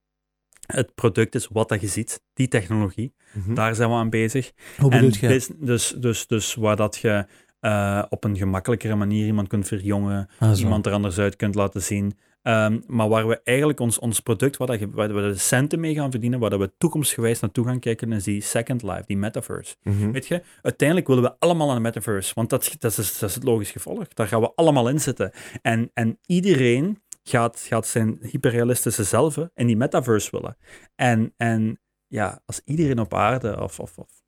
Het 0.65 0.95
product 0.95 1.35
is 1.35 1.47
wat 1.47 1.69
dat 1.69 1.81
je 1.81 1.87
ziet, 1.87 2.21
die 2.33 2.47
technologie. 2.47 3.13
Mhm. 3.33 3.53
Daar 3.53 3.75
zijn 3.75 3.89
we 3.89 3.95
aan 3.95 4.09
bezig. 4.09 4.51
Hoe 4.77 4.91
En 4.91 4.99
bedoel 4.99 5.17
je? 5.21 5.27
bus- 5.27 5.49
dus, 5.57 5.95
dus, 5.97 6.27
dus 6.27 6.55
waar 6.55 6.75
dat 6.75 6.97
je 6.97 7.25
eh, 7.59 8.03
op 8.09 8.23
een 8.23 8.37
gemakkelijkere 8.37 8.95
manier 8.95 9.25
iemand 9.25 9.47
kunt 9.47 9.67
verjongen, 9.67 10.29
Ah, 10.39 10.59
iemand 10.59 10.85
er 10.85 10.91
anders 10.91 11.17
uit 11.17 11.35
kunt 11.35 11.55
laten 11.55 11.81
zien. 11.81 12.17
Ehm, 12.41 12.79
maar 12.87 13.09
waar 13.09 13.27
we 13.27 13.41
eigenlijk 13.43 13.79
ons, 13.79 13.99
ons 13.99 14.19
product, 14.19 14.57
waar, 14.57 14.67
dat 14.67 14.79
je, 14.79 14.89
waar 14.89 15.13
we 15.13 15.21
de 15.21 15.35
centen 15.35 15.79
mee 15.79 15.93
gaan 15.93 16.11
verdienen, 16.11 16.39
waar 16.39 16.49
dat 16.49 16.59
we 16.59 16.71
toekomstgewijs 16.77 17.39
naartoe 17.39 17.65
gaan 17.65 17.79
kijken, 17.79 18.11
is 18.11 18.23
die 18.23 18.41
Second 18.41 18.83
Life, 18.83 19.03
die 19.05 19.17
metaverse. 19.17 19.75
Mhm. 19.83 20.11
Weet 20.11 20.27
je, 20.27 20.41
uiteindelijk 20.61 21.07
willen 21.07 21.23
we 21.23 21.35
allemaal 21.39 21.69
aan 21.69 21.75
de 21.75 21.81
metaverse, 21.81 22.31
want 22.33 22.49
dat, 22.49 22.75
dat, 22.79 22.97
is, 22.97 23.19
dat 23.19 23.29
is 23.29 23.35
het 23.35 23.43
logisch 23.43 23.71
gevolg. 23.71 24.07
Daar 24.07 24.27
gaan 24.27 24.41
we 24.41 24.51
allemaal 24.55 24.89
in 24.89 24.99
zitten. 24.99 25.31
En, 25.61 25.89
en 25.93 26.19
iedereen 26.25 27.01
gaat, 27.29 27.59
gaat 27.59 27.87
zijn 27.87 28.17
hyperrealistische 28.21 29.03
zelf 29.03 29.37
in 29.55 29.67
die 29.67 29.77
metaverse 29.77 30.31
willen. 30.31 30.57
En, 30.95 31.33
en 31.37 31.79
ja, 32.07 32.41
als 32.45 32.61
iedereen 32.65 32.99
op 32.99 33.13
aarde, 33.13 33.61
of, 33.61 33.79
of, 33.79 33.97
of 33.97 34.23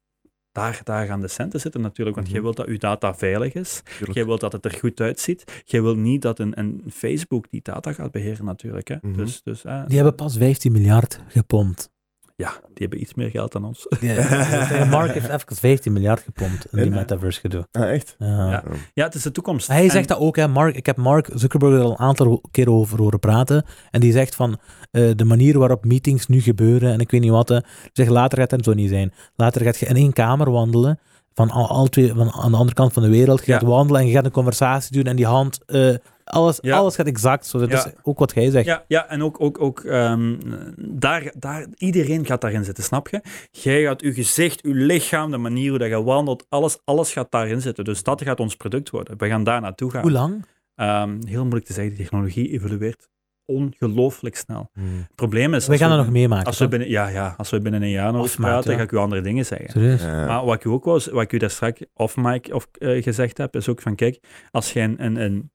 daar, 0.52 0.82
daar 0.84 1.06
gaan 1.06 1.22
de 1.22 1.28
centen 1.28 1.60
zitten 1.60 1.82
natuurlijk, 1.82 2.16
want 2.16 2.28
Mhm. 2.28 2.36
jij 2.36 2.44
wilt 2.46 2.58
dat 2.58 2.66
uw 2.68 2.78
data 2.78 3.16
veilig 3.16 3.54
is. 3.54 3.82
Tuurlijk. 3.84 4.14
Jij 4.14 4.26
wilt 4.26 4.40
dat 4.40 4.52
het 4.52 4.66
er 4.66 4.72
goed 4.74 5.00
uitziet. 5.00 5.62
Jij 5.66 5.82
wilt 5.82 5.98
niet 5.98 6.22
dat 6.22 6.40
een, 6.40 6.60
een 6.60 6.84
Facebook 6.94 7.50
die 7.50 7.62
data 7.64 7.94
gaat 7.94 8.12
beheren 8.12 8.46
natuurlijk. 8.46 8.88
Hè? 8.88 8.96
Mhm. 9.02 9.18
Dus, 9.18 9.44
dus 9.44 9.64
eh, 9.66 9.86
Die 9.88 9.96
hebben 9.96 10.16
pas 10.16 10.38
15 10.38 10.72
miljard 10.72 11.22
gepompt. 11.28 11.90
Ja, 12.38 12.52
die 12.52 12.74
hebben 12.78 13.02
iets 13.02 13.14
meer 13.14 13.30
geld 13.30 13.52
dan 13.52 13.66
ons. 13.66 13.86
Ja, 14.00 14.86
Mark 14.90 15.12
heeft 15.14 15.30
even 15.30 15.56
15 15.56 15.94
miljard 15.94 16.22
gepompt 16.22 16.66
in 16.72 16.82
die 16.82 16.92
metaverse 16.92 17.40
gedoe. 17.40 17.68
Ah, 17.72 17.92
echt? 17.92 18.16
Ja. 18.20 18.64
Ja. 18.94 19.04
Het 19.06 19.16
is 19.16 19.22
de 19.22 19.32
toekomst. 19.32 19.68
Hij 19.68 19.84
En- 19.84 19.90
zegt 19.92 20.08
dat 20.08 20.20
ook, 20.20 20.36
hè, 20.36 20.48
Mark. 20.48 20.76
Ik 20.76 20.86
heb 20.86 20.98
Mark 20.98 21.30
Zuckerberg 21.34 21.74
er 21.74 21.82
al 21.82 21.92
een 21.92 21.98
aantal 22.00 22.42
keren 22.52 22.74
over 22.74 22.98
horen 22.98 23.20
praten. 23.20 23.66
En 23.92 24.00
die 24.00 24.12
zegt 24.12 24.36
van 24.36 24.60
eh, 24.92 25.10
de 25.16 25.26
manier 25.26 25.60
waarop 25.60 25.86
meetings 25.86 26.28
nu 26.28 26.42
gebeuren 26.42 26.92
en 26.94 27.00
ik 27.00 27.12
weet 27.12 27.22
niet 27.22 27.32
wat. 27.32 27.50
hè. 27.50 27.60
Zeg, 27.94 28.08
later 28.08 28.38
gaat 28.38 28.52
het 28.52 28.64
zo 28.64 28.74
niet 28.74 28.90
zijn. 28.90 29.14
Later 29.36 29.62
gaat 29.62 29.78
je 29.78 29.86
in 29.86 29.96
één 29.96 30.14
kamer 30.14 30.52
wandelen. 30.52 31.00
Van, 31.38 31.50
al, 31.50 31.88
twee, 31.88 32.14
van 32.14 32.32
aan 32.32 32.52
de 32.52 32.58
andere 32.58 32.74
kant 32.76 32.94
van 32.94 33.04
de 33.04 33.10
wereld. 33.10 33.46
Je 33.46 33.52
Ja. 33.52 33.58
gaat 33.58 33.68
wandelen 33.68 34.02
en 34.02 34.08
je 34.08 34.14
gaat 34.14 34.26
een 34.26 34.32
conversatie 34.32 34.92
doen 34.96 35.04
en 35.04 35.16
die 35.16 35.26
hand. 35.26 35.60
eh, 35.66 35.96
alles, 36.24 36.58
Ja. 36.62 36.78
alles 36.78 36.96
gaat 36.96 37.06
exact 37.08 37.46
zo. 37.46 37.60
Dat 37.60 37.70
Ja. 37.72 37.86
is 37.86 37.92
ook 38.04 38.20
wat 38.20 38.32
jij 38.36 38.50
zegt. 38.50 38.66
Ja, 38.66 38.84
ja, 38.88 39.08
en 39.10 39.24
ook, 39.24 39.42
ook, 39.42 39.62
ook 39.62 39.80
ehm, 39.80 40.36
daar, 40.78 41.32
daar, 41.40 41.66
iedereen 41.78 42.26
gaat 42.26 42.42
daarin 42.42 42.64
zitten, 42.64 42.84
snap 42.84 43.08
je? 43.08 43.22
Jij 43.52 43.84
gaat 43.84 44.02
je 44.02 44.14
gezicht, 44.14 44.60
je 44.62 44.74
lichaam, 44.74 45.32
de 45.32 45.38
manier 45.38 45.70
hoe 45.70 45.80
dat 45.80 45.88
je 45.90 46.04
wandelt, 46.04 46.46
alles, 46.50 46.78
alles 46.86 47.12
gaat 47.14 47.32
daarin 47.32 47.62
zitten. 47.62 47.84
Dus 47.84 48.04
dat 48.04 48.22
gaat 48.22 48.40
ons 48.40 48.56
product 48.56 48.90
worden. 48.90 49.18
We 49.18 49.28
gaan 49.28 49.44
daar 49.44 49.62
naartoe 49.62 49.92
gaan. 49.92 50.02
Hoe 50.02 50.12
lang? 50.12 50.46
Ehm, 50.76 51.18
heel 51.26 51.42
moeilijk 51.42 51.66
te 51.66 51.74
zeggen, 51.74 51.94
die 51.96 52.04
technologie 52.04 52.50
evolueert 52.52 53.10
ongelooflijk 53.48 54.36
snel. 54.36 54.70
Mhm. 54.74 54.86
Het 54.98 55.16
probleem 55.16 55.54
is... 55.54 55.68
We 55.68 55.78
gaan 55.78 55.90
we- 55.90 55.96
dat 55.96 56.06
nog 56.06 56.14
meemaken. 56.14 56.46
Als 56.46 56.58
we 56.60 56.68
binnen, 56.68 56.90
ja, 56.90 57.08
ja, 57.08 57.34
als 57.38 57.50
we 57.50 57.60
binnen 57.62 57.82
een 57.82 57.90
jaar 57.90 58.12
nog 58.12 58.22
eens 58.24 58.36
praten, 58.36 58.72
ja. 58.72 58.78
ga 58.78 58.84
ik 58.84 58.92
u 58.92 58.98
andere 58.98 59.22
dingen 59.22 59.46
zeggen. 59.46 59.70
Serieus? 59.70 60.02
Ja. 60.02 60.26
Maar 60.26 60.46
wat 60.46 60.56
ik 60.56 60.64
u 60.64 60.70
ook 60.70 60.84
was, 60.86 61.06
wat 61.08 61.22
ik 61.24 61.32
u 61.34 61.38
daar 61.38 61.50
straks 61.50 61.82
off 61.94 62.16
mic 62.18 62.50
of, 62.54 62.68
eh, 62.72 63.04
gezegd 63.04 63.38
heb, 63.38 63.56
is 63.56 63.70
ook 63.70 63.82
van 63.82 63.96
kijk, 63.96 64.20
als 64.52 64.74
je 64.74 64.80
een, 64.80 65.04
een, 65.06 65.16
een, 65.16 65.52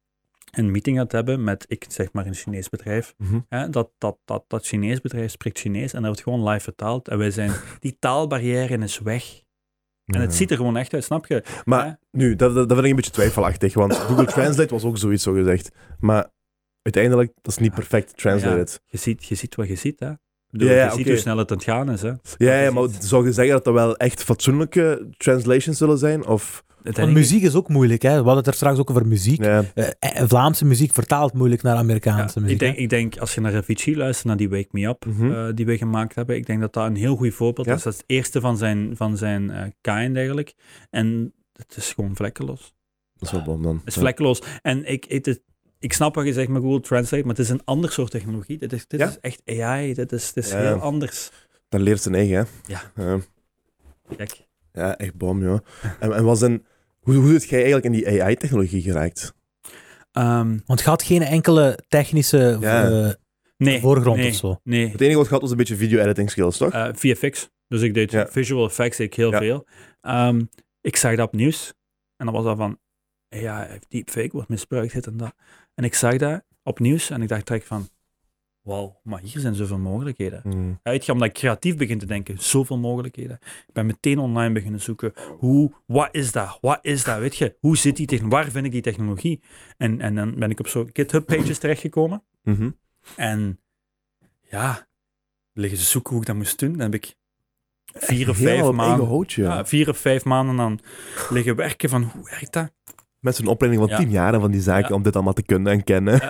een 0.51 0.71
meeting 0.71 0.99
gaat 0.99 1.13
hebben 1.13 1.45
met, 1.45 1.65
ik 1.69 1.85
zeg 1.89 2.13
maar 2.13 2.27
een 2.27 2.35
Chinees 2.35 2.69
bedrijf, 2.69 3.15
Mhm. 3.19 3.39
hè, 3.49 3.71
dat, 3.71 3.91
dat, 3.99 4.19
dat, 4.25 4.45
dat 4.49 4.67
Chinees 4.67 5.01
bedrijf 5.01 5.31
spreekt 5.31 5.59
Chinees 5.59 5.93
en 5.93 6.03
dat 6.03 6.07
wordt 6.07 6.23
gewoon 6.23 6.49
live 6.49 6.61
vertaald. 6.65 7.09
En 7.09 7.19
wij 7.19 7.31
zijn, 7.31 7.51
die 7.81 7.97
taalbarrière 7.99 8.79
is 8.79 8.99
weg. 8.99 9.25
En 10.05 10.21
het 10.21 10.35
ziet 10.35 10.51
er 10.51 10.57
gewoon 10.57 10.77
echt 10.77 10.95
uit, 10.95 11.05
snap 11.05 11.27
je? 11.27 11.43
Maar 11.65 11.85
Hè? 11.87 11.93
nu, 12.11 12.37
dat, 12.37 12.55
dat, 12.55 12.69
dat 12.69 12.73
vind 12.73 12.83
ik 12.85 12.91
een 12.91 12.97
beetje 12.97 13.11
twijfelachtig, 13.11 13.75
want 13.75 13.95
Google 13.95 14.25
Translate 14.37 14.75
was 14.75 14.85
ook 14.85 14.99
zoiets 14.99 15.23
zo 15.23 15.33
gezegd. 15.33 15.71
Maar 15.99 16.31
uiteindelijk, 16.83 17.33
dat 17.43 17.53
is 17.53 17.59
niet 17.59 17.75
perfect 17.75 18.17
translated. 18.17 18.81
Je 18.87 18.99
ziet, 18.99 19.25
je 19.25 19.35
ziet 19.35 19.55
wat 19.55 19.69
je 19.69 19.75
ziet, 19.77 20.01
hè? 20.01 20.11
Ik 20.11 20.19
bedoel, 20.59 20.69
Ja, 20.69 20.75
ja, 20.75 20.85
je 20.85 20.97
ziet 20.97 21.07
hoe 21.07 21.17
snel 21.17 21.37
het 21.37 21.51
aan 21.51 21.57
het 21.57 21.67
gaan 21.67 21.91
is, 21.91 22.03
hè? 22.03 22.13
Ja, 22.37 22.61
ja, 22.63 22.71
maar 22.71 22.89
zou 23.01 23.27
je 23.27 23.33
zeggen 23.33 23.55
dat 23.55 23.65
dat 23.65 23.75
wel 23.75 23.97
echt 23.97 24.23
fatsoenlijke 24.23 25.09
translations 25.17 25.79
zullen 25.79 25.99
zijn? 25.99 26.27
Of, 26.27 26.65
Want 26.83 27.13
muziek 27.13 27.43
is 27.43 27.55
ook 27.55 27.69
moeilijk. 27.69 28.03
Hè? 28.03 28.09
We 28.11 28.15
hadden 28.17 28.37
het 28.37 28.47
er 28.47 28.55
straks 28.55 28.79
ook 28.79 28.91
over 28.91 29.07
muziek. 29.07 29.45
ja, 29.45 29.65
Eh, 29.75 29.89
eh, 29.99 30.29
Vlaamse 30.29 30.65
muziek 30.65 30.93
vertaalt 30.93 31.33
moeilijk 31.33 31.63
naar 31.63 31.77
Amerikaanse 31.77 32.39
Ja, 32.39 32.45
muziek. 32.45 32.51
ik, 32.51 32.59
denk, 32.67 32.77
hè? 32.77 32.83
ik 32.83 32.89
denk, 32.89 33.17
als 33.19 33.35
je 33.35 33.41
naar 33.41 33.57
Avicii 33.57 33.97
luistert, 33.97 34.27
naar 34.27 34.37
die 34.37 34.49
Wake 34.49 34.69
Me 34.71 34.87
Up, 34.87 35.05
Mhm. 35.07 35.33
eh, 35.33 35.47
die 35.55 35.67
we 35.67 35.77
gemaakt 35.77 36.15
hebben, 36.15 36.37
ik 36.37 36.47
denk 36.47 36.61
dat 36.61 36.73
dat 36.73 36.87
een 36.87 36.97
heel 36.97 37.17
goed 37.17 37.35
voorbeeld 37.35 37.67
Ja? 37.67 37.75
is. 37.75 37.83
Dat 37.83 37.93
is 37.93 37.99
het 37.99 38.09
eerste 38.11 38.41
van 38.41 38.57
zijn, 38.57 38.97
van 38.97 39.17
zijn 39.17 39.51
eh, 39.51 39.63
kind 39.81 40.17
eigenlijk. 40.17 40.55
En 40.91 41.33
het 41.53 41.77
is 41.77 41.93
gewoon 41.93 42.17
vlekkeloos. 42.17 42.75
dat 43.15 43.33
is 43.33 43.37
wel 43.37 43.43
bom 43.55 43.63
dan. 43.63 43.77
Het 43.77 43.87
is 43.89 43.95
Ja. 43.95 44.01
vlekkeloos. 44.01 44.43
En 44.63 44.91
ik, 44.93 45.07
ik, 45.07 45.25
het- 45.25 45.41
ik 45.83 45.93
snap 45.93 46.15
wat 46.15 46.27
je 46.27 46.33
zegt 46.33 46.49
met 46.49 46.63
Google 46.63 46.81
Translate, 46.81 47.23
maar 47.27 47.35
het 47.35 47.45
is 47.45 47.49
een 47.49 47.65
ander 47.65 47.93
soort 47.93 48.11
technologie. 48.11 48.59
Dit 48.59 48.73
is, 48.73 48.87
dit 48.87 49.01
Ja? 49.01 49.09
is 49.09 49.19
echt 49.21 49.43
AI. 49.47 49.95
Dit 49.95 50.13
is, 50.13 50.33
dit 50.33 50.45
is 50.45 50.51
Ja. 50.51 50.59
heel 50.59 50.79
anders. 50.81 51.31
Dat 51.69 51.81
leert 51.81 52.01
zijn 52.03 52.15
eigen, 52.15 52.37
hè? 52.37 52.73
Ja. 52.73 52.81
Ja, 52.97 53.19
Kijk. 54.17 54.47
ja 54.73 54.97
echt 54.97 55.15
bom, 55.15 55.43
joh. 55.43 55.59
En, 56.01 56.13
en 56.13 56.25
was 56.25 56.41
een, 56.41 56.65
hoe, 57.01 57.15
hoe 57.15 57.31
zit 57.33 57.49
jij 57.49 57.63
eigenlijk 57.63 57.85
in 57.87 57.93
die 57.93 58.23
AI-technologie 58.23 58.83
geraakt? 58.83 59.35
Ehm, 60.13 60.59
Want 60.67 60.81
je 60.81 60.87
had 60.89 61.03
geen 61.03 61.23
enkele 61.23 61.79
technische... 61.89 62.57
Ja. 62.61 62.91
eh, 63.07 63.13
Nee. 63.57 63.81
voorgrond 63.81 64.17
nee, 64.17 64.29
of 64.29 64.35
zo. 64.35 64.61
Nee. 64.65 64.89
Het 64.91 65.01
enige 65.01 65.17
wat 65.17 65.27
gehad 65.27 65.43
was 65.43 65.51
een 65.51 65.57
beetje 65.57 65.77
video-editing 65.77 66.31
skills, 66.31 66.57
toch? 66.57 66.73
Eh, 66.73 66.89
VFX. 66.93 67.51
Dus 67.69 67.83
ik 67.83 67.95
deed 67.95 68.11
Ja. 68.11 68.27
visual 68.31 68.67
effects 68.67 69.01
ik 69.01 69.15
heel 69.15 69.31
Ja. 69.31 69.39
veel. 69.39 69.67
Ehm, 70.01 70.43
ik 70.81 70.97
zag 70.97 71.17
dat 71.17 71.27
op 71.27 71.33
nieuws. 71.35 71.75
En 72.17 72.25
dan 72.27 72.35
was 72.35 72.45
dat 72.45 72.57
van, 72.57 72.79
ja, 73.29 73.69
deepfake 73.89 74.29
wordt 74.33 74.49
misbruikt, 74.49 74.93
dit 74.93 75.07
en 75.07 75.17
dat. 75.17 75.35
En 75.75 75.85
ik 75.85 75.95
zag 75.95 76.17
dat 76.17 76.45
op 76.63 76.79
nieuws 76.79 77.11
en 77.11 77.23
ik 77.23 77.29
dacht 77.29 77.47
direct 77.47 77.67
van, 77.67 77.89
wauw, 78.63 79.01
maar 79.03 79.21
hier 79.21 79.41
zijn 79.41 79.55
zoveel 79.55 79.79
mogelijkheden. 79.79 80.41
Hmm. 80.43 80.81
Weet 80.83 81.07
je, 81.07 81.13
omdat 81.13 81.29
ik 81.29 81.35
creatief 81.35 81.77
begin 81.77 81.99
te 81.99 82.07
denken, 82.07 82.39
zoveel 82.39 82.79
mogelijkheden. 82.79 83.39
Ik 83.67 83.73
ben 83.73 83.87
meteen 83.87 84.19
online 84.19 84.55
beginnen 84.55 84.81
zoeken. 84.81 85.13
Hoe, 85.39 85.73
wat 85.87 86.09
is 86.13 86.33
dat? 86.33 86.59
Wat 86.61 86.79
is 86.83 87.05
dat? 87.05 87.19
Weet 87.19 87.37
je, 87.37 87.57
hoe 87.61 87.77
zit 87.77 87.97
die 87.97 88.07
technologie? 88.07 88.43
Waar 88.43 88.51
vind 88.51 88.67
ik 88.67 88.73
die 88.73 88.81
technologie? 88.81 89.41
En, 89.77 90.01
en 90.01 90.15
dan 90.15 90.39
ben 90.39 90.51
ik 90.51 90.61
op 90.61 90.67
zo'n 90.67 90.91
GitHub-pages 90.93 91.59
terechtgekomen. 91.59 92.23
Mhm. 92.43 92.71
En 93.17 93.61
ja, 94.41 94.87
liggen 95.53 95.79
ze 95.79 95.85
zoeken 95.85 96.11
hoe 96.11 96.21
ik 96.21 96.27
dat 96.27 96.37
moest 96.37 96.59
doen. 96.59 96.73
Dan 96.73 96.81
heb 96.81 96.95
ik 96.95 97.17
vier 97.85 98.29
of 98.29 98.37
vijf 98.37 98.71
maanden. 98.71 99.25
Ja, 99.27 99.67
vier 99.67 99.89
of 99.89 99.99
vijf 99.99 100.25
maanden 100.25 100.57
dan 100.57 100.81
liggen 101.31 101.57
werken 101.57 101.89
van 101.89 102.03
hoe 102.03 102.25
werkt 102.25 102.53
dat? 102.53 102.73
Met 103.23 103.37
zo'n 103.37 103.47
opleiding 103.47 103.83
van 103.89 103.93
Ja. 103.93 103.99
tien 104.03 104.11
jaar 104.11 104.35
en 104.35 104.41
van 104.41 104.51
die 104.51 104.61
zaken 104.61 104.89
Ja. 104.89 104.95
om 104.95 105.03
dit 105.03 105.15
allemaal 105.15 105.33
te 105.33 105.43
kunnen 105.43 105.73
en 105.73 105.85
kennen. 105.85 106.15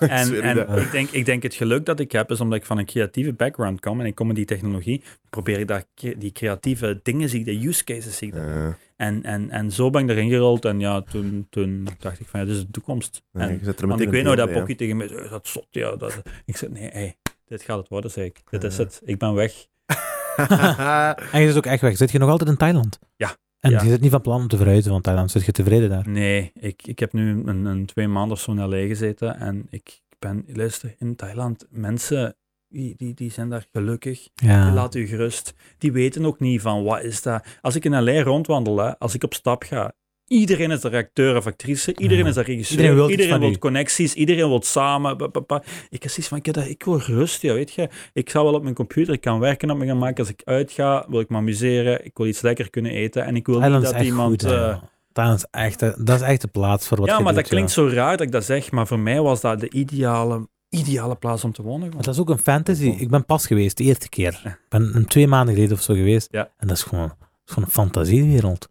En, 0.00 0.42
en 0.42 0.78
ik, 0.78 0.90
denk, 0.90 1.10
ik 1.10 1.24
denk 1.24 1.42
het 1.42 1.54
geluk 1.54 1.84
dat 1.86 2.00
ik 2.00 2.12
heb 2.12 2.30
is 2.30 2.40
omdat 2.40 2.58
ik 2.58 2.64
van 2.64 2.78
een 2.78 2.84
creatieve 2.86 3.32
background 3.32 3.80
kom 3.80 4.00
en 4.00 4.06
ik 4.06 4.14
kom 4.14 4.28
in 4.28 4.34
die 4.34 4.44
technologie, 4.44 5.02
probeer 5.30 5.58
ik 5.58 5.68
daar 5.68 5.84
die 6.18 6.32
creatieve 6.32 7.00
dingen 7.02 7.28
zie, 7.28 7.44
de 7.44 7.66
use 7.66 7.84
cases 7.84 8.16
zie. 8.16 8.28
ik. 8.28 8.34
Eh, 8.34 8.66
En, 8.96 9.22
en, 9.22 9.50
en 9.50 9.70
zo 9.72 9.90
ben 9.90 10.02
ik 10.02 10.08
erin 10.10 10.28
gerold 10.28 10.64
en 10.64 10.80
ja, 10.80 11.00
toen, 11.02 11.46
toen 11.50 11.88
dacht 11.98 12.20
ik 12.20 12.26
van 12.28 12.40
ja, 12.40 12.46
dit 12.46 12.54
is 12.54 12.60
de 12.62 12.70
toekomst. 12.70 13.22
nee, 13.32 13.48
en, 13.48 13.58
je 13.58 13.64
zet 13.64 13.80
er 13.80 13.86
want 13.86 14.00
ik 14.00 14.08
weet 14.10 14.24
beeld 14.24 14.36
dat 14.36 14.52
Pocky 14.52 14.74
tegen 14.74 14.96
mij 14.96 15.08
zei, 15.08 15.28
dat 15.28 15.46
zot, 15.46 15.66
ja. 15.70 15.96
Dat, 15.96 16.22
ik 16.44 16.56
zei, 16.56 16.72
nee, 16.72 16.88
hey, 16.92 17.16
dit 17.46 17.62
gaat 17.62 17.78
het 17.78 17.88
worden, 17.88 18.10
zei 18.10 18.26
ik. 18.26 18.42
Dit 18.50 18.64
is 18.64 18.76
het. 18.78 19.00
Ik 19.04 19.18
ben 19.18 19.34
weg. 19.34 19.52
En 21.32 21.40
je 21.40 21.46
zit 21.46 21.56
ook 21.56 21.66
echt 21.66 21.82
weg. 21.82 21.96
Zit 21.96 22.10
je 22.10 22.18
nog 22.18 22.28
altijd 22.30 22.50
in 22.50 22.56
Thailand? 22.56 22.98
Ja. 23.16 23.36
En 23.60 23.70
Ja. 23.70 23.82
je 23.82 23.88
zit 23.88 24.00
niet 24.00 24.10
van 24.10 24.20
plan 24.20 24.40
om 24.40 24.48
te 24.48 24.56
verhuizen 24.56 24.90
van 24.92 25.00
Thailand. 25.00 25.30
Zit 25.30 25.44
je 25.44 25.52
tevreden 25.52 25.88
daar? 25.88 26.08
Nee, 26.08 26.50
ik, 26.54 26.86
ik 26.86 26.98
heb 26.98 27.12
nu 27.12 27.42
een, 27.46 27.64
een 27.64 27.86
twee 27.86 28.08
maanden 28.08 28.32
of 28.32 28.40
zo 28.40 28.50
in 28.52 28.68
LA 28.68 28.86
gezeten 28.86 29.36
en 29.36 29.66
ik 29.70 30.00
ben, 30.18 30.44
luister, 30.52 30.94
in 30.98 31.16
Thailand, 31.16 31.66
mensen, 31.70 32.36
die, 32.68 32.94
die, 32.96 33.14
die 33.14 33.30
zijn 33.30 33.48
daar 33.48 33.66
gelukkig. 33.72 34.28
Die 34.34 34.48
Ja. 34.48 34.72
laten 34.72 35.00
u 35.00 35.06
gerust. 35.06 35.54
Die 35.78 35.92
weten 35.92 36.24
ook 36.24 36.40
niet 36.40 36.60
van, 36.60 36.82
wat 36.84 37.02
is 37.02 37.22
dat? 37.22 37.46
Als 37.60 37.74
ik 37.74 37.84
in 37.84 38.02
LA 38.04 38.22
rondwandel, 38.22 38.78
hè, 38.78 38.98
als 38.98 39.14
ik 39.14 39.24
op 39.24 39.34
stap 39.34 39.62
ga, 39.62 39.92
iedereen 40.30 40.70
is 40.70 40.84
er 40.84 40.94
acteur 40.94 41.36
of 41.36 41.46
actrice, 41.46 41.94
iedereen 41.96 42.26
is 42.26 42.36
er 42.36 42.44
regisseur, 42.44 42.76
Iedereen 42.76 42.96
wil 42.96 43.10
iedereen, 43.10 43.58
connecties, 43.58 44.14
iedereen 44.14 44.48
wil 44.48 44.62
samen. 44.62 45.16
ba, 45.16 45.28
ba, 45.28 45.40
ba. 45.40 45.62
Ik 45.88 46.02
heb 46.02 46.10
zoiets 46.10 46.28
van, 46.28 46.38
ik, 46.38 46.52
dat, 46.52 46.66
ik 46.66 46.84
wil 46.84 46.98
rust, 46.98 47.42
ja, 47.42 47.54
weet 47.54 47.72
je. 47.72 47.88
Ik 48.12 48.30
ga 48.30 48.42
wel 48.42 48.54
op 48.54 48.62
mijn 48.62 48.74
computer, 48.74 49.14
ik 49.14 49.20
kan 49.20 49.38
werken 49.38 49.70
op 49.70 49.76
mijn 49.76 49.90
gemak. 49.90 50.18
Als 50.18 50.28
ik 50.28 50.42
uitga, 50.44 51.06
wil 51.08 51.20
ik 51.20 51.28
me 51.28 51.36
amuseren, 51.36 52.04
ik 52.04 52.16
wil 52.16 52.26
iets 52.26 52.40
lekker 52.40 52.70
kunnen 52.70 52.92
eten 52.92 53.24
en 53.24 53.36
ik 53.36 53.46
wil 53.46 53.60
niet 53.60 53.82
dat 53.82 54.00
iemand... 54.00 54.42
goed. 54.42 54.52
eh, 54.52 54.76
Thailand 55.12 55.38
is 55.38 55.46
echt, 55.50 55.82
eh, 55.82 55.90
dat 55.98 56.20
is 56.20 56.26
echt 56.26 56.40
de 56.40 56.48
plaats 56.48 56.88
voor 56.88 56.98
wat 56.98 57.06
ja, 57.06 57.14
maar 57.18 57.32
doet, 57.32 57.42
dat 57.42 57.50
klinkt 57.50 57.70
zo 57.70 57.88
raar 57.88 58.16
dat 58.16 58.26
ik 58.26 58.32
dat 58.32 58.44
zeg, 58.44 58.70
maar 58.70 58.86
voor 58.86 58.98
mij 58.98 59.20
was 59.20 59.40
dat 59.40 59.60
de 59.60 59.70
ideale, 59.70 60.48
ideale 60.68 61.14
plaats 61.16 61.44
om 61.44 61.52
te 61.52 61.62
wonen. 61.62 61.88
Maar 61.88 62.02
dat 62.02 62.14
is 62.14 62.20
ook 62.20 62.30
een 62.30 62.38
fantasy. 62.38 62.94
Ik 62.98 63.10
ben 63.10 63.24
pas 63.24 63.46
geweest, 63.46 63.76
de 63.76 63.84
eerste 63.84 64.08
keer. 64.08 64.40
Ik 64.44 64.58
ben 64.68 64.90
een 64.96 65.06
twee 65.06 65.26
maanden 65.26 65.54
geleden 65.54 65.76
of 65.76 65.82
zo 65.82 65.94
geweest. 65.94 66.28
Ja. 66.30 66.50
En 66.56 66.66
dat 66.68 66.76
is 66.76 66.82
gewoon, 66.82 67.08
dat 67.08 67.28
is 67.46 67.52
gewoon 67.52 67.64
een 67.68 67.74
fantasiewereld. 67.74 68.68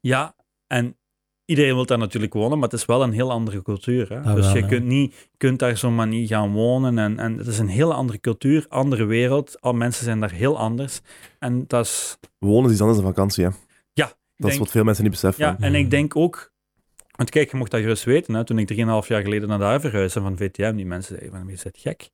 Ja, 0.00 0.34
en 0.72 0.96
iedereen 1.44 1.74
wil 1.74 1.86
daar 1.86 1.98
natuurlijk 1.98 2.32
wonen, 2.32 2.58
maar 2.58 2.68
het 2.68 2.78
is 2.78 2.84
wel 2.84 3.02
een 3.02 3.12
heel 3.12 3.30
andere 3.30 3.62
cultuur. 3.62 4.08
Hè? 4.08 4.20
Ah, 4.20 4.34
dus 4.34 4.46
wel, 4.46 4.56
je 4.56 4.66
kunt, 4.66 4.84
niet, 4.84 5.28
kunt 5.36 5.58
daar 5.58 5.76
zomaar 5.76 6.06
niet 6.06 6.28
gaan 6.28 6.52
wonen. 6.52 6.98
En, 6.98 7.18
en 7.18 7.38
het 7.38 7.46
is 7.46 7.58
een 7.58 7.68
hele 7.68 7.94
andere 7.94 8.20
cultuur, 8.20 8.66
andere 8.68 9.04
wereld. 9.04 9.60
Al 9.60 9.72
mensen 9.72 10.04
zijn 10.04 10.20
daar 10.20 10.32
heel 10.32 10.58
anders. 10.58 11.00
En 11.38 11.64
dat 11.66 11.84
is... 11.84 12.18
Wonen 12.38 12.64
is 12.66 12.70
iets 12.72 12.80
anders 12.80 12.98
dan 13.00 13.08
vakantie, 13.08 13.44
hè. 13.44 13.50
Ja, 13.92 14.06
Dat 14.06 14.14
ik 14.14 14.16
is 14.36 14.46
denk, 14.46 14.58
wat 14.58 14.70
veel 14.70 14.84
mensen 14.84 15.02
niet 15.02 15.12
beseffen. 15.12 15.44
ja, 15.44 15.56
en 15.58 15.74
ik 15.74 15.90
denk 15.90 16.16
ook... 16.16 16.52
Want 17.16 17.30
kijk, 17.30 17.50
je 17.50 17.56
mocht 17.56 17.70
dat 17.70 17.80
gerust 17.80 18.04
weten. 18.04 18.34
Hè? 18.34 18.44
Toen 18.44 18.58
ik 18.58 18.72
3,5 18.72 18.76
jaar 19.08 19.22
geleden 19.22 19.48
naar 19.48 19.58
daar 19.58 19.80
verhuisde 19.80 20.20
van 20.20 20.36
VTM, 20.36 20.74
die 20.76 20.86
mensen 20.86 21.16
zeiden 21.16 21.38
van, 21.38 21.48
je 21.48 21.60
bent 21.62 21.78
gek. 21.78 22.10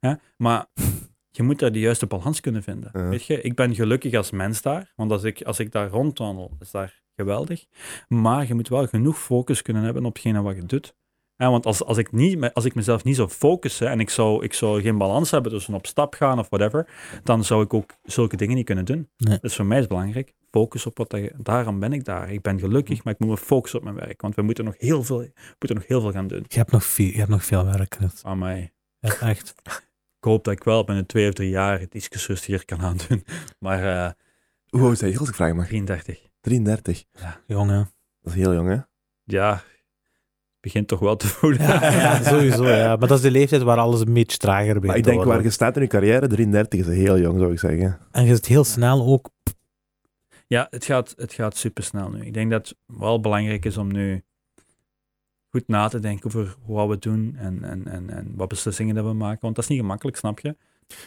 ja? 0.00 0.20
Maar 0.36 0.66
je 1.30 1.42
moet 1.42 1.58
daar 1.58 1.72
de 1.72 1.78
juiste 1.80 2.06
balans 2.06 2.40
kunnen 2.40 2.62
vinden. 2.62 2.90
Ja. 2.92 3.08
Weet 3.08 3.24
je, 3.24 3.40
ik 3.40 3.54
ben 3.54 3.74
gelukkig 3.74 4.14
als 4.14 4.30
mens 4.30 4.62
daar, 4.62 4.92
want 4.96 5.10
als 5.12 5.22
ik, 5.24 5.42
als 5.42 5.58
ik 5.58 5.72
daar 5.72 5.88
rondwandel, 5.88 6.56
is 6.60 6.70
daar 6.70 7.01
geweldig. 7.16 7.66
Maar 8.08 8.46
je 8.46 8.54
moet 8.54 8.68
wel 8.68 8.86
genoeg 8.86 9.18
focus 9.18 9.62
kunnen 9.62 9.82
hebben 9.82 10.04
op 10.04 10.14
hetgene 10.14 10.42
wat 10.42 10.56
je 10.56 10.64
doet. 10.64 10.94
Ja, 11.36 11.50
want 11.50 11.66
als, 11.66 11.84
als, 11.84 11.98
ik 11.98 12.12
niet, 12.12 12.52
als 12.52 12.64
ik 12.64 12.74
mezelf 12.74 13.04
niet 13.04 13.16
zou 13.16 13.28
focussen 13.28 13.88
en 13.88 14.00
ik 14.00 14.10
zou, 14.10 14.44
ik 14.44 14.52
zou 14.52 14.82
geen 14.82 14.98
balans 14.98 15.30
hebben 15.30 15.52
tussen 15.52 15.74
op 15.74 15.86
stap 15.86 16.14
gaan 16.14 16.38
of 16.38 16.48
whatever, 16.48 16.88
dan 17.22 17.44
zou 17.44 17.62
ik 17.62 17.74
ook 17.74 17.94
zulke 18.02 18.36
dingen 18.36 18.56
niet 18.56 18.64
kunnen 18.64 18.84
doen. 18.84 19.08
Nee. 19.16 19.38
Dus 19.40 19.56
voor 19.56 19.66
mij 19.66 19.76
is 19.76 19.82
het 19.82 19.92
belangrijk, 19.92 20.32
focus 20.50 20.86
op 20.86 20.98
wat 20.98 21.10
dat 21.10 21.20
je, 21.20 21.32
daarom 21.36 21.80
ben 21.80 21.92
ik 21.92 22.04
daar. 22.04 22.32
Ik 22.32 22.42
ben 22.42 22.58
gelukkig, 22.58 23.04
maar 23.04 23.12
ik 23.12 23.18
moet 23.18 23.28
me 23.28 23.36
focussen 23.36 23.78
op 23.78 23.84
mijn 23.84 23.96
werk, 23.96 24.20
want 24.20 24.34
we 24.34 24.42
moeten 24.42 24.64
nog 24.64 24.74
heel 24.78 25.02
veel, 25.02 25.18
moeten 25.58 25.76
nog 25.76 25.86
heel 25.86 26.00
veel 26.00 26.12
gaan 26.12 26.26
doen. 26.26 26.44
Je 26.48 26.58
hebt 26.58 26.70
nog 26.70 26.84
veel, 26.84 27.06
je 27.06 27.18
hebt 27.18 27.30
nog 27.30 27.44
veel 27.44 27.64
werk. 27.64 27.98
Aan 28.22 28.38
mij. 28.38 28.72
Ja, 28.98 29.18
echt. 29.20 29.54
Ik 30.22 30.28
hoop 30.28 30.44
dat 30.44 30.52
ik 30.52 30.64
wel 30.64 30.84
binnen 30.84 31.06
twee 31.06 31.28
of 31.28 31.34
drie 31.34 31.48
jaar 31.48 31.80
het 31.80 31.94
iets 31.94 32.26
rustiger 32.26 32.64
kan 32.64 32.80
aandoen. 32.80 33.24
Maar 33.58 33.84
eh 33.84 34.10
Hoe 34.68 34.80
oud 34.80 34.98
zijn 34.98 35.10
je 35.10 35.18
als 35.18 35.28
ik 35.28 35.34
vragen 35.34 35.56
mag? 35.56 35.66
33. 35.66 36.31
33. 36.42 37.04
Jongen. 37.46 37.90
Dat 38.22 38.32
is 38.32 38.38
heel 38.38 38.54
jong, 38.54 38.68
hè? 38.68 38.78
Ja, 39.24 39.62
begint 40.60 40.88
toch 40.88 41.00
wel 41.00 41.16
te 41.16 41.26
voelen. 41.26 41.62
Ja, 41.62 41.92
ja, 41.92 42.22
sowieso. 42.22 42.68
Ja. 42.68 42.96
Maar 42.96 43.08
dat 43.08 43.16
is 43.16 43.24
de 43.24 43.30
leeftijd 43.30 43.62
waar 43.62 43.78
alles 43.78 44.00
een 44.00 44.12
beetje 44.12 44.36
trager 44.36 44.66
begint 44.66 44.86
Maar 44.86 44.96
ik 44.96 45.04
denk 45.04 45.24
waar 45.24 45.42
je 45.42 45.50
staat 45.50 45.76
in 45.76 45.82
je 45.82 45.88
carrière, 45.88 46.26
33 46.26 46.80
is 46.80 46.86
heel 46.86 47.18
jong, 47.18 47.38
zou 47.38 47.52
ik 47.52 47.58
zeggen. 47.58 47.98
En 48.10 48.24
je 48.24 48.34
zit 48.34 48.46
heel 48.46 48.64
snel 48.64 49.06
ook... 49.06 49.30
Ja, 50.46 50.66
het 50.70 50.84
gaat, 50.84 51.14
het 51.16 51.32
gaat 51.32 51.56
supersnel 51.56 52.10
nu. 52.10 52.24
Ik 52.26 52.34
denk 52.34 52.50
dat 52.50 52.68
het 52.68 52.78
wel 52.86 53.20
belangrijk 53.20 53.64
is 53.64 53.76
om 53.76 53.92
nu 53.92 54.22
goed 55.50 55.68
na 55.68 55.88
te 55.88 55.98
denken 55.98 56.26
over 56.26 56.56
wat 56.66 56.88
we 56.88 56.98
doen 56.98 57.36
en, 57.38 57.64
en, 57.64 57.88
en, 57.88 58.10
en 58.10 58.32
wat 58.36 58.48
beslissingen 58.48 58.94
dat 58.94 59.04
we 59.04 59.12
maken. 59.12 59.40
Want 59.40 59.54
dat 59.54 59.64
is 59.64 59.70
niet 59.70 59.80
gemakkelijk, 59.80 60.16
snap 60.16 60.40
je? 60.40 60.56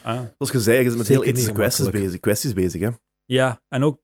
Ah, 0.02 0.20
Zoals 0.38 0.52
je 0.52 0.60
zei, 0.60 0.78
je 0.78 0.84
bent 0.84 0.96
met 0.96 1.08
heel 1.08 1.24
ethische 1.24 1.52
kwesties 1.52 1.90
bezig, 1.90 2.20
kwesties 2.20 2.52
bezig, 2.52 2.80
hè? 2.80 2.90
ja, 3.24 3.60
en 3.68 3.82
ook 3.82 3.98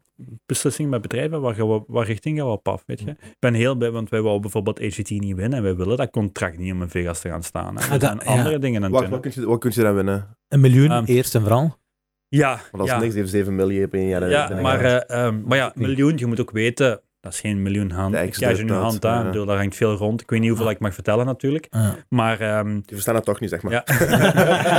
beslissingen 0.46 0.90
met 0.90 1.02
bedrijven, 1.02 1.40
waar, 1.40 1.54
gaan 1.54 1.68
we, 1.68 1.82
waar 1.86 2.06
richting 2.06 2.38
gaan 2.38 2.46
we 2.46 2.52
op 2.52 2.68
af, 2.68 2.82
weet 2.86 3.00
je? 3.00 3.10
Ik 3.10 3.36
ben 3.38 3.54
heel 3.54 3.74
blij, 3.74 3.90
want 3.90 4.08
wij 4.08 4.20
wou 4.20 4.40
bijvoorbeeld 4.40 4.80
AGT 4.80 5.10
niet 5.10 5.36
winnen 5.36 5.58
en 5.58 5.62
wij 5.62 5.76
willen 5.76 5.96
dat 5.96 6.10
contract 6.10 6.58
niet 6.58 6.72
om 6.72 6.82
in 6.82 6.88
Vegas 6.88 7.20
te 7.20 7.28
gaan 7.28 7.42
staan. 7.42 7.76
Hè. 7.76 7.82
Ah, 7.84 7.92
Er 7.92 7.98
dat- 7.98 8.02
zijn 8.08 8.20
ja. 8.24 8.38
andere 8.38 8.58
dingen 8.58 8.76
aan 8.76 8.82
het 8.82 8.92
Wat, 8.92 9.02
doen. 9.02 9.10
wat, 9.10 9.20
kun 9.20 9.32
je, 9.34 9.46
wat 9.48 9.58
kun 9.60 9.70
je 9.74 9.82
dan 9.82 9.94
winnen? 9.94 10.36
Een 10.48 10.60
miljoen, 10.60 10.90
Ehm, 10.90 11.04
eerst 11.04 11.34
en 11.34 11.40
vooral. 11.40 11.76
Ja, 12.28 12.48
Want 12.50 12.70
dat 12.72 12.86
is 12.86 12.92
ja. 12.92 12.98
niks, 12.98 13.14
heeft 13.14 13.30
7 13.30 13.54
miljoen 13.54 13.84
op 13.84 13.94
één 13.94 14.08
jaar. 14.08 14.28
Ja, 14.30 14.60
maar, 14.60 14.80
eh, 14.80 15.24
ehm, 15.26 15.40
maar 15.44 15.58
ja, 15.58 15.72
miljoen, 15.74 16.18
je 16.18 16.26
moet 16.26 16.40
ook 16.40 16.50
weten, 16.50 17.00
dat 17.20 17.32
is 17.32 17.40
geen 17.40 17.62
miljoen 17.62 17.90
hand. 17.90 18.14
Ik 18.14 18.32
kijk 18.32 18.56
je 18.56 18.64
nu 18.64 18.72
hand 18.72 19.04
aan, 19.04 19.32
ja. 19.32 19.44
daar 19.44 19.56
hangt 19.56 19.76
veel 19.76 19.94
rond. 19.94 20.20
Ik 20.20 20.30
weet 20.30 20.40
niet 20.40 20.48
hoeveel 20.48 20.70
ik 20.70 20.78
mag 20.78 20.94
vertellen 20.94 21.26
natuurlijk. 21.26 21.66
Ja. 21.70 21.96
Maar, 22.08 22.40
ehm, 22.40 22.68
Die 22.74 22.82
verstaan 22.86 23.14
dat 23.14 23.24
toch 23.24 23.40
niet, 23.40 23.50
zeg 23.50 23.62
maar. 23.62 23.72
ja. 23.72 23.84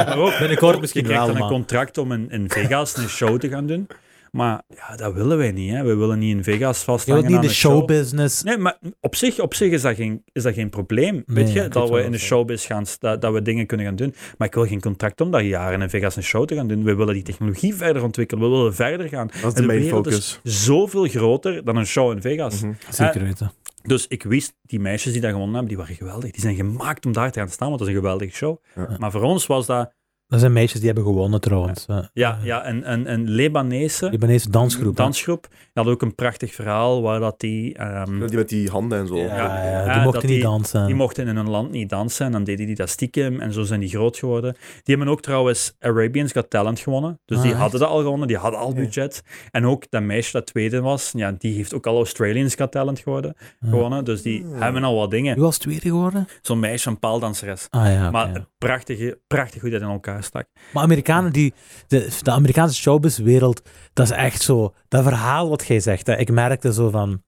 maar 0.06 0.18
ook, 0.26 0.38
Binnenkort 0.39 0.80
misschien 0.80 1.02
je 1.02 1.08
krijgt 1.10 1.28
dan 1.28 1.41
een 1.41 1.48
contract 1.48 1.98
om 1.98 2.12
in, 2.12 2.30
in 2.30 2.50
Vegas 2.50 2.98
een 2.98 3.10
show 3.10 3.39
te 3.39 3.50
gaan 3.50 3.66
doen. 3.68 3.88
Maar 4.34 4.61
ja, 4.75 4.95
dat 4.95 5.13
willen 5.13 5.38
wij 5.38 5.51
niet. 5.51 5.71
Hè. 5.71 5.84
We 5.84 5.95
willen 5.95 6.19
niet 6.19 6.36
in 6.36 6.43
Vegas 6.43 6.77
Je 6.79 6.84
vasthangen 6.84 7.21
wilt 7.21 7.34
niet 7.34 7.41
aan 7.41 7.47
de 7.47 7.53
show. 7.53 7.71
showbusiness. 7.77 8.43
Nee, 8.43 8.57
maar 8.57 8.77
op 8.99 9.15
zich, 9.15 9.39
op 9.39 9.53
zich 9.53 9.71
is, 9.71 9.81
dat 9.81 9.95
geen, 9.95 10.23
is 10.31 10.43
dat 10.43 10.53
geen 10.53 10.69
probleem. 10.69 11.13
Nee, 11.13 11.23
weet 11.45 11.53
je, 11.53 11.67
dat 11.67 11.89
we 11.89 12.01
in 12.03 12.11
de 12.11 12.17
showbiz 12.17 12.65
gaan, 12.67 12.86
sta- 12.86 13.17
dat 13.17 13.34
we 13.34 13.41
dingen 13.41 13.65
kunnen 13.65 13.86
gaan 13.86 13.95
doen. 13.95 14.13
Maar 14.38 14.47
ik 14.47 14.53
wil 14.53 14.65
geen 14.65 14.81
contract 14.81 15.21
om 15.21 15.31
daar 15.31 15.43
jaren 15.43 15.81
in 15.81 15.89
Vegas 15.89 16.15
een 16.15 16.23
show 16.23 16.45
te 16.45 16.55
gaan 16.55 16.67
doen. 16.67 16.84
We 16.84 16.95
willen 16.95 17.13
die 17.13 17.23
technologie 17.23 17.75
verder 17.75 18.03
ontwikkelen. 18.03 18.43
We 18.43 18.49
willen 18.49 18.75
verder 18.75 19.07
gaan. 19.09 19.27
Dat 19.41 19.47
is 19.47 19.53
de 19.53 19.59
En 19.61 19.65
main 19.67 19.84
focus. 19.89 20.39
is 20.43 20.63
zoveel 20.65 21.07
groter 21.07 21.63
dan 21.63 21.75
een 21.75 21.86
show 21.88 22.11
in 22.11 22.21
Vegas. 22.21 22.61
Mhm. 22.61 22.73
Zeker 22.89 23.23
weten. 23.23 23.51
Dus 23.84 24.07
ik 24.07 24.23
wist, 24.23 24.53
die 24.61 24.79
meisjes 24.79 25.11
die 25.11 25.21
dat 25.21 25.29
gewonnen 25.31 25.55
hebben, 25.55 25.69
die 25.69 25.77
waren 25.79 25.95
geweldig. 25.95 26.31
Die 26.31 26.41
zijn 26.41 26.55
gemaakt 26.55 27.05
om 27.05 27.11
daar 27.11 27.31
te 27.31 27.39
gaan 27.39 27.49
staan, 27.49 27.67
want 27.67 27.79
dat 27.79 27.88
is 27.89 27.95
een 27.95 28.01
geweldige 28.01 28.31
show. 28.36 28.57
Ja. 28.75 28.95
Maar 28.97 29.11
voor 29.11 29.21
ons 29.21 29.45
was 29.47 29.65
dat, 29.65 29.91
Dat 30.34 30.41
zijn 30.41 30.53
meisjes 30.53 30.79
die 30.79 30.89
hebben 30.89 31.05
gewonnen 31.05 31.41
trouwens. 31.41 31.86
Eh, 31.86 31.97
ja, 32.13 32.38
eh, 32.39 32.45
ja 32.45 32.67
een, 32.67 32.91
een, 32.91 33.11
een 33.13 33.29
Libanese 33.29 34.09
Libanese 34.09 34.49
dansgroep. 34.49 34.95
dansgroep. 34.95 35.47
Die 35.49 35.59
had 35.84 35.88
ook 35.88 36.01
een 36.01 36.15
prachtig 36.15 36.53
verhaal 36.53 37.01
waar 37.01 37.19
dat 37.19 37.39
die... 37.39 37.73
ehm, 37.77 38.27
Die 38.27 38.38
met 38.38 38.49
die 38.49 38.69
handen 38.69 38.99
en 38.99 39.07
zo. 39.07 39.17
Ja, 39.17 39.23
Ja. 39.36 39.63
ja, 39.63 39.86
Ja, 39.86 39.93
die 39.93 40.01
mochten 40.03 40.21
niet 40.21 40.29
die- 40.31 40.41
dansen. 40.41 40.86
Die 40.86 40.95
mochten 40.95 41.27
in 41.27 41.36
hun 41.36 41.49
land 41.49 41.71
niet 41.71 41.89
dansen 41.89 42.25
en 42.25 42.31
dan 42.31 42.43
deden 42.43 42.65
die 42.65 42.75
dat 42.75 42.89
stiekem 42.89 43.39
en 43.39 43.53
zo 43.53 43.63
zijn 43.63 43.79
die 43.79 43.89
groot 43.89 44.17
geworden. 44.17 44.53
Die 44.84 44.95
hebben 44.95 45.07
ook 45.13 45.21
trouwens 45.21 45.75
Arabians 45.79 46.31
Got 46.31 46.49
Talent 46.49 46.79
gewonnen. 46.79 47.19
Dus 47.25 47.38
Ah, 47.38 47.43
die 47.43 47.51
echt? 47.51 47.61
hadden 47.61 47.79
dat 47.79 47.89
al 47.89 47.97
gewonnen, 48.01 48.27
die 48.27 48.38
hadden 48.38 48.59
al 48.59 48.69
Ja. 48.69 48.75
budget. 48.75 49.21
En 49.51 49.65
ook 49.65 49.84
dat 49.89 50.01
meisje 50.01 50.31
dat 50.31 50.45
tweede 50.45 50.81
was, 50.81 51.11
ja, 51.15 51.31
die 51.38 51.55
heeft 51.55 51.73
ook 51.73 51.88
al 51.88 51.95
Australians 51.95 52.55
Got 52.55 52.71
Talent 52.71 52.99
geworden, 52.99 53.34
Ja. 53.59 53.69
gewonnen. 53.69 54.05
Dus 54.05 54.21
die 54.21 54.41
Hmm. 54.41 54.61
hebben 54.61 54.84
al 54.84 54.95
wat 54.95 55.11
dingen. 55.11 55.34
Wie 55.36 55.43
was 55.43 55.57
tweede 55.57 55.81
geworden? 55.88 56.27
Zo'n 56.41 56.59
meisje, 56.59 56.89
een 56.89 56.99
paaldanseres. 56.99 57.67
Ah 57.69 57.86
ja, 57.86 58.01
oké, 58.01 58.11
maar 58.11 58.34
ja. 58.34 58.47
prachtige, 58.57 59.19
prachtig 59.27 59.61
hoe 59.61 59.69
dat 59.69 59.81
in 59.81 59.88
elkaar 59.88 60.22
stak. 60.24 60.47
Maar 60.74 60.84
Amerikanen 60.84 61.32
die... 61.34 61.53
De, 61.88 62.17
de 62.21 62.32
Amerikaanse 62.32 62.82
showbizwereld, 62.82 63.61
dat 63.93 64.05
is 64.05 64.11
echt 64.11 64.41
zo... 64.41 64.74
Dat 64.88 65.03
verhaal 65.03 65.49
wat 65.49 65.67
jij 65.67 65.80
zegt, 65.80 66.07
hè, 66.07 66.17
ik 66.17 66.32
merkte 66.32 66.74
zo 66.74 66.89
van... 66.89 67.21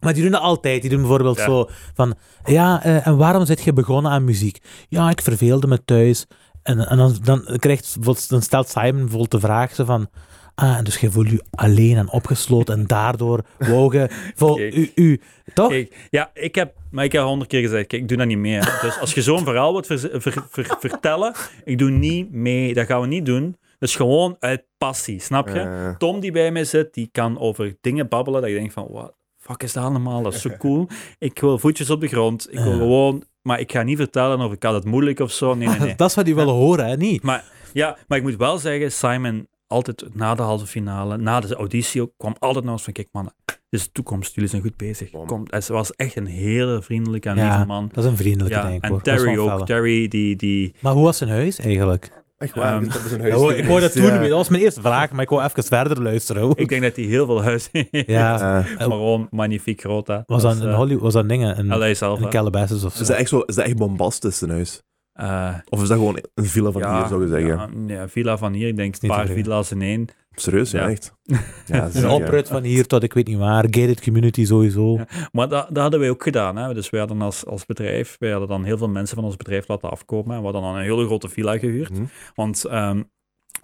Maar 0.00 0.12
die 0.12 0.22
doen 0.22 0.32
dat 0.32 0.40
altijd. 0.40 0.80
Die 0.80 0.90
doen 0.90 1.00
bijvoorbeeld 1.00 1.38
Ja. 1.38 1.44
zo 1.44 1.68
van... 1.94 2.14
Ja, 2.44 2.82
eh, 2.82 3.06
en 3.06 3.16
waarom 3.16 3.44
zit 3.44 3.62
je 3.62 3.72
begonnen 3.72 4.12
aan 4.12 4.24
muziek? 4.24 4.58
Ja, 4.88 5.10
ik 5.10 5.22
verveelde 5.22 5.66
me 5.66 5.84
thuis. 5.84 6.26
En, 6.62 6.88
en 6.88 6.96
dan, 6.96 7.16
dan, 7.22 7.56
krijgt, 7.56 7.96
dan 8.28 8.42
stelt 8.42 8.68
Simon 8.68 8.96
bijvoorbeeld 8.96 9.30
de 9.30 9.40
vraag 9.40 9.74
zo 9.74 9.84
van... 9.84 10.08
Ah, 10.54 10.76
en 10.76 10.84
dus 10.84 10.96
jij 10.96 11.10
voelt 11.10 11.30
je 11.30 11.42
alleen 11.50 11.96
en 11.96 12.10
opgesloten 12.10 12.74
en 12.78 12.86
daardoor 12.86 13.40
je... 13.58 14.08
Vol, 14.34 14.54
Kijk. 14.54 14.74
u, 14.74 14.90
u, 14.94 15.20
toch? 15.54 15.68
Kijk, 15.68 16.06
ja, 16.10 16.30
ik 16.34 16.54
heb, 16.54 16.74
maar 16.90 17.04
ik 17.04 17.12
heb 17.12 17.22
honderd 17.22 17.50
keer 17.50 17.60
gezegd, 17.60 17.86
kijk, 17.86 18.02
ik 18.02 18.08
doe 18.08 18.16
dat 18.16 18.26
niet 18.26 18.38
mee. 18.38 18.52
hè. 18.54 18.60
Dus 18.80 18.98
als 19.00 19.14
je 19.14 19.22
zo'n 19.22 19.44
verhaal 19.44 19.72
wilt 19.72 19.86
ver- 19.86 20.10
ver- 20.20 20.46
ver- 20.50 20.76
vertellen, 20.80 21.34
ik 21.64 21.78
doe 21.78 21.90
niet 21.90 22.32
mee, 22.32 22.74
dat 22.74 22.86
gaan 22.86 23.00
we 23.00 23.06
niet 23.06 23.26
doen. 23.26 23.56
Dus 23.78 23.96
gewoon 23.96 24.36
uit 24.40 24.64
passie, 24.78 25.20
snap 25.20 25.48
je? 25.48 25.94
Tom 25.98 26.20
die 26.20 26.32
bij 26.32 26.50
mij 26.52 26.64
zit, 26.64 26.94
die 26.94 27.08
kan 27.12 27.38
over 27.38 27.76
dingen 27.80 28.08
babbelen 28.08 28.40
dat 28.40 28.50
je 28.50 28.56
denkt 28.56 28.72
van, 28.72 28.86
wat 28.90 29.14
fuck 29.38 29.62
is 29.62 29.72
dat 29.72 29.84
allemaal? 29.84 30.22
Dat 30.22 30.34
is 30.34 30.40
zo 30.40 30.50
cool. 30.58 30.88
Ik 31.18 31.38
wil 31.38 31.58
voetjes 31.58 31.90
op 31.90 32.00
de 32.00 32.08
grond. 32.08 32.48
Ik 32.50 32.58
wil 32.58 32.72
gewoon, 32.72 33.22
maar 33.42 33.60
ik 33.60 33.72
ga 33.72 33.82
niet 33.82 33.96
vertellen 33.96 34.40
of 34.40 34.52
ik 34.52 34.62
had 34.62 34.74
het 34.74 34.84
moeilijk 34.84 35.20
of 35.20 35.32
zo. 35.32 35.54
Nee, 35.54 35.68
nee, 35.68 35.78
nee. 35.78 35.94
Dat 35.96 36.08
is 36.08 36.14
wat 36.14 36.24
die 36.24 36.34
willen 36.34 36.54
horen, 36.54 36.86
hè? 36.86 36.96
Niet? 36.96 37.22
Maar, 37.22 37.44
ja, 37.72 37.96
maar 38.08 38.18
ik 38.18 38.24
moet 38.24 38.36
wel 38.36 38.58
zeggen, 38.58 38.92
Simon, 38.92 39.46
altijd 39.72 40.04
na 40.12 40.34
de 40.34 40.42
halve 40.42 40.66
finale, 40.66 41.16
na 41.16 41.40
de 41.40 41.54
auditie 41.54 42.12
kwam 42.16 42.34
altijd 42.38 42.64
naar 42.64 42.72
ons 42.72 42.82
van, 42.82 42.92
kijk 42.92 43.08
mannen, 43.12 43.32
dit 43.44 43.80
is 43.80 43.84
de 43.86 43.92
toekomst, 43.92 44.34
jullie 44.34 44.50
zijn 44.50 44.62
goed 44.62 44.76
bezig. 44.76 45.10
Kom, 45.26 45.44
hij 45.46 45.62
was 45.66 45.92
echt 45.92 46.16
een 46.16 46.26
hele 46.26 46.82
vriendelijke 46.82 47.28
en 47.28 47.36
Ja, 47.36 47.48
lieve 47.48 47.66
man. 47.66 47.90
Dat 47.92 48.04
is 48.04 48.10
een 48.10 48.16
vriendelijke, 48.16 48.58
Ja, 48.58 48.62
denk 48.66 48.76
ik. 48.76 48.82
en 48.82 48.88
hoor. 48.90 49.02
Dat 49.02 49.14
is 49.14 49.22
Terry 49.22 49.38
ook. 49.38 49.66
Terry, 49.66 50.08
die, 50.08 50.36
die... 50.36 50.74
Maar 50.80 50.92
hoe 50.92 51.04
was 51.04 51.16
zijn 51.18 51.30
huis 51.30 51.58
eigenlijk? 51.58 52.22
echt 52.42 52.54
waar, 52.54 52.72
Ehm, 52.74 52.82
dus 52.84 53.10
een 53.12 53.20
huis 53.20 53.34
hoor, 53.34 53.52
ik 53.52 53.64
wou 53.64 53.80
dat 53.80 53.92
toen, 53.92 54.02
ja. 54.04 54.18
dat 54.18 54.30
was 54.30 54.48
mijn 54.48 54.62
eerste 54.62 54.80
vraag, 54.80 55.10
maar 55.10 55.22
ik 55.22 55.28
wou 55.28 55.44
even 55.44 55.64
verder 55.64 56.02
luisteren. 56.02 56.42
hoor. 56.42 56.58
Ik 56.58 56.68
denk 56.68 56.82
dat 56.82 56.96
hij 56.96 57.04
heel 57.04 57.26
veel 57.26 57.42
huis 57.42 57.68
heeft. 57.72 58.06
ja, 58.06 58.38
maar 58.38 58.64
gewoon 58.78 59.26
magnifiek 59.30 59.80
groot, 59.80 60.06
hè. 60.06 60.18
was 60.26 60.42
dat 60.42 60.54
is, 60.54 60.60
in 60.60 60.68
eh, 60.68 60.74
Hollywood, 60.76 61.02
was 61.02 61.12
dat 61.12 61.28
dingen, 61.28 61.56
in, 61.56 61.66
LA 61.66 61.94
zelf, 61.94 62.20
in. 62.20 62.28
Calabasas 62.28 62.84
of 62.84 62.92
is, 62.92 62.98
zo? 62.98 63.04
dat 63.06 63.16
echt 63.16 63.28
zo, 63.28 63.38
is 63.40 63.54
dat 63.54 63.64
echt 63.64 63.76
bombastisch, 63.76 64.40
een 64.40 64.50
huis? 64.50 64.82
Eh, 65.12 65.54
Of 65.68 65.82
is 65.82 65.88
dat 65.88 65.98
gewoon 65.98 66.18
een 66.34 66.44
villa 66.44 66.70
van 66.70 66.96
hier, 66.96 67.06
zou 67.06 67.22
je 67.22 67.28
zeggen? 67.28 67.86
Ja, 67.86 67.94
ja, 67.94 68.08
villa 68.08 68.38
van 68.38 68.52
hier, 68.52 68.68
ik 68.68 68.76
denk 68.76 68.94
een 69.00 69.08
paar 69.08 69.26
villa's 69.26 69.70
in 69.70 69.82
één. 69.82 70.06
Serieus, 70.34 70.70
ja, 70.70 70.80
Ja. 70.80 70.88
echt. 70.90 71.12
Ja, 71.66 71.88
Een 71.92 72.08
oprit 72.08 72.48
van 72.48 72.62
hier 72.62 72.86
tot 72.86 73.02
ik 73.02 73.12
weet 73.12 73.26
niet 73.26 73.38
waar, 73.38 73.64
gated 73.64 74.02
community 74.02 74.44
sowieso. 74.44 74.92
Ja. 74.96 75.06
Maar 75.32 75.48
dat, 75.48 75.66
dat 75.68 75.82
hadden 75.82 76.00
wij 76.00 76.10
ook 76.10 76.22
gedaan. 76.22 76.56
Hè. 76.56 76.74
Dus 76.74 76.90
wij 76.90 77.00
hadden 77.00 77.22
als, 77.22 77.46
als 77.46 77.66
bedrijf, 77.66 78.16
wij 78.18 78.30
hadden 78.30 78.48
dan 78.48 78.64
heel 78.64 78.78
veel 78.78 78.88
mensen 78.88 79.16
van 79.16 79.24
ons 79.24 79.36
bedrijf 79.36 79.68
laten 79.68 79.90
afkomen. 79.90 80.30
En 80.32 80.38
we 80.38 80.44
hadden 80.44 80.62
dan 80.62 80.74
een 80.76 80.82
hele 80.82 81.04
grote 81.06 81.28
villa 81.28 81.58
gehuurd. 81.58 81.90
Mhm. 81.92 82.04
Want 82.34 82.64
ehm 82.64 83.02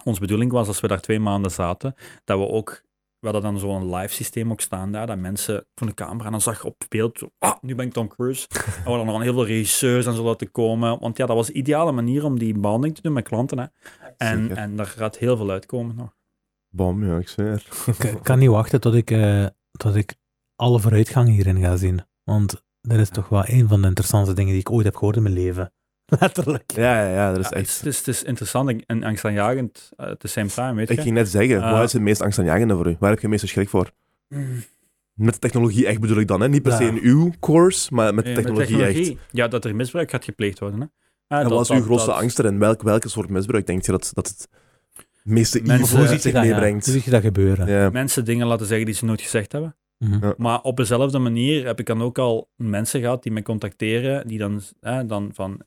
onze 0.03 0.19
bedoeling 0.19 0.51
was, 0.51 0.67
als 0.67 0.79
we 0.79 0.87
daar 0.87 1.01
twee 1.01 1.19
maanden 1.19 1.51
zaten, 1.51 1.95
dat 2.23 2.37
we 2.39 2.47
ook... 2.47 2.81
We 3.19 3.27
hadden 3.27 3.41
dan 3.41 3.59
zo'n 3.59 3.95
live 3.95 4.13
systeem 4.13 4.51
ook 4.51 4.61
staan 4.61 4.91
daar, 4.91 5.07
dat 5.07 5.17
mensen 5.17 5.65
van 5.75 5.87
de 5.87 5.93
camera, 5.93 6.25
en 6.25 6.31
dan 6.31 6.41
zag 6.41 6.61
je 6.61 6.67
op 6.67 6.85
beeld, 6.89 7.17
zo, 7.17 7.29
ah, 7.37 7.55
nu 7.61 7.75
ben 7.75 7.85
ik 7.85 7.93
Tom 7.93 8.07
Cruise. 8.07 8.47
En 8.55 8.83
we 8.83 8.89
hadden 8.89 9.05
dan 9.05 9.21
heel 9.21 9.33
veel 9.33 9.45
regisseurs 9.45 10.05
en 10.05 10.13
zo 10.13 10.23
laten 10.23 10.51
komen. 10.51 10.99
Want 10.99 11.17
ja, 11.17 11.25
dat 11.25 11.35
was 11.35 11.47
de 11.47 11.53
ideale 11.53 11.91
manier 11.91 12.25
om 12.25 12.39
die 12.39 12.59
banding 12.59 12.95
te 12.95 13.01
doen 13.01 13.13
met 13.13 13.27
klanten. 13.27 13.59
Hè. 13.59 13.65
En, 14.17 14.39
Zeker. 14.39 14.57
en 14.57 14.75
daar 14.75 14.85
gaat 14.85 15.17
heel 15.17 15.37
veel 15.37 15.49
uitkomen 15.49 15.95
nog. 15.95 16.15
Bom, 16.69 17.05
ja, 17.05 17.17
ik 17.17 17.27
zweer. 17.27 17.67
Ik 17.85 18.03
ik 18.03 18.23
kan 18.23 18.39
niet 18.39 18.49
wachten 18.49 18.81
tot 18.81 18.93
ik, 18.93 19.11
eh, 19.11 19.45
tot 19.71 19.95
ik 19.95 20.15
alle 20.55 20.79
vooruitgang 20.79 21.29
hierin 21.29 21.59
ga 21.59 21.75
zien. 21.75 22.01
Want 22.23 22.63
dat 22.81 22.99
is 22.99 23.09
toch 23.09 23.29
wel 23.29 23.43
een 23.45 23.67
van 23.67 23.81
de 23.81 23.87
interessantste 23.87 24.35
dingen 24.35 24.51
die 24.51 24.61
ik 24.61 24.71
ooit 24.71 24.85
heb 24.85 24.95
gehoord 24.95 25.15
in 25.15 25.23
mijn 25.23 25.35
leven. 25.35 25.73
Letterlijk. 26.19 26.71
Ja, 26.75 27.03
ja, 27.03 27.09
ja, 27.13 27.33
dat 27.33 27.39
is 27.39 27.49
Ja, 27.49 27.57
het, 27.57 27.67
is, 27.67 27.71
echt... 27.73 27.77
het, 27.77 27.87
is, 27.87 27.97
het 27.97 28.07
is 28.07 28.23
interessant 28.23 28.69
en- 28.69 28.83
en 28.85 29.03
angstaanjagend 29.03 29.89
uh, 29.97 30.05
at 30.05 30.19
the 30.19 30.27
same 30.27 30.47
time, 30.47 30.73
weet 30.73 30.87
je. 30.87 30.93
Ik 30.93 30.99
ging 31.01 31.13
net 31.15 31.29
zeggen, 31.29 31.61
Ah. 31.61 31.71
wat 31.71 31.83
is 31.83 31.93
het 31.93 32.01
meest 32.01 32.21
angstaanjagende 32.21 32.75
voor 32.75 32.87
u? 32.87 32.95
Waar 32.99 33.09
heb 33.09 33.19
je 33.19 33.25
het 33.27 33.29
meeste 33.35 33.47
schrik 33.47 33.69
voor? 33.69 33.91
Mm. 34.27 34.63
Met 35.13 35.33
de 35.33 35.39
technologie 35.39 35.87
echt 35.87 35.99
bedoel 35.99 36.17
ik 36.19 36.27
dan, 36.27 36.41
hè? 36.41 36.49
Niet 36.49 36.61
per 36.63 36.71
se 36.71 36.83
in 36.83 36.99
uw 37.01 37.31
course, 37.39 37.93
maar 37.93 38.13
met 38.13 38.25
Eh, 38.25 38.33
technologie, 38.35 38.83
echt. 38.83 39.13
Ja, 39.31 39.47
dat 39.47 39.65
er 39.65 39.75
misbruik 39.75 40.09
gaat 40.09 40.23
gepleegd 40.23 40.59
worden. 40.59 40.79
Hè. 40.79 40.85
Ah, 41.27 41.37
En 41.37 41.43
dat- 41.43 41.53
wat 41.53 41.61
is 41.61 41.67
dat- 41.67 41.77
uw 41.77 41.83
grootste 41.83 42.09
dat- 42.09 42.19
angst 42.19 42.39
erin? 42.39 42.59
Welk, 42.59 42.81
welke 42.81 43.09
soort 43.09 43.29
misbruik 43.29 43.65
denk 43.67 43.85
je 43.85 43.91
dat, 43.91 44.11
dat 44.13 44.27
het 44.27 44.47
meeste 45.23 45.57
Mensen- 45.57 45.75
evil 45.75 45.87
Hoe 45.89 45.99
met 45.99 46.07
ziet 46.09 46.15
je 46.15 46.29
zich 46.29 46.33
dat, 46.33 46.43
ja? 46.43 46.49
meebrengt? 46.51 46.85
Hoe 46.85 46.93
zie 46.93 47.01
je 47.05 47.11
dat 47.11 47.21
gebeuren? 47.21 47.67
Ja. 47.67 47.89
Mensen 47.89 48.25
dingen 48.25 48.47
laten 48.47 48.65
zeggen 48.65 48.85
die 48.85 48.95
ze 48.95 49.05
nooit 49.05 49.21
gezegd 49.21 49.51
hebben. 49.51 49.75
Mhm. 49.97 50.25
Ja. 50.25 50.33
Maar 50.37 50.61
op 50.61 50.77
dezelfde 50.77 51.19
manier 51.19 51.65
heb 51.65 51.79
ik 51.79 51.85
dan 51.85 52.01
ook 52.01 52.17
al 52.17 52.49
mensen 52.55 53.01
gehad 53.01 53.23
die 53.23 53.31
me 53.31 53.41
contacteren, 53.41 54.27
die 54.27 54.37
dan, 54.37 54.61
hè, 54.81 55.05
dan 55.05 55.29
van, 55.33 55.61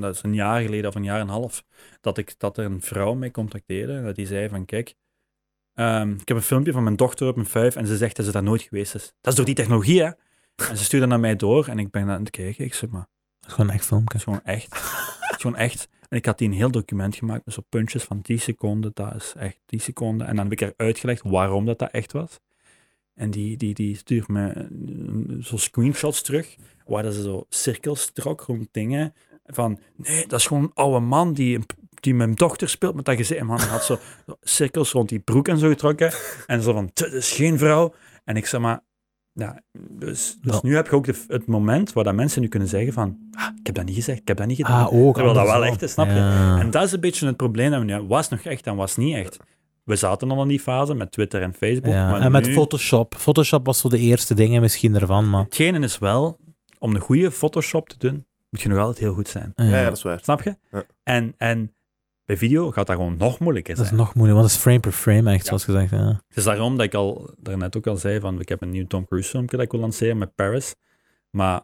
dat 0.00 0.14
is 0.14 0.22
een 0.22 0.34
jaar 0.34 0.60
geleden 0.60 0.88
of 0.88 0.94
een 0.94 1.04
jaar 1.04 1.20
en 1.20 1.22
een 1.22 1.28
half, 1.28 1.64
dat, 2.00 2.18
ik, 2.18 2.34
dat 2.38 2.58
er 2.58 2.64
een 2.64 2.82
vrouw 2.82 3.14
mij 3.14 3.30
contacteerde 3.30 3.96
en 3.96 4.04
dat 4.04 4.14
die 4.14 4.26
zei 4.26 4.48
van, 4.48 4.64
kijk, 4.64 4.94
ehm, 5.74 6.10
ik 6.10 6.28
heb 6.28 6.36
een 6.36 6.42
filmpje 6.42 6.72
van 6.72 6.82
mijn 6.82 6.96
dochter 6.96 7.28
op 7.28 7.34
mijn 7.34 7.48
vijf 7.48 7.76
en 7.76 7.86
ze 7.86 7.96
zegt 7.96 8.16
dat 8.16 8.26
ze 8.26 8.32
daar 8.32 8.42
nooit 8.42 8.62
geweest 8.62 8.94
is. 8.94 9.14
Dat 9.20 9.32
is 9.32 9.34
door 9.34 9.46
die 9.46 9.54
technologie, 9.54 10.02
hè? 10.02 10.10
En 10.56 10.76
ze 10.76 10.84
stuurde 10.84 11.06
dat 11.06 11.08
naar 11.08 11.20
mij 11.20 11.36
door 11.36 11.68
en 11.68 11.78
ik 11.78 11.90
ben 11.90 12.08
aan 12.08 12.20
het 12.20 12.30
kijken. 12.30 12.64
Ik 12.64 12.74
zeg, 12.74 12.90
maar, 12.90 13.08
Dat 13.40 13.48
is 13.48 13.54
gewoon 13.54 13.70
een 13.70 13.76
echt 13.76 13.86
filmpje. 13.86 14.18
dat 14.18 14.20
is 14.20 14.22
gewoon 14.22 14.44
echt. 14.44 14.70
Dat 15.30 15.40
gewoon 15.40 15.56
echt. 15.56 15.88
En 16.08 16.16
ik 16.16 16.26
had 16.26 16.38
die 16.38 16.48
een 16.48 16.54
heel 16.54 16.70
document 16.70 17.16
gemaakt 17.16 17.44
met 17.44 17.54
zo'n 17.54 17.66
puntjes 17.68 18.04
van 18.04 18.22
10 18.22 18.40
seconden. 18.40 18.90
Dat 18.94 19.14
is 19.14 19.32
echt 19.36 19.60
10 19.66 19.80
seconden. 19.80 20.26
En 20.26 20.36
dan 20.36 20.44
heb 20.44 20.52
ik 20.52 20.60
er 20.60 20.74
uitgelegd 20.76 21.22
waarom 21.22 21.66
dat, 21.66 21.78
dat 21.78 21.90
echt 21.90 22.12
was. 22.12 22.40
En 23.14 23.30
die, 23.30 23.56
die, 23.56 23.74
die 23.74 23.96
stuurt 23.96 24.28
me 24.28 24.50
eh, 24.50 24.64
zo 25.42 25.56
screenshots 25.56 26.22
terug, 26.22 26.56
waar 26.86 27.02
dat 27.02 27.14
ze 27.14 27.22
zo 27.22 27.46
cirkels 27.48 28.10
trok 28.12 28.40
rond 28.40 28.68
dingen. 28.70 29.14
Van, 29.44 29.78
nee, 29.96 30.26
dat 30.26 30.38
is 30.40 30.46
gewoon 30.46 30.62
een 30.62 30.70
oude 30.74 31.00
man 31.00 31.32
die, 31.32 31.58
die 32.00 32.14
mijn 32.14 32.34
dochter 32.34 32.68
speelt 32.68 32.94
met 32.94 33.04
dat 33.04 33.16
gezicht. 33.16 33.40
En 33.40 33.46
man 33.46 33.60
had 33.60 33.84
zo 33.90 33.98
cirkels 34.40 34.92
rond 34.92 35.08
die 35.08 35.18
broek 35.18 35.48
en 35.48 35.58
zo 35.58 35.68
getrokken. 35.68 36.12
En 36.46 36.62
zo 36.62 36.72
van, 36.72 36.90
dit 36.94 37.12
is 37.12 37.30
geen 37.32 37.58
vrouw. 37.58 37.94
En 38.24 38.36
ik 38.36 38.46
zeg 38.46 38.60
maar, 38.60 38.80
ja, 39.32 39.60
dus, 39.90 40.38
dus 40.42 40.52
Ja. 40.54 40.60
nu 40.62 40.74
heb 40.74 40.86
je 40.86 40.94
ook 40.96 41.04
de, 41.04 41.24
het 41.28 41.46
moment 41.46 41.92
waar 41.92 42.04
dat 42.04 42.14
mensen 42.14 42.40
nu 42.42 42.48
kunnen 42.48 42.68
zeggen 42.68 42.92
van, 42.92 43.18
ah, 43.32 43.48
ik 43.58 43.66
heb 43.66 43.74
dat 43.74 43.84
niet 43.84 43.94
gezegd, 43.94 44.20
ik 44.20 44.28
heb 44.28 44.36
dat 44.36 44.46
niet 44.46 44.56
gedaan. 44.56 44.86
Ah, 44.86 44.92
ook. 44.92 45.14
Terwijl 45.14 45.34
dat 45.34 45.46
wel 45.46 45.64
echt 45.64 45.82
is, 45.82 45.92
snap 45.92 46.06
je? 46.06 46.12
Ja. 46.14 46.58
En 46.58 46.70
dat 46.70 46.82
is 46.84 46.92
een 46.92 47.00
beetje 47.00 47.26
het 47.26 47.36
probleem. 47.36 47.70
dat 47.70 47.78
we 47.80 47.84
nu- 47.86 48.02
Was 48.06 48.28
nog 48.28 48.40
echt 48.40 48.66
en 48.66 48.76
was 48.76 48.96
niet 48.96 49.14
echt. 49.14 49.36
We 49.84 49.96
zaten 49.96 50.30
al 50.30 50.42
in 50.42 50.48
die 50.48 50.60
fase 50.60 50.94
met 50.94 51.12
Twitter 51.12 51.42
en 51.42 51.54
Facebook. 51.54 51.92
Ja, 51.92 52.10
maar 52.10 52.20
en 52.20 52.32
met 52.32 52.46
nu- 52.46 52.52
Photoshop. 52.52 53.14
Photoshop 53.18 53.66
was 53.66 53.78
zo 53.78 53.88
de 53.88 53.98
eerste 53.98 54.34
dingen 54.34 54.60
misschien 54.60 54.94
ervan, 54.94 55.30
maar... 55.30 55.42
Hetgene 55.44 55.78
is 55.78 55.98
wel, 55.98 56.38
om 56.78 56.94
een 56.94 57.00
goede 57.00 57.30
Photoshop 57.30 57.88
te 57.88 57.94
doen, 57.98 58.26
moet 58.52 58.60
je 58.60 58.68
nog 58.68 58.78
altijd 58.78 58.98
heel 58.98 59.14
goed 59.14 59.28
zijn. 59.28 59.52
Ja, 59.56 59.84
dat 59.84 59.96
is 59.96 60.02
waar. 60.02 60.20
Snap 60.22 60.42
je? 60.42 60.56
Ja. 60.70 60.82
En, 61.02 61.34
en 61.36 61.74
bij 62.24 62.36
video 62.36 62.70
gaat 62.70 62.86
dat 62.86 62.96
gewoon 62.96 63.16
nog 63.16 63.38
moeilijker 63.38 63.74
dat 63.74 63.82
is 63.82 63.88
zijn. 63.88 64.00
nog 64.00 64.14
moeilijk, 64.14 64.38
want 64.38 64.50
het 64.50 64.58
is 64.58 64.64
frame 64.64 64.80
per 64.80 64.92
frame, 64.92 65.30
echt, 65.32 65.40
Ja. 65.42 65.46
zoals 65.46 65.64
gezegd. 65.64 65.90
Ja. 65.90 66.06
Het 66.28 66.36
is 66.36 66.44
daarom 66.44 66.76
dat 66.76 66.86
ik 66.86 66.94
al 66.94 67.34
daarnet 67.38 67.76
ook 67.76 67.86
al 67.86 67.96
zei 67.96 68.20
van, 68.20 68.40
ik 68.40 68.48
heb 68.48 68.62
een 68.62 68.70
nieuw 68.70 68.86
Tom 68.86 69.06
Cruise 69.06 69.28
filmpje 69.30 69.56
dat 69.56 69.64
ik 69.66 69.72
wil 69.72 69.80
lanceren 69.80 70.18
met 70.18 70.34
Paris. 70.34 70.74
Maar 71.30 71.60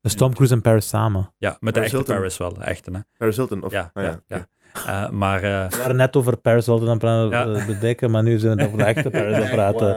Dus 0.00 0.14
Tom 0.14 0.32
Cruise 0.34 0.54
en 0.54 0.60
Paris 0.60 0.88
samen. 0.88 1.34
ja, 1.38 1.50
met 1.60 1.74
de 1.74 1.80
Paris 1.80 1.80
echte 1.84 1.96
Hilton. 1.96 2.14
Paris 2.16 2.36
wel, 2.36 2.54
de 2.54 2.60
echte. 2.60 2.90
Hè? 2.90 2.98
Paris 3.18 3.36
Hilton, 3.36 3.62
of... 3.62 3.72
Ja, 3.72 3.90
ah, 3.92 4.02
ja, 4.04 4.20
ja. 4.26 4.46
Eh, 4.86 5.10
maar 5.10 5.42
eh, 5.42 5.70
We 5.70 5.76
waren 5.76 5.96
net 5.96 6.16
over 6.16 6.36
Paris 6.36 6.66
Hilton 6.66 6.88
aan 6.88 6.92
Ja. 6.94 7.28
praten, 7.28 7.56
eh, 7.56 7.66
bedekken, 7.66 8.10
maar 8.10 8.22
nu 8.22 8.38
zijn 8.38 8.56
we 8.56 8.66
over 8.66 8.78
de 8.78 8.84
echte 8.84 9.10
Paris 9.10 9.34
aan 9.34 9.42
het 9.42 9.50
praten. 9.60 9.88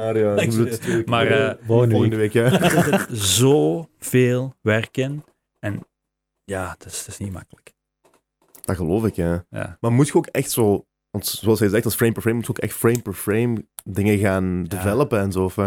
Maar, 1.05 1.27
eh, 1.27 1.53
Volgende 1.65 1.93
volgende 1.95 2.15
week, 2.15 2.33
ja. 2.33 2.43
er 2.59 2.83
zit 2.83 3.19
zoveel 3.19 4.55
werk 4.61 4.97
in. 4.97 5.23
En 5.59 5.87
ja, 6.49 6.69
het 6.69 6.85
is, 6.85 6.97
het 6.97 7.07
is 7.07 7.17
niet 7.17 7.31
makkelijk. 7.31 7.73
Dat 8.61 8.75
geloof 8.75 9.05
ik, 9.05 9.15
ja. 9.15 9.45
Ja. 9.49 9.77
Maar 9.79 9.91
moet 9.91 10.07
je 10.07 10.13
ook 10.13 10.25
echt 10.25 10.51
zo... 10.51 10.85
Want 11.09 11.25
zoals 11.25 11.59
hij 11.59 11.69
zegt, 11.69 11.85
als 11.85 11.95
frame 11.95 12.11
per 12.11 12.21
frame, 12.21 12.37
moet 12.37 12.45
je 12.45 12.51
ook 12.51 12.57
echt 12.57 12.73
frame 12.73 13.01
per 13.01 13.13
frame 13.13 13.65
dingen 13.83 14.17
gaan 14.17 14.63
developen 14.63 15.19
en 15.19 15.31
zo. 15.31 15.43
Of, 15.43 15.57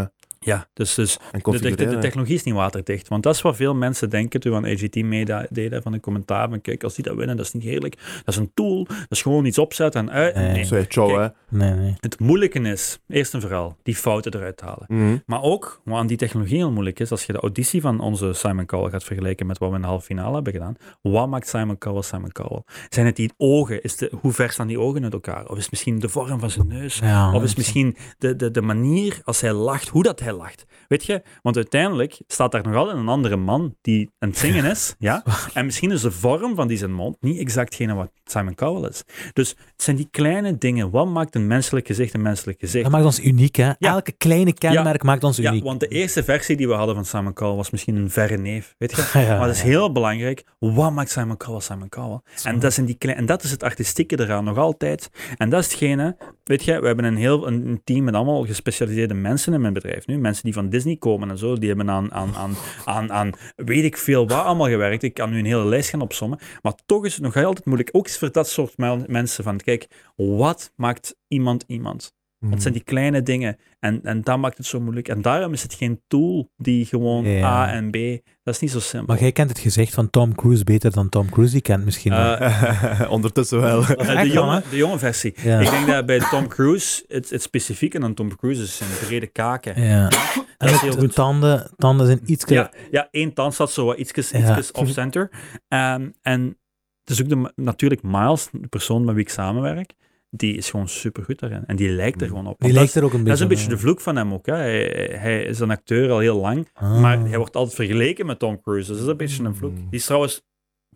Ja, 0.44 0.68
dus, 0.72 0.94
dus 0.94 1.18
de, 1.42 1.60
de, 1.60 1.74
de, 1.74 1.86
de 1.86 1.98
technologie 1.98 2.34
is 2.34 2.42
niet 2.42 2.54
waterdicht. 2.54 3.08
Want 3.08 3.22
dat 3.22 3.34
is 3.34 3.42
wat 3.42 3.56
veel 3.56 3.74
mensen 3.74 4.10
denken 4.10 4.40
toen 4.40 4.52
we 4.52 4.58
aan 4.58 4.72
AGT 4.72 4.96
meededen 5.02 5.82
van 5.82 5.92
een 5.92 6.00
commentaar. 6.00 6.48
Van, 6.48 6.60
kijk, 6.60 6.84
als 6.84 6.94
die 6.94 7.04
dat 7.04 7.16
winnen, 7.16 7.36
dat 7.36 7.46
is 7.46 7.52
niet 7.52 7.62
heerlijk. 7.62 7.96
Dat 8.24 8.34
is 8.34 8.36
een 8.36 8.50
tool. 8.54 8.84
Dat 8.84 9.06
is 9.08 9.22
gewoon 9.22 9.44
iets 9.44 9.58
opzetten 9.58 10.00
en 10.00 10.10
uit. 10.10 10.34
Nee. 10.34 10.52
Nee. 10.52 10.64
Zo, 10.64 10.84
ciao, 10.88 11.06
Kijk. 11.06 11.18
hè. 11.48 11.56
Nee, 11.58 11.74
nee. 11.74 11.94
Het 12.00 12.20
moeilijke 12.20 12.60
is, 12.60 12.98
eerst 13.08 13.34
en 13.34 13.40
vooral, 13.40 13.76
die 13.82 13.96
fouten 13.96 14.34
eruit 14.34 14.60
halen. 14.60 14.84
Mhm. 14.88 15.16
Maar 15.26 15.42
ook, 15.42 15.80
wat 15.84 15.98
aan 15.98 16.06
die 16.06 16.16
technologie 16.16 16.56
heel 16.56 16.70
moeilijk 16.72 17.00
is, 17.00 17.10
als 17.10 17.24
je 17.24 17.32
de 17.32 17.38
auditie 17.40 17.80
van 17.80 18.00
onze 18.00 18.32
Simon 18.32 18.66
Cowell 18.66 18.90
gaat 18.90 19.04
vergelijken 19.04 19.46
met 19.46 19.58
wat 19.58 19.68
we 19.68 19.74
in 19.74 19.80
de 19.80 19.86
halve 19.86 20.04
finale 20.04 20.34
hebben 20.34 20.52
gedaan, 20.52 20.76
wat 21.02 21.28
maakt 21.28 21.48
Simon 21.48 21.78
Cowell 21.78 22.02
Simon 22.02 22.32
Cowell? 22.32 22.62
Zijn 22.88 23.06
het 23.06 23.16
die 23.16 23.32
ogen? 23.36 23.82
Is 23.82 23.96
de, 23.96 24.12
hoe 24.20 24.32
ver 24.32 24.50
staan 24.50 24.66
die 24.66 24.80
ogen 24.80 25.04
uit 25.04 25.12
elkaar? 25.12 25.48
Of 25.48 25.56
is 25.56 25.62
het 25.62 25.70
misschien 25.70 25.98
de 25.98 26.08
vorm 26.08 26.40
van 26.40 26.50
zijn 26.50 26.66
neus? 26.66 26.98
Ja, 26.98 27.32
Of 27.34 27.42
is 27.42 27.54
misschien 27.54 27.96
de, 28.18 28.36
de, 28.36 28.50
de 28.50 28.62
manier 28.62 29.20
als 29.24 29.40
hij 29.40 29.52
lacht, 29.52 29.88
hoe 29.88 30.02
dat 30.02 30.20
hij 30.20 30.31
lacht? 30.32 30.64
Weet 30.88 31.04
je? 31.04 31.22
Want 31.42 31.56
uiteindelijk 31.56 32.18
staat 32.26 32.52
daar 32.52 32.62
nog 32.62 32.74
altijd 32.74 32.96
een 32.96 33.08
andere 33.08 33.36
man 33.36 33.76
die 33.80 34.10
aan 34.18 34.28
het 34.28 34.38
zingen 34.38 34.64
is. 34.64 34.94
ja? 34.98 35.24
En 35.54 35.64
misschien 35.64 35.90
is 35.90 36.00
de 36.00 36.10
vorm 36.10 36.54
van 36.54 36.68
die 36.68 36.76
zijn 36.76 36.92
mond 36.92 37.16
niet 37.20 37.38
exact 37.38 37.74
gene 37.74 37.94
wat 37.94 38.10
Simon 38.24 38.54
Cowell 38.54 38.88
is. 38.88 39.02
Dus 39.32 39.48
het 39.48 39.82
zijn 39.82 39.96
die 39.96 40.08
kleine 40.10 40.58
dingen. 40.58 40.90
Wat 40.90 41.06
maakt 41.08 41.34
een 41.34 41.46
menselijk 41.46 41.86
gezicht 41.86 42.14
een 42.14 42.22
menselijk 42.22 42.60
gezicht? 42.60 42.82
Dat 42.84 42.92
maakt 42.92 43.04
ons 43.04 43.20
uniek, 43.20 43.56
hè? 43.56 43.70
Elke 43.78 44.12
kleine 44.12 44.52
kenmerk 44.52 45.02
maakt 45.02 45.24
ons 45.24 45.36
Ja, 45.36 45.50
uniek. 45.50 45.64
want 45.64 45.80
de 45.80 45.88
eerste 45.88 46.24
versie 46.24 46.56
die 46.56 46.68
we 46.68 46.74
hadden 46.74 46.94
van 46.94 47.04
Simon 47.04 47.32
Cowell 47.32 47.56
was 47.56 47.70
misschien 47.70 47.96
een 47.96 48.10
verre 48.10 48.36
neef, 48.36 48.74
weet 48.78 48.90
je? 48.96 49.10
Ja, 49.22 49.38
Maar 49.38 49.46
dat 49.46 49.54
is 49.56 49.62
ja. 49.62 49.68
heel 49.68 49.92
belangrijk. 49.92 50.44
Wat 50.58 50.92
maakt 50.92 51.10
Simon 51.10 51.36
Cowell 51.36 51.60
Simon 51.60 51.88
Cowell? 51.88 52.20
En 52.42 52.58
dat, 52.58 52.70
is 52.70 52.78
in 52.78 52.84
die 52.84 52.94
klein, 52.94 53.16
en 53.16 53.26
dat 53.26 53.42
is 53.42 53.50
het 53.50 53.62
artistieke 53.62 54.20
eraan 54.20 54.44
nog 54.44 54.58
altijd. 54.58 55.10
En 55.36 55.50
dat 55.50 55.60
is 55.60 55.66
hetgene, 55.66 56.16
weet 56.44 56.64
je, 56.64 56.80
we 56.80 56.86
hebben 56.86 57.04
een 57.04 57.16
heel 57.16 57.46
een, 57.46 57.80
team 57.84 58.04
met 58.04 58.14
allemaal 58.14 58.44
gespecialiseerde 58.44 59.14
mensen 59.14 59.52
in 59.52 59.60
mijn 59.60 59.72
bedrijf 59.72 60.06
nu. 60.06 60.18
Mensen 60.18 60.44
die 60.44 60.52
van 60.52 60.68
Disney 60.68 60.96
komen 60.96 61.30
en 61.30 61.38
zo, 61.38 61.56
die 61.56 61.68
hebben 61.68 61.90
aan, 61.90 62.12
aan, 62.12 62.34
aan, 62.34 62.54
aan, 62.84 63.12
aan 63.12 63.32
weet 63.56 63.84
ik 63.84 63.96
veel 63.96 64.26
wat 64.26 64.44
allemaal 64.44 64.68
gewerkt. 64.68 65.02
Ik 65.02 65.14
kan 65.14 65.30
nu 65.30 65.38
een 65.38 65.44
hele 65.44 65.64
lijst 65.64 65.90
gaan 65.90 66.00
opsommen. 66.00 66.38
Maar 66.62 66.74
toch 66.86 67.04
is 67.04 67.14
het 67.14 67.22
nog 67.22 67.36
altijd 67.36 67.66
moeilijk, 67.66 67.88
ook 67.92 68.08
voor 68.10 68.32
dat 68.32 68.48
soort 68.48 68.76
mensen, 69.06 69.44
van 69.44 69.56
kijk, 69.56 69.86
wat 70.16 70.72
maakt 70.76 71.16
iemand 71.28 71.64
iemand? 71.66 72.14
Mhm. 72.42 72.50
Wat 72.50 72.62
zijn 72.62 72.74
die 72.74 72.82
kleine 72.82 73.22
dingen? 73.22 73.56
En, 73.80 74.00
en 74.02 74.22
dat 74.22 74.38
maakt 74.38 74.56
het 74.56 74.66
zo 74.66 74.80
moeilijk. 74.80 75.08
En 75.08 75.22
daarom 75.22 75.52
is 75.52 75.62
het 75.62 75.74
geen 75.74 76.00
tool 76.08 76.50
die 76.56 76.86
gewoon 76.86 77.24
Ja. 77.24 77.46
A 77.46 77.72
en 77.72 77.90
B, 77.90 77.96
dat 78.42 78.54
is 78.54 78.60
niet 78.60 78.70
zo 78.70 78.80
simpel. 78.80 79.14
Maar 79.14 79.22
jij 79.22 79.32
kent 79.32 79.48
het 79.50 79.58
gezicht 79.58 79.94
van 79.94 80.10
Tom 80.10 80.34
Cruise 80.34 80.64
beter 80.64 80.90
dan 80.92 81.08
Tom 81.08 81.30
Cruise 81.30 81.52
die 81.52 81.62
kent 81.62 81.84
misschien 81.84 82.12
wel. 82.12 82.36
Eh, 82.36 83.06
Ondertussen 83.16 83.60
wel. 83.60 83.86
De, 83.86 84.30
jonge, 84.32 84.62
de 84.70 84.76
jonge 84.76 84.98
versie. 84.98 85.34
Ja. 85.42 85.60
Ik 85.60 85.70
denk 85.70 85.86
dat 85.86 86.06
bij 86.06 86.18
Tom 86.18 86.48
Cruise, 86.48 87.04
het, 87.08 87.30
het 87.30 87.42
specifieke 87.42 88.00
aan 88.00 88.14
Tom 88.14 88.36
Cruise 88.36 88.62
is 88.62 88.76
zijn 88.76 88.90
brede 89.06 89.26
kaken. 89.26 89.82
Ja. 89.82 90.08
Dat 90.08 90.20
En 90.58 90.68
is 90.68 90.74
ook 90.74 90.80
heel 90.80 90.90
de 90.94 90.98
goed. 91.00 91.14
tanden, 91.14 91.70
tanden 91.76 92.06
zijn 92.06 92.20
iets... 92.24 92.44
Ja, 92.48 92.70
ja, 92.90 93.08
één 93.10 93.32
tand 93.32 93.54
staat 93.54 93.70
zo 93.70 93.84
wat 93.84 93.98
ietsjes, 93.98 94.30
Ja. 94.30 94.38
ietsjes 94.38 94.72
off-center. 94.72 95.30
Ehm, 95.68 96.10
en 96.22 96.58
het 97.04 97.10
is 97.10 97.22
ook 97.22 97.28
de, 97.28 97.52
natuurlijk 97.56 98.02
Miles, 98.02 98.48
de 98.52 98.66
persoon 98.68 99.04
met 99.04 99.14
wie 99.14 99.24
ik 99.24 99.30
samenwerk, 99.30 99.92
die 100.34 100.56
is 100.56 100.70
gewoon 100.70 100.88
supergoed 100.88 101.38
daarin. 101.38 101.64
En 101.66 101.76
die 101.76 101.88
lijkt 101.88 102.20
er 102.20 102.28
gewoon 102.28 102.46
op. 102.46 102.60
Die 102.60 102.72
lijkt 102.72 102.94
dat, 102.94 103.02
er 103.02 103.08
ook 103.08 103.12
een 103.14 103.18
is- 103.18 103.24
beetje 103.24 103.38
dat 103.44 103.50
is 103.50 103.58
een 103.58 103.64
beetje 103.64 103.76
de 103.76 103.86
vloek 103.88 104.00
van 104.00 104.16
hem 104.16 104.32
ook. 104.32 104.46
Hè. 104.46 104.54
Hij, 104.54 105.16
hij 105.18 105.42
is 105.42 105.58
een 105.60 105.70
acteur 105.70 106.10
al 106.10 106.18
heel 106.18 106.40
lang, 106.40 106.68
Ah. 106.72 107.00
maar 107.00 107.20
hij 107.20 107.36
wordt 107.38 107.56
altijd 107.56 107.74
vergeleken 107.76 108.26
met 108.26 108.38
Tom 108.38 108.60
Cruise. 108.60 108.88
Dus 108.88 108.96
dat 108.98 109.06
is 109.06 109.10
een 109.12 109.16
beetje 109.16 109.44
een 109.44 109.54
vloek. 109.56 109.70
Mm. 109.72 109.76
Die 109.90 109.98
is 109.98 110.04
trouwens 110.04 110.42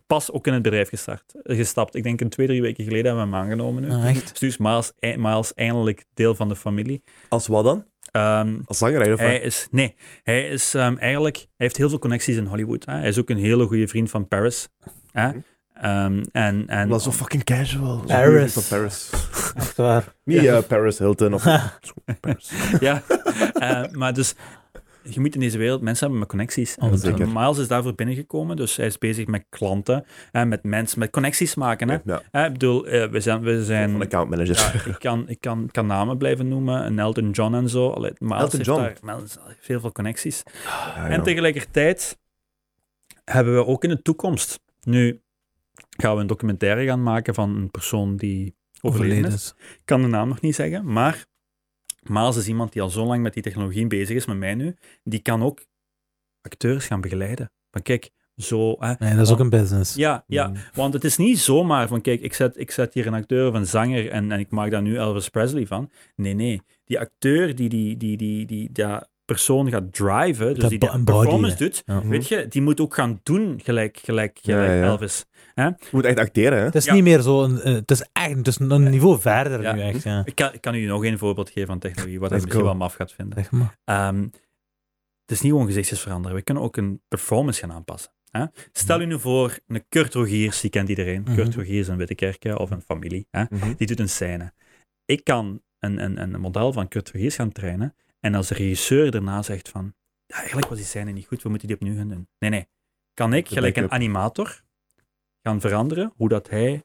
pas 0.07 0.31
ook 0.31 0.47
in 0.47 0.53
het 0.53 0.61
bedrijf 0.61 0.89
gestart, 0.89 1.33
gestapt. 1.43 1.95
Ik 1.95 2.03
denk 2.03 2.21
een 2.21 2.29
twee, 2.29 2.47
drie 2.47 2.61
weken 2.61 2.83
geleden 2.83 3.05
hebben 3.05 3.29
we 3.29 3.35
hem 3.35 3.45
aangenomen 3.45 3.83
nu. 3.83 3.89
Ah, 3.91 4.09
echt? 4.09 4.39
Dus 4.39 4.57
Miles, 4.57 4.91
e- 4.99 5.17
Miles 5.17 5.53
eindelijk 5.53 6.05
deel 6.13 6.35
van 6.35 6.49
de 6.49 6.55
familie. 6.55 7.03
Als 7.29 7.47
wat 7.47 7.63
dan? 7.63 7.85
Ehm, 8.11 8.55
Als 8.65 8.77
zanger 8.77 9.17
hij 9.19 9.39
is, 9.39 9.67
nee, 9.71 9.95
hij 10.23 10.47
is 10.47 10.73
ehm, 10.73 10.95
eigenlijk, 10.97 11.35
hij 11.37 11.45
heeft 11.57 11.77
heel 11.77 11.89
veel 11.89 11.99
connecties 11.99 12.35
in 12.37 12.45
Hollywood. 12.45 12.85
Hè. 12.85 12.93
Hij 12.93 13.07
is 13.07 13.19
ook 13.19 13.29
een 13.29 13.37
hele 13.37 13.65
goede 13.65 13.87
vriend 13.87 14.09
van 14.09 14.27
Paris. 14.27 14.69
Hè. 15.11 15.27
Mhm. 15.27 15.37
Ehm, 15.81 16.23
en, 16.31 16.67
en, 16.67 16.91
is 16.91 17.03
zo 17.03 17.11
fucking 17.11 17.43
casual. 17.43 18.03
Paris. 18.07 18.67
Paris. 18.67 19.09
Echt 19.55 19.75
waar. 19.77 20.13
Niet 20.23 20.41
Ja. 20.41 20.55
eh, 20.57 20.63
Paris 20.63 20.97
Hilton 20.99 21.33
of 21.33 21.43
Paris. 22.21 22.51
ja, 22.79 23.03
Eh, 23.53 23.83
maar 23.91 24.13
dus, 24.13 24.35
je 25.03 25.19
moet 25.19 25.33
in 25.33 25.39
deze 25.39 25.57
wereld 25.57 25.81
mensen 25.81 25.99
hebben 26.01 26.19
met 26.19 26.29
connecties. 26.29 26.75
Oh, 26.79 26.93
En. 27.03 27.31
Miles 27.33 27.57
is 27.57 27.67
daarvoor 27.67 27.95
binnengekomen, 27.95 28.55
dus 28.55 28.75
hij 28.75 28.85
is 28.85 28.97
bezig 28.97 29.25
met 29.27 29.45
klanten, 29.49 30.05
en 30.31 30.47
met 30.47 30.63
mensen, 30.63 30.99
met 30.99 31.09
connecties 31.09 31.55
maken. 31.55 31.89
Hè. 31.89 31.97
Ja, 32.31 32.45
ik 32.45 32.51
bedoel, 32.51 32.85
eh, 32.87 33.09
we 33.09 33.19
zijn, 33.19 33.41
we 33.41 33.63
zijn 33.65 33.91
van 33.91 34.01
accountmanager. 34.01 34.55
Ja, 34.55 34.91
ik 34.91 34.99
kan, 34.99 35.29
ik 35.29 35.39
kan, 35.41 35.69
kan 35.71 35.85
namen 35.87 36.17
blijven 36.17 36.47
noemen, 36.47 36.85
een 36.85 36.99
Elton 36.99 37.29
John 37.31 37.53
en 37.55 37.69
zo. 37.69 37.89
Allee, 37.89 38.11
Miles 38.17 38.39
Elton 38.41 38.51
heeft 38.57 38.65
John. 38.69 38.81
daar 38.81 38.97
Miles 39.01 39.37
heeft 39.47 39.67
heel 39.67 39.79
veel 39.79 39.91
connecties. 39.91 40.43
Ja, 40.95 41.07
En 41.09 41.23
tegelijkertijd 41.23 42.17
hebben 43.25 43.55
we 43.55 43.65
ook 43.65 43.83
in 43.83 43.89
de 43.89 44.01
toekomst, 44.01 44.59
nu 44.81 45.21
gaan 45.97 46.15
we 46.15 46.21
een 46.21 46.27
documentaire 46.27 46.85
gaan 46.85 47.03
maken 47.03 47.33
van 47.33 47.55
een 47.55 47.71
persoon 47.71 48.15
die 48.17 48.55
overleden 48.81 49.15
Overleden 49.17 49.37
is. 49.37 49.53
Ik 49.57 49.81
kan 49.85 50.01
de 50.01 50.07
naam 50.07 50.27
nog 50.27 50.41
niet 50.41 50.55
zeggen, 50.55 50.91
maar 50.93 51.25
Miles 52.01 52.35
is 52.37 52.47
iemand 52.47 52.73
die 52.73 52.81
al 52.81 52.89
zo 52.89 53.05
lang 53.05 53.21
met 53.23 53.33
die 53.33 53.43
technologie 53.43 53.87
bezig 53.87 54.15
is, 54.15 54.25
met 54.25 54.37
mij 54.37 54.55
nu. 54.55 54.75
Die 55.03 55.19
kan 55.19 55.43
ook 55.43 55.65
acteurs 56.41 56.85
gaan 56.87 57.01
begeleiden. 57.01 57.51
Van 57.71 57.81
kijk, 57.81 58.09
zo... 58.35 58.75
Hè, 58.79 58.93
Nee, 58.99 59.15
dat 59.15 59.25
is 59.25 59.31
ook 59.31 59.39
een 59.39 59.49
business. 59.49 59.95
ja, 59.95 60.23
ja, 60.27 60.47
Mm. 60.47 60.55
want 60.73 60.93
het 60.93 61.03
is 61.03 61.17
niet 61.17 61.39
zomaar 61.39 61.87
van, 61.87 62.01
kijk, 62.01 62.21
ik 62.21 62.33
zet, 62.33 62.57
ik 62.59 62.71
zet 62.71 62.93
hier 62.93 63.07
een 63.07 63.13
acteur 63.13 63.47
of 63.47 63.53
een 63.53 63.65
zanger 63.67 64.09
en, 64.11 64.31
en 64.31 64.39
ik 64.39 64.49
maak 64.49 64.71
daar 64.71 64.81
nu 64.81 64.95
Elvis 64.97 65.29
Presley 65.29 65.65
van. 65.65 65.91
Nee, 66.15 66.33
nee. 66.33 66.61
Die 66.83 66.99
acteur 66.99 67.55
die 67.55 67.69
die, 67.69 67.97
die, 67.97 68.17
die, 68.17 68.45
die, 68.45 68.71
dat 68.71 69.09
persoon 69.25 69.69
gaat 69.69 69.93
driven, 69.93 70.47
dus 70.53 70.57
Dat 70.57 70.69
die 70.69 70.79
body, 70.79 71.03
performance 71.03 71.57
doet, 71.57 71.83
Ja. 71.85 72.05
weet 72.07 72.27
je, 72.27 72.47
die 72.47 72.61
moet 72.61 72.79
ook 72.81 72.93
gaan 72.93 73.19
doen 73.23 73.59
gelijk, 73.63 73.97
gelijk, 74.03 74.37
Ja, 74.41 74.53
gelijk 74.53 74.79
ja. 74.79 74.87
Elvis. 74.87 75.25
Je 75.65 75.75
moet 75.91 76.05
echt 76.05 76.19
acteren, 76.19 76.57
hè? 76.57 76.63
Het 76.63 76.75
is 76.75 76.85
Ja. 76.85 76.93
niet 76.93 77.03
meer 77.03 77.21
zo, 77.21 77.43
een, 77.43 77.61
eh, 77.61 77.73
het 77.73 77.91
is 77.91 78.05
echt 78.13 78.35
het 78.35 78.47
is 78.47 78.59
een 78.59 78.89
niveau 78.89 79.19
verder 79.21 79.61
Ja. 79.61 79.73
nu 79.73 79.81
echt. 79.81 80.03
Ja. 80.03 80.21
Ik 80.25 80.35
kan, 80.35 80.53
ik 80.53 80.61
kan 80.61 80.75
u 80.75 80.85
nog 80.85 81.03
één 81.03 81.17
voorbeeld 81.17 81.49
geven 81.49 81.67
van 81.67 81.79
technologie, 81.79 82.19
wat 82.19 82.29
hij 82.29 82.37
Let's 82.37 82.49
misschien 82.49 82.69
wel 82.69 82.79
maf 82.79 82.93
gaat 82.93 83.13
vinden. 83.13 83.45
Ehm, 83.83 84.21
het 85.25 85.31
is 85.31 85.41
niet 85.41 85.51
gewoon 85.51 85.67
gezichtjes 85.67 85.99
veranderen. 85.99 86.37
We 86.37 86.43
kunnen 86.43 86.63
ook 86.63 86.77
een 86.77 87.01
performance 87.07 87.59
gaan 87.59 87.71
aanpassen. 87.71 88.11
Hè? 88.31 88.45
Stel 88.71 89.01
u 89.01 89.05
nu 89.05 89.19
voor, 89.19 89.59
een 89.67 89.85
Kurt 89.89 90.13
Rogiers, 90.13 90.61
die 90.61 90.69
kent 90.69 90.89
iedereen. 90.89 91.21
Mhm. 91.21 91.35
Kurt 91.35 91.55
Rogiers 91.55 91.87
in 91.87 91.97
Wittekerke 91.97 92.59
of 92.59 92.71
een 92.71 92.81
familie. 92.81 93.27
Hè? 93.31 93.43
Mhm. 93.49 93.73
Die 93.77 93.87
doet 93.87 93.99
een 93.99 94.09
scène. 94.09 94.53
Ik 95.05 95.23
kan 95.23 95.61
een, 95.79 96.03
een, 96.03 96.21
een 96.21 96.39
model 96.39 96.73
van 96.73 96.87
Kurt 96.87 97.11
Rogiers 97.11 97.35
gaan 97.35 97.51
trainen 97.51 97.95
en 98.19 98.35
als 98.35 98.47
de 98.47 98.55
regisseur 98.55 99.11
daarna 99.11 99.41
zegt 99.41 99.69
van 99.69 99.93
ja, 100.25 100.35
eigenlijk 100.37 100.67
was 100.67 100.77
die 100.77 100.87
scène 100.87 101.11
niet 101.11 101.25
goed, 101.27 101.43
we 101.43 101.49
moeten 101.49 101.67
die 101.67 101.75
opnieuw 101.77 101.95
gaan 101.95 102.09
doen. 102.09 102.27
Nee, 102.39 102.49
nee. 102.49 102.67
Kan 103.13 103.33
ik, 103.33 103.47
gelijk 103.47 103.77
een 103.77 103.91
animator, 103.91 104.61
gaan 105.47 105.61
veranderen 105.61 106.13
hoe 106.15 106.29
dat 106.29 106.49
hij 106.49 106.83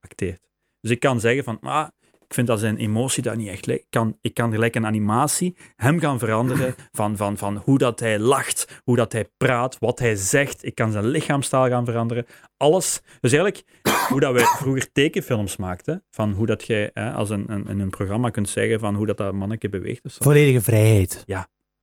acteert. 0.00 0.48
Dus 0.80 0.90
ik 0.90 1.00
kan 1.00 1.20
zeggen 1.20 1.44
van, 1.44 1.60
ah, 1.60 1.88
ik 2.26 2.34
vind 2.34 2.46
dat 2.46 2.60
zijn 2.60 2.76
emotie 2.76 3.22
daar 3.22 3.36
niet 3.36 3.48
echt 3.48 3.66
lijkt. 3.66 3.82
Ik 3.82 3.90
kan, 3.90 4.18
ik 4.20 4.34
kan 4.34 4.52
gelijk 4.52 4.74
een 4.74 4.86
animatie 4.86 5.56
hem 5.76 5.98
gaan 5.98 6.18
veranderen 6.18 6.74
van, 7.00 7.16
van, 7.16 7.36
van 7.36 7.56
hoe 7.56 7.78
dat 7.78 8.00
hij 8.00 8.18
lacht, 8.18 8.80
hoe 8.84 8.96
dat 8.96 9.12
hij 9.12 9.30
praat, 9.36 9.78
wat 9.78 9.98
hij 9.98 10.16
zegt. 10.16 10.64
Ik 10.64 10.74
kan 10.74 10.92
zijn 10.92 11.06
lichaamstaal 11.06 11.68
gaan 11.68 11.84
veranderen. 11.84 12.26
Alles. 12.56 13.00
Dus 13.20 13.32
eigenlijk, 13.32 13.64
hoe 14.08 14.20
dat 14.20 14.32
wij 14.32 14.44
vroeger 14.44 14.92
tekenfilms 14.92 15.56
maakten, 15.56 16.04
van 16.10 16.32
hoe 16.32 16.46
dat 16.46 16.66
jij 16.66 16.90
hè, 16.92 17.12
als 17.12 17.30
een, 17.30 17.52
een, 17.52 17.66
in 17.66 17.80
een 17.80 17.90
programma 17.90 18.30
kunt 18.30 18.48
zeggen 18.48 18.80
van 18.80 18.94
hoe 18.94 19.06
dat, 19.06 19.16
dat 19.16 19.32
manneke 19.32 19.68
beweegt. 19.68 20.04
Of 20.04 20.12
zo. 20.12 20.18
Volledige 20.22 20.60
vrijheid. 20.60 21.22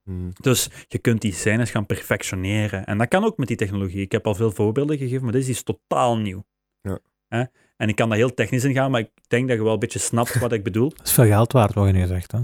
Mm. 0.09 0.31
Dus 0.41 0.69
je 0.87 0.97
kunt 0.97 1.21
die 1.21 1.33
scènes 1.33 1.71
gaan 1.71 1.85
perfectioneren. 1.85 2.85
En 2.85 2.97
dat 2.97 3.07
kan 3.07 3.23
ook 3.23 3.37
met 3.37 3.47
die 3.47 3.57
technologie. 3.57 4.01
Ik 4.01 4.11
heb 4.11 4.27
al 4.27 4.35
veel 4.35 4.51
voorbeelden 4.51 4.97
gegeven, 4.97 5.23
maar 5.23 5.31
dit 5.31 5.41
is 5.41 5.49
iets 5.49 5.63
totaal 5.63 6.17
nieuw. 6.17 6.45
Ja. 6.81 6.99
Hè? 7.27 7.43
En 7.77 7.89
ik 7.89 7.95
kan 7.95 8.09
daar 8.09 8.17
heel 8.17 8.33
technisch 8.33 8.63
in 8.63 8.73
gaan, 8.73 8.91
maar 8.91 8.99
ik 8.99 9.11
denk 9.27 9.47
dat 9.47 9.57
je 9.57 9.63
wel 9.63 9.73
een 9.73 9.79
beetje 9.79 9.99
snapt 9.99 10.39
wat 10.39 10.51
ik 10.51 10.63
bedoel. 10.63 10.89
Dat 10.97 11.05
is 11.07 11.13
veel 11.13 11.25
geld 11.25 11.51
waard, 11.51 11.73
wat 11.73 11.87
je 11.87 11.93
nu 11.93 12.05
zegt. 12.07 12.31
Hè? 12.31 12.39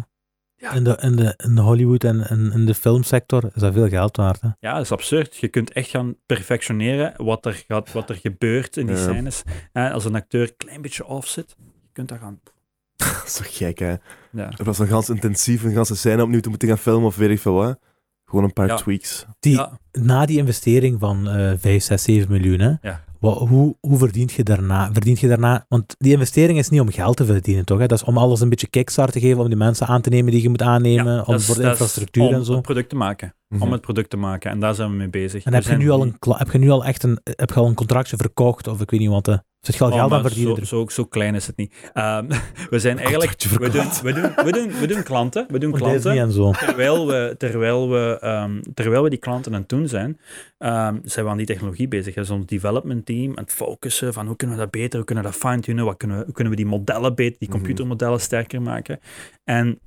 Ja. 0.56 0.72
In, 0.72 0.84
de, 0.84 0.98
in, 1.02 1.16
de, 1.16 1.34
in 1.46 1.56
de 1.56 1.62
Hollywood 1.62 2.04
en 2.04 2.28
in, 2.30 2.52
in 2.52 2.66
de 2.66 2.74
filmsector 2.74 3.44
is 3.54 3.62
dat 3.62 3.74
veel 3.74 3.88
geld 3.90 4.18
waard. 4.18 4.42
Hè? 4.42 4.50
Ja, 4.60 4.74
dat 4.74 4.82
is 4.84 4.92
absurd. 4.92 5.36
Je 5.36 5.48
kunt 5.48 5.72
echt 5.72 5.90
gaan 5.90 6.16
perfectioneren 6.26 7.14
wat 7.26 7.46
er, 7.46 7.64
gaat, 7.68 7.92
wat 7.92 8.10
er 8.10 8.16
gebeurt 8.16 8.78
in 8.78 8.86
die 8.86 8.96
Ja. 8.96 9.02
scènes. 9.02 9.44
Hè, 9.72 9.92
als 9.92 10.06
een 10.06 10.16
acteur 10.16 10.42
een 10.42 10.58
klein 10.58 10.82
beetje 10.82 11.06
off 11.06 11.28
zit, 11.28 11.56
je 11.58 11.90
kunt 11.94 12.10
dat 12.10 12.20
gaan... 12.20 12.40
Dat 12.96 13.24
is 13.26 13.34
toch 13.34 13.58
gek, 13.58 13.80
hè? 13.80 13.94
Ja. 14.32 14.50
Het 14.56 14.66
was 14.66 14.80
een 14.80 14.88
gans 14.88 15.10
intensief, 15.10 15.64
een 15.64 15.74
ganse 15.74 15.96
scène 15.96 16.24
opnieuw 16.24 16.40
te 16.40 16.50
moeten 16.50 16.68
gaan 16.68 16.78
filmen 16.78 17.08
of 17.08 17.16
weet 17.16 17.30
ik 17.30 17.40
veel 17.40 17.54
wat. 17.54 17.80
Gewoon 18.26 18.44
een 18.44 18.54
paar 18.54 18.68
Ja. 18.68 18.76
tweaks. 18.76 19.26
Die, 19.40 19.54
Ja. 19.56 19.80
Na 19.92 20.26
die 20.26 20.38
investering 20.38 21.00
van 21.00 21.28
eh 21.30 21.52
5, 21.58 21.84
6, 21.84 22.04
7 22.04 22.32
miljoen, 22.32 22.60
hè, 22.60 22.74
Ja. 22.82 23.04
wat, 23.20 23.38
hoe, 23.38 23.76
hoe 23.80 23.98
verdient 23.98 24.32
je 24.32 24.44
daarna? 24.44 24.90
Verdient 24.94 25.20
je 25.20 25.28
daarna? 25.28 25.66
Want 25.70 25.96
die 25.98 26.12
investering 26.12 26.58
is 26.60 26.70
niet 26.70 26.82
om 26.82 26.92
geld 26.92 27.18
te 27.18 27.26
verdienen, 27.26 27.66
toch? 27.66 27.80
Hè? 27.80 27.86
Dat 27.88 27.98
is 28.02 28.04
om 28.08 28.18
alles 28.18 28.40
een 28.42 28.50
beetje 28.50 28.68
kickstart 28.68 29.12
te 29.12 29.20
geven, 29.20 29.42
om 29.42 29.48
die 29.48 29.58
mensen 29.58 29.88
aan 29.88 30.02
te 30.02 30.10
nemen 30.10 30.32
die 30.32 30.42
je 30.42 30.50
moet 30.50 30.62
aannemen, 30.62 31.14
Ja, 31.14 31.22
om 31.22 31.40
voor 31.40 31.56
de 31.56 31.64
infrastructuur 31.64 32.24
om 32.28 32.34
en 32.34 32.46
zo. 32.46 32.54
het 32.54 32.62
product 32.62 32.90
te 32.90 32.96
maken. 32.96 33.34
Mhm. 33.56 33.64
Om 33.64 33.72
het 33.72 33.82
product 33.82 34.10
te 34.10 34.18
maken. 34.18 34.52
En 34.52 34.60
daar 34.60 34.76
zijn 34.76 34.90
we 34.90 34.96
mee 34.96 35.10
bezig. 35.10 35.44
En 35.44 35.54
heb 35.54 35.64
je, 35.64 35.76
nu 35.78 35.90
al 35.90 36.02
een, 36.02 36.16
heb 36.30 36.52
je 36.52 36.58
nu 36.58 36.70
al 36.70 36.86
echt 36.86 37.04
een, 37.04 37.20
heb 37.24 37.50
je 37.50 37.56
al 37.56 37.68
een 37.68 37.74
contractje 37.74 38.18
verkocht, 38.18 38.68
of 38.68 38.82
ik 38.82 38.90
weet 38.92 39.00
niet 39.00 39.10
wat, 39.10 39.28
eh, 39.28 39.38
zit 39.62 39.76
je 39.76 39.84
al 39.84 39.90
Oh, 39.92 39.96
geld 39.96 40.12
aan 40.12 40.22
verdienen? 40.22 40.56
Zo, 40.56 40.64
zo, 40.66 40.86
zo 40.90 41.06
klein 41.06 41.36
is 41.36 41.48
het 41.48 41.58
niet. 41.58 41.74
Ehm, 41.94 42.28
we 42.70 42.80
zijn 42.80 42.98
eigenlijk... 42.98 43.44
We 43.44 43.70
doen, 43.70 43.84
we, 44.04 44.14
doen, 44.14 44.46
we, 44.46 44.52
doen, 44.52 44.80
we 44.80 44.88
doen 44.88 45.04
klanten. 45.04 45.46
We 45.48 45.60
doen 45.60 45.70
Voor 45.70 45.80
klanten. 45.80 46.02
Disney 46.02 46.22
en 46.24 46.32
zo. 46.32 46.52
Terwijl 46.52 47.08
we, 47.08 47.36
terwijl, 47.38 47.90
we, 47.90 48.18
ehm, 48.22 48.62
terwijl 48.74 49.04
we 49.04 49.10
die 49.10 49.20
klanten 49.20 49.54
aan 49.54 49.60
het 49.60 49.70
doen 49.70 49.88
zijn, 49.88 50.20
ehm, 50.58 50.96
zijn 51.04 51.26
we 51.26 51.32
aan 51.32 51.38
die 51.38 51.46
technologie 51.46 51.88
bezig. 51.88 52.14
Dus 52.14 52.30
ons 52.30 52.46
development 52.46 53.06
team 53.06 53.30
aan 53.38 53.44
het 53.44 53.54
focussen 53.54 54.14
van 54.14 54.28
hoe 54.28 54.36
kunnen 54.36 54.56
we 54.56 54.62
dat 54.62 54.72
beter, 54.72 54.96
hoe 54.96 55.06
kunnen 55.06 55.24
we 55.24 55.30
dat 55.30 55.40
fine-tunen, 55.40 55.86
wat 55.86 55.98
kunnen 55.98 56.24
hoe 56.24 56.34
kunnen 56.34 56.54
we 56.54 56.60
die 56.60 56.70
modellen 56.70 57.16
beter, 57.16 57.40
die 57.40 57.48
Mhm. 57.50 57.58
computermodellen 57.58 58.20
sterker 58.20 58.62
maken. 58.62 59.00
En 59.44 59.80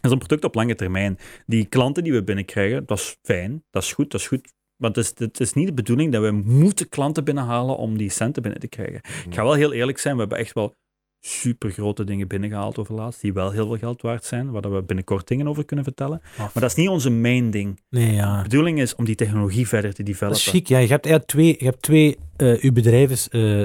dat 0.00 0.04
is 0.04 0.10
een 0.10 0.18
product 0.18 0.44
op 0.44 0.54
lange 0.54 0.74
termijn. 0.74 1.18
Die 1.46 1.64
klanten 1.64 2.02
die 2.04 2.12
we 2.12 2.22
binnenkrijgen, 2.24 2.82
dat 2.86 2.98
is 2.98 3.16
fijn, 3.22 3.64
dat 3.70 3.82
is 3.82 3.92
goed, 3.92 4.10
dat 4.10 4.20
is 4.20 4.26
goed. 4.26 4.52
Maar 4.76 4.90
het 4.90 4.98
is, 4.98 5.12
het 5.16 5.40
is 5.40 5.52
niet 5.52 5.66
de 5.66 5.72
bedoeling 5.74 6.12
dat 6.12 6.22
we 6.22 6.30
moeten 6.30 6.88
klanten 6.88 7.24
binnenhalen 7.24 7.76
om 7.76 7.96
die 7.96 8.10
centen 8.10 8.42
binnen 8.42 8.60
te 8.60 8.68
krijgen. 8.68 9.00
Ik 9.26 9.34
ga 9.34 9.42
wel 9.42 9.52
heel 9.54 9.72
eerlijk 9.72 9.98
zijn, 9.98 10.14
we 10.14 10.20
hebben 10.20 10.38
echt 10.38 10.52
wel 10.52 10.74
super 11.20 11.70
grote 11.70 12.04
dingen 12.04 12.28
binnengehaald 12.28 12.78
over 12.78 12.94
laatst, 12.94 13.20
die 13.20 13.32
wel 13.32 13.50
heel 13.50 13.66
veel 13.66 13.78
geld 13.78 14.02
waard 14.02 14.24
zijn, 14.24 14.50
waar 14.50 14.72
we 14.74 14.82
binnenkort 14.82 15.28
dingen 15.28 15.48
over 15.48 15.64
kunnen 15.64 15.84
vertellen. 15.84 16.22
Maar 16.36 16.50
dat 16.52 16.62
is 16.62 16.74
niet 16.74 16.88
onze 16.88 17.10
main 17.10 17.50
ding. 17.50 17.80
Nee, 17.90 18.06
De 18.06 18.12
ja. 18.12 18.42
bedoeling 18.42 18.80
is 18.80 18.94
om 18.94 19.04
die 19.04 19.14
technologie 19.14 19.68
verder 19.68 19.94
te 19.94 20.02
Dat 20.02 20.08
is 20.12 20.18
developen. 20.18 20.40
chic. 20.40 20.66
Ja, 20.68 20.78
je 20.78 20.86
hebt 20.88 21.06
eigenlijk 21.06 21.34
twee, 21.34 21.56
je 21.58 21.64
hebt 21.64 21.82
twee 21.82 22.16
eh 22.36 22.62
uw 22.62 22.72
bedrijf 22.72 23.10
is 23.10 23.28
eh, 23.28 23.62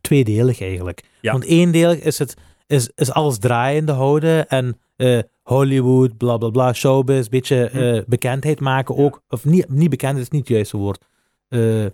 tweedelig 0.00 0.60
eigenlijk. 0.60 1.02
Ja. 1.20 1.32
Want 1.32 1.44
één 1.46 1.72
deel 1.72 1.90
is, 1.92 2.18
het, 2.18 2.34
is, 2.66 2.90
is 2.94 3.10
alles 3.12 3.38
draaiende 3.38 3.92
houden 3.92 4.48
en 4.48 4.78
eh, 4.96 5.18
Hollywood, 5.42 6.16
bla 6.16 6.36
bla 6.36 6.50
bla, 6.50 6.72
showbiz, 6.72 7.28
beetje 7.28 7.68
Hm. 7.72 7.78
eh, 7.78 8.02
bekendheid 8.06 8.60
maken 8.60 8.96
ook. 8.96 9.22
Of 9.28 9.44
niet, 9.44 9.68
niet 9.68 9.90
bekendheid 9.90 10.24
is 10.26 10.30
niet 10.32 10.48
het 10.48 10.56
juiste 10.56 10.76
woord. 10.76 11.04
Eh, 11.48 11.86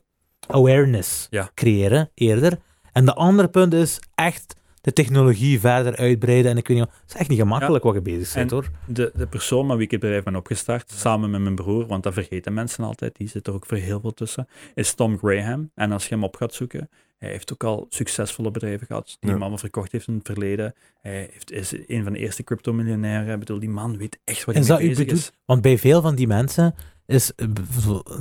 awareness 0.46 1.26
Ja. 1.30 1.50
creëren 1.54 2.10
eerder. 2.14 2.58
En 2.92 3.04
de 3.04 3.14
andere 3.14 3.48
punt 3.48 3.72
is 3.72 4.00
echt 4.14 4.56
de 4.80 4.92
technologie 4.92 5.60
verder 5.60 5.96
uitbreiden. 5.96 6.50
En 6.50 6.56
ik 6.56 6.68
weet 6.68 6.76
niet, 6.78 6.86
het 6.88 7.14
is 7.14 7.20
echt 7.20 7.28
niet 7.28 7.38
gemakkelijk 7.38 7.84
wat 7.84 7.94
je 7.94 8.02
bezig 8.02 8.34
bent, 8.34 8.50
En- 8.52 8.56
hoor. 8.56 8.70
De, 8.86 9.10
de 9.14 9.26
persoon 9.26 9.66
met 9.66 9.76
wie 9.76 9.84
ik 9.84 9.90
het 9.90 10.00
bedrijf 10.00 10.22
ben 10.24 10.36
opgestart, 10.36 10.90
samen 10.90 11.30
met 11.30 11.40
mijn 11.40 11.54
broer, 11.54 11.86
want 11.86 12.02
dat 12.02 12.12
vergeten 12.12 12.54
mensen 12.54 12.84
altijd, 12.84 13.16
die 13.16 13.28
zit 13.28 13.46
er 13.46 13.52
ook 13.54 13.66
voor 13.66 13.76
heel 13.76 14.00
veel 14.00 14.14
tussen, 14.14 14.48
is 14.74 14.94
Tom 14.94 15.18
Graham. 15.18 15.70
En 15.74 15.92
als 15.92 16.08
je 16.08 16.14
hem 16.14 16.24
op 16.24 16.36
gaat 16.36 16.54
zoeken, 16.54 16.88
hij 17.18 17.30
heeft 17.30 17.52
ook 17.52 17.64
al 17.64 17.86
succesvolle 17.88 18.50
bedrijven 18.50 18.86
gehad, 18.86 19.06
die 19.06 19.16
Ja. 19.20 19.28
hem 19.30 19.40
allemaal 19.40 19.58
verkocht 19.58 19.92
heeft 19.92 20.06
in 20.08 20.14
het 20.14 20.26
verleden. 20.26 20.74
Hij 21.00 21.28
heeft, 21.32 21.50
is 21.52 21.72
een 21.86 22.02
van 22.04 22.12
de 22.12 22.18
eerste 22.18 22.42
cryptomiljonairen. 22.44 23.32
Ik 23.32 23.38
bedoel, 23.38 23.58
die 23.58 23.68
man 23.68 23.96
weet 23.98 24.18
echt 24.24 24.44
wat 24.44 24.54
hij 24.54 24.64
Is 24.64 24.96
bezig 24.96 25.06
is. 25.12 25.30
Want 25.44 25.62
bij 25.62 25.78
veel 25.78 26.00
van 26.02 26.14
die 26.14 26.26
mensen 26.26 26.74
is 27.06 27.32
eh, 27.34 27.46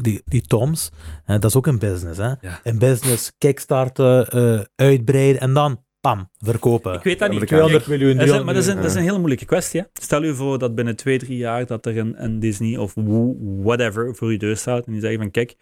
die, 0.02 0.22
die 0.26 0.42
Toms, 0.42 0.92
dat 1.26 1.44
is 1.46 1.56
ook 1.56 1.68
een 1.68 1.80
business. 1.80 2.18
Hè? 2.20 2.28
Ja. 2.42 2.60
Een 2.64 2.80
business, 2.80 3.32
kickstarten, 3.38 4.28
eh, 4.28 4.60
uitbreiden 4.76 5.42
en 5.42 5.54
dan, 5.54 5.84
pam, 6.02 6.30
verkopen. 6.38 6.94
Ik 6.94 7.04
weet 7.04 7.20
dat 7.20 7.30
niet. 7.30 7.38
Amerikanen. 7.38 7.48
200 7.82 7.88
miljoen, 7.88 8.18
Dat 8.18 8.26
is, 8.26 8.32
300 8.32 8.40
een- 8.40 8.46
maar 8.46 8.54
dat 8.54 8.64
is, 8.64 8.70
een, 8.70 8.76
dat 8.76 8.86
is 8.92 8.96
een 8.96 9.02
hele 9.04 9.18
moeilijke 9.18 9.46
kwestie. 9.46 9.80
Hè? 9.82 9.86
Stel 9.94 10.24
u 10.24 10.36
voor 10.36 10.60
dat 10.60 10.76
binnen 10.76 10.96
twee, 10.96 11.18
drie 11.20 11.38
jaar 11.38 11.66
dat 11.66 11.86
er 11.86 11.98
een, 11.98 12.24
een 12.24 12.40
Disney 12.40 12.78
of 12.78 12.94
whatever 13.64 14.16
voor 14.16 14.28
uw 14.28 14.38
deur 14.38 14.58
staat 14.58 14.86
en 14.86 14.92
die 14.92 15.02
zeggen 15.02 15.20
van 15.20 15.32
kijk, 15.32 15.56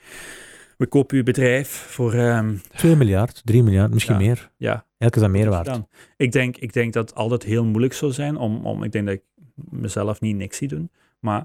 we 0.78 0.86
kopen 0.88 1.18
uw 1.18 1.24
bedrijf 1.24 1.70
voor 1.70 2.14
ehm, 2.14 2.56
2 2.76 2.96
miljard, 2.96 3.42
3 3.46 3.64
miljard, 3.64 3.94
misschien 3.94 4.14
Ja. 4.20 4.22
meer. 4.26 4.52
ja, 4.58 4.86
Elke 4.98 5.16
is 5.16 5.22
dat 5.22 5.32
meer 5.32 5.50
waard. 5.50 5.82
Ik 6.18 6.32
denk, 6.32 6.58
ik 6.58 6.74
denk 6.74 6.94
dat 6.94 7.10
het 7.10 7.18
altijd 7.18 7.44
heel 7.44 7.66
moeilijk 7.66 7.94
zou 7.94 8.12
zijn 8.12 8.38
om, 8.38 8.66
om 8.66 8.84
ik 8.84 8.92
denk 8.92 9.06
dat 9.06 9.16
ik 9.16 9.24
mezelf 9.56 10.22
niet 10.22 10.36
niks 10.36 10.58
zie 10.58 10.68
doen, 10.68 10.92
maar 11.20 11.40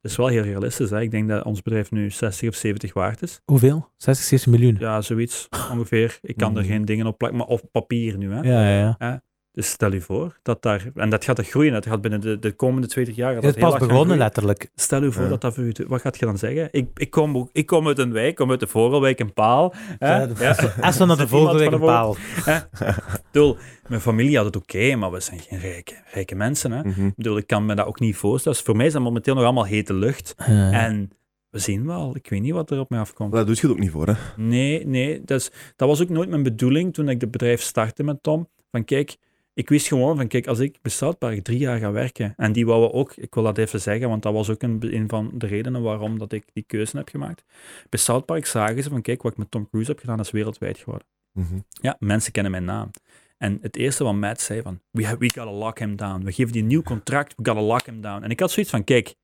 het 0.00 0.10
is 0.10 0.16
wel 0.16 0.26
heel 0.26 0.42
realistisch. 0.42 0.90
Hè? 0.90 1.00
Ik 1.00 1.10
denk 1.10 1.28
dat 1.28 1.44
ons 1.44 1.62
bedrijf 1.62 1.90
nu 1.90 2.10
60 2.10 2.48
of 2.48 2.54
70 2.54 2.92
waard 2.92 3.22
is. 3.22 3.40
Hoeveel? 3.44 3.88
60, 3.96 4.26
70 4.26 4.52
miljoen. 4.52 4.76
Ja, 4.78 5.00
zoiets 5.00 5.48
ongeveer. 5.72 6.18
Ik 6.22 6.36
kan 6.36 6.56
er 6.56 6.62
Mhm. 6.62 6.70
geen 6.72 6.84
dingen 6.84 7.06
op 7.06 7.18
plakken, 7.18 7.38
maar 7.38 7.48
op 7.48 7.62
papier 7.70 8.16
nu. 8.18 8.32
Hè? 8.32 8.40
Ja, 8.40 8.68
ja, 8.68 8.96
ja. 8.98 9.22
Dus 9.52 9.70
stel 9.70 9.92
u 9.92 10.00
voor 10.00 10.38
dat 10.42 10.62
daar, 10.62 10.90
en 10.94 11.10
dat 11.10 11.24
gaat 11.24 11.38
er 11.38 11.44
groeien, 11.44 11.72
dat 11.72 11.86
gaat 11.86 12.00
binnen 12.00 12.20
de, 12.20 12.38
de 12.38 12.52
komende 12.52 12.86
20 12.86 13.16
jaar. 13.16 13.32
Het 13.34 13.42
dat 13.42 13.56
is 13.56 13.62
heel 13.62 13.70
pas 13.70 13.86
begonnen, 13.88 14.18
letterlijk. 14.18 14.70
Stel 14.74 15.02
u 15.02 15.12
voor 15.12 15.22
Ja. 15.22 15.28
dat 15.28 15.40
dat 15.40 15.54
voor 15.54 15.64
u, 15.64 15.72
wat 15.86 16.00
gaat 16.00 16.18
je 16.18 16.26
dan 16.26 16.38
zeggen? 16.38 16.68
Ik, 16.70 16.88
ik, 16.94 17.10
kom, 17.10 17.36
ook- 17.36 17.48
ik 17.52 17.66
kom 17.66 17.86
uit 17.86 17.98
een 17.98 18.12
wijk, 18.12 18.28
ik 18.28 18.34
kom 18.34 18.50
uit 18.50 18.60
de 18.60 18.66
Vogelwijk 18.66 19.18
in 19.20 19.32
Paal. 19.32 19.74
Ja, 19.98 20.28
Ja. 20.38 20.56
Als 20.80 20.98
we 20.98 21.04
naar 21.04 21.16
de 21.16 21.26
iemand 21.36 21.60
een 21.60 21.78
paal. 21.80 22.16
Ik 22.46 23.22
bedoel, 23.32 23.56
mijn 23.88 24.00
familie 24.00 24.36
had 24.36 24.44
het 24.46 24.56
oké, 24.56 24.94
maar 24.96 25.10
we 25.10 25.20
zijn 25.20 25.40
geen 25.40 25.58
rijke, 25.58 25.94
rijke 26.12 26.34
mensen. 26.34 26.72
Hè? 26.72 26.82
Mhm. 26.82 27.06
Ik 27.06 27.14
bedoel, 27.16 27.36
ik 27.36 27.46
kan 27.46 27.66
me 27.66 27.74
dat 27.74 27.86
ook 27.86 28.00
niet 28.00 28.16
voorstellen. 28.16 28.58
Dus 28.58 28.66
voor 28.66 28.76
mij 28.76 28.86
is 28.86 28.92
dat 28.92 29.02
momenteel 29.02 29.34
nog 29.34 29.44
allemaal 29.44 29.66
hete 29.66 29.94
lucht. 29.94 30.34
En 30.70 31.10
we 31.50 31.58
zien 31.58 31.86
wel, 31.86 32.16
ik 32.16 32.28
weet 32.28 32.40
niet 32.40 32.52
wat 32.52 32.70
er 32.70 32.78
op 32.80 32.90
mij 32.90 32.98
afkomt. 33.00 33.32
Dat 33.32 33.46
doet 33.46 33.58
je 33.58 33.66
het 33.66 33.76
ook 33.76 33.82
niet 33.82 33.90
voor, 33.90 34.06
hè? 34.06 34.14
Nee, 34.36 34.86
nee, 34.86 35.22
dat, 35.24 35.40
is, 35.40 35.50
dat 35.76 35.88
was 35.88 36.02
ook 36.02 36.08
nooit 36.08 36.28
mijn 36.28 36.42
bedoeling 36.42 36.94
toen 36.94 37.08
ik 37.08 37.20
het 37.20 37.30
bedrijf 37.30 37.60
startte 37.62 38.02
met 38.02 38.22
Tom. 38.22 38.48
Van 38.70 38.84
kijk, 38.84 39.16
ik 39.54 39.68
wist 39.68 39.86
gewoon 39.86 40.16
van 40.16 40.28
kijk, 40.28 40.46
als 40.46 40.58
ik 40.58 40.78
bij 40.82 40.90
South 40.90 41.18
Park 41.18 41.44
drie 41.44 41.58
jaar 41.58 41.78
ga 41.78 41.92
werken, 41.92 42.34
en 42.36 42.52
die 42.52 42.66
wouden 42.66 42.92
ook, 42.92 43.16
ik 43.16 43.34
wil 43.34 43.42
dat 43.42 43.58
even 43.58 43.80
zeggen, 43.80 44.08
want 44.08 44.22
dat 44.22 44.32
was 44.32 44.50
ook 44.50 44.62
een, 44.62 44.78
een 44.94 45.08
van 45.08 45.30
de 45.34 45.46
redenen 45.46 45.82
waarom 45.82 46.18
dat 46.18 46.32
ik 46.32 46.44
die 46.52 46.64
keuze 46.66 46.96
heb 46.96 47.08
gemaakt. 47.08 47.44
Bij 47.88 47.98
South 47.98 48.24
Park 48.24 48.46
zagen 48.46 48.82
ze 48.82 48.88
van 48.88 49.02
kijk, 49.02 49.22
wat 49.22 49.32
ik 49.32 49.38
met 49.38 49.50
Tom 49.50 49.68
Cruise 49.68 49.90
heb 49.90 50.00
gedaan, 50.00 50.20
is 50.20 50.30
wereldwijd 50.30 50.78
geworden. 50.78 51.06
Mhm. 51.32 51.58
Ja, 51.70 51.96
mensen 51.98 52.32
kennen 52.32 52.52
mijn 52.52 52.64
naam. 52.64 52.90
En 53.38 53.58
het 53.60 53.76
eerste 53.76 54.04
wat 54.04 54.14
Matt 54.14 54.40
zei 54.40 54.62
van, 54.62 54.80
we, 54.90 55.04
have, 55.04 55.18
we 55.18 55.30
gotta 55.34 55.52
lock 55.52 55.78
him 55.78 55.96
down. 55.96 56.24
We 56.24 56.32
geven 56.32 56.52
die 56.52 56.62
een 56.62 56.68
nieuw 56.68 56.82
contract, 56.82 57.34
we 57.36 57.44
gotta 57.44 57.62
lock 57.62 57.86
him 57.86 58.00
down. 58.00 58.22
En 58.22 58.30
ik 58.30 58.40
had 58.40 58.50
zoiets 58.50 58.72
van, 58.72 58.84
kijk, 58.84 59.14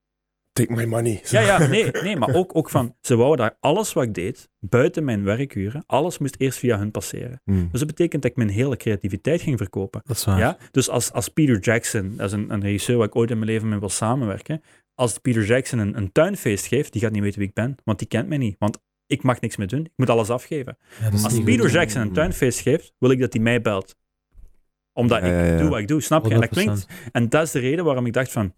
Take 0.58 0.72
my 0.72 0.84
money. 0.84 1.20
ja, 1.24 1.40
ja, 1.40 1.66
nee, 1.66 1.90
nee, 1.90 2.16
maar 2.16 2.34
ook, 2.34 2.56
ook 2.56 2.70
van, 2.70 2.96
ze 3.00 3.16
wouden 3.16 3.46
daar 3.46 3.56
alles 3.60 3.92
wat 3.92 4.04
ik 4.04 4.14
deed, 4.14 4.48
buiten 4.58 5.04
mijn 5.04 5.24
werkuren, 5.24 5.82
alles 5.86 6.18
moest 6.18 6.34
eerst 6.38 6.58
via 6.58 6.78
hun 6.78 6.90
passeren. 6.90 7.40
Mhm. 7.44 7.68
Dus 7.70 7.78
dat 7.78 7.86
betekent 7.88 8.22
dat 8.22 8.30
ik 8.30 8.36
mijn 8.36 8.48
hele 8.48 8.76
creativiteit 8.76 9.42
ging 9.42 9.58
verkopen. 9.58 10.00
dat 10.04 10.16
is 10.16 10.24
waar. 10.24 10.38
Ja? 10.38 10.56
Dus 10.70 10.88
als, 10.88 11.12
als 11.12 11.28
Peter 11.28 11.58
Jackson, 11.58 12.16
dat 12.16 12.26
is 12.26 12.32
een, 12.32 12.52
een 12.52 12.60
regisseur 12.62 12.96
waar 12.96 13.06
ik 13.06 13.16
ooit 13.16 13.30
in 13.30 13.38
mijn 13.38 13.50
leven 13.50 13.68
mee 13.68 13.78
wil 13.78 13.88
samenwerken, 13.88 14.62
als 14.94 15.18
Peter 15.18 15.44
Jackson 15.44 15.78
een, 15.78 15.96
een 15.96 16.12
tuinfeest 16.12 16.66
geeft, 16.66 16.92
die 16.92 17.02
gaat 17.02 17.12
niet 17.12 17.22
weten 17.22 17.38
wie 17.38 17.48
ik 17.48 17.54
ben, 17.54 17.76
want 17.84 17.98
die 17.98 18.08
kent 18.08 18.28
mij 18.28 18.38
niet. 18.38 18.56
Want 18.58 18.78
ik 19.06 19.22
mag 19.22 19.40
niks 19.40 19.56
meer 19.56 19.66
doen, 19.66 19.84
ik 19.84 19.92
moet 19.96 20.10
alles 20.10 20.30
afgeven. 20.30 20.78
Ja, 21.00 21.10
Als 21.10 21.40
Peter 21.42 21.64
goed. 21.64 21.72
Jackson 21.72 22.00
een 22.00 22.12
tuinfeest 22.12 22.60
geeft, 22.60 22.92
wil 22.98 23.10
ik 23.10 23.20
dat 23.20 23.32
hij 23.32 23.42
mij 23.42 23.60
belt. 23.60 23.96
Omdat 24.92 25.20
Ja, 25.22 25.42
ik 25.42 25.58
doe 25.58 25.68
wat 25.68 25.78
ik 25.78 25.88
doe, 25.88 26.00
snap 26.00 26.26
je? 26.26 26.34
En 26.34 26.40
dat 26.40 26.48
100%. 26.48 26.52
klinkt, 26.52 26.86
en 27.12 27.28
dat 27.28 27.42
is 27.42 27.50
de 27.50 27.58
reden 27.58 27.84
waarom 27.84 28.06
ik 28.06 28.12
dacht 28.12 28.32
van, 28.32 28.54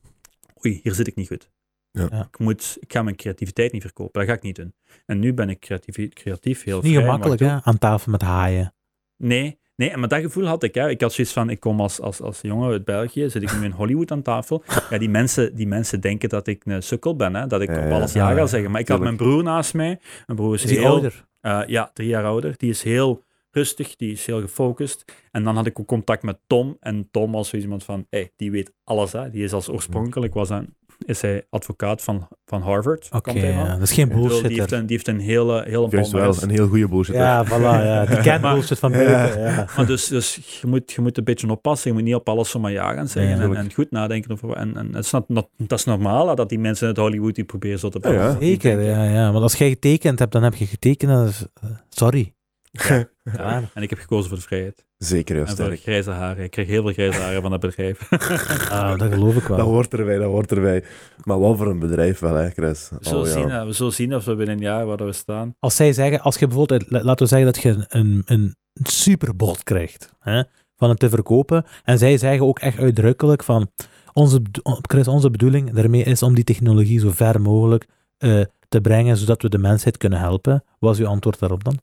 oei, 0.65 0.81
hier 0.83 0.95
zit 0.95 1.07
ik 1.07 1.15
niet 1.17 1.29
goed. 1.29 1.51
Ja. 1.93 2.07
Ja. 2.11 2.21
Ik, 2.21 2.39
moet, 2.39 2.77
ik 2.81 2.93
ga 2.93 3.03
mijn 3.03 3.17
creativiteit 3.17 3.73
niet 3.73 3.83
verkopen, 3.83 4.21
dat 4.21 4.29
ga 4.29 4.37
ik 4.37 4.43
niet 4.43 4.57
doen. 4.57 4.75
En 5.07 5.19
nu 5.19 5.35
ben 5.35 5.49
ik 5.51 5.59
creatief, 5.61 6.09
creatief 6.13 6.65
heel 6.65 6.81
niet 6.81 6.93
vrij 6.93 7.03
gemakkelijk, 7.05 7.41
doe. 7.41 7.49
hè? 7.49 7.59
Aan 7.63 7.79
tafel 7.79 8.11
met 8.13 8.23
haaien. 8.23 8.75
Nee, 9.17 9.59
nee, 9.77 9.97
maar 9.97 10.09
dat 10.09 10.21
gevoel 10.21 10.47
had 10.47 10.63
ik. 10.63 10.75
Hè. 10.75 10.89
Ik 10.91 11.01
had 11.01 11.13
zoiets 11.13 11.33
van, 11.33 11.51
ik 11.51 11.61
kom 11.61 11.81
als, 11.81 12.01
als, 12.01 12.21
als 12.21 12.41
jongen 12.41 12.71
uit 12.71 12.85
België, 12.85 13.31
zit 13.31 13.43
ik 13.43 13.59
nu 13.59 13.65
in 13.65 13.71
Hollywood 13.71 14.11
aan 14.11 14.23
tafel. 14.23 14.63
Ja, 14.91 14.99
die 14.99 15.09
mensen, 15.09 15.55
die 15.55 15.67
mensen 15.67 16.01
denken 16.01 16.29
dat 16.29 16.47
ik 16.47 16.65
een 16.67 16.83
sukkel 16.83 17.17
ben, 17.17 17.35
hè, 17.35 17.47
dat 17.47 17.61
ik 17.61 17.69
Ja, 17.71 17.87
op 17.87 17.93
alles 17.93 18.13
ja 18.13 18.31
Ja, 18.31 18.37
ga 18.37 18.47
zeggen. 18.47 18.71
Maar 18.71 18.81
ik 18.81 18.89
had 18.89 19.01
mijn 19.01 19.17
broer 19.17 19.43
naast 19.43 19.75
mij. 19.75 20.01
Mijn 20.27 20.39
broer 20.39 20.55
is, 20.55 20.63
Is 20.63 20.69
die 20.71 20.79
heel... 20.79 20.89
ouder? 20.89 21.25
eh, 21.41 21.61
ja, 21.67 21.91
drie 21.95 22.09
jaar 22.09 22.25
ouder. 22.25 22.55
Die 22.57 22.71
is 22.71 22.83
heel 22.83 23.25
rustig, 23.51 23.97
die 23.97 24.13
is 24.13 24.27
heel 24.27 24.41
gefocust. 24.41 25.13
En 25.31 25.45
dan 25.45 25.57
had 25.57 25.67
ik 25.67 25.81
ook 25.81 25.87
contact 25.87 26.23
met 26.23 26.39
Tom. 26.47 26.77
En 26.81 27.09
Tom 27.11 27.33
was 27.33 27.49
zo 27.49 27.57
iemand 27.57 27.85
van, 27.85 28.07
hey, 28.11 28.33
die 28.37 28.51
weet 28.51 28.73
alles. 28.85 29.13
Hè. 29.13 29.31
Die 29.31 29.45
is 29.45 29.53
als 29.53 29.69
oorspronkelijk, 29.69 30.35
was 30.35 30.49
hij, 30.49 30.67
is 31.07 31.21
hij 31.21 31.47
advocaat 31.51 32.03
van, 32.03 32.29
van 32.47 32.63
Harvard. 32.63 33.09
Oké, 33.13 33.31
ja, 33.33 33.73
dat 33.73 33.81
is 33.83 33.93
geen 33.93 34.09
bedoel, 34.09 34.43
Die 34.43 34.59
heeft 34.59 34.73
een, 34.73 34.87
die 34.87 34.97
heeft 34.97 35.09
een 35.09 35.21
hele, 35.21 35.65
hele 35.67 35.87
Juist 35.91 36.13
wel, 36.13 36.35
een 36.43 36.51
heel 36.51 36.69
goede 36.69 36.89
bullshit. 36.89 37.15
Ja, 37.15 37.47
voilà, 37.47 37.51
ja. 37.61 38.07
Die 38.07 38.21
kent 38.31 38.41
bullshit 38.43 38.79
van 38.79 38.93
Ja. 38.93 38.97
buiten, 39.05 39.41
ja. 39.41 39.67
Maar 39.77 39.87
dus, 39.87 40.07
dus 40.07 40.59
je, 40.61 40.67
moet, 40.67 40.93
je 40.93 41.01
moet 41.01 41.19
een 41.19 41.25
beetje 41.25 41.51
oppassen. 41.51 41.91
Je 41.91 41.97
moet 41.97 42.05
niet 42.05 42.15
op 42.15 42.29
alles 42.29 42.51
zomaar 42.51 42.73
ja 42.73 42.93
gaan 42.95 43.09
zeggen. 43.09 43.51
Ja, 43.51 43.57
en, 43.59 43.73
goed 43.75 43.91
nadenken 43.91 44.31
over. 44.31 44.53
En, 44.53 44.77
en 44.77 44.95
het 44.95 45.05
is 45.05 45.11
not- 45.11 45.29
not- 45.29 45.49
dat 45.57 45.79
is 45.79 45.85
normaal 45.85 46.35
dat 46.37 46.49
die 46.49 46.59
mensen 46.59 46.87
uit 46.87 46.97
Hollywood 46.97 47.35
die 47.35 47.45
proberen 47.45 47.79
zo 47.79 47.89
te 47.89 47.99
Ja, 48.03 48.11
ja. 48.13 48.37
Zeker, 48.41 48.81
ja, 48.81 49.05
ja. 49.05 49.31
Want 49.33 49.43
als 49.43 49.55
jij 49.55 49.69
getekend 49.69 50.19
hebt, 50.19 50.33
dan 50.33 50.43
heb 50.43 50.55
je 50.55 50.67
getekend. 50.67 51.11
Eh, 51.11 51.69
sorry. 51.89 52.35
Ja. 52.71 53.09
Ja. 53.37 53.63
En 53.75 53.83
ik 53.83 53.91
heb 53.91 53.99
gekozen 53.99 54.29
voor 54.29 54.39
de 54.39 54.45
vrijheid. 54.45 54.85
Zeker, 54.99 55.37
ja, 55.37 55.45
En 55.47 55.57
voor 55.57 55.77
grijze 55.77 56.11
haren. 56.11 56.45
Ik 56.45 56.51
kreeg 56.51 56.67
heel 56.67 56.83
veel 56.83 56.93
grijze 56.93 57.21
haren 57.21 57.43
van 57.43 57.51
dat 57.51 57.61
bedrijf. 57.61 58.09
Ah, 58.71 58.99
dat 58.99 59.13
geloof 59.13 59.37
ik 59.37 59.47
Dat 59.47 59.57
wel. 59.57 59.67
hoort 59.67 59.95
erbij, 59.95 60.17
dat 60.19 60.27
hoort 60.31 60.53
erbij. 60.53 60.85
Maar 61.25 61.41
wel 61.41 61.57
voor 61.57 61.67
een 61.67 61.79
bedrijf 61.79 62.19
wel, 62.19 62.35
hè, 62.35 62.51
Chris. 62.51 62.89
We 62.91 62.97
zullen, 63.01 63.21
Oh, 63.21 63.27
ja. 63.27 63.33
zien, 63.33 63.51
hè. 63.51 63.65
we 63.67 63.73
zullen 63.73 63.93
zien 63.93 64.15
of 64.15 64.25
we 64.25 64.35
binnen 64.35 64.57
een 64.57 64.63
jaar 64.63 64.87
waar 64.87 65.05
we 65.05 65.13
staan. 65.13 65.55
Als 65.59 65.77
zij 65.77 65.93
zeggen, 65.93 66.21
als 66.21 66.39
je 66.39 66.47
bijvoorbeeld, 66.47 66.91
la- 66.91 67.03
laten 67.03 67.23
we 67.27 67.29
zeggen 67.35 67.53
dat 67.53 67.63
je 67.63 67.85
een, 67.89 68.23
een 68.25 68.57
superbot 68.83 69.63
krijgt 69.63 70.13
hè, 70.19 70.43
van 70.77 70.89
het 70.89 70.99
te 70.99 71.09
verkopen. 71.09 71.65
En 71.85 71.99
zij 71.99 72.19
zeggen 72.19 72.47
ook 72.47 72.59
echt 72.59 72.79
uitdrukkelijk 72.79 73.43
van, 73.45 73.71
onze, 74.13 74.43
Chris, 74.81 75.09
onze 75.09 75.31
bedoeling 75.31 75.73
daarmee 75.73 76.03
is 76.03 76.23
om 76.23 76.35
die 76.35 76.45
technologie 76.45 77.01
zo 77.01 77.11
ver 77.11 77.41
mogelijk 77.41 77.87
eh, 78.19 78.41
te 78.69 78.81
brengen, 78.81 79.17
zodat 79.17 79.43
we 79.43 79.49
de 79.49 79.59
mensheid 79.59 79.97
kunnen 79.97 80.19
helpen. 80.19 80.65
Wat 80.79 80.95
is 80.95 81.01
uw 81.01 81.07
antwoord 81.07 81.39
daarop 81.39 81.65
dan? 81.65 81.79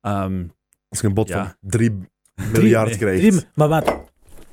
Ehm 0.00 0.42
Als 0.88 1.00
je 1.00 1.06
een 1.06 1.14
bot 1.14 1.28
Ja. 1.28 1.44
van 1.44 1.70
3 1.70 1.98
miljard 2.52 2.88
nee. 2.88 2.98
krijgt. 2.98 3.20
Drie, 3.20 3.40
maar 3.54 3.68
wat? 3.68 4.02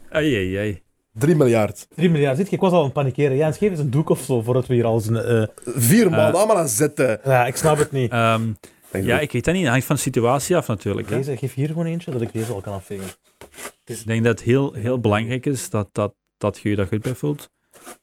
ai, 0.10 0.36
ai, 0.36 0.56
ai. 0.58 0.82
3 1.14 1.36
miljard. 1.36 1.88
3 1.96 2.10
miljard, 2.10 2.38
zit? 2.38 2.52
Ik 2.52 2.60
was 2.60 2.72
al 2.72 2.78
aan 2.78 2.84
het 2.84 2.94
panikeren. 2.94 3.38
Ja, 3.38 3.52
geef 3.52 3.70
eens 3.70 3.80
een 3.80 3.90
doek 3.90 4.10
of 4.10 4.22
zo, 4.22 4.42
voordat 4.42 4.68
we 4.68 4.74
hier 4.74 4.86
al 4.86 4.94
eens... 4.94 5.10
eh, 5.10 5.44
Vier 5.66 6.10
man, 6.10 6.20
Eh. 6.20 6.34
allemaal 6.34 6.58
aan 6.58 6.68
zitten. 6.70 7.20
ja, 7.24 7.46
ik 7.46 7.56
snap 7.56 7.78
het 7.78 7.92
niet. 7.92 8.12
Ehm, 8.12 8.42
ja, 8.92 9.16
ik. 9.16 9.22
ik 9.22 9.32
weet 9.32 9.46
dat 9.46 9.54
niet. 9.54 9.64
Dat 9.64 9.72
hangt 9.72 9.86
van 9.88 9.96
de 9.96 10.02
situatie 10.02 10.56
af 10.58 10.68
natuurlijk. 10.68 11.10
Hè. 11.10 11.16
Deze, 11.18 11.38
geef 11.38 11.54
hier 11.54 11.68
gewoon 11.68 11.86
eentje, 11.86 12.12
dat 12.12 12.22
ik 12.22 12.34
deze 12.34 12.54
al 12.54 12.62
kan 12.62 12.74
afvegen. 12.74 13.08
Ik 13.86 14.06
denk 14.06 14.24
dat 14.24 14.40
het 14.40 14.48
heel, 14.48 14.74
heel 14.74 15.00
belangrijk 15.00 15.46
is 15.46 15.70
dat, 15.70 15.90
dat, 15.92 16.14
dat 16.38 16.60
je 16.60 16.70
je 16.70 16.76
daar 16.76 16.88
goed 16.88 17.02
bij 17.02 17.16
voelt. 17.16 17.50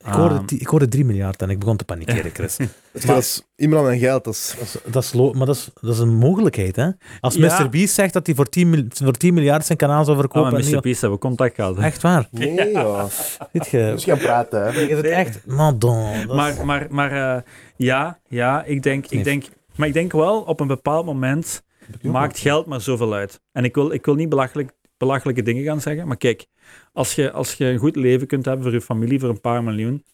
Ik 0.07 0.13
hoorde, 0.13 0.35
Ehm, 0.35 0.45
ik 0.49 0.67
hoorde 0.67 0.89
3 0.89 1.05
miljard 1.05 1.43
en 1.43 1.51
ik 1.51 1.59
begon 1.59 1.77
te 1.77 1.85
panikeren, 1.85 2.31
Chris. 2.35 2.57
Dat 2.93 3.17
is 3.19 3.43
aan 3.59 3.69
mijn 3.85 3.99
geld. 3.99 4.25
Dat 4.25 4.35
is, 4.35 4.55
Dat 4.85 5.03
is, 5.03 5.13
is 5.13 5.33
maar 5.33 5.47
dat 5.47 5.55
is, 5.57 5.71
dat 5.81 5.93
is 5.95 5.99
een 5.99 6.15
mogelijkheid, 6.15 6.77
hè? 6.77 6.89
Als 7.21 7.35
Ja. 7.35 7.63
Mr. 7.63 7.69
Beast 7.69 7.95
zegt 7.95 8.13
dat 8.13 8.27
hij 8.27 8.35
voor 8.35 8.49
10, 8.49 8.71
mil- 8.71 8.85
voor 8.89 9.13
10 9.13 9.35
miljard 9.35 9.65
zijn 9.67 9.79
kanaal 9.79 10.05
zou 10.05 10.17
verkopen... 10.19 10.53
met 10.53 10.67
en 10.67 10.75
Mr. 10.75 10.81
Beast 10.81 11.01
hebben 11.01 11.19
we 11.19 11.27
contact 11.27 11.55
gehad. 11.55 11.77
hè. 11.77 11.83
echt 11.83 12.03
waar. 12.03 12.29
nee, 12.31 12.71
ja. 12.73 13.07
Ziet 13.53 13.67
je? 13.67 13.91
Dus 13.95 14.05
gaan 14.05 14.19
praten, 14.19 14.63
hè. 14.63 14.81
Je 14.81 14.97
zit 14.97 15.05
echt... 15.05 15.47
Madon. 15.47 16.11
is- 16.13 16.27
Maar, 16.27 16.67
maar, 16.67 16.87
maar 16.91 17.37
eh, 17.37 17.43
ja, 17.77 18.19
ja 18.29 18.65
ik, 18.65 18.83
denk, 18.83 19.07
ik 19.07 19.25
denk, 19.25 19.45
maar 19.77 19.89
ik 19.89 19.95
denk 19.95 20.13
wel 20.13 20.41
op 20.41 20.61
een 20.61 20.67
bepaald 20.67 21.07
moment 21.07 21.63
maakt 22.03 22.39
geld 22.39 22.67
maar 22.67 22.81
zoveel 22.81 23.15
uit. 23.15 23.41
En 23.53 23.65
ik 23.65 23.75
wil, 23.75 23.93
ik 23.93 24.05
wil 24.05 24.15
niet 24.15 24.29
belachelijk, 24.29 24.73
belachelijke 25.07 25.43
dingen 25.43 25.65
gaan 25.65 25.81
zeggen, 25.81 26.07
maar 26.07 26.17
kijk, 26.17 26.47
als 26.93 27.15
je, 27.15 27.31
als 27.31 27.55
je 27.55 27.65
een 27.65 27.79
goed 27.79 27.97
leven 27.97 28.27
kunt 28.27 28.45
hebben 28.45 28.65
voor 28.65 28.73
je 28.73 28.81
familie 28.81 29.21
voor 29.21 29.29
een 29.29 29.41
paar 29.41 29.63
miljoen, 29.65 30.05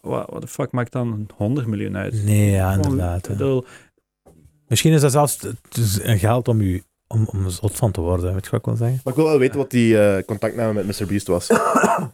wat 0.00 0.40
de 0.40 0.48
fuck 0.48 0.72
maakt 0.72 0.92
dan 0.92 1.28
100 1.34 1.66
miljoen 1.66 1.96
uit? 1.96 2.24
Nee, 2.24 2.50
ja, 2.50 2.72
inderdaad. 2.72 3.28
Misschien 4.66 4.92
is 4.92 5.00
dat 5.00 5.12
zelfs 5.12 5.46
geld 6.02 6.48
om 6.48 6.62
je 6.62 6.82
om, 7.08 7.26
om 7.32 7.48
zot 7.50 7.76
van 7.76 7.90
te 7.90 8.00
worden, 8.00 8.32
weet 8.34 8.44
je 8.44 8.50
wat 8.50 8.60
ik 8.60 8.66
wil 8.66 8.76
zeggen? 8.76 9.00
Maar 9.04 9.12
ik 9.12 9.18
wil 9.18 9.28
wel 9.28 9.38
weten 9.38 9.56
wat 9.58 9.70
die 9.70 9.98
eh, 10.00 10.24
contactname 10.24 10.72
met 10.84 11.00
Mr. 11.00 11.06
Beast 11.06 11.26
was. 11.26 11.46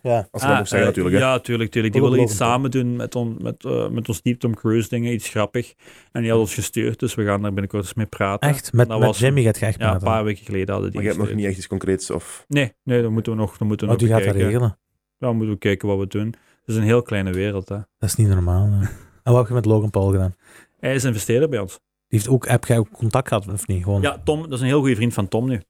Ja. 0.03 0.29
Als 0.31 0.43
dat 0.43 0.51
Ah, 0.51 0.59
mag 0.59 0.69
zeggen 0.69 0.79
eh, 0.81 0.85
natuurlijk. 0.85 1.16
hè. 1.16 1.21
Ja, 1.23 1.39
tuurlijk, 1.39 1.71
tuurlijk. 1.71 1.93
Die 1.95 2.03
willen 2.03 2.21
iets 2.21 2.37
samen 2.37 2.71
doen 2.71 2.97
met, 2.97 3.15
on, 3.15 3.37
met, 3.41 3.65
eh, 3.65 3.89
met 3.89 4.09
ons 4.09 4.23
Deep 4.23 4.39
Tom 4.41 4.55
Cruise 4.55 4.89
dingen, 4.89 5.12
iets 5.12 5.29
grappig. 5.29 5.75
En 6.12 6.23
die 6.23 6.31
had 6.31 6.41
ons 6.41 6.55
gestuurd, 6.55 6.99
dus 6.99 7.15
we 7.15 7.25
gaan 7.25 7.43
daar 7.43 7.51
binnenkort 7.53 7.83
eens 7.83 7.95
mee 7.95 8.07
praten. 8.07 8.49
Echt? 8.49 8.73
Met, 8.73 8.89
Dat 8.89 8.99
met 8.99 9.09
was- 9.09 9.19
Jimmy 9.19 9.43
gaat 9.43 9.59
je 9.59 9.66
echt 9.66 9.79
Ja, 9.81 9.95
een 9.95 10.01
paar 10.01 10.25
weken 10.25 10.45
geleden 10.45 10.69
hadden 10.73 10.91
die 10.91 11.01
Maar 11.01 11.11
je 11.11 11.16
hebt 11.16 11.29
nog 11.29 11.37
niet 11.39 11.47
echt 11.47 11.57
iets 11.57 11.66
concreets. 11.66 12.11
Of... 12.11 12.45
Nee, 12.49 12.73
nee, 12.83 13.03
dan 13.03 13.12
moeten 13.12 13.33
we 13.33 13.39
nog, 13.39 13.57
dan 13.59 13.69
moeten 13.69 13.89
we 13.89 13.97
die 13.97 14.09
nog 14.09 14.16
gaat 14.16 14.25
dat 14.27 14.35
kijken. 14.35 14.51
regelen? 14.53 14.79
Ja, 15.19 15.27
dan 15.27 15.37
moeten 15.37 15.55
we 15.55 15.61
kijken 15.61 15.89
wat 15.89 15.99
we 15.99 16.07
doen. 16.07 16.27
Het 16.27 16.35
is 16.66 16.77
een 16.77 16.83
heel 16.83 17.03
kleine 17.03 17.33
wereld, 17.33 17.69
hè. 17.69 17.77
Dat 17.99 18.09
is 18.09 18.15
niet 18.15 18.29
normaal. 18.29 18.71
hè. 18.71 18.81
En 19.23 19.33
wat 19.33 19.37
heb 19.37 19.47
je 19.49 19.55
met 19.55 19.65
Logan 19.65 19.91
Paul 19.91 20.11
gedaan? 20.11 20.35
Hij 20.81 20.95
is 20.95 21.05
investeerder 21.05 21.49
bij 21.49 21.59
ons. 21.59 21.81
Heeft 22.15 22.28
ook, 22.28 22.49
heb 22.49 22.65
jij 22.65 22.78
ook 22.78 22.89
contact 22.93 23.28
gehad 23.28 23.49
of 23.53 23.66
niet? 23.66 23.82
Gewoon, 23.82 24.03
Ja, 24.03 24.20
Tom, 24.24 24.43
dat 24.43 24.53
is 24.53 24.61
een 24.61 24.66
heel 24.66 24.78
goede 24.81 24.95
vriend 24.97 25.15
van 25.15 25.28
Tom 25.28 25.49
nu. 25.49 25.61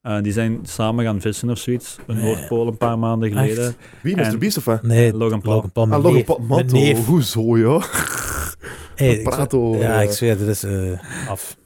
Eh, 0.00 0.16
die 0.22 0.32
zijn 0.32 0.58
samen 0.62 1.04
gaan 1.04 1.20
vissen 1.20 1.50
of 1.50 1.58
zoiets. 1.58 1.96
In 2.06 2.14
Nee. 2.14 2.24
Noordpool 2.24 2.66
een 2.66 2.76
paar 2.76 2.98
maanden 2.98 3.28
geleden. 3.32 3.64
Echt? 3.64 3.76
Wie? 4.02 4.16
Mr. 4.16 4.22
En- 4.22 4.38
Beast 4.38 4.56
of 4.56 4.64
wat? 4.64 4.82
Nee, 4.82 5.12
Logan 5.16 5.40
Paul. 5.40 5.54
Logan 5.54 5.72
Paul. 5.72 5.86
Ah, 5.92 6.02
Logan. 6.04 6.24
Paul. 6.24 6.94
Hoezo, 7.04 7.58
joh? 7.58 7.82
Hey, 8.94 9.22
Ja, 9.78 10.00
ik 10.00 10.10
zweer, 10.10 10.38
dit 10.38 10.48
is 10.48 10.62
eh, 10.64 11.28
af. 11.28 11.56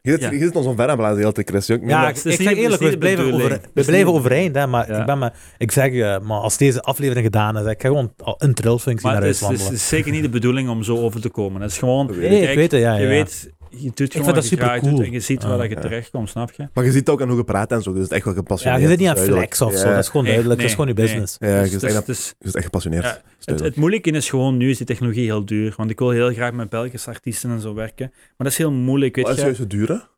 Je 0.00 0.10
zit, 0.10 0.20
Ja. 0.20 0.30
je 0.30 0.38
zit 0.38 0.56
ons 0.56 0.66
omver 0.66 0.86
te 1.32 1.42
Chris. 1.44 1.66
joh. 1.66 1.82
Ik 1.82 1.88
Ja, 1.88 2.08
ik, 2.08 2.14
is 2.16 2.24
ik 2.24 2.32
zeg 2.40 2.52
is 2.52 2.58
eerlijk, 2.58 2.82
we 2.82 2.90
de 2.90 2.98
blijven, 2.98 3.32
over, 3.32 3.48
we 3.74 3.80
is 3.80 3.86
blijven 3.86 4.12
overeind, 4.12 4.54
hè, 4.54 4.66
maar, 4.66 4.90
Ja. 4.90 5.00
ik, 5.00 5.06
ben 5.06 5.18
me, 5.18 5.30
ik 5.58 5.70
zeg 5.70 5.92
je, 5.92 6.20
maar 6.22 6.38
als 6.40 6.56
deze 6.56 6.80
aflevering 6.82 7.24
gedaan 7.24 7.58
is, 7.58 7.66
ik 7.66 7.82
ga 7.82 7.88
gewoon 7.88 8.12
een 8.38 8.54
trilfunctie 8.54 9.06
naar 9.06 9.14
het 9.14 9.24
huis 9.24 9.34
is, 9.34 9.40
het 9.40 9.50
is- 9.50 9.56
wandelen. 9.56 9.72
het 9.72 9.82
is 9.82 9.88
zeker 9.88 10.12
niet 10.12 10.22
de 10.22 10.28
bedoeling 10.28 10.68
om 10.68 10.82
zo 10.82 10.96
over 10.98 11.20
te 11.20 11.28
komen. 11.28 11.60
Het 11.62 11.70
is 11.70 11.78
gewoon, 11.78 12.06
Nee, 12.18 12.48
ik. 12.48 12.54
weet 12.56 12.70
het, 12.72 12.80
ja. 12.80 12.94
je 12.94 13.02
ja. 13.02 13.08
weet, 13.08 13.50
je 13.76 13.90
doet 13.94 14.12
gewoon 14.12 14.34
dat 14.34 14.42
je 14.42 14.48
supercool. 14.48 14.90
doet 14.96 15.04
en 15.06 15.12
je 15.12 15.20
ziet 15.20 15.42
waar 15.42 15.52
Ah, 15.52 15.58
dat 15.58 15.68
je 15.68 15.74
ja. 15.74 15.80
terechtkomt, 15.80 16.28
snap 16.28 16.50
je? 16.52 16.68
Maar 16.74 16.84
je 16.84 16.92
ziet 16.92 17.08
ook 17.08 17.20
aan 17.22 17.28
hoe 17.28 17.36
je 17.36 17.44
praat 17.44 17.72
en 17.72 17.82
zo. 17.82 17.92
Dus 17.92 18.02
het 18.02 18.10
is 18.10 18.16
echt 18.16 18.24
wel 18.24 18.34
ja, 18.34 18.40
gepassioneerd. 18.40 18.82
je 18.82 18.88
zit 18.88 18.98
niet 18.98 19.08
aan 19.08 19.16
flex 19.16 19.60
of 19.60 19.72
zo, 19.76 19.86
Ja. 19.88 19.94
dat 19.94 20.02
is 20.02 20.06
gewoon 20.08 20.22
Nee, 20.22 20.32
duidelijk, 20.32 20.60
dat 20.60 20.70
is 20.70 20.76
gewoon 20.76 20.88
je 20.90 20.94
nee. 20.94 21.04
business. 21.06 21.36
Ja, 21.38 21.62
je 21.62 21.70
Dus 21.70 21.82
echt, 21.82 21.94
het 21.94 22.08
is- 22.08 22.34
je 22.38 22.46
zit 22.46 22.54
echt 22.56 22.64
gepassioneerd. 22.64 23.04
Ja, 23.04 23.54
Het, 23.54 23.76
moeilijke 23.76 24.10
is 24.10 24.28
gewoon, 24.30 24.56
nu 24.56 24.70
is 24.70 24.76
die 24.76 24.86
technologie 24.86 25.24
heel 25.24 25.44
duur. 25.44 25.74
Want 25.76 25.90
ik 25.90 25.98
wil 25.98 26.10
heel 26.10 26.32
graag 26.32 26.52
met 26.52 26.68
Belgische 26.68 27.08
artiesten 27.10 27.50
en 27.50 27.60
zo 27.60 27.74
werken. 27.74 28.08
Maar 28.12 28.32
dat 28.36 28.46
is 28.46 28.58
heel 28.58 28.72
moeilijk, 28.72 29.16
weet 29.16 29.24
Wat 29.24 29.32
is 29.34 29.38
je. 29.40 29.44
juist 29.46 29.60
het 29.60 29.70
dure? 29.70 30.10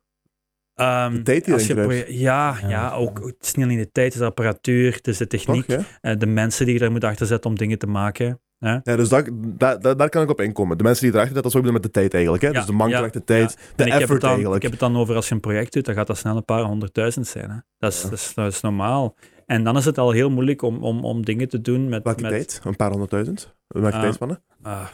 Ehm, 0.75 1.13
de 1.15 1.23
tijd 1.23 1.45
die 1.45 1.55
als 1.55 1.67
je 1.67 2.05
ja, 2.09 2.59
Ja. 2.63 2.69
ja, 2.69 2.93
ook, 2.93 3.19
het 3.27 3.35
is 3.41 3.55
niet 3.55 3.65
alleen 3.65 3.79
de 3.79 3.91
tijd, 3.93 4.07
het 4.07 4.15
is 4.15 4.21
de 4.21 4.27
apparatuur, 4.27 4.93
het 4.95 5.07
is 5.09 5.17
de 5.17 5.27
techniek, 5.27 5.67
Toch, 5.67 5.77
ja? 5.77 6.11
eh, 6.11 6.19
de 6.19 6.27
mensen 6.27 6.65
die 6.65 6.75
je 6.75 6.81
daar 6.81 6.91
moet 6.93 7.05
achter 7.05 7.27
zetten 7.27 7.51
om 7.51 7.57
dingen 7.57 7.79
te 7.79 7.87
maken. 7.87 8.41
Ja, 8.59 8.81
dus 8.83 9.09
dat, 9.09 9.29
dat, 9.35 9.83
dat- 9.83 9.99
daar 9.99 10.09
kan 10.09 10.23
ik 10.23 10.31
op 10.31 10.41
inkomen. 10.41 10.79
De 10.79 10.83
mensen 10.85 11.03
die 11.05 11.13
erachter 11.15 11.35
zitten, 11.35 11.53
dat 11.53 11.63
is 11.63 11.69
ook 11.69 11.75
met 11.75 11.83
de 11.83 11.91
tijd 12.01 12.13
eigenlijk. 12.15 12.43
Hè? 12.43 12.49
Ja, 12.49 12.55
dus 12.55 12.67
de 12.67 12.73
mankracht, 12.73 13.13
de 13.13 13.25
tijd, 13.25 13.51
de 13.51 13.57
ik 13.57 13.63
heb, 13.77 13.89
het 13.93 14.01
effort 14.03 14.21
dan, 14.21 14.31
eigenlijk. 14.31 14.57
ik 14.65 14.71
heb 14.71 14.81
het 14.81 14.91
dan 14.93 15.01
over 15.01 15.15
als 15.15 15.29
je 15.29 15.35
een 15.35 15.41
project 15.41 15.73
doet, 15.73 15.85
dan 15.85 15.95
gaat 15.95 16.07
dat 16.07 16.19
snel 16.19 16.37
een 16.37 16.45
paar 16.45 16.63
honderdduizend 16.63 17.27
zijn. 17.27 17.51
Hè? 17.51 17.57
Dat, 17.79 17.93
is, 17.93 18.03
Ja. 18.03 18.09
dat, 18.09 18.19
is, 18.19 18.35
dat 18.35 18.53
is 18.53 18.61
normaal. 18.61 19.15
En 19.47 19.65
dan 19.65 19.77
is 19.77 19.85
het 19.85 19.99
al 19.99 20.11
heel 20.11 20.31
moeilijk 20.31 20.63
om, 20.63 20.83
om, 20.83 21.05
om 21.05 21.25
dingen 21.25 21.49
te 21.49 21.61
doen 21.61 21.89
met, 21.89 22.03
Welke 22.03 22.21
met 22.23 22.31
tijd? 22.31 22.61
Een 22.65 22.77
paar 22.77 22.91
honderdduizend? 22.91 23.55
Welke 23.67 23.97
Ah, 23.97 24.03
tijdspannen? 24.03 24.43
ah, 24.63 24.87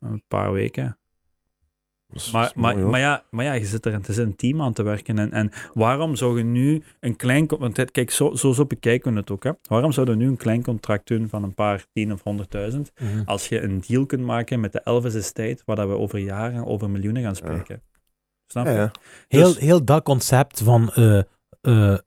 een 0.00 0.22
paar 0.28 0.52
weken. 0.52 0.98
Is- 2.16 2.30
Maar, 2.30 2.42
dat 2.42 2.50
is 2.56 2.62
mooi, 2.62 2.74
maar, 2.74 2.86
maar, 2.86 3.00
ja, 3.00 3.22
maar 3.30 3.44
ja, 3.44 3.52
je 3.52 3.64
zit 3.66 3.86
er 3.86 3.92
het 3.92 4.08
is 4.08 4.16
een 4.16 4.36
team 4.36 4.62
aan 4.62 4.72
te 4.72 4.82
werken. 4.82 5.18
En, 5.18 5.32
en 5.32 5.50
waarom 5.74 6.16
zou 6.16 6.38
je 6.38 6.44
nu 6.44 6.82
een 7.00 7.16
klein... 7.16 7.46
Want 7.58 7.90
kijk, 7.90 8.10
zo, 8.10 8.34
zo, 8.34 8.52
zo 8.52 8.64
bekijken 8.66 9.12
we 9.12 9.18
het 9.18 9.30
ook. 9.30 9.44
Hè. 9.44 9.50
Waarom 9.68 9.92
zouden 9.92 10.16
we 10.18 10.22
nu 10.22 10.28
een 10.28 10.36
klein 10.36 10.62
contract 10.62 11.08
doen 11.08 11.28
van 11.28 11.42
een 11.42 11.54
paar 11.54 11.84
tien 11.92 12.12
of 12.12 12.22
honderdduizend, 12.22 12.92
Mhm. 13.00 13.22
als 13.24 13.48
je 13.48 13.62
een 13.62 13.82
deal 13.86 14.06
kunt 14.06 14.22
maken 14.22 14.60
met 14.60 14.72
de 14.72 14.80
Elvis 14.84 15.14
Estate, 15.14 15.58
waar 15.64 15.76
dat 15.76 15.88
we 15.88 15.94
over 15.94 16.18
jaren 16.18 16.66
over 16.66 16.90
miljoenen 16.90 17.22
gaan 17.22 17.36
spreken? 17.36 17.82
Snap 18.46 18.66
je? 18.66 18.72
Ja, 18.72 18.78
ja. 18.78 18.90
Heel, 19.28 19.44
Dus- 19.52 19.58
heel 19.58 19.84
dat 19.84 20.02
concept 20.02 20.62
van 20.62 20.90
eh, 20.92 21.18
eh, 21.60 21.98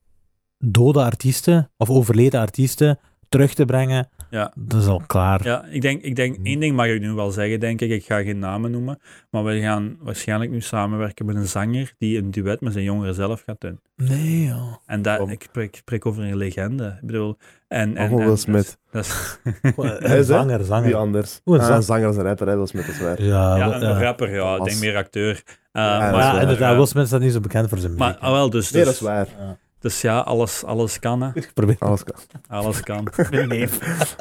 dode 0.57 1.03
artiesten 1.03 1.72
of 1.77 1.90
overleden 1.90 2.40
artiesten 2.40 2.99
terug 3.30 3.53
te 3.53 3.65
brengen, 3.65 4.10
Ja. 4.30 4.51
dat 4.56 4.81
is 4.81 4.88
al 4.88 5.01
klaar. 5.07 5.43
Ja, 5.43 5.65
ik 5.69 5.81
denk, 5.81 6.01
ik 6.01 6.15
denk 6.15 6.38
Mhm. 6.38 6.45
één 6.45 6.60
ding 6.60 6.76
mag 6.76 6.85
ik 6.88 6.99
nu 7.01 7.11
wel 7.11 7.31
zeggen, 7.31 7.60
denk 7.60 7.81
ik. 7.81 7.89
Ik 7.91 8.06
ga 8.06 8.22
geen 8.23 8.39
namen 8.39 8.72
noemen, 8.72 8.99
maar 9.30 9.43
we 9.43 9.60
gaan 9.61 9.97
waarschijnlijk 10.01 10.51
nu 10.51 10.61
samenwerken 10.61 11.26
met 11.26 11.35
een 11.35 11.47
zanger 11.47 11.93
die 11.97 12.18
een 12.18 12.31
duet 12.31 12.61
met 12.61 12.73
zijn 12.73 12.85
jongeren 12.85 13.14
zelf 13.14 13.43
gaat 13.45 13.61
doen. 13.61 13.80
Nee, 13.95 14.45
joh. 14.45 14.73
En 14.85 15.01
dat, 15.01 15.30
ik, 15.30 15.41
spreek, 15.43 15.68
ik 15.69 15.76
spreek 15.76 16.06
over 16.06 16.23
een 16.23 16.38
legende. 16.38 16.97
Ik 17.01 17.07
bedoel, 17.07 17.38
en, 17.68 17.97
en, 17.97 18.10
en 18.10 18.15
Will 18.15 18.26
dat 18.26 18.35
is- 18.38 18.41
Smith? 18.49 18.77
Dat 18.91 19.06
is, 19.06 19.39
Een 19.76 20.10
hè? 20.10 20.23
zanger, 20.23 20.57
Wie 20.57 20.65
zanger. 20.68 20.95
anders? 20.95 21.41
Oeh, 21.45 21.56
een 21.57 21.61
ah, 21.64 21.68
zang- 21.68 21.77
een 21.80 21.85
zanger 21.85 22.07
als 22.07 22.15
een 22.18 22.23
rapper, 22.23 22.47
hè, 22.47 22.56
Will 22.56 22.65
Smith, 22.68 22.85
dat 22.85 22.95
is 22.95 23.01
waar. 23.01 23.22
Ja, 23.22 23.56
ja, 23.57 23.73
een 23.76 23.81
ja. 23.81 23.99
rapper, 24.01 24.34
ja, 24.34 24.56
ik 24.56 24.64
denk 24.64 24.80
meer 24.80 24.95
acteur. 24.95 25.31
Uh, 25.31 25.41
Ja, 25.72 25.97
maar, 25.99 26.11
dat 26.11 26.19
is 26.19 26.26
Ja, 26.26 26.41
inderdaad, 26.41 26.76
Will 26.76 26.85
Smith 26.85 27.07
staat 27.07 27.19
niet 27.22 27.34
zo 27.34 27.39
bekend 27.39 27.69
voor 27.69 27.77
zijn 27.77 27.91
muziek. 27.93 28.07
maar 28.07 28.18
ah, 28.18 28.31
wel, 28.31 28.49
dus, 28.49 28.72
Nee, 28.72 28.84
dus, 28.84 28.99
dat 28.99 29.01
is 29.01 29.07
waar. 29.07 29.57
Ja. 29.81 29.89
dus 29.89 30.01
ja, 30.01 30.19
alles, 30.19 30.64
alles 30.64 30.99
kan, 30.99 31.22
hè. 31.22 31.30
Ik 31.34 31.51
probeer 31.53 31.76
Alles 31.80 32.03
kan. 32.03 32.15
Alles 32.47 32.80
kan. 32.81 33.07
neef. 33.47 33.80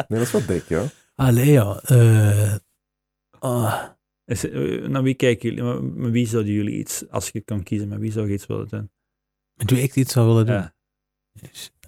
Nee, 0.08 0.18
dat 0.18 0.20
is 0.20 0.30
wel 0.32 0.46
dik, 0.46 0.68
joh. 0.68 0.84
Allee, 1.14 1.50
ja. 1.52 1.80
eh, 1.84 2.54
ah. 3.38 3.84
Is, 4.24 4.48
eh, 4.50 4.86
naar 4.88 5.02
wie 5.02 5.14
kijken 5.14 5.54
jullie? 5.54 5.80
Met- 5.80 6.10
wie 6.12 6.26
zouden 6.26 6.52
jullie 6.52 6.78
iets, 6.78 7.08
als 7.10 7.30
je 7.30 7.40
kan 7.40 7.62
kiezen, 7.62 7.88
met 7.88 7.98
wie 7.98 8.12
zou 8.12 8.26
je 8.26 8.32
iets 8.34 8.46
willen 8.46 8.68
doen? 8.68 8.90
Met 9.54 9.70
wie 9.70 9.82
ik 9.82 9.94
iets 9.96 10.12
zou 10.12 10.26
willen 10.26 10.46
doen. 10.46 10.54
Ja. 10.54 10.72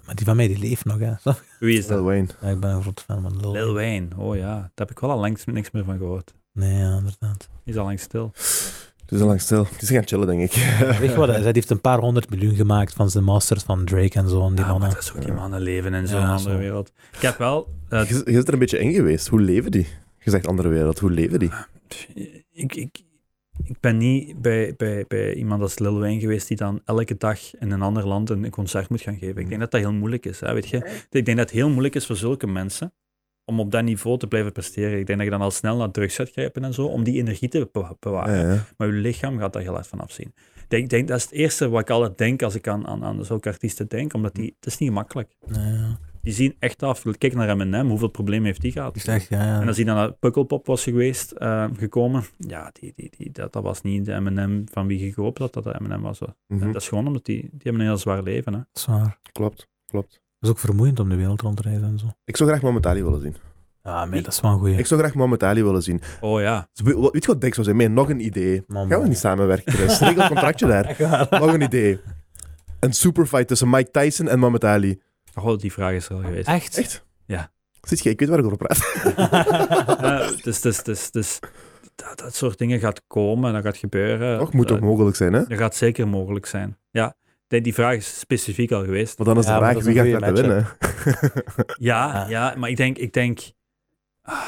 Maar 0.05 0.15
die 0.15 0.25
van 0.25 0.35
mij, 0.35 0.47
die 0.47 0.57
leeft 0.59 0.85
nog, 0.85 0.99
hè. 0.99 1.13
Wie 1.59 1.77
is 1.77 1.87
Lil 1.87 1.95
dat? 1.95 2.05
Wayne. 2.05 2.27
Ja, 2.41 2.47
ik 2.49 2.59
ben 2.59 2.69
een 2.69 2.81
groot 2.81 3.01
fan 3.01 3.21
van 3.21 3.37
Lil. 3.39 3.51
Lil 3.51 3.73
Wayne. 3.73 4.07
Oh 4.17 4.35
ja, 4.35 4.55
daar 4.55 4.71
heb 4.75 4.91
ik 4.91 4.99
wel 4.99 5.11
al 5.11 5.19
langs 5.19 5.45
niks 5.45 5.71
meer 5.71 5.83
van 5.83 5.97
gehoord. 5.97 6.33
Nee, 6.51 6.77
ja, 6.77 6.97
inderdaad. 6.97 7.49
Die 7.63 7.73
is 7.73 7.77
al 7.79 7.85
lang 7.85 7.99
stil. 7.99 8.31
Het 9.11 9.19
is 9.19 9.25
al 9.25 9.27
lang 9.31 9.41
stil. 9.41 9.67
Het 9.71 9.81
is 9.81 9.89
gaan 9.89 10.07
chillen, 10.07 10.27
denk 10.27 10.41
ik. 10.41 10.53
Weet 10.99 11.09
je 11.09 11.15
wat, 11.15 11.27
hij 11.29 11.49
heeft 11.51 11.69
een 11.69 11.81
paar 11.81 11.99
honderd 11.99 12.29
miljoen 12.29 12.55
gemaakt 12.55 12.93
van 12.93 13.09
zijn 13.09 13.23
masters 13.23 13.63
van 13.63 13.85
Drake 13.85 14.19
en 14.19 14.29
zo. 14.29 14.45
En 14.47 14.55
die 14.55 14.65
Ja, 14.65 14.71
mannen. 14.71 14.89
dat 14.89 14.97
is 14.99 15.13
ook 15.15 15.21
die 15.21 15.33
mannen 15.33 15.61
leven 15.61 15.93
in 15.93 16.07
zo'n 16.07 16.19
Ja, 16.19 16.31
andere 16.33 16.53
zo. 16.53 16.57
wereld. 16.59 16.91
Ik 17.13 17.21
heb 17.21 17.37
wel... 17.37 17.67
eh, 17.89 18.09
Je, 18.09 18.21
je 18.25 18.31
zit 18.33 18.47
er 18.47 18.53
een 18.53 18.59
beetje 18.59 18.79
in 18.79 18.93
geweest. 18.93 19.27
Hoe 19.27 19.41
leven 19.41 19.71
die? 19.71 19.87
Je 20.19 20.29
zegt 20.29 20.47
andere 20.47 20.67
wereld. 20.69 20.99
Hoe 20.99 21.11
leven 21.11 21.39
die? 21.39 21.49
ik, 22.53 22.75
ik, 22.75 22.99
ik 23.63 23.79
ben 23.79 23.97
niet 23.97 24.41
bij, 24.41 24.73
bij, 24.77 25.05
bij 25.07 25.33
iemand 25.33 25.61
als 25.61 25.79
Lil 25.79 25.99
Wayne 25.99 26.19
geweest 26.19 26.47
die 26.47 26.57
dan 26.57 26.81
elke 26.85 27.17
dag 27.17 27.39
in 27.59 27.71
een 27.71 27.81
ander 27.81 28.07
land 28.07 28.29
een, 28.29 28.43
een 28.43 28.51
concert 28.51 28.89
moet 28.89 29.01
gaan 29.01 29.17
geven. 29.17 29.41
Ik 29.41 29.47
denk 29.47 29.59
dat 29.61 29.71
dat 29.71 29.81
heel 29.81 29.93
moeilijk 29.93 30.25
is. 30.25 30.39
Hè, 30.39 30.53
weet 30.53 30.69
je? 30.69 30.77
Ik 31.09 31.25
denk 31.25 31.37
dat 31.37 31.45
het 31.49 31.49
heel 31.57 31.69
moeilijk 31.69 31.95
is 31.95 32.05
voor 32.05 32.15
zulke 32.15 32.47
mensen 32.47 32.93
om 33.45 33.59
op 33.59 33.71
dat 33.71 33.83
niveau 33.83 34.17
te 34.17 34.27
blijven 34.27 34.51
presteren. 34.51 34.99
Ik 34.99 35.05
denk 35.05 35.17
dat 35.19 35.27
je 35.27 35.33
dan 35.33 35.41
al 35.41 35.51
snel 35.51 35.77
naar 35.77 35.91
drugs 35.91 36.15
gaat 36.15 36.29
grijpen 36.31 36.63
en 36.63 36.73
zo, 36.73 36.85
om 36.85 37.03
die 37.03 37.17
energie 37.19 37.49
te 37.49 37.69
be- 37.71 37.95
bewaren. 37.99 38.47
Ja, 38.47 38.53
ja. 38.53 38.65
Maar 38.77 38.87
je 38.87 38.93
lichaam 38.93 39.37
gaat 39.39 39.53
daar 39.53 39.61
heel 39.61 39.73
hard 39.73 39.87
van 39.87 39.99
afzien. 39.99 40.33
Ik 40.55 40.65
denk, 40.77 40.89
denk, 40.89 41.07
dat 41.07 41.17
is 41.17 41.23
het 41.23 41.33
eerste 41.33 41.69
wat 41.69 41.81
ik 41.81 41.89
altijd 41.89 42.17
denk 42.17 42.41
als 42.43 42.55
ik 42.55 42.67
aan, 42.67 42.87
aan, 42.87 43.03
aan 43.03 43.25
zulke 43.25 43.49
artiesten 43.49 43.87
denk, 43.87 44.13
omdat 44.13 44.35
die, 44.35 44.55
het 44.55 44.65
is 44.65 44.77
niet 44.77 44.89
gemakkelijk. 44.89 45.35
Nee, 45.45 45.73
ja. 45.73 45.97
Die 46.21 46.33
zien 46.33 46.55
echt 46.59 46.83
af. 46.83 47.03
Kijk 47.17 47.33
naar 47.33 47.49
Eminem, 47.49 47.89
hoeveel 47.89 48.07
problemen 48.07 48.45
heeft 48.45 48.61
die 48.61 48.71
gehad? 48.71 48.95
Echt, 49.05 49.29
ja, 49.29 49.43
ja. 49.43 49.61
En 49.61 49.67
als 49.67 49.75
hij 49.75 49.85
dan 49.85 49.95
naar 49.95 50.11
Pukkelpop 50.13 50.65
was 50.65 50.83
geweest, 50.83 51.31
eh, 51.31 51.67
gekomen, 51.77 52.23
ja, 52.37 52.69
die, 52.79 52.93
die, 52.95 53.11
die, 53.17 53.31
dat, 53.31 53.53
dat 53.53 53.63
was 53.63 53.81
niet 53.81 54.05
de 54.05 54.19
M&M 54.19 54.61
van 54.71 54.87
wie 54.87 54.99
je 55.05 55.13
gehoopt 55.13 55.37
had 55.37 55.53
dat 55.53 55.63
de 55.63 55.75
M&M 55.79 56.01
was. 56.01 56.19
Mhm. 56.47 56.71
Dat 56.71 56.81
is 56.81 56.87
gewoon 56.87 57.07
omdat 57.07 57.25
die, 57.25 57.41
die 57.41 57.49
hebben 57.61 57.81
een 57.81 57.87
heel 57.87 57.97
zwaar 57.97 58.23
leven. 58.23 58.53
Hè. 58.53 58.59
Dat 58.59 58.67
is 58.73 58.85
waar. 58.85 59.19
Klopt, 59.31 59.67
klopt. 59.85 60.21
Het 60.41 60.49
is 60.49 60.55
ook 60.55 60.61
vermoeiend 60.65 60.99
om 60.99 61.09
de 61.09 61.15
wereld 61.15 61.41
rond 61.41 61.55
te 61.57 61.61
reizen 61.61 61.87
en 61.87 61.99
zo. 61.99 62.05
Ik 62.25 62.37
zou 62.37 62.49
graag 62.49 62.61
Mohamed 62.61 62.85
Ali 62.85 63.03
willen 63.03 63.21
zien. 63.21 63.35
Ja, 63.83 64.05
maar 64.05 64.21
dat 64.21 64.33
is 64.33 64.41
wel 64.41 64.51
een 64.51 64.59
goeie. 64.59 64.77
Ik 64.77 64.85
zou 64.85 64.99
graag 64.99 65.13
Mohamed 65.13 65.43
Ali 65.43 65.63
willen 65.63 65.81
zien. 65.81 66.01
Oh 66.21 66.41
ja. 66.41 66.67
Dus 66.73 66.85
Weet 66.85 67.11
weet 67.11 67.23
je 67.23 67.27
wat 67.31 67.41
dik 67.41 67.53
zou 67.53 67.65
zijn? 67.65 67.77
Mee, 67.77 67.87
nog 67.87 68.09
een 68.09 68.25
idee. 68.25 68.63
Man, 68.67 68.89
Gaan 68.89 69.01
we 69.01 69.07
niet 69.07 69.17
samenwerken, 69.17 69.73
Chris? 69.73 69.99
Regel 69.99 70.21
een 70.21 70.27
contractje 70.27 70.67
daar. 70.67 70.95
Nog 71.41 71.53
een 71.53 71.61
idee. 71.61 71.99
Een 72.79 72.93
superfight 72.93 73.47
tussen 73.47 73.69
Mike 73.69 73.91
Tyson 73.91 74.27
en 74.27 74.39
Mohamed 74.39 74.65
Ali. 74.65 75.01
Oh, 75.35 75.57
die 75.57 75.71
vraag 75.71 75.93
is 75.93 76.09
er 76.09 76.15
al 76.15 76.21
geweest. 76.21 76.47
Echt? 76.47 76.77
Echt? 76.77 77.05
Ja. 77.25 77.51
Zit 77.81 78.03
je, 78.03 78.09
ik 78.09 78.19
weet 78.19 78.29
waar 78.29 78.39
ik 78.39 78.45
over 78.45 78.57
praat. 78.57 78.79
Dus, 80.43 80.61
dus, 80.61 80.83
dus, 80.83 81.11
dus 81.11 81.39
dat, 81.95 82.19
dat 82.19 82.35
soort 82.35 82.57
dingen 82.57 82.79
gaat 82.79 83.01
komen 83.07 83.47
en 83.47 83.53
dat 83.53 83.63
gaat 83.63 83.77
gebeuren. 83.77 84.39
Toch? 84.39 84.53
Moet 84.53 84.67
toch 84.67 84.79
mogelijk 84.79 85.15
zijn, 85.15 85.33
hè? 85.33 85.43
Dat 85.43 85.57
gaat 85.57 85.75
zeker 85.75 86.07
mogelijk 86.07 86.45
zijn. 86.45 86.77
Ja, 86.91 87.15
die, 87.51 87.61
die 87.61 87.73
vraag 87.73 87.95
is 87.95 88.19
specifiek 88.19 88.71
al 88.71 88.83
geweest. 88.83 89.17
Want 89.17 89.29
dan 89.29 89.37
is 89.37 89.45
de 89.45 89.51
Ja, 89.51 89.59
maar 89.59 89.69
vraag, 89.69 89.83
dat 89.83 89.93
is 89.95 90.01
wie 90.01 90.11
gaat 90.13 90.21
er 90.21 90.33
winnen? 90.33 90.67
Ja, 91.89 92.13
Ja. 92.13 92.27
ja, 92.29 92.53
maar 92.57 92.69
ik 92.69 92.77
denk, 92.77 92.97
ik 92.97 93.13
denk 93.13 93.39
ah, 94.21 94.41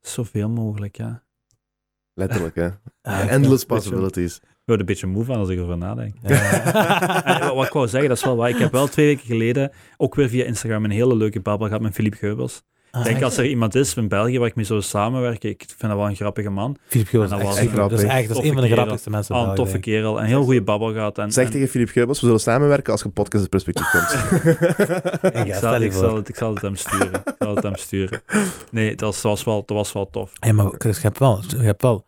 zoveel 0.00 0.48
mogelijk, 0.48 0.96
ja. 0.96 1.22
Letterlijk, 2.14 2.54
hè? 2.54 2.66
Ik- 2.66 3.28
Endless 3.30 3.64
possibilities. 3.64 4.36
Ik 4.36 4.74
word 4.74 4.80
een 4.80 4.86
beetje 4.86 5.06
moe 5.06 5.24
van 5.24 5.36
als 5.36 5.48
ik 5.48 5.56
erover 5.58 5.78
nadenk. 5.78 6.14
Ja. 6.22 7.22
En 7.40 7.54
wat 7.54 7.66
ik 7.66 7.72
wou 7.72 7.88
zeggen, 7.88 8.08
dat 8.08 8.18
is 8.18 8.24
wel 8.24 8.36
waar. 8.36 8.48
Ik 8.48 8.58
heb 8.58 8.72
wel 8.72 8.86
twee 8.86 9.06
weken 9.06 9.26
geleden, 9.26 9.72
ook 9.96 10.14
weer 10.14 10.28
via 10.28 10.44
Instagram, 10.44 10.84
een 10.84 10.90
hele 10.90 11.16
leuke 11.16 11.40
babbel 11.40 11.66
gehad 11.66 11.82
met 11.82 11.94
Philippe 11.94 12.16
Geubels. 12.16 12.62
Ah, 12.90 13.00
Ik 13.00 13.04
denk 13.06 13.16
echt? 13.16 13.24
als 13.24 13.36
er 13.36 13.46
iemand 13.46 13.74
is 13.74 13.94
in 13.94 14.08
België 14.08 14.38
waar 14.38 14.48
ik 14.48 14.54
mee 14.54 14.64
zou 14.64 14.82
samenwerken, 14.82 15.48
ik 15.50 15.64
vind 15.66 15.92
dat 15.92 16.00
wel 16.00 16.08
een 16.08 16.16
grappige 16.16 16.50
man. 16.50 16.76
Filip 16.86 17.06
Geubels 17.08 17.30
En 17.32 17.38
is 17.38 17.44
dat 17.44 17.56
echt 17.56 17.66
was 17.66 17.66
super. 17.68 17.88
Dat 17.88 17.92
is 17.92 17.98
grappig. 17.98 18.18
echt 18.18 18.28
dat 18.28 18.36
is 18.42 18.48
een 18.48 18.52
van 18.52 18.62
de 18.62 18.68
grappigste 18.70 19.10
mensen. 19.10 19.34
Al 19.34 19.42
in 19.42 19.48
een 19.48 19.54
toffe 19.54 19.78
kerel, 19.78 20.18
een 20.20 20.24
heel 20.26 20.44
goede 20.44 20.62
babbel 20.62 20.92
gehad. 20.92 21.18
En, 21.18 21.32
Zeg 21.32 21.44
en 21.44 21.50
tegen 21.50 21.68
Philippe 21.68 21.92
Geubels, 21.92 22.20
we 22.20 22.26
zullen 22.26 22.40
samenwerken 22.40 22.92
als 22.92 23.02
je 23.02 23.08
podcast 23.08 23.42
het 23.42 23.50
perspectief 23.50 23.90
komt. 23.90 24.06
Ja, 25.34 25.44
ik, 25.44 25.54
zal, 25.54 25.80
ik, 25.80 25.92
zal 25.92 26.16
het, 26.16 26.28
ik 26.28 26.36
zal 26.36 26.54
het 26.54 26.62
hem 26.62 26.76
sturen. 26.76 27.12
Ik 27.24 27.34
zal 27.38 27.54
het 27.54 27.64
hem 27.64 27.76
sturen. 27.76 28.22
Nee, 28.70 28.88
dat 28.94 29.00
was, 29.00 29.22
was, 29.22 29.44
wel, 29.44 29.62
dat 29.66 29.76
was 29.76 29.92
wel 29.92 30.10
tof. 30.10 30.32
Hey, 30.40 30.52
maar 30.52 30.70
Chris, 30.78 30.96
je 30.96 31.02
hebt 31.02 31.18
wel, 31.18 31.40
je 31.48 31.56
hebt 31.56 31.82
wel 31.82 32.04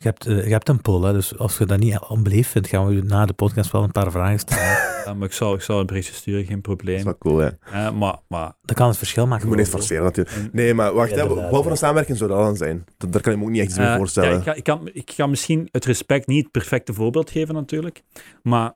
Je 0.00 0.04
hebt, 0.08 0.26
eh, 0.26 0.44
je 0.46 0.52
hebt 0.52 0.68
een 0.68 0.80
poll, 0.80 1.02
hè, 1.04 1.12
dus 1.12 1.38
als 1.38 1.58
je 1.58 1.66
dat 1.66 1.78
niet 1.78 1.98
onbeleefd 2.08 2.50
vindt, 2.50 2.68
gaan 2.68 2.86
we 2.86 2.94
je 2.94 3.02
na 3.02 3.26
de 3.26 3.32
podcast 3.32 3.70
wel 3.72 3.82
een 3.82 3.92
paar 3.92 4.10
vragen 4.10 4.38
stellen. 4.38 4.76
Ja, 5.08 5.14
maar 5.14 5.26
ik 5.28 5.32
zal, 5.34 5.54
ik 5.54 5.60
zal 5.60 5.80
een 5.80 5.86
berichtje 5.86 6.12
sturen, 6.14 6.38
geen 6.44 6.48
Dat 6.48 6.56
is 6.56 6.62
probleem. 6.76 7.04
wel 7.04 7.18
cool, 7.18 7.36
hè. 7.38 7.48
Eh, 7.60 7.92
maar, 7.92 8.18
maar 8.28 8.52
Dat 8.62 8.76
kan 8.76 8.88
het 8.88 8.96
verschil 8.96 9.22
Je 9.22 9.28
maken. 9.28 9.48
moet 9.48 9.56
niet 9.56 9.68
forceren, 9.68 10.02
natuurlijk. 10.04 10.52
Nee, 10.52 10.74
maar 10.74 10.94
wacht, 10.94 11.10
Ja, 11.10 11.16
hè, 11.16 11.26
wat 11.28 11.48
voor 11.50 11.64
ja. 11.64 11.70
een 11.70 11.76
samenwerking 11.76 12.18
zou 12.18 12.30
dat 12.30 12.38
dan 12.38 12.56
zijn? 12.56 12.84
Dat, 12.96 13.12
daar 13.12 13.22
kan 13.22 13.32
ik 13.32 13.38
me 13.38 13.44
ook 13.44 13.50
niet 13.50 13.60
echt 13.60 13.68
iets 13.68 13.78
mee 13.78 13.86
Eh, 13.86 13.96
voorstellen. 13.96 14.30
ja, 14.30 14.36
ik, 14.36 14.42
ga, 14.42 14.54
ik, 14.54 14.64
kan, 14.64 14.88
ik 14.92 15.10
ga 15.10 15.26
misschien 15.26 15.68
het 15.70 15.84
respect 15.84 16.26
niet 16.26 16.42
het 16.42 16.52
perfecte 16.52 16.92
voorbeeld 16.94 17.30
geven, 17.30 17.54
natuurlijk. 17.54 18.02
Maar 18.42 18.74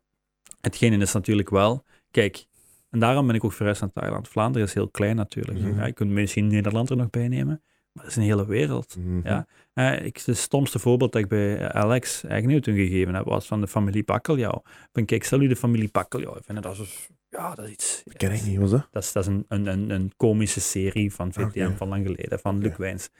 hetgene 0.61 0.97
is 0.97 1.12
natuurlijk 1.12 1.51
wel. 1.51 1.85
Kijk, 2.11 2.44
en 2.90 2.99
daarom 2.99 3.27
ben 3.27 3.35
ik 3.36 3.44
ook 3.44 3.53
verhuisd 3.53 3.81
naar 3.81 3.93
Thailand. 3.93 4.28
Vlaanderen 4.28 4.66
is 4.69 4.74
heel 4.74 4.89
klein 4.89 5.16
natuurlijk. 5.16 5.59
Mhm. 5.59 5.78
Ja, 5.78 5.86
je 5.86 5.93
kunt 5.93 6.11
misschien 6.11 6.47
Nederland 6.47 6.90
er 6.90 6.97
nog 6.97 7.11
bij 7.11 7.28
nemen. 7.28 7.62
Maar 7.93 8.05
het 8.05 8.12
is 8.12 8.19
een 8.19 8.23
hele 8.28 8.47
wereld. 8.47 8.97
Mhm. 8.99 9.20
Ja. 9.28 9.47
Eh, 9.74 10.05
ik, 10.05 10.23
het 10.24 10.36
stomste 10.36 10.78
voorbeeld 10.78 11.12
dat 11.12 11.23
ik 11.23 11.28
bij 11.28 11.73
Alex 11.73 12.24
Agnew 12.24 12.61
toen 12.61 12.74
gegeven 12.74 13.15
heb, 13.15 13.24
was 13.24 13.47
van 13.47 13.61
de 13.61 13.69
familie 13.69 14.03
Pakkeljauw. 14.03 14.62
Van 14.93 15.05
kijk, 15.05 15.24
stel 15.24 15.40
u 15.40 15.47
de 15.47 15.57
familie 15.57 15.89
Pakkeljauw. 15.89 16.36
Ik 16.36 16.44
vind 16.44 16.62
dat 16.62 16.78
is, 16.78 17.09
ja, 17.28 17.55
dat 17.55 17.65
is 17.65 17.70
iets... 17.70 18.03
Dat 18.05 18.16
ken 18.16 18.32
ik 18.32 18.43
niet, 18.43 18.59
was 18.59 18.70
dat? 18.70 18.89
Dat 18.90 19.03
is, 19.03 19.12
dat 19.12 19.27
is 19.27 19.28
een, 19.28 19.44
een, 19.49 19.66
een, 19.66 19.90
een 19.90 20.12
komische 20.16 20.61
serie 20.61 21.15
van 21.15 21.32
VTM 21.32 21.77
van 21.77 21.89
lang 21.89 22.07
geleden, 22.07 22.39
van 22.39 22.59
Luc. 22.59 22.77
Wijns. 22.77 23.11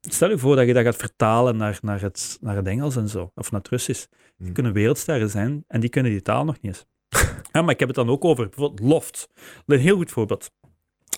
Stel 0.00 0.30
je 0.30 0.38
voor 0.38 0.56
dat 0.56 0.66
je 0.66 0.72
dat 0.72 0.84
gaat 0.84 0.96
vertalen 0.96 1.56
naar, 1.56 1.78
naar, 1.82 2.00
het, 2.00 2.38
naar 2.40 2.56
het 2.56 2.66
Engels 2.66 2.96
en 2.96 3.08
zo, 3.08 3.30
of 3.34 3.50
naar 3.50 3.60
het 3.60 3.68
Russisch. 3.68 4.06
Die 4.10 4.46
Hmm. 4.46 4.52
kunnen 4.52 4.72
wereldsterren 4.72 5.30
zijn 5.30 5.64
en 5.68 5.80
die 5.80 5.90
kunnen 5.90 6.12
die 6.12 6.22
taal 6.22 6.44
nog 6.44 6.60
niet 6.60 6.64
eens. 6.64 6.86
ja, 7.52 7.62
maar 7.62 7.70
ik 7.70 7.78
heb 7.78 7.88
het 7.88 7.96
dan 7.96 8.08
ook 8.08 8.24
over 8.24 8.48
bijvoorbeeld 8.48 8.88
Loft. 8.88 9.28
Een 9.66 9.78
heel 9.78 9.96
goed 9.96 10.10
voorbeeld. 10.10 10.50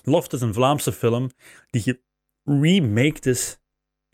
Loft 0.03 0.33
is 0.33 0.41
een 0.41 0.55
Vlaamse 0.55 0.93
film 0.93 1.31
die 1.71 2.01
geremaked 2.45 3.27
is 3.27 3.59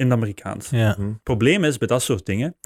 in 0.00 0.06
het 0.06 0.16
Amerikaans. 0.18 0.70
Ja. 0.70 0.94
Mhm. 0.98 1.08
Het 1.08 1.22
probleem 1.22 1.64
is 1.64 1.78
bij 1.78 1.88
dat 1.88 2.02
soort 2.02 2.26
dingen, 2.26 2.56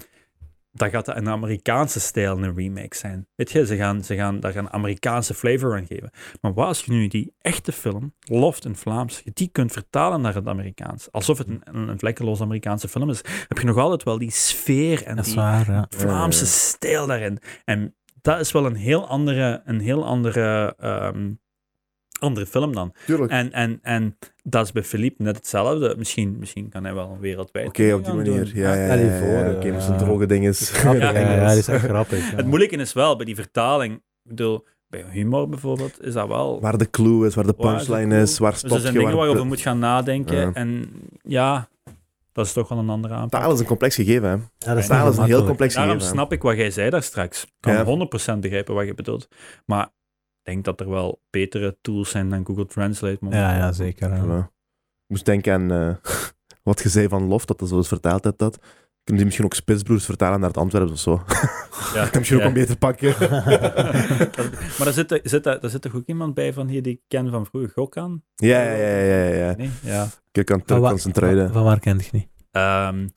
dat 0.71 0.89
gaat 0.89 1.05
dat 1.05 1.15
een 1.15 1.29
Amerikaanse 1.29 1.99
stijl 1.99 2.43
een 2.43 2.55
remake 2.55 2.95
zijn. 2.95 3.27
Weet 3.35 3.51
je, 3.51 3.65
ze 3.65 3.75
gaan, 3.75 4.03
ze 4.03 4.15
gaan 4.15 4.39
daar 4.39 4.55
een 4.55 4.69
Amerikaanse 4.69 5.33
flavor 5.33 5.75
aan 5.75 5.85
geven. 5.85 6.09
Maar 6.41 6.53
wat 6.53 6.67
als 6.67 6.85
je 6.85 6.91
nu 6.91 7.07
die 7.07 7.33
echte 7.41 7.71
film, 7.71 8.13
Loft 8.19 8.65
in 8.65 8.75
Vlaams, 8.75 9.21
je 9.23 9.31
die 9.33 9.49
kunt 9.51 9.71
vertalen 9.71 10.21
naar 10.21 10.33
het 10.33 10.47
Amerikaans, 10.47 11.11
alsof 11.11 11.37
het 11.37 11.47
een, 11.47 11.61
een, 11.63 11.99
vlekkeloos 11.99 12.41
Amerikaanse 12.41 12.87
film 12.87 13.09
is, 13.09 13.21
heb 13.47 13.57
je 13.57 13.65
nog 13.65 13.77
altijd 13.77 14.03
wel 14.03 14.17
die 14.17 14.31
sfeer 14.31 15.03
en 15.03 15.21
die 15.21 15.35
waar, 15.35 15.71
ja. 15.71 15.85
Vlaamse 15.89 16.39
Ja, 16.43 16.45
ja. 16.45 16.51
stijl 16.51 17.07
daarin. 17.07 17.39
En 17.63 17.95
dat 18.21 18.39
is 18.39 18.51
wel 18.51 18.65
een 18.65 18.75
heel 18.75 19.07
andere, 19.07 19.61
een 19.65 19.79
heel 19.79 20.05
andere, 20.05 20.75
ehm, 20.77 21.33
andere 22.19 22.45
film 22.45 22.73
dan. 22.73 22.93
Tuurlijk. 23.05 23.31
En, 23.31 23.51
en, 23.51 23.79
en 23.81 24.17
dat 24.43 24.65
is 24.65 24.71
bij 24.71 24.83
Philippe 24.83 25.23
net 25.23 25.35
hetzelfde. 25.35 25.95
Misschien, 25.97 26.35
misschien 26.39 26.69
kan 26.69 26.83
hij 26.83 26.93
wel 26.93 27.17
wereldwijd. 27.19 27.67
Oké, 27.67 27.93
op 27.93 28.05
die 28.05 28.13
manier. 28.13 28.45
doen. 28.45 28.51
Ja, 28.53 28.73
ja, 28.73 28.85
ja. 28.85 28.93
je 28.93 29.05
ja, 29.05 29.19
voor, 29.19 29.27
ja, 29.27 29.45
ja. 29.45 29.51
Oké, 29.51 29.71
met 29.71 29.83
zijn 29.83 29.97
droge 29.97 30.25
dinges. 30.25 30.69
Grappig, 30.69 31.01
Ja, 31.03 31.09
ja, 31.11 31.19
ja, 31.19 31.25
Engels. 31.35 31.49
dat 31.49 31.57
is 31.57 31.67
echt 31.67 31.83
grappig. 31.91 32.29
ja. 32.29 32.35
Het 32.35 32.45
moeilijke 32.45 32.75
is 32.75 32.93
wel, 32.93 33.15
bij 33.15 33.25
die 33.25 33.35
vertaling, 33.35 33.93
ik 33.95 34.01
bedoel, 34.23 34.65
bij 34.87 35.05
humor 35.11 35.49
bijvoorbeeld, 35.49 36.03
is 36.03 36.13
dat 36.13 36.27
wel... 36.27 36.61
Waar 36.61 36.77
de 36.77 36.89
clue 36.89 37.25
is, 37.27 37.35
waar 37.35 37.45
de 37.45 37.53
Waar 37.57 37.75
is 37.75 37.85
punchline 37.85 38.07
clue? 38.09 38.21
is, 38.21 38.37
waar 38.37 38.51
Dus 38.51 38.59
stop 38.59 38.71
er 38.71 38.79
zijn 38.79 38.93
je, 38.93 38.99
dingen 38.99 39.13
waar... 39.15 39.19
waarover 39.21 39.41
je 39.43 39.47
moet 39.47 39.61
gaan 39.61 39.79
nadenken. 39.79 40.37
Ja. 40.37 40.51
En 40.53 40.89
ja, 41.23 41.69
dat 42.31 42.45
is 42.45 42.53
toch 42.53 42.67
wel 42.69 42.77
een 42.77 42.89
andere 42.89 43.13
aanpak. 43.13 43.41
Taal 43.41 43.53
is 43.53 43.59
een 43.59 43.65
complex 43.65 43.95
gegeven, 43.95 44.29
hè. 44.29 44.35
Ja, 44.35 44.43
dat 44.73 44.77
is 44.77 44.87
Taal 44.87 45.09
is 45.09 45.17
een 45.17 45.23
heel 45.23 45.45
complex 45.45 45.73
Daarom 45.73 45.91
gegeven. 45.93 46.11
hè. 46.17 46.19
snap 46.21 46.31
ik 46.33 46.41
wat 46.41 46.55
jij 46.57 46.71
zei 46.71 46.89
daar 46.89 47.03
straks. 47.03 47.43
Ik 47.43 47.49
kan 47.59 47.73
Ja. 47.73 47.83
100% 48.35 48.39
begrijpen 48.39 48.73
wat 48.75 48.85
je 48.85 48.93
bedoelt. 48.93 49.27
Maar 49.65 49.89
denk 50.45 50.63
dat 50.65 50.79
er 50.79 50.89
wel 50.89 51.21
betere 51.29 51.77
tools 51.81 52.09
zijn 52.09 52.29
dan 52.29 52.45
Google 52.45 52.65
Translate. 52.65 53.17
momenteel. 53.19 53.47
Ja, 53.47 53.55
ja, 53.57 53.71
zeker. 53.71 54.09
ja. 54.13 54.23
Voilà. 54.23 54.45
Ik 54.47 55.11
moest 55.11 55.25
denken 55.25 55.53
aan 55.53 55.71
eh, 55.71 55.95
wat 56.63 56.81
je 56.83 56.89
zei 56.89 57.07
van 57.07 57.23
Loft, 57.27 57.47
dat 57.47 57.59
je 57.59 57.67
zo 57.67 57.75
eens 57.77 57.87
vertaald 57.87 58.23
hebt 58.23 58.39
dat. 58.39 58.57
Kunnen 59.03 59.23
die 59.23 59.25
misschien 59.25 59.45
ook 59.45 59.53
Spitsbroers 59.53 60.05
vertalen 60.05 60.39
naar 60.39 60.49
het 60.49 60.57
Antwerpen 60.57 60.91
of 60.91 60.99
zo? 60.99 61.21
Ja. 61.93 62.01
Dat 62.01 62.09
kan 62.09 62.19
misschien 62.19 62.39
ook 62.41 62.45
een 62.47 62.53
beter 62.53 62.77
pakken. 62.77 63.13
maar 64.77 64.83
daar 64.83 64.93
zit, 64.93 65.19
zit, 65.23 65.45
er- 65.45 65.59
daar 65.59 65.69
zit 65.69 65.81
toch 65.81 65.95
ook 65.95 66.05
iemand 66.05 66.33
bij 66.33 66.53
van 66.53 66.67
hier 66.67 66.81
die 66.81 66.93
ik 66.93 67.01
ken 67.07 67.29
van 67.29 67.45
vroeger, 67.45 67.69
Gokkan? 67.69 68.23
ja, 68.35 68.61
ja, 68.61 68.71
ja, 68.75 68.97
ja, 68.97 69.33
ja. 69.47 69.55
Nee? 69.57 69.69
Ja. 69.81 70.07
Ik 70.31 70.45
kan 70.45 70.57
Van 70.57 70.65
terug 70.65 70.81
waar- 70.81 70.91
concentreren. 70.91 71.43
Van, 71.45 71.53
van 71.53 71.63
waar 71.63 71.79
kent 71.79 72.03
je 72.05 72.09
niet? 72.11 72.27
Ehm, 72.51 73.07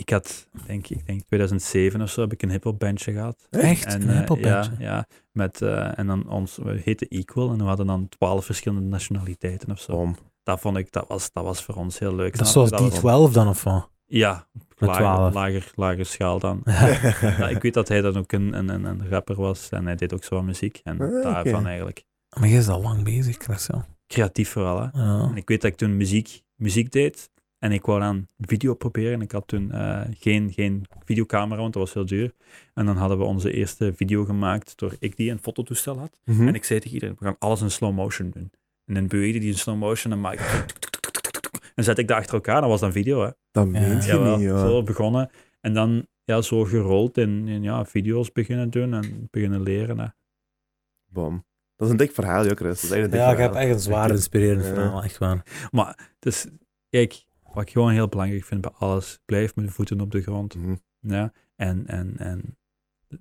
ik 0.00 0.10
had, 0.10 0.48
denk 0.66 0.88
ik, 0.88 1.06
denk 1.06 1.22
2007 1.22 2.00
of 2.00 2.10
zo, 2.10 2.20
heb 2.20 2.32
ik 2.32 2.42
een 2.42 2.50
hip-hop 2.50 2.78
bandje 2.78 3.12
gehad. 3.12 3.46
Echt? 3.50 3.84
En, 3.84 4.02
een 4.02 4.08
eh, 4.08 4.18
hiphopbandje? 4.18 4.72
Ja, 4.78 4.84
ja 4.86 5.06
met, 5.32 5.62
eh, 5.62 5.98
en 5.98 6.06
dan 6.06 6.28
ons, 6.28 6.56
we 6.56 6.80
heten 6.84 7.08
Equal 7.08 7.50
en 7.50 7.58
we 7.58 7.64
hadden 7.64 7.86
dan 7.86 8.08
twaalf 8.08 8.44
verschillende 8.44 8.88
nationaliteiten 8.88 9.70
of 9.70 9.80
zo. 9.80 9.92
Bom. 9.92 10.16
Dat 10.42 10.60
vond 10.60 10.76
ik, 10.76 10.92
dat 10.92 11.04
was, 11.08 11.32
dat 11.32 11.44
was 11.44 11.62
voor 11.64 11.74
ons 11.74 11.98
heel 11.98 12.14
leuk. 12.14 12.36
Dat 12.38 12.46
is 12.46 12.52
zoals 12.52 12.70
was- 12.70 12.98
D12 13.30 13.32
dan, 13.32 13.48
of 13.48 13.62
wat? 13.64 13.90
Ja, 14.06 14.46
Met 14.52 14.88
lager, 14.88 15.02
12. 15.04 15.34
lager, 15.34 15.72
lager 15.74 16.06
schaal 16.06 16.38
dan. 16.38 16.60
Ja, 17.20 17.48
ik 17.48 17.62
weet 17.62 17.74
dat 17.74 17.88
hij 17.88 18.00
dan 18.00 18.16
ook 18.16 18.32
een, 18.32 18.52
een, 18.52 18.84
een, 18.84 19.08
rapper 19.08 19.36
was 19.36 19.68
en 19.68 19.84
hij 19.86 19.94
deed 19.96 20.14
ook 20.14 20.24
zo 20.24 20.42
muziek. 20.42 20.80
En 20.84 21.00
Ah, 21.00 21.22
daarvan 21.22 21.66
eigenlijk 21.66 22.04
Maar 22.38 22.48
je 22.48 22.56
is 22.56 22.68
al 22.68 22.82
lang 22.82 23.04
bezig, 23.04 23.36
Christel. 23.36 23.84
creatief 24.06 24.50
vooral. 24.50 24.80
Hè. 24.80 25.02
Ja. 25.02 25.28
En 25.30 25.36
ik 25.36 25.48
weet 25.48 25.60
dat 25.60 25.70
ik 25.70 25.76
toen 25.76 25.96
muziek, 25.96 26.42
muziek 26.54 26.92
deed 26.92 27.30
en 27.60 27.72
ik 27.72 27.84
wou 27.84 28.00
dan 28.00 28.26
video 28.40 28.74
proberen. 28.74 29.12
En 29.12 29.20
ik 29.20 29.32
had 29.32 29.46
toen 29.48 29.72
eh, 29.72 30.00
geen, 30.10 30.52
geen 30.52 30.84
videocamera, 31.04 31.60
want 31.60 31.72
dat 31.72 31.82
was 31.82 31.94
heel 31.94 32.06
duur. 32.06 32.32
En 32.74 32.86
dan 32.86 32.96
hadden 32.96 33.18
we 33.18 33.24
onze 33.24 33.52
eerste 33.52 33.92
video 33.94 34.24
gemaakt 34.24 34.78
door 34.78 34.94
ik 34.98 35.16
die 35.16 35.30
een 35.30 35.38
fototoestel 35.38 35.98
had. 35.98 36.20
Mhm. 36.24 36.48
En 36.48 36.54
ik 36.54 36.64
zei 36.64 36.78
tegen 36.80 36.94
iedereen, 36.94 37.16
we 37.18 37.24
gaan 37.24 37.36
alles 37.38 37.60
in 37.60 37.70
slow 37.70 37.94
motion 37.94 38.30
doen. 38.30 38.50
En 38.86 38.94
dan 38.94 39.06
beweegde 39.06 39.38
die 39.38 39.48
in 39.50 39.58
slow 39.58 39.76
motion 39.78 40.12
en 40.12 40.20
maakte. 40.20 40.64
En 41.74 41.84
zet 41.84 41.98
ik 41.98 42.08
dat 42.08 42.16
achter 42.16 42.34
elkaar, 42.34 42.60
dat 42.60 42.70
was 42.70 42.80
dan 42.80 42.92
video, 42.92 43.20
hè. 43.22 43.30
Dat 43.50 43.64
Ja. 43.64 43.70
meent 43.80 44.04
je 44.04 44.10
Jawel, 44.10 44.36
niet, 44.36 44.46
ja. 44.46 44.58
zo 44.58 44.82
begonnen. 44.82 45.30
En 45.60 45.74
dan 45.74 46.06
ja, 46.24 46.40
zo 46.42 46.64
gerold 46.64 47.18
in, 47.18 47.48
in 47.48 47.62
ja, 47.62 47.84
video's 47.84 48.32
beginnen 48.32 48.70
doen 48.70 48.94
en 48.94 49.28
beginnen 49.30 49.62
leren. 49.62 49.98
Hè. 49.98 50.06
Bom. 51.06 51.44
Dat 51.76 51.86
is 51.86 51.92
een 51.92 51.98
dik 51.98 52.12
verhaal, 52.12 52.44
joh, 52.46 52.56
Chris. 52.56 52.80
Dat 52.80 52.90
is 52.90 52.96
echt 52.96 53.04
een 53.04 53.10
dik 53.10 53.20
Ja, 53.20 53.30
ik 53.30 53.36
verhaal. 53.36 53.54
heb 53.54 53.62
echt 53.62 53.74
een 53.74 53.80
zwaar 53.80 54.10
inspirerend 54.10 54.64
Ja. 54.66 54.74
verhaal, 54.74 55.02
echt 55.02 55.18
waar. 55.18 55.68
Maar 55.70 56.10
dus, 56.18 56.46
kijk, 56.90 57.24
wat 57.52 57.62
ik 57.62 57.70
gewoon 57.70 57.92
heel 57.92 58.08
belangrijk 58.08 58.44
vind 58.44 58.60
bij 58.60 58.70
alles, 58.78 59.18
blijf 59.24 59.54
met 59.56 59.64
de 59.66 59.72
voeten 59.72 60.00
op 60.00 60.10
de 60.10 60.22
grond. 60.22 60.54
Mhm. 60.54 60.74
Ja? 61.00 61.32
En, 61.56 61.86
en, 61.86 62.16
en 62.18 62.58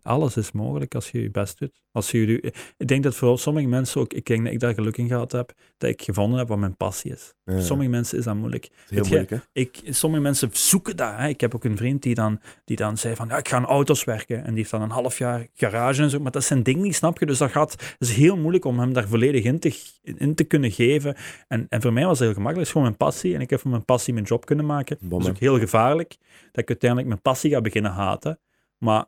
alles 0.02 0.38
is 0.38 0.52
mogelijk 0.52 0.96
als 0.96 1.12
je 1.12 1.22
je 1.22 1.30
best 1.32 1.60
doet. 1.60 1.82
Als 1.92 2.12
je, 2.12 2.28
je- 2.28 2.54
ik 2.78 2.88
denk 2.88 3.04
dat 3.04 3.16
voor 3.16 3.40
sommige 3.40 3.68
mensen 3.68 4.02
ook, 4.02 4.14
ik 4.14 4.26
denk 4.26 4.44
dat 4.44 4.54
ik 4.54 4.60
daar 4.60 4.74
geluk 4.74 4.98
in 4.98 5.08
gehad 5.08 5.32
heb, 5.32 5.54
dat 5.78 5.90
ik 5.90 6.02
gevonden 6.02 6.40
heb 6.40 6.48
wat 6.48 6.58
mijn 6.58 6.76
passie 6.78 7.12
is. 7.12 7.34
Ja, 7.44 7.54
Voor 7.54 7.62
sommige 7.62 7.90
mensen 7.90 8.18
is 8.18 8.24
dat 8.24 8.36
moeilijk. 8.36 8.66
is 8.66 8.72
heel 8.90 9.04
moeilijk, 9.04 9.30
hè. 9.30 9.38
ik, 9.52 9.82
sommige 9.86 10.22
mensen 10.22 10.50
zoeken 10.52 10.96
dat. 10.98 11.14
Hè. 11.18 11.28
Ik 11.28 11.42
heb 11.42 11.56
ook 11.56 11.64
een 11.64 11.78
vriend 11.78 12.02
die 12.04 12.16
dan, 12.16 12.40
die 12.66 12.76
dan 12.78 12.98
zei 12.98 13.16
van, 13.16 13.28
ja, 13.28 13.38
ik 13.38 13.48
ga 13.48 13.56
aan 13.56 13.66
auto's 13.66 14.04
werken. 14.04 14.38
En 14.38 14.48
die 14.48 14.56
heeft 14.58 14.72
dan 14.72 14.82
een 14.82 14.90
half 14.90 15.18
jaar 15.18 15.48
garage 15.54 16.02
en 16.02 16.10
zo. 16.10 16.20
Maar 16.20 16.32
dat 16.32 16.42
is 16.42 16.48
zijn 16.48 16.64
ding 16.64 16.82
niet, 16.82 16.96
snap 16.96 17.20
je? 17.20 17.26
Dus 17.26 17.38
dat 17.38 17.52
gaat, 17.52 17.72
het 17.72 17.96
is 18.10 18.14
heel 18.14 18.38
moeilijk 18.38 18.66
om 18.66 18.80
hem 18.80 18.94
daar 18.94 19.08
volledig 19.08 19.44
in 19.44 19.60
te, 19.60 19.80
in 20.04 20.36
te 20.36 20.44
kunnen 20.44 20.72
geven. 20.72 21.16
En, 21.48 21.66
en 21.70 21.82
voor 21.82 21.94
mij 21.94 22.04
was 22.06 22.20
het 22.20 22.28
heel 22.28 22.34
gemakkelijk. 22.34 22.58
Het 22.58 22.66
is 22.68 22.72
gewoon 22.72 22.88
mijn 22.88 22.98
passie. 23.12 23.36
En 23.36 23.42
ik 23.42 23.50
heb 23.50 23.60
van 23.60 23.72
mijn 23.72 23.86
passie 23.86 24.14
mijn 24.14 24.26
job 24.26 24.46
kunnen 24.46 24.66
maken. 24.66 24.98
Bom, 25.02 25.10
dat 25.10 25.22
is 25.22 25.34
ook 25.34 25.40
heel 25.40 25.60
gevaarlijk. 25.60 26.16
Dat 26.52 26.62
ik 26.64 26.68
uiteindelijk 26.70 27.10
mijn 27.10 27.22
passie 27.22 27.52
ga 27.52 27.62
beginnen 27.62 27.92
haten. 27.92 28.40
Maar 28.78 29.06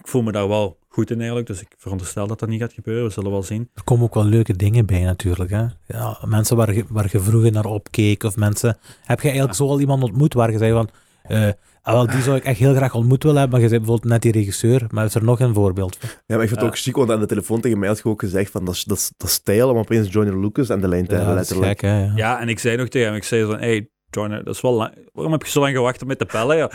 ik 0.00 0.08
voel 0.08 0.22
me 0.22 0.32
daar 0.32 0.48
wel 0.48 0.78
goed 0.88 1.10
in 1.10 1.16
eigenlijk. 1.16 1.46
Dus 1.46 1.60
ik 1.60 1.68
veronderstel 1.78 2.26
dat 2.26 2.38
dat 2.38 2.48
niet 2.48 2.60
gaat 2.60 2.72
gebeuren. 2.72 3.04
We 3.04 3.10
zullen 3.10 3.30
wel 3.30 3.42
zien. 3.42 3.68
Er 3.74 3.84
komen 3.84 4.04
ook 4.04 4.14
wel 4.14 4.24
leuke 4.24 4.56
dingen 4.56 4.86
bij 4.86 5.02
natuurlijk. 5.02 5.50
Hè? 5.50 5.64
Ja, 5.86 6.18
mensen 6.24 6.56
waar 6.56 6.74
je, 6.74 6.84
waar 6.88 7.08
je 7.12 7.20
vroeger 7.20 7.52
naar 7.52 7.64
opkeek, 7.64 8.22
of 8.22 8.36
mensen... 8.36 8.76
Heb 9.04 9.18
je 9.20 9.26
eigenlijk 9.28 9.56
zo 9.58 9.66
al 9.68 9.80
iemand 9.80 10.02
ontmoet 10.02 10.34
waar 10.34 10.50
je 10.52 10.58
zei 10.58 10.72
van... 10.72 10.88
eh, 11.22 11.48
ah, 11.82 11.92
wel, 11.94 12.06
die 12.06 12.22
zou 12.22 12.36
ik 12.36 12.44
echt 12.44 12.58
heel 12.58 12.74
graag 12.74 12.94
ontmoet 12.94 13.22
willen 13.22 13.38
hebben, 13.38 13.54
maar 13.60 13.68
je 13.68 13.74
zei 13.74 13.80
bijvoorbeeld 13.84 14.12
net 14.12 14.22
die 14.22 14.32
regisseur, 14.32 14.86
maar 14.90 15.04
is 15.04 15.14
er 15.14 15.24
nog 15.24 15.40
een 15.40 15.54
voorbeeld 15.54 15.96
van? 16.00 16.08
Ja, 16.08 16.16
maar 16.34 16.42
ik 16.42 16.48
vind 16.48 16.50
het 16.50 16.60
Ja. 16.60 16.66
ook 16.66 16.78
chic, 16.78 16.96
want 16.96 17.10
aan 17.10 17.20
de 17.20 17.26
telefoon 17.26 17.60
tegen 17.60 17.78
mij 17.78 17.88
had 17.88 17.98
je 17.98 18.04
ook 18.04 18.20
gezegd 18.20 18.50
van, 18.50 18.64
dat 18.64 18.74
is, 18.74 18.84
dat 18.84 18.96
is, 18.96 19.10
dat 19.16 19.28
is 19.28 19.34
stijl 19.34 19.70
om 19.70 19.76
opeens 19.76 20.12
Johnny 20.12 20.40
Lucas 20.44 20.70
aan 20.70 20.80
de 20.80 20.88
lijn 20.88 21.06
te 21.06 21.10
Ja, 21.10 21.16
hebben, 21.16 21.36
dat 21.36 21.44
is 21.44 21.50
letterlijk. 21.50 21.80
gek, 21.80 21.90
hè? 21.90 22.04
Ja. 22.04 22.12
Ja, 22.16 22.40
en 22.40 22.48
ik 22.48 22.58
zei 22.58 22.76
nog 22.76 22.88
tegen 22.88 23.06
hem, 23.08 23.16
ik 23.16 23.24
zei 23.24 23.44
van, 23.44 23.58
hey, 23.58 23.88
Joyner, 24.20 24.44
dat 24.44 24.54
is 24.54 24.60
wel 24.60 24.72
lang. 24.72 24.94
Waarom 25.12 25.32
heb 25.32 25.42
je 25.42 25.50
zo 25.50 25.60
lang 25.60 25.74
gewacht 25.76 26.02
om 26.02 26.08
met 26.08 26.18
te 26.18 26.26
bellen? 26.32 26.56
Ja? 26.56 26.70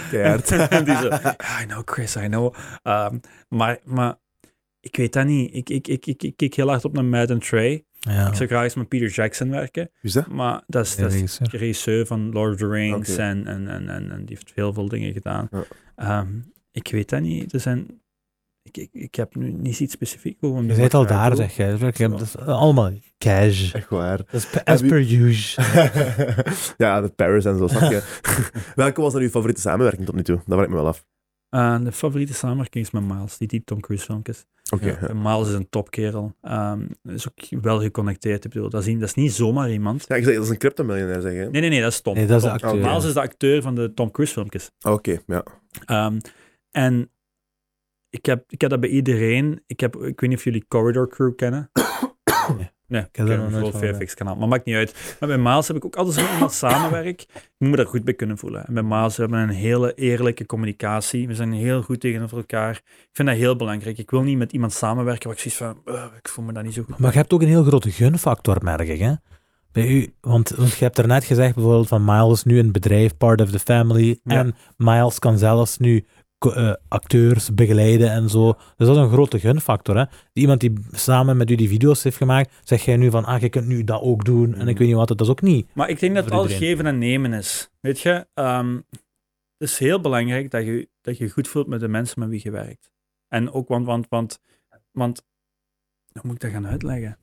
En 0.69 0.83
die 0.85 0.95
zo, 0.95 1.07
ja, 1.07 1.35
I 1.61 1.65
know, 1.65 1.81
Chris, 1.85 2.15
I 2.15 2.27
know. 2.27 2.53
Ehm, 2.83 3.17
maar, 3.49 3.79
maar 3.83 4.15
ik 4.79 4.95
weet 4.95 5.13
dat 5.13 5.25
niet. 5.25 5.55
Ik, 5.55 5.69
ik, 5.69 5.87
ik, 5.87 6.05
ik, 6.05 6.23
ik 6.23 6.35
kijk 6.37 6.53
heel 6.55 6.67
hard 6.67 6.85
op 6.85 6.93
naar 6.93 7.05
Matt 7.05 7.29
en 7.29 7.39
Trey. 7.39 7.85
Ja. 7.99 8.27
Ik 8.27 8.35
zou 8.35 8.49
graag 8.49 8.63
eens 8.63 8.75
met 8.75 8.87
Peter 8.87 9.09
Jackson 9.09 9.49
werken. 9.49 9.89
Is 10.01 10.13
dat? 10.13 10.27
Maar 10.27 10.63
dat 10.67 10.85
is, 10.85 10.95
dat 10.95 11.11
de 11.51 11.57
regisseur 11.57 12.05
van 12.05 12.31
Lord 12.31 12.53
of 12.53 12.59
the 12.59 12.67
Rings 12.67 13.17
en, 13.17 13.47
en, 13.47 13.67
en, 13.67 13.89
en, 13.89 14.11
en 14.11 14.25
die 14.25 14.35
heeft 14.35 14.51
heel 14.55 14.73
veel 14.73 14.87
dingen 14.87 15.13
gedaan. 15.13 15.47
Ja. 15.51 15.63
Ehm, 15.95 16.27
ik 16.71 16.91
weet 16.91 17.09
dat 17.09 17.21
niet. 17.21 17.53
Er 17.53 17.59
zijn... 17.59 18.01
Ik, 18.63 18.77
ik, 18.77 18.89
ik 18.91 19.15
heb 19.15 19.35
nu 19.35 19.51
niet 19.51 19.79
iets 19.79 19.93
specifiek 19.93 20.37
over 20.41 20.63
Je 20.65 20.73
bent 20.75 20.93
al 20.93 21.05
daar, 21.07 21.35
zeg 21.35 21.55
jij. 21.55 21.71
Dus 21.71 21.81
ik 21.81 21.97
heb- 21.97 22.11
Dat 22.11 22.21
is 22.21 22.37
allemaal 22.37 22.91
cash. 23.25 23.73
Echt 23.73 23.89
waar. 23.89 24.17
Dat 24.17 24.33
is 24.33 24.45
pe- 24.45 24.65
as 24.65 24.81
wie- 24.81 24.89
per 24.89 24.99
usual. 24.99 25.67
ja, 26.77 26.99
met 27.01 27.15
Paris 27.15 27.45
en 27.45 27.57
zo, 27.57 27.67
snap 27.67 27.91
je? 27.91 28.01
Welke 28.75 29.01
was 29.01 29.13
dan 29.13 29.21
uw 29.21 29.29
favoriete 29.29 29.61
samenwerking 29.61 30.05
tot 30.05 30.15
nu 30.15 30.23
toe? 30.23 30.35
Dat 30.35 30.45
vraag 30.47 30.63
ik 30.63 30.69
me 30.69 30.75
wel 30.75 30.87
af. 30.87 31.05
Eh, 31.49 31.83
de 31.83 31.91
favoriete 31.91 32.33
samenwerking 32.33 32.85
is 32.85 32.91
met 32.91 33.03
Miles, 33.03 33.37
die, 33.37 33.47
die 33.47 33.63
Tom 33.63 33.79
Cruise 33.79 34.05
filmpjes. 34.05 34.45
Oké. 34.73 34.97
Ja. 35.01 35.13
Miles 35.13 35.47
is 35.47 35.53
een 35.53 35.69
topkerel. 35.69 36.35
Ehm 36.41 36.81
is 37.03 37.27
ook 37.29 37.61
wel 37.63 37.79
geconnecteerd. 37.81 38.45
Ik 38.45 38.51
bedoel, 38.51 38.69
dat, 38.69 38.81
is, 38.81 38.87
niet- 38.87 38.99
dat 38.99 39.07
is 39.09 39.15
niet 39.15 39.33
zomaar 39.33 39.71
iemand. 39.71 40.05
Ja, 40.07 40.15
ik 40.15 40.23
zeg, 40.23 40.33
dat 40.35 40.43
is 40.43 40.49
een 40.49 40.57
crypto-miljonair, 40.57 41.21
zeg 41.21 41.33
je. 41.33 41.37
Nee, 41.51 41.61
nee, 41.61 41.69
nee, 41.69 41.81
dat 41.81 41.91
is 41.91 42.01
Tom. 42.01 42.15
Nee, 42.15 42.25
dat 42.25 42.37
is 42.37 42.43
de 42.51 42.57
Tom. 42.59 42.69
acteur. 42.69 42.85
Miles 42.89 43.05
is 43.05 43.13
de 43.13 43.21
acteur 43.21 43.61
van 43.61 43.75
de 43.75 43.93
Tom 43.93 44.11
Cruise 44.11 44.33
filmpjes. 44.33 44.71
Oké, 44.81 45.17
ja. 45.27 45.43
Ehm, 45.85 46.17
en 46.71 47.11
ik 48.09 48.25
heb, 48.25 48.43
ik 48.47 48.61
heb 48.61 48.69
dat 48.69 48.79
bij 48.79 48.89
iedereen. 48.89 49.63
Ik, 49.67 49.79
heb, 49.79 49.95
ik 49.95 50.19
weet 50.19 50.29
niet 50.29 50.37
of 50.37 50.43
jullie 50.43 50.65
Corridor 50.67 51.09
Crew 51.09 51.35
kennen. 51.35 51.71
Nee, 52.91 53.01
ik 53.01 53.15
heb 53.15 53.27
daar 53.27 53.37
nog 53.37 53.53
een 53.53 53.59
nooit 53.59 53.75
VFX 53.75 54.13
kanaal, 54.13 54.35
maar 54.35 54.47
maakt 54.47 54.65
niet 54.65 54.75
uit. 54.75 55.15
Maar 55.19 55.29
bij 55.29 55.37
Maas 55.37 55.67
heb 55.67 55.77
ik 55.77 55.85
ook 55.85 55.95
altijd 55.95 56.15
zo 56.15 56.21
met 56.21 56.31
iemand 56.31 56.53
samenwerk. 56.53 57.21
Ik 57.21 57.53
moet 57.57 57.69
me 57.69 57.75
daar 57.75 57.85
goed 57.85 58.03
bij 58.03 58.13
kunnen 58.13 58.37
voelen. 58.37 58.65
En 58.65 58.73
bij 58.73 58.83
Maas 58.83 59.17
hebben 59.17 59.37
we 59.37 59.43
een 59.43 59.59
hele 59.59 59.93
eerlijke 59.93 60.45
communicatie. 60.45 61.27
We 61.27 61.35
zijn 61.35 61.53
heel 61.53 61.81
goed 61.81 61.99
tegenover 61.99 62.37
elkaar. 62.37 62.75
Ik 62.85 63.09
vind 63.11 63.27
dat 63.27 63.37
heel 63.37 63.55
belangrijk. 63.55 63.97
Ik 63.97 64.11
wil 64.11 64.21
niet 64.21 64.37
met 64.37 64.51
iemand 64.51 64.73
samenwerken 64.73 65.27
waar 65.27 65.37
ik 65.37 65.51
zoiets 65.51 65.83
van, 65.85 65.93
"Ugh, 65.95 66.15
ik 66.17 66.27
voel 66.27 66.45
me 66.45 66.53
daar 66.53 66.63
niet 66.63 66.73
zo 66.73 66.83
goed. 66.83 66.97
Maar 66.97 67.11
je 67.11 67.17
hebt 67.17 67.33
ook 67.33 67.41
een 67.41 67.47
heel 67.47 67.63
grote 67.63 67.91
gunfactor, 67.91 68.57
merk 68.63 68.87
ik. 68.87 68.99
Hè? 68.99 69.13
Bij 69.71 69.87
u, 69.87 70.13
want, 70.21 70.49
want 70.49 70.77
je 70.77 70.83
hebt 70.83 70.97
er 70.97 71.07
net 71.07 71.23
gezegd 71.23 71.55
bijvoorbeeld 71.55 71.87
van 71.87 72.05
Miles 72.05 72.31
is 72.31 72.43
nu 72.43 72.59
een 72.59 72.71
bedrijf, 72.71 73.17
part 73.17 73.41
of 73.41 73.51
the 73.51 73.59
family. 73.59 74.19
Ja. 74.23 74.35
En 74.35 74.55
Miles 74.77 75.19
kan 75.19 75.37
zelfs 75.37 75.77
nu 75.77 76.05
eh, 76.45 76.73
acteurs 76.87 77.53
begeleiden 77.53 78.11
en 78.11 78.29
zo. 78.29 78.53
Dus 78.53 78.87
dat 78.87 78.95
is 78.95 79.01
een 79.03 79.09
grote 79.09 79.39
gunfactor. 79.39 79.97
Hè? 79.97 80.05
Iemand 80.33 80.59
die 80.59 80.73
samen 80.91 81.37
met 81.37 81.49
u 81.49 81.55
die 81.55 81.67
video's 81.67 82.03
heeft 82.03 82.17
gemaakt, 82.17 82.53
zeg 82.63 82.85
jij 82.85 82.95
nu 82.95 83.09
van, 83.09 83.25
ah, 83.25 83.41
je 83.41 83.49
kunt 83.49 83.67
nu 83.67 83.83
dat 83.83 84.01
ook 84.01 84.25
doen. 84.25 84.53
En 84.53 84.67
ik 84.67 84.77
weet 84.77 84.87
niet 84.87 84.97
wat, 84.97 85.07
dat 85.07 85.21
is 85.21 85.29
ook 85.29 85.41
niet. 85.41 85.67
Maar 85.73 85.89
ik 85.89 85.99
denk 85.99 86.15
dat 86.15 86.23
het 86.23 86.33
Voor 86.33 86.43
al 86.43 86.49
iedereen. 86.49 86.69
geven 86.69 86.85
en 86.85 86.97
nemen 86.97 87.33
is. 87.33 87.69
Weet 87.79 87.99
je, 87.99 88.27
ehm, 88.33 88.75
het 89.57 89.69
is 89.69 89.77
heel 89.79 90.01
belangrijk 90.01 90.51
dat 90.51 90.65
je 90.65 90.89
dat 91.01 91.17
je 91.17 91.29
goed 91.29 91.47
voelt 91.47 91.67
met 91.67 91.79
de 91.79 91.87
mensen 91.87 92.19
met 92.19 92.29
wie 92.29 92.39
je 92.43 92.51
werkt. 92.51 92.91
En 93.27 93.51
ook, 93.51 93.67
want, 93.67 93.85
want, 93.85 94.07
want, 94.09 94.39
want 94.91 95.21
hoe 96.11 96.21
moet 96.23 96.33
ik 96.33 96.41
dat 96.41 96.51
gaan 96.51 96.67
uitleggen? 96.67 97.17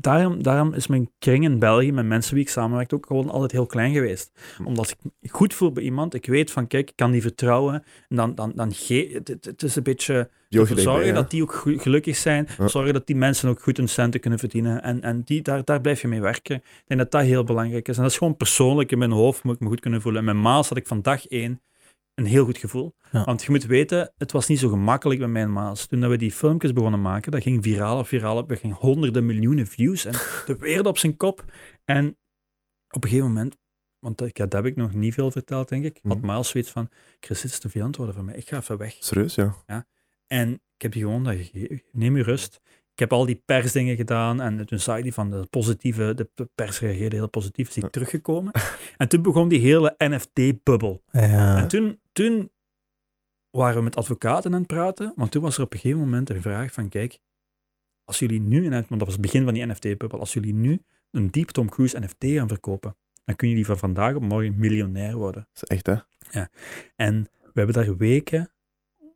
Daarom, 0.00 0.42
daarom 0.42 0.72
is 0.74 0.86
mijn 0.86 1.10
kring 1.18 1.44
in 1.44 1.58
België, 1.58 1.92
met 1.92 2.04
mensen 2.06 2.34
wie 2.34 2.42
ik 2.42 2.48
samenwerk, 2.50 2.92
ook 2.92 3.06
gewoon 3.06 3.30
altijd 3.30 3.52
heel 3.52 3.66
klein 3.66 3.92
geweest. 3.92 4.30
Omdat 4.64 4.96
ik 5.20 5.30
goed 5.30 5.54
voel 5.54 5.72
bij 5.72 5.82
iemand, 5.82 6.14
ik 6.14 6.26
weet 6.26 6.50
van, 6.50 6.66
kijk, 6.66 6.88
ik 6.90 6.96
kan 6.96 7.10
die 7.10 7.22
vertrouwen. 7.22 7.74
En 8.08 8.16
dan, 8.16 8.34
dan, 8.34 8.52
dan 8.54 8.72
ge- 8.72 9.10
het, 9.12 9.28
het- 9.44 9.62
is 9.62 9.76
een 9.76 9.82
beetje 9.82 10.28
zorgen 10.82 11.14
dat 11.14 11.30
die 11.30 11.42
ook 11.42 11.62
gelukkig 11.64 12.16
zijn, 12.16 12.46
Ja. 12.58 12.68
zorgen 12.68 12.92
dat 12.92 13.06
die 13.06 13.16
mensen 13.16 13.48
ook 13.48 13.62
goed 13.62 13.76
hun 13.76 13.88
centen 13.88 14.20
kunnen 14.20 14.38
verdienen. 14.38 14.82
En, 14.82 15.02
en 15.02 15.22
die, 15.24 15.42
daar, 15.42 15.64
daar 15.64 15.80
blijf 15.80 16.00
je 16.00 16.08
mee 16.08 16.20
werken. 16.20 16.56
Ik 16.56 16.82
denk 16.86 17.00
dat 17.00 17.10
dat 17.10 17.22
heel 17.22 17.44
belangrijk 17.44 17.88
is. 17.88 17.96
En 17.96 18.02
dat 18.02 18.10
is 18.10 18.18
gewoon 18.18 18.36
persoonlijk 18.36 18.92
in 18.92 18.98
mijn 18.98 19.10
hoofd, 19.10 19.42
moet 19.44 19.54
ik 19.54 19.60
me 19.60 19.68
goed 19.68 19.80
kunnen 19.80 20.00
voelen. 20.00 20.20
En 20.28 20.34
met 20.34 20.42
Maas 20.44 20.68
had 20.68 20.78
ik 20.78 20.86
van 20.86 21.02
dag 21.02 21.26
één 21.26 21.60
een 22.14 22.24
heel 22.24 22.44
goed 22.44 22.58
gevoel. 22.58 22.94
Ja. 23.12 23.24
Want 23.24 23.42
je 23.42 23.50
moet 23.50 23.64
weten, 23.64 24.12
het 24.16 24.32
was 24.32 24.46
niet 24.46 24.58
zo 24.58 24.68
gemakkelijk 24.68 25.20
met 25.20 25.30
mijn 25.30 25.52
Maas. 25.52 25.86
Toen 25.86 26.08
we 26.08 26.16
die 26.16 26.32
filmpjes 26.32 26.72
begonnen 26.72 27.02
maken, 27.02 27.32
dat 27.32 27.42
ging 27.42 27.62
viraal 27.62 27.98
op 27.98 28.06
viraal 28.06 28.36
op. 28.36 28.48
Dat 28.48 28.58
ging 28.58 28.74
honderden 28.74 29.26
miljoenen 29.26 29.66
views 29.66 30.04
en 30.04 30.12
de 30.46 30.56
wereld 30.58 30.86
op 30.86 30.98
zijn 30.98 31.16
kop. 31.16 31.44
En 31.84 32.18
op 32.90 33.04
een 33.04 33.10
gegeven 33.10 33.28
moment, 33.28 33.56
want 33.98 34.18
dat, 34.18 34.36
ja, 34.36 34.44
dat 34.44 34.52
heb 34.52 34.64
ik 34.64 34.76
nog 34.76 34.94
niet 34.94 35.14
veel 35.14 35.30
verteld, 35.30 35.68
denk 35.68 35.84
ik, 35.84 35.98
had 36.02 36.16
Mhm. 36.16 36.26
Miles 36.26 36.48
zoiets 36.48 36.70
van, 36.70 36.88
Chris, 37.20 37.40
dit 37.40 37.50
is 37.50 37.58
te 37.58 37.68
veel 37.68 37.84
antwoorden 37.84 38.14
van 38.14 38.24
mij. 38.24 38.34
Ik 38.34 38.48
ga 38.48 38.56
even 38.56 38.76
weg. 38.78 38.96
Serieus, 38.98 39.34
ja. 39.34 39.86
En 40.26 40.52
ik 40.52 40.82
heb 40.82 40.92
die 40.92 41.02
gewoon 41.02 41.24
dat 41.24 41.34
gegeven. 41.36 41.82
Neem 41.92 42.16
je 42.16 42.22
rust. 42.22 42.60
Ik 43.00 43.08
heb 43.08 43.18
al 43.18 43.26
die 43.26 43.42
persdingen 43.44 43.96
gedaan 43.96 44.40
en 44.40 44.66
toen 44.66 44.78
zei 44.78 45.02
hij 45.02 45.12
van 45.12 45.30
de 45.30 45.46
positieve, 45.50 46.28
de 46.34 46.48
pers 46.54 46.80
reageerde 46.80 47.16
heel 47.16 47.28
positief, 47.28 47.68
is 47.68 47.74
hij 47.74 47.90
teruggekomen. 47.90 48.52
en 48.96 49.08
toen 49.08 49.22
begon 49.22 49.48
die 49.48 49.60
hele 49.60 49.94
NFT-bubbel. 49.98 51.02
Ja. 51.12 51.56
En 51.56 51.68
toen, 51.68 52.00
toen 52.12 52.50
waren 53.50 53.76
we 53.76 53.82
met 53.82 53.96
advocaten 53.96 54.52
aan 54.52 54.58
het 54.58 54.66
praten, 54.66 55.12
want 55.16 55.30
toen 55.30 55.42
was 55.42 55.56
er 55.56 55.62
op 55.62 55.72
een 55.72 55.78
gegeven 55.78 56.00
moment 56.00 56.30
een 56.30 56.42
vraag 56.42 56.72
van, 56.72 56.88
kijk, 56.88 57.18
als 58.04 58.18
jullie 58.18 58.40
nu, 58.40 58.70
want 58.70 58.88
dat 58.88 58.98
was 58.98 59.12
het 59.12 59.20
begin 59.20 59.44
van 59.44 59.54
die 59.54 59.66
NFT-bubbel, 59.66 60.18
als 60.18 60.32
jullie 60.32 60.54
nu 60.54 60.82
een 61.10 61.30
Deep 61.30 61.48
Tom 61.48 61.68
Cruise 61.68 61.98
NFT 61.98 62.24
gaan 62.24 62.48
verkopen, 62.48 62.96
dan 63.24 63.36
kunnen 63.36 63.56
jullie 63.56 63.70
van 63.72 63.78
vandaag 63.78 64.14
op 64.14 64.22
morgen 64.22 64.58
miljonair 64.58 65.16
worden. 65.16 65.48
Dat 65.52 65.62
is 65.62 65.76
echt, 65.76 65.86
hè. 65.86 66.42
En 66.96 67.22
we 67.22 67.60
hebben 67.60 67.74
daar 67.74 67.96
weken 67.96 68.52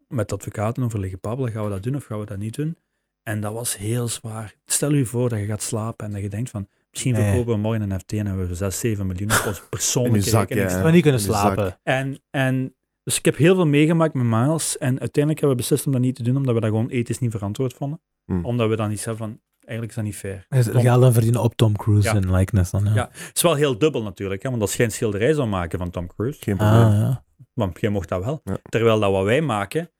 met 0.08 0.32
advocaten 0.32 0.82
over 0.82 1.00
liggen 1.00 1.18
babbelen. 1.20 1.52
Gaan 1.52 1.64
we 1.64 1.70
dat 1.70 1.82
doen 1.82 1.96
of 1.96 2.04
gaan 2.04 2.18
we 2.18 2.26
dat 2.26 2.38
niet 2.38 2.54
doen? 2.54 2.76
En 3.24 3.40
dat 3.40 3.52
was 3.52 3.76
heel 3.76 4.08
zwaar. 4.08 4.54
Stel 4.66 4.92
je 4.94 5.04
voor 5.04 5.28
dat 5.28 5.38
je 5.38 5.44
gaat 5.46 5.62
slapen 5.62 6.06
en 6.06 6.12
dat 6.12 6.22
je 6.22 6.28
denkt 6.28 6.50
van, 6.50 6.68
misschien 6.90 7.12
Nee. 7.12 7.22
verkopen 7.28 7.52
we 7.54 7.58
morgen 7.60 7.82
een 7.90 7.96
NFT 7.96 8.12
en 8.12 8.26
hebben 8.26 8.48
we 8.48 8.54
6, 8.54 8.78
7 8.78 9.06
miljoen 9.06 9.30
op 9.30 9.44
onze 9.46 9.62
persoonlijke 9.70 10.18
In 10.18 10.24
je 10.24 10.30
zak, 10.30 10.48
rekening 10.48 10.70
ja. 10.76 10.82
Maar 10.82 10.92
niet 10.92 11.02
kunnen 11.02 11.20
slapen. 11.20 11.78
En, 11.82 12.20
en 12.30 12.74
dus 13.02 13.18
ik 13.18 13.24
heb 13.24 13.36
heel 13.36 13.54
veel 13.54 13.66
meegemaakt 13.66 14.14
met 14.14 14.24
Miles 14.24 14.78
en 14.78 14.88
uiteindelijk 15.00 15.38
hebben 15.40 15.48
we 15.50 15.62
beslist 15.62 15.86
om 15.86 15.92
dat 15.92 16.00
niet 16.00 16.14
te 16.14 16.22
doen, 16.22 16.36
omdat 16.36 16.54
we 16.54 16.60
dat 16.60 16.70
gewoon 16.70 16.88
ethisch 16.88 17.18
niet 17.18 17.30
verantwoord 17.30 17.72
vonden. 17.74 18.00
Hmm. 18.24 18.44
Omdat 18.44 18.68
we 18.68 18.76
dan 18.76 18.88
niet 18.88 19.00
zelf 19.00 19.16
van, 19.16 19.40
eigenlijk 19.58 19.88
is 19.90 19.94
dat 19.96 20.04
niet 20.04 20.16
fair. 20.16 20.46
Dus 20.48 20.64
Tom- 20.66 20.80
Geld 20.80 21.04
aan 21.04 21.12
verdienen 21.12 21.42
op 21.42 21.54
Tom 21.54 21.76
Cruise 21.76 22.08
Ja. 22.08 22.14
en 22.14 22.30
likeness 22.34 22.70
dan. 22.70 22.84
Ja. 22.84 22.94
Ja. 22.94 23.08
Het 23.12 23.30
is 23.36 23.42
wel 23.42 23.54
heel 23.54 23.78
dubbel 23.78 24.02
natuurlijk, 24.02 24.42
hè, 24.42 24.50
want 24.50 24.62
als 24.62 24.76
jij 24.76 24.84
een 24.86 24.92
schilderij 24.92 25.32
zou 25.32 25.48
maken 25.48 25.78
van 25.78 25.90
Tom 25.90 26.06
Cruise, 26.06 26.42
Geen 26.42 26.56
probleem. 26.56 26.82
Ah, 26.82 26.92
ja. 26.92 27.24
want 27.52 27.80
jij 27.80 27.90
mocht 27.90 28.08
dat 28.08 28.24
wel. 28.24 28.40
Ja. 28.44 28.56
Terwijl 28.68 29.00
dat 29.00 29.10
wat 29.12 29.24
wij 29.24 29.40
maken 29.40 29.90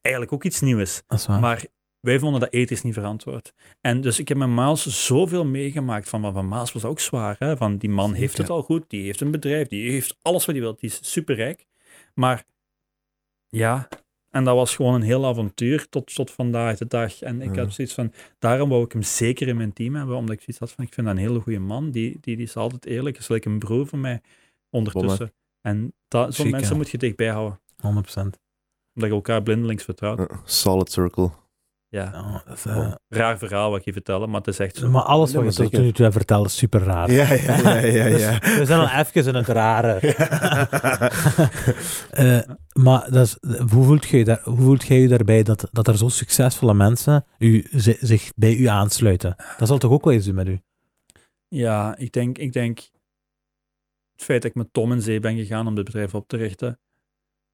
eigenlijk 0.00 0.34
ook 0.34 0.44
iets 0.44 0.60
nieuws 0.60 0.80
is. 0.80 1.02
Dat 1.06 1.18
is 1.18 1.26
waar. 1.26 1.40
Maar 1.40 1.64
wij 2.02 2.18
vonden 2.18 2.40
dat 2.40 2.52
ethisch 2.52 2.82
niet 2.82 2.94
verantwoord. 2.94 3.52
En 3.80 4.00
dus 4.00 4.18
ik 4.18 4.28
heb 4.28 4.36
met 4.38 4.48
Maas 4.48 5.06
zoveel 5.06 5.44
meegemaakt. 5.44 6.08
Van, 6.08 6.32
van, 6.32 6.48
Maas 6.48 6.72
was 6.72 6.84
ook 6.84 7.00
zwaar. 7.00 7.36
Hè? 7.38 7.56
Van 7.56 7.76
die 7.76 7.90
man 7.90 8.12
heeft 8.12 8.38
het 8.38 8.46
Ja. 8.46 8.52
al 8.54 8.62
goed. 8.62 8.84
Die 8.88 9.04
heeft 9.04 9.20
een 9.20 9.30
bedrijf. 9.30 9.68
Die 9.68 9.90
heeft 9.90 10.16
alles 10.22 10.44
wat 10.46 10.54
hij 10.54 10.64
wil. 10.64 10.76
Die 10.76 10.90
is 10.90 10.98
superrijk. 11.12 11.66
Maar 12.14 12.44
ja, 13.48 13.88
en 14.30 14.44
dat 14.44 14.54
was 14.54 14.76
gewoon 14.76 14.94
een 14.94 15.02
heel 15.02 15.26
avontuur 15.26 15.88
tot, 15.88 16.14
tot 16.14 16.30
vandaag 16.30 16.78
de 16.78 16.86
dag. 16.86 17.20
En 17.20 17.42
ik 17.42 17.54
Ja. 17.54 17.62
had 17.62 17.72
zoiets 17.72 17.94
van, 17.94 18.12
daarom 18.38 18.68
wou 18.68 18.84
ik 18.84 18.92
hem 18.92 19.02
zeker 19.02 19.48
in 19.48 19.56
mijn 19.56 19.72
team 19.72 19.94
hebben. 19.94 20.16
Omdat 20.16 20.34
ik 20.34 20.40
zoiets 20.40 20.58
had 20.58 20.72
van, 20.72 20.84
ik 20.84 20.94
vind 20.94 21.06
dat 21.06 21.16
een 21.16 21.22
hele 21.22 21.40
goede 21.40 21.58
man. 21.58 21.90
Die, 21.90 22.18
die, 22.20 22.36
die 22.36 22.46
is 22.46 22.56
altijd 22.56 22.86
eerlijk. 22.86 23.18
Is 23.18 23.28
like 23.28 23.48
een 23.48 23.58
broer 23.58 23.86
van 23.86 24.00
mij 24.00 24.20
ondertussen. 24.70 25.32
En 25.60 25.92
dat, 26.08 26.34
zo'n 26.34 26.50
mensen 26.50 26.76
moet 26.76 26.90
je 26.90 26.98
dichtbij 26.98 27.28
houden. 27.28 27.60
100%. 27.76 28.38
Omdat 28.94 29.10
je 29.10 29.16
elkaar 29.16 29.42
blindelings 29.42 29.84
vertrouwt. 29.84 30.32
Solid 30.44 30.92
circle. 30.92 31.30
Ja. 31.92 32.42
Dat 32.46 32.56
is, 32.56 32.64
eh, 32.66 32.92
Raar 33.08 33.38
verhaal 33.38 33.70
wat 33.70 33.78
ik 33.78 33.84
je 33.84 33.92
vertellen, 33.92 34.30
maar 34.30 34.38
het 34.38 34.48
is 34.48 34.58
echt 34.58 34.76
zo. 34.76 34.90
maar 34.90 35.02
alles 35.02 35.32
wat 35.32 35.44
je 35.56 35.62
tot 35.62 35.72
nu 35.72 35.92
toe 35.92 36.02
hebt 36.02 36.16
verteld 36.16 36.46
is 36.46 36.56
super 36.56 36.80
raar. 36.82 37.10
Ja, 37.10 37.32
ja, 37.32 37.78
ja, 37.78 37.80
ja. 37.86 38.06
ja. 38.06 38.38
Dus 38.38 38.58
we 38.58 38.64
zijn 38.66 38.80
al 38.80 39.00
even 39.00 39.26
in 39.26 39.34
het 39.34 39.46
rare. 39.46 40.00
Eh, 42.10 42.40
maar 42.72 43.10
dat 43.10 43.26
is, 43.26 43.36
hoe, 43.58 43.84
voelt 43.84 44.06
jij 44.08 44.24
daar, 44.24 44.40
hoe 44.44 44.56
voelt 44.56 44.86
jij 44.86 44.98
je 45.00 45.08
daarbij 45.08 45.42
dat, 45.42 45.68
dat 45.72 45.88
er 45.88 45.96
zo 45.96 46.08
succesvolle 46.08 46.74
mensen 46.74 47.24
u, 47.38 47.66
zi- 47.70 47.96
zich 48.00 48.32
bij 48.36 48.54
u 48.54 48.64
aansluiten? 48.66 49.36
Dat 49.58 49.68
zal 49.68 49.78
toch 49.78 49.90
ook 49.90 50.04
wel 50.04 50.14
iets 50.14 50.26
doen 50.26 50.34
met 50.34 50.48
u? 50.48 50.60
Ja, 51.48 51.96
ik 51.96 52.12
denk, 52.12 52.38
ik 52.38 52.52
denk 52.52 52.78
het 54.12 54.22
feit 54.24 54.42
dat 54.42 54.50
ik 54.50 54.56
met 54.56 54.72
Tom 54.72 54.92
in 54.92 55.02
zee 55.02 55.20
ben 55.20 55.36
gegaan 55.36 55.66
om 55.66 55.74
dit 55.74 55.84
bedrijf 55.84 56.14
op 56.14 56.28
te 56.28 56.36
richten. 56.36 56.80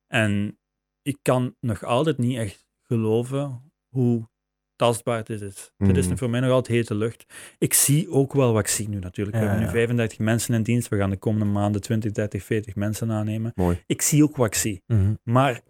En 0.07 0.59
ik 1.03 1.19
kan 1.23 1.55
nog 1.61 1.85
altijd 1.85 2.19
niet 2.19 2.37
echt 2.39 2.67
geloven 2.83 3.68
hoe 4.01 4.29
tastbaar 4.77 5.25
dit 5.25 5.41
is. 5.41 5.73
Dit 5.77 5.97
is 5.97 6.07
Mhm. 6.07 6.17
voor 6.17 6.31
mij 6.31 6.41
nog 6.41 6.51
altijd 6.51 6.77
hete 6.77 6.95
lucht. 6.95 7.25
Ik 7.59 7.75
zie 7.75 8.11
ook 8.11 8.33
wel 8.33 8.53
wat 8.53 8.61
ik 8.61 8.69
zie 8.69 8.89
nu 8.89 8.99
natuurlijk. 8.99 9.37
We 9.37 9.43
Ja, 9.43 9.49
hebben 9.49 9.67
nu 9.67 9.73
ja. 9.73 9.79
35 9.79 10.19
mensen 10.19 10.55
in 10.55 10.63
dienst. 10.63 10.89
We 10.89 10.97
gaan 10.97 11.11
de 11.11 11.17
komende 11.17 11.45
maanden 11.45 11.81
20, 11.81 12.13
30, 12.13 12.43
40 12.45 12.75
mensen 12.75 13.11
aannemen. 13.11 13.53
Mooi. 13.55 13.83
Ik 13.87 14.03
zie 14.03 14.23
ook 14.23 14.37
wat 14.37 14.47
ik 14.47 14.55
zie. 14.55 14.83
Mhm. 14.87 15.15
Maar 15.23 15.61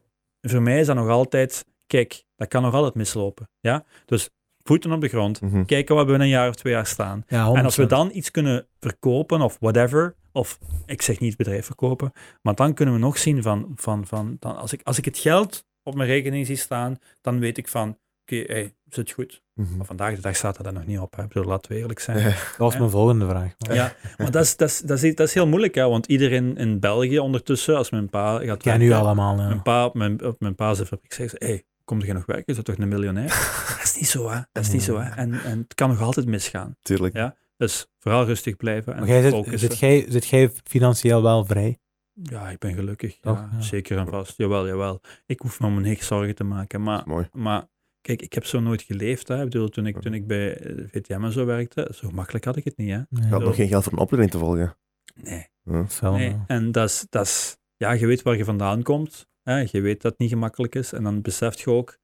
voor 0.40 0.62
mij 0.62 0.80
is 0.80 0.86
dat 0.86 0.96
nog 0.96 1.08
altijd, 1.08 1.64
kijk, 1.86 2.24
dat 2.36 2.48
kan 2.48 2.62
nog 2.62 2.74
altijd 2.74 2.94
mislopen. 2.94 3.48
Ja? 3.60 3.84
Dus 4.04 4.28
voeten 4.62 4.92
op 4.92 5.00
de 5.00 5.08
grond, 5.08 5.40
Mhm. 5.40 5.64
kijken 5.64 5.94
wat 5.94 6.06
we 6.06 6.12
in 6.12 6.20
een 6.20 6.28
jaar 6.28 6.48
of 6.48 6.54
twee 6.54 6.72
jaar 6.72 6.86
staan. 6.86 7.24
Ja, 7.28 7.46
En 7.46 7.64
als 7.64 7.76
we 7.76 7.82
100%. 7.82 7.90
dan 7.90 8.10
iets 8.12 8.30
kunnen 8.30 8.66
verkopen 8.80 9.40
of 9.40 9.56
whatever, 9.60 10.14
of 10.32 10.58
ik 10.86 11.02
zeg 11.02 11.18
niet 11.20 11.28
het 11.28 11.38
bedrijf 11.38 11.66
verkopen, 11.66 12.12
maar 12.42 12.54
dan 12.54 12.74
kunnen 12.74 12.94
we 12.94 13.00
nog 13.00 13.18
zien 13.18 13.42
van, 13.42 13.72
van, 13.74 14.06
van 14.06 14.36
dan 14.38 14.56
als, 14.56 14.72
ik, 14.72 14.80
als 14.82 14.98
ik 14.98 15.04
het 15.04 15.18
geld 15.18 15.66
op 15.82 15.94
mijn 15.94 16.08
rekening 16.08 16.46
zie 16.46 16.56
staan, 16.56 16.98
dan 17.20 17.38
weet 17.38 17.58
ik 17.58 17.68
van, 17.68 17.98
oké, 18.36 18.52
hey, 18.52 18.74
zit 18.88 19.10
goed. 19.10 19.42
Mhm. 19.54 19.76
Maar 19.76 19.86
vandaag 19.86 20.14
de 20.14 20.20
dag 20.20 20.36
staat 20.36 20.58
er 20.58 20.64
dan 20.64 20.74
nog 20.74 20.86
niet 20.86 20.98
op. 20.98 21.16
Hè. 21.16 21.22
Ik 21.22 21.28
bedoel, 21.28 21.48
laten 21.48 21.72
we 21.72 21.78
eerlijk 21.78 21.98
zijn. 22.00 22.18
Ja. 22.18 22.24
Dat 22.28 22.56
was 22.56 22.78
mijn 22.78 22.90
volgende 22.90 23.26
vraag. 23.28 23.54
Ja, 23.58 23.94
maar 24.16 24.30
dat 24.30 24.44
is, 24.44 24.56
dat, 24.56 24.68
is, 24.68 24.78
dat, 24.80 25.02
is, 25.02 25.14
dat 25.14 25.26
is 25.26 25.34
heel 25.34 25.46
moeilijk, 25.46 25.74
hè, 25.74 25.88
want 25.88 26.06
iedereen 26.06 26.56
in 26.56 26.80
België 26.80 27.18
ondertussen, 27.18 27.76
als 27.76 27.90
mijn 27.90 28.08
pa 28.08 28.38
gaat 28.38 28.62
werken, 28.64 28.92
allemaal. 28.92 29.36
Ja. 29.38 29.46
Mijn 29.46 29.62
pa 29.62 29.84
op 29.84 29.94
mijn, 29.94 30.24
op 30.24 30.40
mijn 30.40 30.54
pa 30.54 30.74
zijn 30.74 30.86
fabriek 30.86 31.12
zegt, 31.12 31.34
hé, 31.38 31.46
hey, 31.46 31.64
kom 31.84 32.02
je 32.02 32.12
nog 32.12 32.26
werken? 32.26 32.46
Is 32.46 32.56
dat 32.56 32.64
toch 32.64 32.76
een 32.78 32.88
miljonair? 32.88 33.28
dat 33.78 33.84
is 33.84 33.96
niet 33.96 34.08
zo, 34.08 34.30
hè. 34.30 34.40
Dat 34.52 34.64
is 34.64 34.72
niet 34.72 34.82
zo, 34.82 34.98
hè. 34.98 35.10
En, 35.10 35.32
en 35.42 35.58
het 35.58 35.74
kan 35.74 35.88
nog 35.88 36.00
altijd 36.02 36.26
misgaan. 36.26 36.76
Tuurlijk. 36.82 37.14
Ja. 37.16 37.36
Dus 37.56 37.86
vooral 37.98 38.24
rustig 38.24 38.56
blijven 38.56 38.92
en 38.92 38.98
Maar 38.98 39.08
jij 39.08 39.22
zit, 39.22 39.30
focussen. 39.32 39.58
zit, 39.58 39.78
jij, 39.78 40.04
zit 40.08 40.26
jij 40.26 40.50
financieel 40.64 41.22
wel 41.22 41.44
vrij? 41.44 41.78
Ja, 42.22 42.48
ik 42.48 42.58
ben 42.58 42.74
gelukkig. 42.74 43.18
Toch? 43.20 43.36
Ja, 43.38 43.48
Ja. 43.52 43.60
Zeker 43.60 43.98
en 43.98 44.08
vast. 44.08 44.36
Jawel, 44.36 44.66
jawel. 44.66 45.00
Ik 45.26 45.40
hoef 45.40 45.60
me 45.60 45.66
om 45.66 45.80
niks 45.80 46.06
zorgen 46.06 46.34
te 46.34 46.44
maken. 46.44 46.82
Maar, 46.82 47.02
Mooi. 47.06 47.28
maar 47.32 47.66
kijk, 48.08 48.22
ik 48.22 48.32
heb 48.32 48.44
zo 48.44 48.60
nooit 48.60 48.82
geleefd. 48.82 49.28
Hè. 49.28 49.36
Ik 49.36 49.50
bedoel, 49.50 49.68
toen 49.68 49.86
ik, 49.86 50.00
toen 50.00 50.14
ik 50.14 50.26
bij 50.26 50.56
eh, 50.56 50.84
VTM 50.90 51.24
en 51.24 51.32
zo 51.32 51.44
werkte, 51.44 51.92
zo 51.94 52.10
makkelijk 52.10 52.44
had 52.44 52.56
ik 52.56 52.64
het 52.64 52.76
niet. 52.76 52.90
Hè. 52.90 52.96
Je 52.96 53.28
had 53.28 53.40
Zo. 53.40 53.46
nog 53.46 53.54
geen 53.54 53.68
geld 53.68 53.84
voor 53.84 53.92
een 53.92 53.98
opleiding 53.98 54.32
te 54.32 54.38
volgen. 54.38 54.76
Nee. 55.14 55.46
Ja. 55.62 55.82
Hetzelfde. 55.82 56.18
nee. 56.18 56.36
En 56.46 56.72
dat 56.72 56.88
is, 56.88 57.06
dat 57.10 57.24
is, 57.24 57.56
ja, 57.76 57.92
je 57.92 58.06
weet 58.06 58.22
waar 58.22 58.36
je 58.36 58.44
vandaan 58.44 58.82
komt. 58.82 59.28
Hè? 59.42 59.64
Je 59.70 59.80
weet 59.80 60.02
dat 60.02 60.10
het 60.10 60.20
niet 60.20 60.30
gemakkelijk 60.30 60.74
is. 60.74 60.92
En 60.92 61.02
dan 61.02 61.22
beseft 61.22 61.60
je 61.60 61.70
ook, 61.70 61.98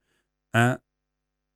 hè, 0.49 0.75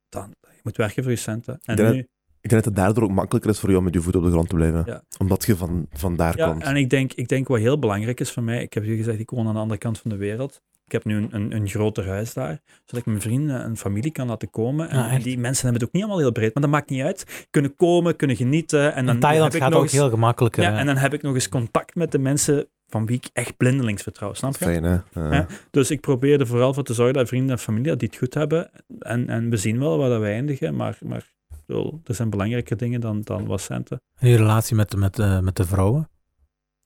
dan, 0.09 0.35
je 0.41 0.59
moet 0.63 0.77
werken 0.77 1.03
voor 1.03 1.11
je 1.11 1.17
centen. 1.17 1.59
En 1.63 1.75
denk 1.75 1.93
nu, 1.93 1.99
Ik 2.41 2.49
denk 2.49 2.63
dat 2.63 2.65
het 2.65 2.75
daardoor 2.75 3.03
ook 3.03 3.11
makkelijker 3.11 3.51
is 3.51 3.59
voor 3.59 3.69
jou 3.69 3.81
om 3.81 3.85
met 3.85 3.93
je 3.93 4.01
voet 4.01 4.15
op 4.15 4.23
de 4.23 4.31
grond 4.31 4.49
te 4.49 4.55
blijven. 4.55 4.83
Ja. 4.85 5.03
Omdat 5.17 5.45
je 5.45 5.55
van, 5.55 5.87
van 5.91 6.15
daar 6.15 6.37
ja, 6.37 6.47
komt. 6.47 6.63
en 6.63 6.75
ik 6.75 6.89
denk, 6.89 7.13
ik 7.13 7.27
denk 7.27 7.47
wat 7.47 7.59
heel 7.59 7.79
belangrijk 7.79 8.19
is 8.19 8.31
voor 8.31 8.43
mij, 8.43 8.61
ik 8.61 8.73
heb 8.73 8.83
je 8.83 8.95
gezegd, 8.95 9.19
ik 9.19 9.29
woon 9.29 9.47
aan 9.47 9.53
de 9.53 9.59
andere 9.59 9.79
kant 9.79 9.99
van 9.99 10.11
de 10.11 10.17
wereld. 10.17 10.61
Ik 10.89 10.95
heb 10.95 11.05
nu 11.05 11.17
een, 11.17 11.27
een, 11.31 11.55
een 11.55 11.67
groter 11.67 12.07
huis 12.07 12.33
daar, 12.33 12.59
zodat 12.85 12.99
ik 12.99 13.05
mijn 13.05 13.21
vrienden 13.21 13.63
en 13.63 13.77
familie 13.77 14.11
kan 14.11 14.27
laten 14.27 14.49
komen. 14.49 14.89
En, 14.89 14.97
Ah, 14.99 15.23
die 15.23 15.37
mensen 15.37 15.63
hebben 15.63 15.81
het 15.81 15.83
ook 15.83 15.91
niet 15.93 16.03
allemaal 16.03 16.21
heel 16.21 16.31
breed, 16.31 16.53
maar 16.53 16.63
dat 16.63 16.71
maakt 16.71 16.89
niet 16.89 17.01
uit. 17.01 17.47
Kunnen 17.49 17.75
komen, 17.75 18.15
kunnen 18.15 18.35
genieten. 18.35 18.93
En 18.93 19.05
dan 19.05 19.15
In 19.15 19.21
Thailand 19.21 19.43
heb 19.43 19.53
ik 19.53 19.61
gaat 19.61 19.69
nog 19.69 19.77
ook 19.79 19.83
eens, 19.85 19.93
heel 19.93 20.09
gemakkelijker. 20.09 20.63
ja, 20.63 20.71
hè. 20.71 20.77
en 20.77 20.85
dan 20.85 20.97
heb 20.97 21.13
ik 21.13 21.21
nog 21.21 21.33
eens 21.33 21.49
contact 21.49 21.95
met 21.95 22.11
de 22.11 22.19
mensen 22.19 22.67
van 22.87 23.05
wie 23.05 23.17
ik 23.17 23.29
echt 23.33 23.57
blindelings 23.57 24.03
vertrouw, 24.03 24.33
snap 24.33 24.55
je? 24.55 24.65
Fijn, 24.65 24.83
hè? 24.83 24.97
Ja. 25.13 25.33
Ja. 25.33 25.47
Dus 25.71 25.91
ik 25.91 26.01
probeer 26.01 26.39
er 26.39 26.47
vooral 26.47 26.73
voor 26.73 26.83
te 26.83 26.93
zorgen 26.93 27.13
dat 27.13 27.27
vrienden 27.27 27.51
en 27.51 27.59
familie 27.59 27.89
dat 27.89 27.99
die 27.99 28.07
het 28.07 28.17
goed 28.17 28.33
hebben. 28.33 28.71
En, 28.99 29.29
en 29.29 29.49
we 29.49 29.57
zien 29.57 29.79
wel 29.79 29.97
waar 29.97 30.09
dat 30.09 30.19
we 30.21 30.27
eindigen, 30.27 30.75
maar, 30.75 30.97
maar 31.05 31.33
bedoel, 31.65 32.01
er 32.03 32.15
zijn 32.15 32.29
belangrijke 32.29 32.75
dingen 32.75 33.01
dan, 33.01 33.21
dan 33.21 33.45
wat 33.45 33.61
centen. 33.61 34.01
En 34.19 34.29
je 34.29 34.37
relatie 34.37 34.75
met, 34.75 34.95
met, 34.95 35.19
eh, 35.19 35.39
met 35.39 35.55
de 35.55 35.65
vrouwen? 35.65 36.09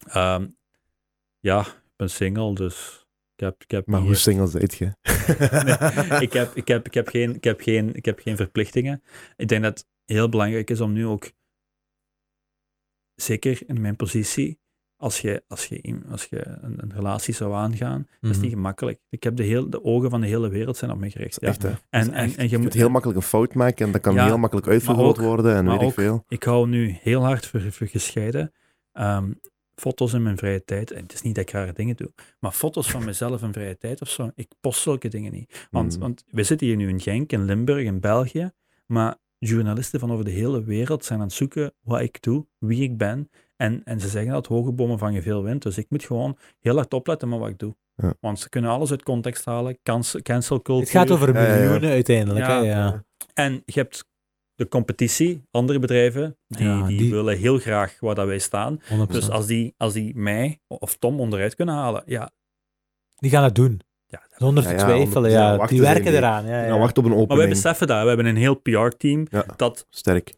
Ehm, 0.08 0.46
ja, 1.40 1.60
ik 1.60 1.94
ben 1.96 2.10
single, 2.10 2.56
dus 2.56 3.03
ik 3.36 3.40
heb, 3.40 3.64
ik 3.64 3.72
heb 3.72 3.88
Maar 3.88 4.02
hoe 4.02 4.16
single 4.16 4.48
zijt 4.48 4.74
je? 4.74 4.86
ik, 6.26 6.34
heb, 6.34 6.56
ik, 6.56 6.68
heb, 6.68 6.86
ik, 6.86 6.94
heb 6.94 7.08
geen, 7.08 7.36
ik, 7.36 7.44
heb 7.44 7.62
geen, 7.62 7.96
ik 7.96 8.06
heb 8.06 8.20
geen 8.20 8.36
verplichtingen. 8.36 9.04
Ik 9.36 9.48
denk 9.48 9.64
dat 9.64 9.78
het 9.78 9.88
heel 10.06 10.30
belangrijk 10.30 10.70
is 10.70 10.82
om 10.82 10.94
nu 10.94 11.06
ook, 11.06 11.32
zeker 13.16 13.62
in 13.68 13.82
mijn 13.82 13.96
positie, 13.96 14.60
als 14.96 15.20
je, 15.20 15.44
als 15.48 15.66
je, 15.66 16.00
als 16.10 16.26
je 16.26 16.46
een, 16.46 16.84
een 16.84 16.94
relatie 16.94 17.34
zou 17.34 17.54
aangaan, 17.54 18.08
dat 18.22 18.30
is 18.30 18.36
Mhm. 18.36 18.46
niet 18.46 18.54
gemakkelijk. 18.54 19.00
Ik 19.10 19.24
heb 19.24 19.36
de, 19.36 19.44
heel, 19.44 19.70
de 19.70 19.84
ogen 19.84 20.10
van 20.10 20.22
de 20.22 20.28
hele 20.28 20.50
wereld 20.50 20.78
zijn 20.78 20.92
op 20.92 20.98
me 20.98 21.10
gericht. 21.12 21.42
Ja. 21.42 21.48
Echt, 21.48 21.62
hè? 21.62 21.70
En, 21.70 22.12
en, 22.12 22.36
en 22.36 22.44
je 22.44 22.50
Je 22.50 22.58
moet 22.58 22.74
heel 22.74 22.90
makkelijk 22.90 23.20
een 23.20 23.26
fout 23.26 23.54
maken 23.54 23.86
en 23.86 23.92
dat 23.92 24.02
kan 24.02 24.14
Ja, 24.14 24.26
heel 24.26 24.38
makkelijk 24.38 24.68
uitvergroot 24.68 25.18
worden 25.18 25.56
en 25.56 25.68
weet 25.70 25.82
ik 25.82 25.94
veel. 25.94 26.24
Ik 26.28 26.44
hou 26.44 26.68
nu 26.68 26.98
heel 27.02 27.24
hard 27.24 27.46
voor, 27.48 27.62
voor 27.72 27.88
gescheiden. 27.88 28.54
Ehm, 28.92 29.32
foto's 29.76 30.14
in 30.14 30.24
mijn 30.24 30.38
vrije 30.38 30.64
tijd. 30.64 30.92
En 30.92 31.02
het 31.04 31.14
is 31.14 31.22
niet 31.22 31.36
dat 31.36 31.44
ik 31.44 31.52
rare 31.54 31.74
dingen 31.74 31.96
doe. 31.96 32.12
Maar 32.40 32.52
foto's 32.52 32.92
van 32.92 33.06
mezelf 33.06 33.42
in 33.42 33.54
vrije 33.54 33.78
tijd 33.78 34.02
of 34.02 34.10
zo. 34.10 34.32
Ik 34.36 34.48
post 34.62 34.82
zulke 34.82 35.08
dingen 35.08 35.32
niet. 35.32 35.68
Want, 35.72 35.94
Mm. 35.94 36.00
want 36.00 36.24
we 36.28 36.44
zitten 36.44 36.68
hier 36.68 36.76
nu 36.76 36.90
in 36.90 37.00
Genk, 37.00 37.32
in 37.32 37.46
Limburg, 37.46 37.86
in 37.86 38.00
België. 38.00 38.52
Maar 38.86 39.16
journalisten 39.38 40.00
van 40.00 40.12
over 40.12 40.26
de 40.26 40.32
hele 40.32 40.64
wereld 40.64 41.06
zijn 41.06 41.20
aan 41.20 41.26
het 41.26 41.36
zoeken 41.36 41.74
wat 41.82 42.02
ik 42.02 42.22
doe, 42.22 42.46
wie 42.60 42.84
ik 42.84 42.98
ben. 42.98 43.30
En, 43.56 43.82
en 43.84 44.00
ze 44.00 44.08
zeggen 44.08 44.32
dat 44.32 44.48
hoge 44.48 44.72
bomen 44.72 44.98
vangen 44.98 45.24
veel 45.24 45.44
wind. 45.44 45.62
Dus 45.64 45.78
ik 45.78 45.86
moet 45.90 46.04
gewoon 46.04 46.38
heel 46.60 46.76
hard 46.76 46.94
opletten 46.94 47.30
met 47.30 47.40
wat 47.40 47.50
ik 47.50 47.60
doe. 47.60 47.76
Ja. 47.96 48.14
Want 48.20 48.40
ze 48.40 48.50
kunnen 48.50 48.72
alles 48.72 48.92
uit 48.92 49.04
context 49.04 49.46
halen. 49.46 49.78
Cancel, 49.84 50.22
cancel 50.22 50.62
culture. 50.62 50.86
Het 51.00 51.08
gaat 51.10 51.12
over 51.12 51.34
Ja, 51.34 51.42
ja, 51.48 51.54
ja. 51.54 51.60
miljoenen 51.62 51.90
uiteindelijk. 51.90 52.46
Ja. 52.46 52.60
Hè? 52.62 52.68
Ja. 52.70 53.04
En 53.34 53.62
je 53.66 53.80
hebt 53.80 54.06
de 54.56 54.68
competitie, 54.68 55.44
andere 55.52 55.80
bedrijven, 55.80 56.38
die, 56.48 56.68
Ja, 56.68 56.86
die, 56.88 56.98
die- 56.98 57.12
willen 57.12 57.38
heel 57.38 57.58
graag 57.60 57.98
waar 58.00 58.16
dat 58.16 58.26
wij 58.28 58.40
staan. 58.40 58.80
100%. 58.82 59.12
Dus 59.12 59.30
als 59.30 59.46
die, 59.46 59.74
als 59.78 59.94
die 59.94 60.16
mij 60.16 60.60
of 60.68 60.96
Tom 60.98 61.20
onderuit 61.20 61.56
kunnen 61.56 61.76
halen, 61.76 62.04
ja. 62.06 62.32
Die 63.16 63.30
gaan 63.32 63.44
het 63.44 63.56
doen. 63.56 63.82
ja 64.06 64.22
Zonder 64.38 64.64
te 64.64 64.70
ja, 64.70 64.78
twijfelen. 64.78 65.30
100% 65.32 65.34
Ja, 65.34 65.66
die 65.68 65.82
werken 65.82 66.04
die. 66.06 66.14
eraan. 66.16 66.46
Ja, 66.46 66.62
ja. 66.62 66.68
Nou, 66.68 66.80
wacht 66.80 66.98
op 66.98 67.04
een 67.04 67.10
Maar 67.10 67.20
wij 67.20 67.28
opening. 67.30 67.50
beseffen 67.50 67.88
dat. 67.88 68.02
We 68.02 68.08
hebben 68.08 68.26
een 68.26 68.36
heel 68.36 68.56
PR-team 68.56 69.28
Ja. 69.30 69.46
dat 69.56 69.86
Sterk. 69.90 70.34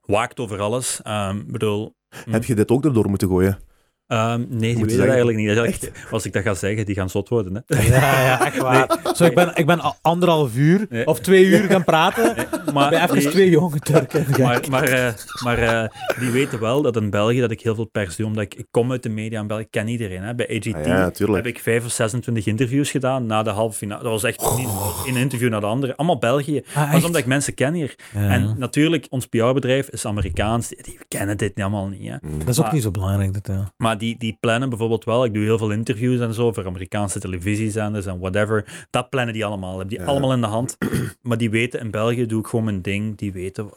waakt 0.00 0.40
over 0.40 0.60
alles. 0.60 1.02
Ehm, 1.02 1.42
bedoel. 1.46 1.94
Heb 2.30 2.44
je 2.44 2.54
dit 2.54 2.70
ook 2.70 2.84
erdoor 2.84 3.08
moeten 3.08 3.28
gooien? 3.28 3.58
Ehm, 4.06 4.40
nee, 4.48 4.74
die 4.74 4.82
weten 4.84 4.96
dat 4.98 5.06
eigenlijk 5.06 5.38
niet. 5.38 5.54
Dat 5.54 5.90
als 6.10 6.24
ik 6.26 6.32
dat 6.32 6.42
ga 6.42 6.54
zeggen, 6.54 6.86
die 6.86 6.94
gaan 6.94 7.10
zot 7.10 7.28
worden. 7.28 7.64
Hè. 7.66 7.82
Ja, 7.82 8.20
ja, 8.22 8.46
echt 8.46 8.56
waar. 8.58 8.98
Zo, 9.14 9.24
ik, 9.24 9.34
ben, 9.34 9.50
ik 9.54 9.66
ben 9.66 9.80
anderhalf 10.00 10.56
uur 10.56 10.86
Nee. 10.88 11.06
of 11.06 11.20
twee 11.20 11.44
uur 11.46 11.62
gaan 11.62 11.84
praten. 11.84 12.34
Maar, 12.72 12.90
bij 12.90 13.02
even 13.02 13.30
twee 13.30 13.50
jonge 13.50 13.78
Turken. 13.78 14.26
maar, 14.40 14.60
maar, 14.70 14.82
eh, 14.88 15.12
maar 15.44 15.58
eh, 15.58 15.88
die 16.18 16.30
weten 16.30 16.60
wel 16.60 16.82
dat 16.82 16.96
in 16.96 17.10
België 17.10 17.40
dat 17.40 17.50
ik 17.50 17.60
heel 17.60 17.74
veel 17.74 17.84
pers 17.84 18.16
doe, 18.16 18.26
omdat 18.26 18.42
ik, 18.44 18.54
ik 18.54 18.66
kom 18.70 18.90
uit 18.90 19.02
de 19.02 19.08
media 19.08 19.40
in 19.40 19.46
België, 19.46 19.62
ik 19.62 19.70
ken 19.70 19.88
iedereen. 19.88 20.22
Hè. 20.22 20.34
Bij 20.34 20.48
AGT 20.56 20.74
Ah, 20.74 20.86
ja, 20.86 21.34
heb 21.34 21.46
ik 21.46 21.58
vijf 21.58 21.84
of 21.84 21.90
26 21.92 22.46
interviews 22.46 22.90
gedaan 22.90 23.26
na 23.26 23.42
de 23.42 23.50
halve 23.50 23.76
finale. 23.76 24.02
Dat 24.02 24.12
was 24.12 24.24
echt 24.24 24.56
niet 24.56 24.68
een 25.06 25.16
interview 25.16 25.50
na 25.50 25.60
de 25.60 25.66
andere. 25.66 25.96
Allemaal 25.96 26.18
België. 26.18 26.62
Ah, 26.68 26.74
Dat 26.74 26.88
is 26.88 26.94
echt? 26.94 27.04
omdat 27.04 27.20
ik 27.20 27.26
mensen 27.26 27.54
ken 27.54 27.74
hier. 27.74 27.94
Ja. 28.14 28.28
En 28.28 28.54
natuurlijk, 28.58 29.06
ons 29.10 29.26
PR-bedrijf 29.26 29.88
is 29.88 30.06
Amerikaans. 30.06 30.68
Die, 30.68 30.82
die 30.82 30.98
kennen 31.08 31.36
dit 31.36 31.60
allemaal 31.60 31.88
niet. 31.88 32.08
Hè. 32.10 32.16
Mm. 32.20 32.38
dat 32.38 32.48
is 32.48 32.58
ook 32.58 32.64
maar- 32.64 32.74
niet 32.74 32.82
zo 32.82 32.90
belangrijk. 32.90 33.32
Dat, 33.32 33.46
ja. 33.56 33.72
Maar 33.76 33.93
die, 33.96 34.16
die 34.18 34.36
plannen 34.40 34.68
bijvoorbeeld 34.68 35.04
wel. 35.04 35.24
Ik 35.24 35.34
doe 35.34 35.42
heel 35.42 35.58
veel 35.58 35.70
interviews 35.70 36.20
en 36.20 36.34
zo 36.34 36.52
voor 36.52 36.66
Amerikaanse 36.66 37.20
televisiezenders 37.20 38.06
en 38.06 38.18
whatever. 38.18 38.86
Dat 38.90 39.10
plannen 39.10 39.34
die 39.34 39.44
allemaal. 39.44 39.78
Heb 39.78 39.88
die 39.88 39.98
Ja. 39.98 40.04
allemaal 40.04 40.32
in 40.32 40.40
de 40.40 40.46
hand. 40.46 40.76
Maar 41.22 41.38
die 41.38 41.50
weten, 41.50 41.80
in 41.80 41.90
België 41.90 42.26
doe 42.26 42.40
ik 42.40 42.46
gewoon 42.46 42.64
mijn 42.64 42.82
ding. 42.82 43.16
Die 43.16 43.32
weten, 43.32 43.68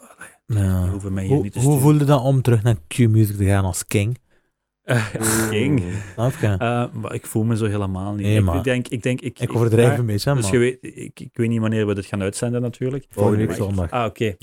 die 0.46 0.58
Ja. 0.58 0.88
hoeven 0.88 1.12
mij 1.12 1.24
hier 1.24 1.32
Hoe, 1.34 1.42
niet 1.42 1.52
te 1.52 1.60
hoe 1.60 1.78
voelde 1.80 2.04
dat 2.04 2.22
om 2.22 2.42
terug 2.42 2.62
naar 2.62 2.76
Q-Music 2.88 3.36
te 3.36 3.44
gaan 3.44 3.64
als 3.64 3.86
king? 3.86 4.18
Eh, 4.82 5.06
King. 5.50 5.82
Eh, 6.16 6.84
maar 6.92 7.14
ik 7.14 7.26
voel 7.26 7.44
me 7.44 7.56
zo 7.56 7.64
helemaal 7.66 8.12
niet. 8.14 8.26
Nee, 8.26 8.36
ik, 8.38 8.44
maar- 8.44 8.56
ik 8.56 8.64
denk, 8.64 8.88
ik 8.88 9.02
denk, 9.02 9.20
ik, 9.20 9.38
ik 9.40 9.54
overdrijf 9.54 9.92
ja, 9.92 9.98
een 9.98 10.06
beetje, 10.06 10.30
hè, 10.30 10.36
Dus 10.36 10.44
maar 10.44 10.52
je 10.52 10.58
weet, 10.58 10.78
ik, 10.96 11.20
ik 11.20 11.30
weet 11.32 11.48
niet 11.48 11.60
wanneer 11.60 11.86
we 11.86 11.94
dit 11.94 12.06
gaan 12.06 12.22
uitzenden 12.22 12.60
natuurlijk. 12.62 13.06
volgende 13.10 13.38
week 13.38 13.48
week. 13.48 13.56
zondag. 13.58 13.90
Ah, 13.90 14.04
oké. 14.04 14.36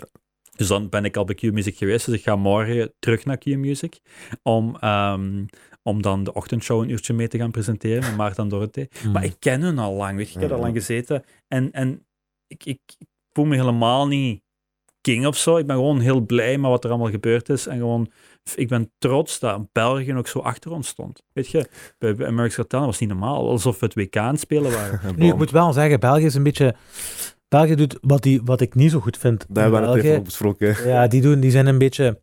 Dus 0.55 0.67
dan 0.67 0.89
ben 0.89 1.05
ik 1.05 1.17
al 1.17 1.25
bij 1.25 1.35
Q-Music 1.35 1.77
geweest, 1.77 2.05
dus 2.05 2.15
ik 2.15 2.23
ga 2.23 2.35
morgen 2.35 2.93
terug 2.99 3.25
naar 3.25 3.37
Q-Music 3.37 3.99
om, 4.43 4.75
ehm, 4.79 5.45
om 5.83 6.01
dan 6.01 6.23
de 6.23 6.33
ochtendshow 6.33 6.81
een 6.81 6.89
uurtje 6.89 7.13
mee 7.13 7.27
te 7.27 7.37
gaan 7.37 7.51
presenteren 7.51 8.01
met 8.03 8.15
Maarten 8.15 8.47
Dorothee. 8.47 8.89
Mm. 9.05 9.11
Maar 9.11 9.23
ik 9.23 9.35
ken 9.39 9.61
hun 9.61 9.77
al 9.79 9.93
lang, 9.93 10.17
weet 10.17 10.29
je, 10.29 10.35
ik 10.35 10.41
heb 10.41 10.49
al 10.49 10.55
Mhm. 10.55 10.65
lang 10.65 10.77
gezeten 10.77 11.23
en, 11.47 11.71
en 11.71 12.05
ik, 12.47 12.65
ik, 12.65 12.79
ik 12.97 13.07
voel 13.33 13.45
me 13.45 13.55
helemaal 13.55 14.07
niet 14.07 14.43
king 15.01 15.25
of 15.25 15.37
zo. 15.37 15.57
Ik 15.57 15.65
ben 15.67 15.75
gewoon 15.75 15.99
heel 15.99 16.21
blij 16.21 16.57
met 16.57 16.69
wat 16.69 16.83
er 16.83 16.89
allemaal 16.89 17.09
gebeurd 17.11 17.49
is 17.49 17.67
en 17.67 17.77
gewoon, 17.77 18.11
ik 18.55 18.67
ben 18.67 18.91
trots 18.97 19.39
dat 19.39 19.71
België 19.71 20.13
ook 20.15 20.27
zo 20.27 20.39
achter 20.39 20.71
ons 20.71 20.87
stond. 20.87 21.23
Weet 21.33 21.47
je, 21.47 21.69
bij, 21.97 22.15
bij 22.15 22.27
America's 22.27 22.55
Got 22.55 22.69
Talent 22.69 22.89
was 22.89 22.99
het 22.99 23.09
niet 23.09 23.17
normaal, 23.19 23.49
alsof 23.49 23.79
we 23.79 23.85
het 23.85 23.95
WK 23.95 24.17
aan 24.17 24.31
het 24.31 24.39
spelen 24.39 24.71
waren. 24.71 24.99
Nu, 25.17 25.27
ik 25.27 25.35
moet 25.35 25.51
wel 25.51 25.73
zeggen, 25.73 25.99
België 25.99 26.25
is 26.25 26.35
een 26.35 26.43
beetje... 26.43 26.75
België 27.57 27.75
doet 27.75 27.97
wat, 28.01 28.23
die, 28.23 28.41
wat 28.43 28.61
ik 28.61 28.75
niet 28.75 28.91
zo 28.91 28.99
goed 28.99 29.17
vind. 29.17 29.45
Daar 29.49 29.63
hebben 29.63 29.81
we 29.81 29.87
het 29.87 30.03
even 30.03 30.17
op 30.17 30.23
besproken. 30.23 30.87
Ja, 30.87 31.07
die, 31.07 31.21
doen, 31.21 31.39
die 31.39 31.51
zijn 31.51 31.67
een 31.67 31.77
beetje... 31.77 32.19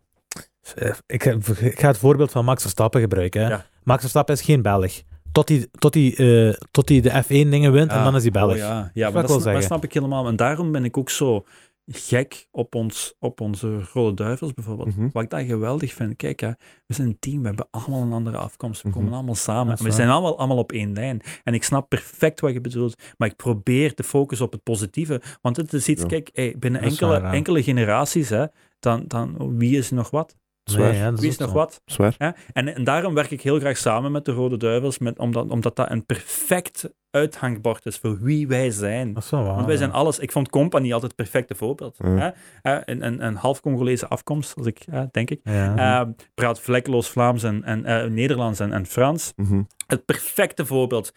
Ik, 1.06 1.24
ik 1.60 1.80
ga 1.80 1.86
het 1.86 1.98
voorbeeld 1.98 2.30
van 2.30 2.44
Max 2.44 2.62
Verstappen 2.62 3.00
gebruiken. 3.00 3.42
Hè. 3.42 3.48
Ja. 3.48 3.66
Max 3.82 4.00
Verstappen 4.00 4.34
is 4.34 4.42
geen 4.42 4.62
Belg. 4.62 4.92
Tot 5.32 5.48
hij 5.48 5.66
tot 5.78 5.92
die, 5.92 6.16
eh, 6.16 6.54
tot 6.70 6.86
die 6.86 7.02
de 7.02 7.22
F1 7.24 7.28
dingen 7.28 7.72
wint 7.72 7.90
en 7.90 8.04
dan 8.04 8.16
is 8.16 8.22
hij 8.22 8.30
Belg. 8.30 8.52
Oh, 8.52 8.56
ja, 8.56 8.90
ja 8.94 9.10
dat, 9.10 9.62
snap 9.64 9.84
ik 9.84 9.92
helemaal. 9.92 10.26
En 10.26 10.36
daarom 10.36 10.72
ben 10.72 10.84
ik 10.84 10.96
ook 10.96 11.10
zo 11.10 11.44
gek 11.86 12.46
op, 12.50 12.74
ons, 12.74 13.14
op 13.18 13.40
onze 13.40 13.80
Rode 13.92 14.14
Duivels 14.14 14.54
bijvoorbeeld. 14.54 14.96
Mhm. 14.96 15.08
Wat 15.12 15.22
ik 15.22 15.30
daar 15.30 15.40
geweldig 15.40 15.92
vind. 15.92 16.16
Kijk, 16.16 16.40
hè, 16.40 16.48
we 16.86 16.94
zijn 16.94 17.08
een 17.08 17.18
team, 17.18 17.40
we 17.40 17.46
hebben 17.46 17.66
allemaal 17.70 18.02
een 18.02 18.12
andere 18.12 18.36
afkomst. 18.36 18.82
We 18.82 18.88
Mhm. 18.88 18.98
komen 18.98 19.12
allemaal 19.12 19.34
samen. 19.34 19.82
We 19.82 19.90
zijn 19.90 20.08
allemaal, 20.08 20.38
allemaal 20.38 20.56
op 20.58 20.72
één 20.72 20.92
lijn. 20.92 21.20
En 21.44 21.54
ik 21.54 21.64
snap 21.64 21.88
perfect 21.88 22.40
wat 22.40 22.52
je 22.52 22.60
bedoelt. 22.60 23.02
Maar 23.18 23.28
ik 23.28 23.36
probeer 23.36 23.94
te 23.94 24.02
focussen 24.02 24.46
op 24.46 24.52
het 24.52 24.62
positieve. 24.62 25.22
Want 25.40 25.56
het 25.56 25.72
is 25.72 25.88
iets, 25.88 26.02
Ja. 26.02 26.08
kijk, 26.08 26.30
hey, 26.32 26.54
binnen 26.58 26.80
enkele, 26.80 27.10
waar, 27.20 27.32
enkele 27.32 27.62
generaties, 27.62 28.28
hè, 28.28 28.44
dan, 28.78 29.04
dan 29.06 29.56
wie 29.58 29.76
is 29.78 29.90
nog 29.90 30.10
wat? 30.10 30.36
Zwaar. 30.72 30.94
ja, 30.94 31.12
Wie 31.12 31.28
is 31.28 31.36
nog 31.36 31.48
zo. 31.48 31.54
wat? 31.54 31.82
Zwaar. 31.84 32.14
Hè? 32.18 32.30
En, 32.52 32.74
en 32.74 32.84
daarom 32.84 33.14
werk 33.14 33.30
ik 33.30 33.42
heel 33.42 33.58
graag 33.58 33.76
samen 33.76 34.12
met 34.12 34.24
de 34.24 34.32
Rode 34.32 34.56
Duivels, 34.56 34.98
met, 34.98 35.18
omdat, 35.18 35.50
omdat 35.50 35.76
dat 35.76 35.90
een 35.90 36.06
perfect 36.06 36.90
uithangbord 37.10 37.86
is 37.86 37.96
voor 37.96 38.18
wie 38.20 38.48
wij 38.48 38.70
zijn. 38.70 39.12
Dat 39.12 39.22
is 39.22 39.30
wel 39.30 39.42
waar. 39.42 39.54
Want 39.54 39.64
wij 39.64 39.74
ja. 39.74 39.80
zijn 39.80 39.92
alles. 39.92 40.18
Ik 40.18 40.32
vond 40.32 40.50
Company 40.50 40.92
altijd 40.92 41.12
het 41.16 41.30
perfecte 41.30 41.54
voorbeeld. 41.54 41.96
Ja. 41.98 42.34
Hè? 42.62 42.90
Een, 42.90 43.06
een, 43.06 43.24
een 43.26 43.34
half 43.34 43.60
Congolese 43.60 44.08
afkomst, 44.08 44.56
als 44.56 44.66
ik, 44.66 44.84
denk 45.10 45.30
ik. 45.30 45.40
Ja. 45.44 46.00
Eh, 46.00 46.08
praat 46.34 46.60
vlekkeloos 46.60 47.08
Vlaams 47.08 47.42
en, 47.42 47.64
en 47.64 47.84
eh, 47.84 48.10
Nederlands 48.10 48.60
en, 48.60 48.72
en 48.72 48.86
Frans. 48.86 49.32
Mhm. 49.36 49.62
Het 49.86 50.04
perfecte 50.04 50.66
voorbeeld. 50.66 51.12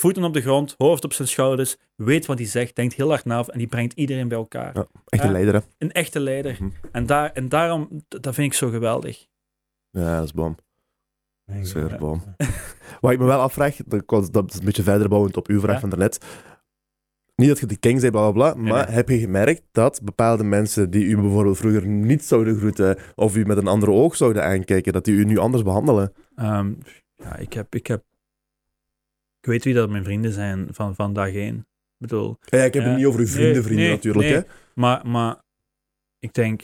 Voeten 0.00 0.24
op 0.24 0.34
de 0.34 0.40
grond, 0.40 0.74
hoofd 0.78 1.04
op 1.04 1.12
zijn 1.12 1.28
schouders, 1.28 1.76
weet 1.96 2.26
wat 2.26 2.38
hij 2.38 2.46
zegt, 2.46 2.76
denkt 2.76 2.94
heel 2.94 3.08
hard 3.08 3.24
na 3.24 3.44
en 3.46 3.58
die 3.58 3.66
brengt 3.66 3.92
iedereen 3.92 4.28
bij 4.28 4.38
elkaar. 4.38 4.70
Ja, 4.74 4.86
echt 5.06 5.22
een 5.22 5.28
Ja. 5.28 5.32
leider, 5.32 5.54
hè? 5.54 5.60
Een 5.78 5.92
echte 5.92 6.20
leider. 6.20 6.56
Mhm. 6.60 6.70
En, 6.92 7.06
daar, 7.06 7.32
en 7.32 7.48
daarom, 7.48 7.88
dat 8.08 8.34
vind 8.34 8.52
ik 8.52 8.54
zo 8.58 8.70
geweldig. 8.70 9.26
Ja, 9.90 10.16
dat 10.16 10.24
is 10.24 10.32
bom. 10.32 10.56
Zeer 11.62 11.88
ja. 11.88 11.98
bom. 11.98 12.22
Wat 13.00 13.12
ik 13.12 13.18
me 13.18 13.24
wel 13.24 13.40
afvraag, 13.40 13.76
dat, 13.76 14.50
is 14.52 14.58
een 14.58 14.64
beetje 14.64 14.82
verder 14.82 15.08
bouwend 15.08 15.36
op 15.36 15.48
uw 15.48 15.60
vraag 15.60 15.74
Ja. 15.74 15.80
van 15.80 15.90
daarnet. 15.90 16.24
Niet 17.34 17.48
dat 17.48 17.58
je 17.58 17.66
de 17.66 17.76
king 17.76 18.00
zei, 18.00 18.10
bla 18.12 18.30
bla 18.30 18.52
bla, 18.52 18.62
maar 18.62 18.86
nee. 18.86 18.94
heb 18.94 19.08
je 19.08 19.18
gemerkt 19.18 19.62
dat 19.72 20.00
bepaalde 20.04 20.44
mensen 20.44 20.90
die 20.90 21.04
u 21.04 21.16
bijvoorbeeld 21.16 21.56
vroeger 21.56 21.86
niet 21.86 22.24
zouden 22.24 22.56
groeten 22.56 22.98
of 23.14 23.36
u 23.36 23.44
met 23.44 23.56
een 23.56 23.66
andere 23.66 23.92
oog 23.92 24.16
zouden 24.16 24.44
aankijken, 24.44 24.92
dat 24.92 25.04
die 25.04 25.14
u 25.14 25.24
nu 25.24 25.38
anders 25.38 25.62
behandelen? 25.62 26.12
Ehm, 26.34 26.72
ja, 27.16 27.36
ik 27.36 27.52
heb, 27.52 27.74
ik 27.74 27.86
heb... 27.86 28.02
Ik 29.40 29.46
weet 29.46 29.64
wie 29.64 29.74
dat 29.74 29.90
mijn 29.90 30.04
vrienden 30.04 30.32
zijn 30.32 30.68
van, 30.70 30.94
van 30.94 31.12
dag 31.12 31.28
één. 31.34 31.56
Ik 31.58 31.64
bedoel, 31.98 32.36
Ja, 32.40 32.62
ik 32.62 32.74
heb 32.74 32.82
Ja. 32.82 32.88
het 32.88 32.96
niet 32.98 33.06
over 33.06 33.20
uw 33.20 33.26
vrienden, 33.26 33.52
Nee, 33.52 33.62
vrienden 33.62 33.84
nee, 33.84 33.94
natuurlijk. 33.94 34.24
nee. 34.28 34.34
Hè? 34.36 34.42
maar, 34.74 35.06
maar 35.06 35.36
ik 36.18 36.32
denk, 36.32 36.62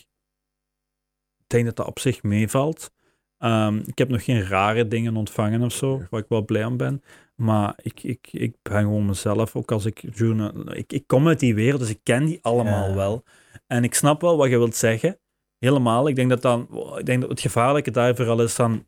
ik 1.38 1.44
denk 1.46 1.64
dat 1.64 1.76
dat 1.76 1.86
op 1.86 1.98
zich 1.98 2.22
meevalt. 2.22 2.90
Ehm, 3.38 3.76
ik 3.86 3.98
heb 3.98 4.08
nog 4.08 4.24
geen 4.24 4.42
rare 4.46 4.88
dingen 4.88 5.16
ontvangen 5.16 5.62
of 5.62 5.72
zo, 5.72 6.02
waar 6.10 6.20
ik 6.20 6.28
wel 6.28 6.44
blij 6.44 6.64
om 6.64 6.76
ben. 6.76 7.02
Maar 7.34 7.74
ik, 7.82 8.02
ik, 8.02 8.28
ik 8.30 8.54
ben 8.62 8.80
gewoon 8.82 9.06
mezelf, 9.06 9.56
ook 9.56 9.72
als 9.72 9.84
ik 9.84 10.02
journal... 10.14 10.72
Ik, 10.76 10.92
ik 10.92 11.06
kom 11.06 11.28
uit 11.28 11.40
die 11.40 11.54
wereld, 11.54 11.80
dus 11.80 11.90
ik 11.90 12.00
ken 12.02 12.24
die 12.24 12.38
allemaal 12.42 12.88
Ja. 12.88 12.94
wel. 12.94 13.24
En 13.66 13.84
ik 13.84 13.94
snap 13.94 14.20
wel 14.20 14.36
wat 14.36 14.48
je 14.50 14.58
wilt 14.58 14.76
zeggen. 14.76 15.18
Helemaal. 15.58 16.08
Ik 16.08 16.16
denk 16.16 16.28
dat, 16.30 16.42
dan, 16.42 16.68
ik 16.98 17.06
denk 17.06 17.20
dat 17.20 17.30
het 17.30 17.40
gevaarlijke 17.40 17.90
daar 17.90 18.16
vooral 18.16 18.42
is 18.42 18.56
dan... 18.56 18.84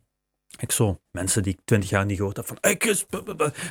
Ik 0.61 0.73
zo, 0.73 1.01
mensen 1.11 1.43
die 1.43 1.53
ik 1.53 1.59
twintig 1.65 1.91
jaar 1.91 2.05
niet 2.05 2.17
gehoord 2.17 2.37
heb, 2.37 2.47
van... 2.47 2.57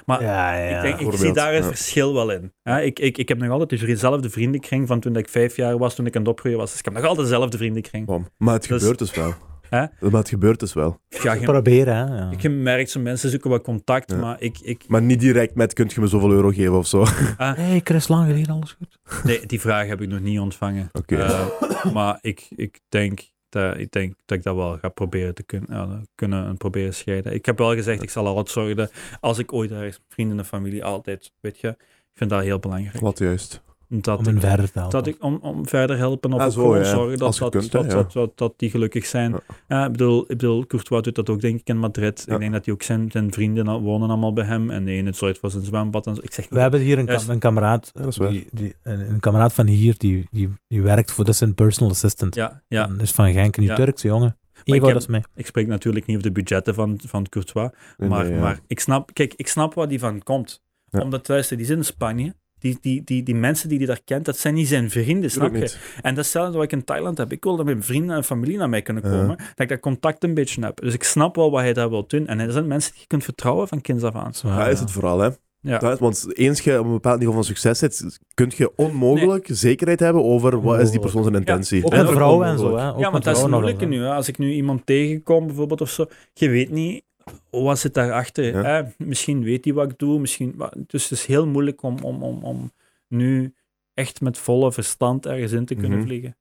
Maar 0.05 0.21
Ja, 0.21 0.53
ja. 0.53 0.75
ik, 0.75 0.81
denk, 0.81 1.11
ik 1.13 1.17
zie 1.19 1.33
daar 1.33 1.53
het 1.53 1.63
ja. 1.63 1.69
verschil 1.69 2.13
wel 2.13 2.31
in. 2.31 2.53
Ja, 2.63 2.79
ik, 2.79 2.99
ik, 2.99 3.17
ik 3.17 3.27
heb 3.29 3.37
nog 3.37 3.49
altijd 3.51 3.79
dezelfde 3.79 4.29
vriendenkring 4.29 4.87
van 4.87 4.99
toen 4.99 5.15
ik 5.15 5.29
vijf 5.29 5.55
jaar 5.55 5.77
was, 5.77 5.95
toen 5.95 6.05
ik 6.05 6.15
aan 6.15 6.21
het 6.21 6.31
opgroeien 6.31 6.57
was. 6.57 6.69
Dus 6.69 6.79
ik 6.79 6.85
heb 6.85 6.93
nog 6.93 7.03
altijd 7.03 7.27
dezelfde 7.27 7.57
vriendenkring. 7.57 8.07
Maar 8.37 8.53
het 8.53 8.67
Dus- 8.67 8.77
gebeurt 8.81 8.99
dus 8.99 9.11
wel. 9.11 9.33
Hè? 9.69 9.85
Maar 9.99 10.11
het 10.11 10.29
gebeurt 10.29 10.59
dus 10.59 10.73
wel. 10.73 10.99
Ja, 11.07 11.33
je, 11.33 11.45
Proberen, 11.45 11.95
hè. 11.95 12.17
Ja. 12.17 12.31
ik 12.37 12.51
merk 12.51 12.89
zo 12.89 12.99
mensen 12.99 13.29
zoeken 13.29 13.49
wat 13.49 13.63
contact, 13.63 14.11
Ja. 14.11 14.17
maar 14.17 14.41
ik... 14.41 14.57
ik 14.61 14.83
Maar 14.87 15.01
niet 15.01 15.19
direct 15.19 15.55
met, 15.55 15.73
kunt 15.73 15.93
je 15.93 16.01
me 16.01 16.07
zoveel 16.07 16.31
euro 16.31 16.49
geven 16.49 16.73
of 16.77 16.87
zo? 16.87 16.99
Oké. 16.99 17.35
hey, 17.43 17.81
Chris, 17.83 18.07
lang 18.07 18.25
geleden, 18.27 18.53
alles 18.53 18.77
goed? 18.77 19.23
nee, 19.23 19.45
die 19.45 19.59
vraag 19.61 19.87
heb 19.87 20.01
ik 20.01 20.07
nog 20.09 20.19
niet 20.19 20.39
ontvangen. 20.39 20.89
Eh, 21.05 21.45
maar 21.93 22.17
ik, 22.21 22.47
ik, 22.55 22.79
denk 22.89 23.19
ik 23.55 23.91
denk 23.91 24.13
dat 24.25 24.37
ik 24.37 24.43
dat 24.43 24.55
wel 24.55 24.77
ga 24.77 24.89
proberen 24.89 25.35
te 25.35 25.43
kunnen, 25.43 25.69
ja, 25.69 26.01
kunnen 26.15 26.47
en 26.47 26.57
proberen 26.57 26.93
scheiden. 26.93 27.33
Ik 27.33 27.45
heb 27.45 27.57
wel 27.57 27.73
gezegd, 27.73 28.01
ik 28.01 28.09
zal 28.09 28.27
altijd 28.27 28.49
zorgen 28.49 28.75
dat 28.75 28.93
als 29.19 29.37
ik 29.37 29.53
ooit 29.53 29.71
ergens 29.71 29.99
vrienden 30.09 30.37
en 30.37 30.45
familie 30.45 30.83
altijd, 30.83 31.33
weet 31.39 31.59
je, 31.59 31.67
ik 31.67 32.13
vind 32.13 32.29
dat 32.29 32.41
heel 32.41 32.59
belangrijk. 32.59 32.99
Wat 32.99 33.17
juist. 33.17 33.65
Dat 33.89 34.27
Om 34.27 34.27
ik- 34.35 34.39
verder 34.41 34.71
te 34.71 34.79
helpen. 34.79 34.97
Dat 34.97 35.07
ik 35.07 35.23
om, 35.23 35.35
om 35.41 35.67
verder 35.67 35.97
helpen 35.97 36.33
of 36.33 36.39
Ah, 36.39 36.45
ook 36.45 36.51
zo, 36.51 36.61
gewoon 36.61 36.77
ja. 36.77 36.83
zorgen 36.83 37.17
dat, 37.17 37.37
dat, 37.37 37.49
kunt, 37.51 37.71
dat, 37.71 37.89
dat, 37.89 38.11
dat, 38.13 38.31
dat 38.37 38.53
die 38.57 38.69
gelukkig 38.69 39.05
zijn. 39.05 39.31
Ja. 39.31 39.39
Ja. 39.67 39.85
ik, 39.85 39.91
bedoel, 39.91 40.21
ik 40.21 40.27
bedoel, 40.27 40.65
Courtois 40.65 41.01
doet 41.03 41.15
dat 41.15 41.29
ook 41.29 41.41
denk 41.41 41.59
ik 41.59 41.67
in 41.67 41.77
Madrid. 41.77 42.23
Ja. 42.27 42.33
Ik 42.33 42.39
denk 42.39 42.51
dat 42.53 42.65
hij 42.65 42.73
ook 42.73 42.81
zijn, 42.83 43.11
zijn 43.11 43.31
vrienden 43.33 43.81
wonen 43.81 44.09
allemaal 44.09 44.33
bij 44.33 44.45
hem. 44.45 44.69
En 44.69 44.85
de 44.85 44.91
ene 44.91 45.13
zorgt 45.13 45.39
voor 45.39 45.51
zijn 45.51 45.63
zwembad. 45.63 46.07
En 46.07 46.15
zo. 46.15 46.21
Ik 46.23 46.33
zeg, 46.33 46.49
We 46.49 46.59
hebben 46.59 46.79
hier 46.79 46.97
een, 46.97 47.05
kam- 47.05 47.29
een 47.29 47.39
kameraad, 47.39 47.91
is 48.07 48.15
die, 48.15 48.47
die, 48.51 48.75
een, 48.83 49.19
kameraad 49.19 49.53
van 49.53 49.67
hier, 49.67 49.95
die, 49.97 50.27
die, 50.31 50.49
die 50.67 50.81
werkt 50.81 51.11
voor, 51.11 51.25
dat 51.25 51.33
is 51.33 51.39
een 51.39 51.55
personal 51.55 51.91
assistant. 51.91 52.35
ja, 52.35 52.61
ja, 52.67 52.87
Dat 52.87 53.01
is 53.01 53.11
van 53.11 53.31
Genk, 53.31 53.57
een 53.57 53.63
Ja. 53.63 53.75
Turkse 53.75 54.07
jongen. 54.07 54.37
ik 54.63 54.81
heb- 54.85 54.95
is 54.95 55.07
ik 55.35 55.45
spreek 55.45 55.67
natuurlijk 55.67 56.05
niet 56.05 56.17
over 56.17 56.27
de 56.33 56.39
budgetten 56.39 56.73
van, 56.73 56.99
van 57.05 57.29
Courtois. 57.29 57.69
Nee, 57.97 58.09
maar, 58.09 58.23
nee, 58.23 58.33
ja. 58.33 58.39
maar 58.39 58.59
ik 58.67 58.79
snap, 58.79 59.13
kijk, 59.13 59.33
ik 59.35 59.47
snap 59.47 59.73
waar 59.73 59.87
die 59.87 59.99
van 59.99 60.23
komt. 60.23 60.61
Ja. 60.89 61.01
Omdat, 61.01 61.27
luister, 61.27 61.57
die 61.57 61.65
zit 61.65 61.77
in 61.77 61.83
Spanje. 61.85 62.33
Die, 62.59 62.77
die, 62.81 63.03
die, 63.03 63.23
die 63.23 63.35
mensen 63.35 63.69
die 63.69 63.77
hij 63.77 63.87
daar 63.87 64.01
kent, 64.05 64.25
dat 64.25 64.37
zijn 64.37 64.53
niet 64.53 64.67
zijn 64.67 64.89
vrienden, 64.89 65.31
snap 65.31 65.55
je? 65.55 65.59
En 66.01 66.15
dat 66.15 66.25
is 66.25 66.33
hetzelfde 66.33 66.53
wat 66.53 66.63
ik 66.63 66.71
in 66.71 66.83
Thailand 66.83 67.17
heb. 67.17 67.31
Ik 67.31 67.43
wil 67.43 67.55
dat 67.55 67.65
mijn 67.65 67.83
vrienden 67.83 68.15
en 68.15 68.23
familie 68.23 68.57
naar 68.57 68.69
mij 68.69 68.81
kunnen 68.81 69.03
Ja. 69.03 69.09
komen. 69.09 69.35
Dat 69.37 69.59
ik 69.59 69.69
dat 69.69 69.79
contact 69.79 70.23
een 70.23 70.33
beetje 70.33 70.61
heb. 70.65 70.81
Dus 70.81 70.93
ik 70.93 71.03
snap 71.03 71.35
wel 71.35 71.51
wat 71.51 71.61
hij 71.61 71.73
daar 71.73 71.89
wil 71.89 72.07
doen. 72.07 72.27
En 72.27 72.39
er 72.39 72.51
zijn 72.51 72.67
mensen 72.67 72.91
die 72.91 73.01
je 73.01 73.07
kunt 73.07 73.23
vertrouwen 73.23 73.67
van 73.67 73.81
kinds 73.81 74.03
af 74.03 74.15
aan. 74.15 74.23
Dat 74.31 74.67
is 74.67 74.77
ja. 74.77 74.83
het 74.83 74.91
vooral, 74.91 75.19
hè. 75.19 75.29
Ja. 75.61 75.77
Dat 75.77 75.93
is- 75.93 75.99
want 75.99 76.37
eens 76.37 76.61
je 76.61 76.79
op 76.79 76.85
een 76.85 76.91
bepaald 76.91 77.17
niveau 77.17 77.35
van 77.35 77.43
succes 77.45 77.79
zit, 77.79 78.19
kun 78.33 78.51
je 78.55 78.71
onmogelijk 78.75 79.47
zekerheid 79.51 79.99
hebben 79.99 80.23
over 80.23 80.61
wat 80.61 80.79
is 80.81 80.91
die 80.91 80.99
persoon 80.99 81.23
zijn 81.23 81.35
intentie. 81.35 81.85
Ook 81.85 81.93
is 81.93 81.97
met 82.01 82.09
vrouwen 82.09 82.47
en 82.47 82.57
zo, 82.59 82.77
hè. 82.77 82.89
Ook 82.93 82.99
ja, 82.99 83.11
want 83.11 83.23
dat 83.23 83.35
is 83.35 83.41
het 83.41 83.51
moeilijke 83.51 83.85
nu. 83.85 84.01
Hè. 84.03 84.13
Als 84.13 84.27
ik 84.27 84.37
nu 84.37 84.51
iemand 84.51 84.85
tegenkom, 84.85 85.45
bijvoorbeeld 85.47 85.81
of 85.81 85.89
zo, 85.89 86.05
je 86.33 86.49
weet 86.49 86.69
niet 86.69 87.03
wat 87.49 87.79
zit 87.79 87.93
daarachter. 87.93 88.43
Ja. 88.43 88.63
Hè? 88.63 88.83
Misschien 88.97 89.43
weet 89.43 89.65
hij 89.65 89.73
wat 89.73 89.91
ik 89.91 89.97
doe, 89.97 90.19
misschien... 90.19 90.61
Dus 90.87 91.03
het 91.09 91.11
is 91.19 91.25
heel 91.25 91.47
moeilijk 91.47 91.81
om, 91.81 91.97
om, 92.01 92.23
om, 92.23 92.43
om 92.43 92.71
nu 93.07 93.53
echt 93.93 94.21
met 94.21 94.37
volle 94.37 94.71
verstand 94.71 95.25
ergens 95.25 95.51
in 95.51 95.65
te 95.65 95.75
kunnen 95.75 95.97
Mhm. 95.97 96.07
vliegen. 96.07 96.37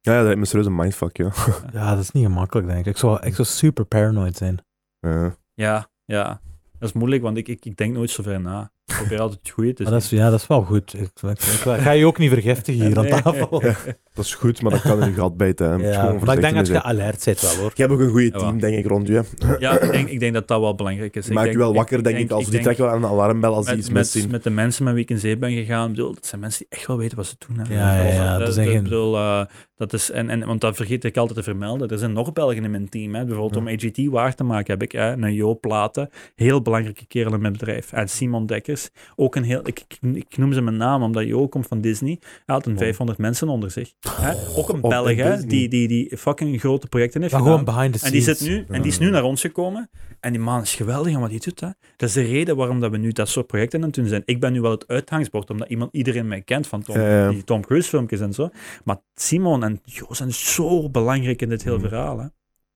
Ja, 0.00 0.12
ja, 0.12 0.22
dat 0.22 0.30
is 0.30 0.36
een 0.36 0.46
serieuze 0.46 0.70
mindfuck, 0.70 1.16
ja. 1.16 1.32
Ja, 1.72 1.94
dat 1.94 2.02
is 2.02 2.10
niet 2.10 2.24
gemakkelijk, 2.24 2.66
denk 2.68 2.78
ik. 2.80 2.86
Ik 2.86 2.96
zou, 2.96 3.26
ik 3.26 3.34
zou 3.34 3.48
super 3.48 3.84
paranoid 3.84 4.36
zijn. 4.36 4.58
Ja. 5.00 5.36
Ja, 5.54 5.90
ja. 6.04 6.40
Dat 6.78 6.88
is 6.88 6.94
moeilijk, 6.94 7.22
want 7.22 7.36
ik, 7.36 7.48
ik, 7.48 7.64
ik 7.64 7.76
denk 7.76 7.94
nooit 7.94 8.10
zo 8.10 8.22
ver 8.22 8.40
na. 8.40 8.70
Ik 8.86 8.94
probeer 8.94 9.20
altijd 9.20 9.40
het 9.42 9.50
goede 9.50 9.72
te 9.72 9.84
dat 9.84 10.02
is, 10.02 10.10
ja, 10.10 10.30
dat 10.30 10.40
is 10.40 10.46
wel 10.46 10.62
goed. 10.62 10.94
Ik, 10.94 11.00
ik, 11.22 11.38
ik 11.40 11.80
ga 11.80 11.90
je 11.90 12.06
ook 12.06 12.18
niet 12.18 12.30
vergiftigen 12.30 12.86
hier 12.86 12.98
aan 12.98 13.06
tafel. 13.22 13.62
Dat 14.18 14.26
is 14.26 14.34
goed, 14.34 14.62
maar 14.62 14.70
dat 14.72 14.80
kan 14.80 15.02
in 15.02 15.08
je 15.08 15.14
gat 15.20 15.36
bijten. 15.36 15.80
hè. 15.80 15.90
Ja, 15.90 16.12
maar 16.24 16.34
ik 16.34 16.40
denk 16.40 16.54
dat 16.56 16.66
je 16.66 16.82
alert 16.82 17.24
bent 17.24 17.40
wel, 17.40 17.54
hoor. 17.54 17.70
Je 17.74 17.82
hebt 17.82 17.94
ook 17.94 18.00
een 18.00 18.08
goede 18.10 18.24
Ja, 18.32 18.38
team, 18.38 18.60
denk 18.60 18.76
ik, 18.78 18.86
rond 18.86 19.06
je. 19.08 19.22
Ja, 19.58 19.80
ik 19.80 19.90
denk, 19.92 20.08
ik 20.08 20.20
denk 20.20 20.34
dat 20.34 20.48
dat 20.48 20.60
wel 20.60 20.74
belangrijk 20.74 21.16
is. 21.16 21.26
Ik 21.28 21.32
maakt 21.34 21.50
je 21.52 21.58
wel 21.58 21.74
wakker, 21.74 22.02
denk 22.02 22.18
ik. 22.18 22.30
Als 22.30 22.42
die 22.42 22.52
denk- 22.52 22.62
trekken 22.64 22.84
wel 22.84 22.94
aan 22.94 23.02
een 23.02 23.08
alarmbel 23.10 23.54
als 23.54 23.66
die 23.66 23.76
iets 23.76 23.90
met, 23.90 24.14
met, 24.14 24.30
met 24.30 24.42
de 24.42 24.50
mensen 24.50 24.84
met 24.84 24.94
wie 24.94 25.02
ik 25.02 25.10
in 25.10 25.18
zee 25.18 25.36
ben 25.36 25.52
gegaan, 25.52 25.88
ik 25.90 25.94
bedoel, 25.96 26.14
dat 26.14 26.26
zijn 26.26 26.40
mensen 26.40 26.58
die 26.68 26.78
echt 26.78 26.86
wel 26.86 26.98
weten 26.98 27.16
wat 27.16 27.26
ze 27.26 27.34
doen. 27.48 27.58
Hè. 27.66 27.74
Ja, 27.74 27.96
ja, 28.04 28.12
ja, 28.12 28.30
Dat, 28.36 28.44
dat 28.46 28.54
zijn 28.54 28.66
dat- 28.66 28.74
geen- 28.74 28.84
ik 28.84 28.88
bedoel, 28.88 29.16
eh, 29.16 29.44
dat 29.76 29.92
is, 29.92 30.10
en, 30.10 30.30
en, 30.30 30.46
want 30.46 30.60
dat 30.60 30.76
vergeet 30.76 31.04
ik 31.04 31.16
altijd 31.16 31.38
te 31.38 31.44
vermelden. 31.44 31.88
Er 31.88 31.98
zijn 31.98 32.12
nog 32.12 32.32
Belgen 32.32 32.64
in 32.64 32.70
mijn 32.70 32.88
team. 32.88 33.14
Hè. 33.14 33.24
Bijvoorbeeld 33.24 33.54
Ja. 33.54 33.60
om 33.60 33.68
AGT 33.68 34.06
waar 34.12 34.34
te 34.34 34.44
maken 34.44 34.72
heb 34.72 34.82
ik 34.82 34.92
hè, 34.92 35.12
een 35.12 35.32
Jo 35.34 35.54
Platen, 35.58 36.10
heel 36.34 36.62
belangrijke 36.62 37.06
kerel 37.06 37.34
in 37.34 37.40
mijn 37.40 37.52
bedrijf. 37.52 37.92
En 37.92 38.08
Simon 38.08 38.46
Dekkers, 38.46 38.88
ook 39.16 39.34
een 39.36 39.42
heel, 39.42 39.60
ik, 39.64 39.84
ik, 39.88 40.16
ik 40.16 40.36
noem 40.36 40.52
ze 40.52 40.60
mijn 40.60 40.76
naam 40.76 41.02
omdat 41.02 41.24
Jo 41.26 41.48
komt 41.48 41.66
van 41.66 41.80
Disney. 41.80 42.16
Hij 42.20 42.54
had 42.54 42.66
een 42.66 42.72
Oh. 42.72 42.78
500 42.78 43.18
mensen 43.18 43.48
onder 43.48 43.70
zich. 43.70 43.92
Hè. 44.16 44.56
Ook 44.56 44.68
een 44.68 44.80
Belg 44.80 45.16
hè, 45.16 45.44
die, 45.46 45.68
die, 45.68 45.88
die 45.88 46.16
fucking 46.18 46.60
grote 46.60 46.86
projecten 46.86 47.20
heeft 47.20 47.32
Maar 47.32 47.42
gedaan. 47.42 47.58
gewoon 47.58 47.74
behind 47.74 47.98
the 48.00 48.06
En 48.06 48.12
die, 48.12 48.20
scenes. 48.20 48.38
zit 48.38 48.48
nu, 48.48 48.64
en 48.74 48.82
die 48.82 48.90
is 48.90 48.98
nu 48.98 49.10
naar 49.10 49.22
ons 49.22 49.40
gekomen. 49.40 49.90
En 50.20 50.32
die 50.32 50.40
man 50.40 50.62
is 50.62 50.74
geweldig 50.74 51.14
aan 51.14 51.20
wat 51.20 51.30
hij 51.30 51.38
doet. 51.38 51.60
Hè. 51.60 51.68
Dat 51.96 52.08
is 52.08 52.14
de 52.14 52.22
reden 52.22 52.56
waarom 52.56 52.80
dat 52.80 52.90
we 52.90 52.96
nu 52.96 53.12
dat 53.12 53.28
soort 53.28 53.46
projecten 53.46 53.78
aan 53.80 53.86
het 53.86 53.94
doen 53.94 54.06
zijn. 54.06 54.22
Ik 54.24 54.40
ben 54.40 54.52
nu 54.52 54.60
wel 54.60 54.70
het 54.70 54.86
uitgangsbord, 54.88 55.50
omdat 55.50 55.68
iemand, 55.68 55.94
iedereen 55.94 56.28
mij 56.28 56.42
kent 56.42 56.66
van 56.66 56.82
Tom, 56.82 57.28
die 57.30 57.44
Tom 57.44 57.62
Cruise 57.64 57.88
filmpjes 57.88 58.20
en 58.20 58.32
zo. 58.32 58.50
Maar 58.84 58.96
Simon 59.14 59.64
en 59.64 59.80
Jo 59.84 60.06
zijn 60.14 60.32
zo 60.32 60.90
belangrijk 60.90 61.42
in 61.42 61.48
dit 61.48 61.64
hele 61.64 61.78
Mhm. 61.78 61.88
verhaal. 61.88 62.18
Hè. 62.18 62.26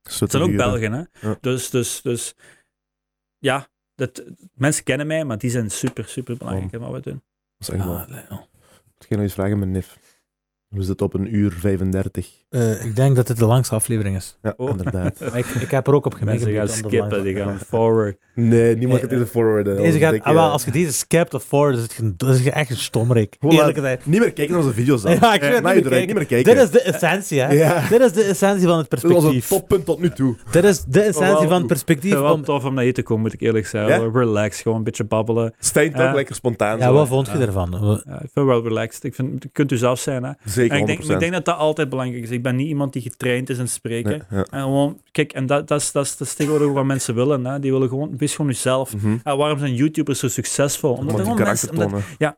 Het 0.02 0.30
zijn 0.30 0.42
ook. 0.42 0.56
Belgen. 0.56 0.92
Hè. 0.92 1.28
Ja. 1.28 1.36
Dus, 1.40 1.70
dus, 1.70 2.00
dus 2.02 2.34
ja, 3.38 3.68
dat, 3.94 4.24
mensen 4.54 4.84
kennen 4.84 5.06
mij, 5.06 5.24
maar 5.24 5.38
die 5.38 5.50
zijn 5.50 5.70
super, 5.70 6.04
super 6.08 6.36
belangrijk 6.36 6.72
in 6.72 6.80
wat 6.80 6.92
we 6.92 7.00
doen. 7.00 7.22
Dat 7.58 7.68
is 7.68 7.74
echt 7.74 7.84
wel. 7.84 7.96
Ah. 7.96 8.08
Ik 8.98 9.08
ga 9.08 9.14
nog 9.14 9.20
eens 9.20 9.32
vragen, 9.32 9.58
mijn 9.58 9.70
nif. 9.70 9.98
We 10.72 10.82
zitten 10.82 11.06
op 11.06 11.14
een 11.14 11.34
uur 11.34 11.52
35. 11.52 12.41
Eh, 12.52 12.84
ik 12.84 12.96
denk 12.96 13.16
dat 13.16 13.26
dit 13.26 13.38
de 13.38 13.44
langste 13.46 13.74
aflevering 13.74 14.16
is. 14.16 14.38
Ja, 14.42 14.54
Oh. 14.56 14.70
inderdaad. 14.70 15.20
Ik, 15.34 15.46
ik 15.46 15.70
heb 15.70 15.86
er 15.86 15.94
ook 15.94 16.06
op 16.06 16.20
Mensen 16.20 16.46
gemerkt. 16.48 16.72
gaan 16.72 16.90
skippen, 16.90 17.22
die 17.22 17.34
gaan 17.36 17.58
forward. 17.68 18.16
Nee, 18.34 18.76
niemand 18.76 19.00
gaat 19.00 19.10
deze 19.10 19.26
forwarden. 19.26 19.76
Deze 19.76 19.98
gaat, 19.98 20.12
Ik, 20.12 20.22
ah, 20.22 20.34
wel, 20.34 20.44
eh, 20.46 20.52
als 20.52 20.64
je 20.64 20.70
deze 20.70 20.92
skipt 20.92 21.34
of 21.34 21.44
voor, 21.44 21.72
is 21.72 21.80
het, 21.82 21.98
is 22.28 22.50
echt 22.50 22.70
een 22.70 22.76
gezegd. 23.74 24.06
Niet 24.06 24.20
meer 24.20 24.32
kijken 24.32 24.54
naar 24.54 24.62
onze 24.64 24.74
video's 24.74 25.02
dan. 25.02 25.12
Ja, 25.12 25.34
ik 25.34 25.40
het 25.40 25.50
niet 25.50 25.56
je 25.58 25.62
meer 25.62 25.74
niet 25.74 25.88
kijken. 25.88 26.14
meer 26.16 26.26
kijken. 26.26 26.54
Dit 26.54 26.62
is 26.64 26.70
de 26.70 26.80
essentie, 26.80 27.40
hè? 27.40 27.52
Ja. 27.52 27.88
Dit 27.88 28.00
is 28.00 28.12
de 28.12 28.22
essentie 28.22 28.66
van 28.66 28.78
het 28.78 28.90
Dit 28.90 29.02
was 29.02 29.12
perspectief. 29.12 29.48
toppunt 29.48 29.84
tot 29.84 30.00
nu 30.00 30.10
toe. 30.10 30.36
Dit 30.50 30.64
is 30.64 30.84
de 30.84 31.00
essentie 31.00 31.36
wel- 31.38 31.48
van 31.48 31.58
het 31.58 31.66
perspectief. 31.66 32.10
Het 32.10 32.18
is 32.18 32.24
wel 32.24 32.34
Van, 32.34 32.42
tof 32.44 32.64
om 32.64 32.74
naar 32.74 32.84
je 32.84 32.92
te 32.92 33.02
komen, 33.02 33.22
moet 33.22 33.32
ik 33.32 33.40
eerlijk 33.40 33.66
zeggen. 33.66 34.00
Ja? 34.02 34.10
Relax, 34.12 34.60
gewoon 34.62 34.78
een 34.78 34.84
beetje 34.84 35.04
babbelen. 35.04 35.54
Stijn 35.58 35.92
toch 35.92 36.00
Ja. 36.00 36.12
lekker 36.14 36.34
spontaan. 36.34 36.78
ja, 36.78 36.92
wat 36.92 37.08
vond 37.08 37.26
je 37.26 37.38
ervan? 37.38 37.74
Ik 38.22 38.30
vind 38.34 38.46
wel 38.46 38.62
relaxed. 38.62 39.04
Ik 39.04 39.14
vind, 39.14 39.42
je 39.42 39.48
kunt 39.52 39.72
u 39.72 39.76
zelf 39.76 39.98
zijn. 39.98 40.22
Hè. 40.24 40.30
Zeker 40.44 40.72
En 40.74 40.80
ik, 40.80 40.86
denk, 40.86 40.98
100%. 40.98 41.06
maar 41.06 41.14
ik 41.14 41.20
denk 41.20 41.32
dat 41.32 41.44
dat 41.44 41.56
altijd 41.56 41.88
belangrijk 41.88 42.22
is. 42.22 42.30
Ik 42.42 42.48
ben 42.48 42.56
niet 42.56 42.68
iemand 42.68 42.92
die 42.92 43.02
getraind 43.02 43.50
is 43.50 43.58
in 43.58 43.68
spreken. 43.68 44.10
Nee, 44.10 44.20
ja. 44.30 44.44
En 44.50 44.62
gewoon, 44.62 45.00
kijk, 45.10 45.32
en 45.32 45.46
dat, 45.46 45.68
dat, 45.68 45.80
is, 45.80 45.92
dat, 45.92 46.04
is, 46.04 46.16
dat 46.16 46.26
is 46.26 46.34
tegenwoordig 46.34 46.72
wat 46.72 46.84
mensen 46.84 47.14
willen. 47.14 47.44
Hè. 47.44 47.58
Die 47.58 47.72
willen 47.72 47.88
gewoon, 47.88 48.16
wees 48.16 48.34
gewoon 48.34 48.50
jezelf. 48.50 48.94
Mhm. 48.96 49.16
En 49.22 49.36
waarom 49.36 49.58
zijn 49.58 49.74
YouTubers 49.74 50.18
zo 50.18 50.28
succesvol? 50.28 50.90
Omdat, 50.92 51.10
er 51.10 51.16
die 51.16 51.22
gewoon 51.22 51.36
karakter 51.36 51.68
mensen, 51.74 51.86
omdat, 51.92 52.04
tonen. 52.18 52.36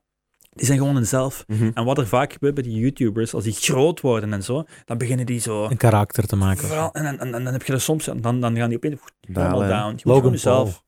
die 0.53 0.67
zijn 0.67 0.79
gewoon 0.79 0.95
hunzelf. 0.95 1.45
Mhm. 1.47 1.71
En 1.75 1.85
wat 1.85 1.99
er 1.99 2.07
vaak 2.07 2.33
gebeurt 2.33 2.55
bij 2.55 2.63
die 2.63 2.79
YouTubers, 2.79 3.35
als 3.35 3.45
die 3.45 3.53
groot 3.53 4.01
worden 4.01 4.33
en 4.33 4.43
zo, 4.43 4.65
dan 4.85 4.99
beginnen 4.99 5.27
die 5.27 5.41
zo... 5.41 5.65
een 5.65 5.77
karakter 5.77 6.27
te 6.27 6.37
maken. 6.37 6.69
Vooral, 6.69 6.93
en, 6.93 7.05
en, 7.05 7.19
en, 7.19 7.35
en 7.35 7.45
dan 7.45 7.53
heb 7.53 7.63
je 7.63 7.73
er 7.73 7.81
soms, 7.81 8.05
dan, 8.05 8.41
dan 8.41 8.57
gaan 8.57 8.69
die 8.69 8.77
opeens 8.77 9.01
helemaal 9.21 9.59
down. 9.59 9.87
Je 9.87 9.93
moet 9.93 10.05
Logan 10.05 10.21
gewoon 10.21 10.33
jezelf. 10.33 10.84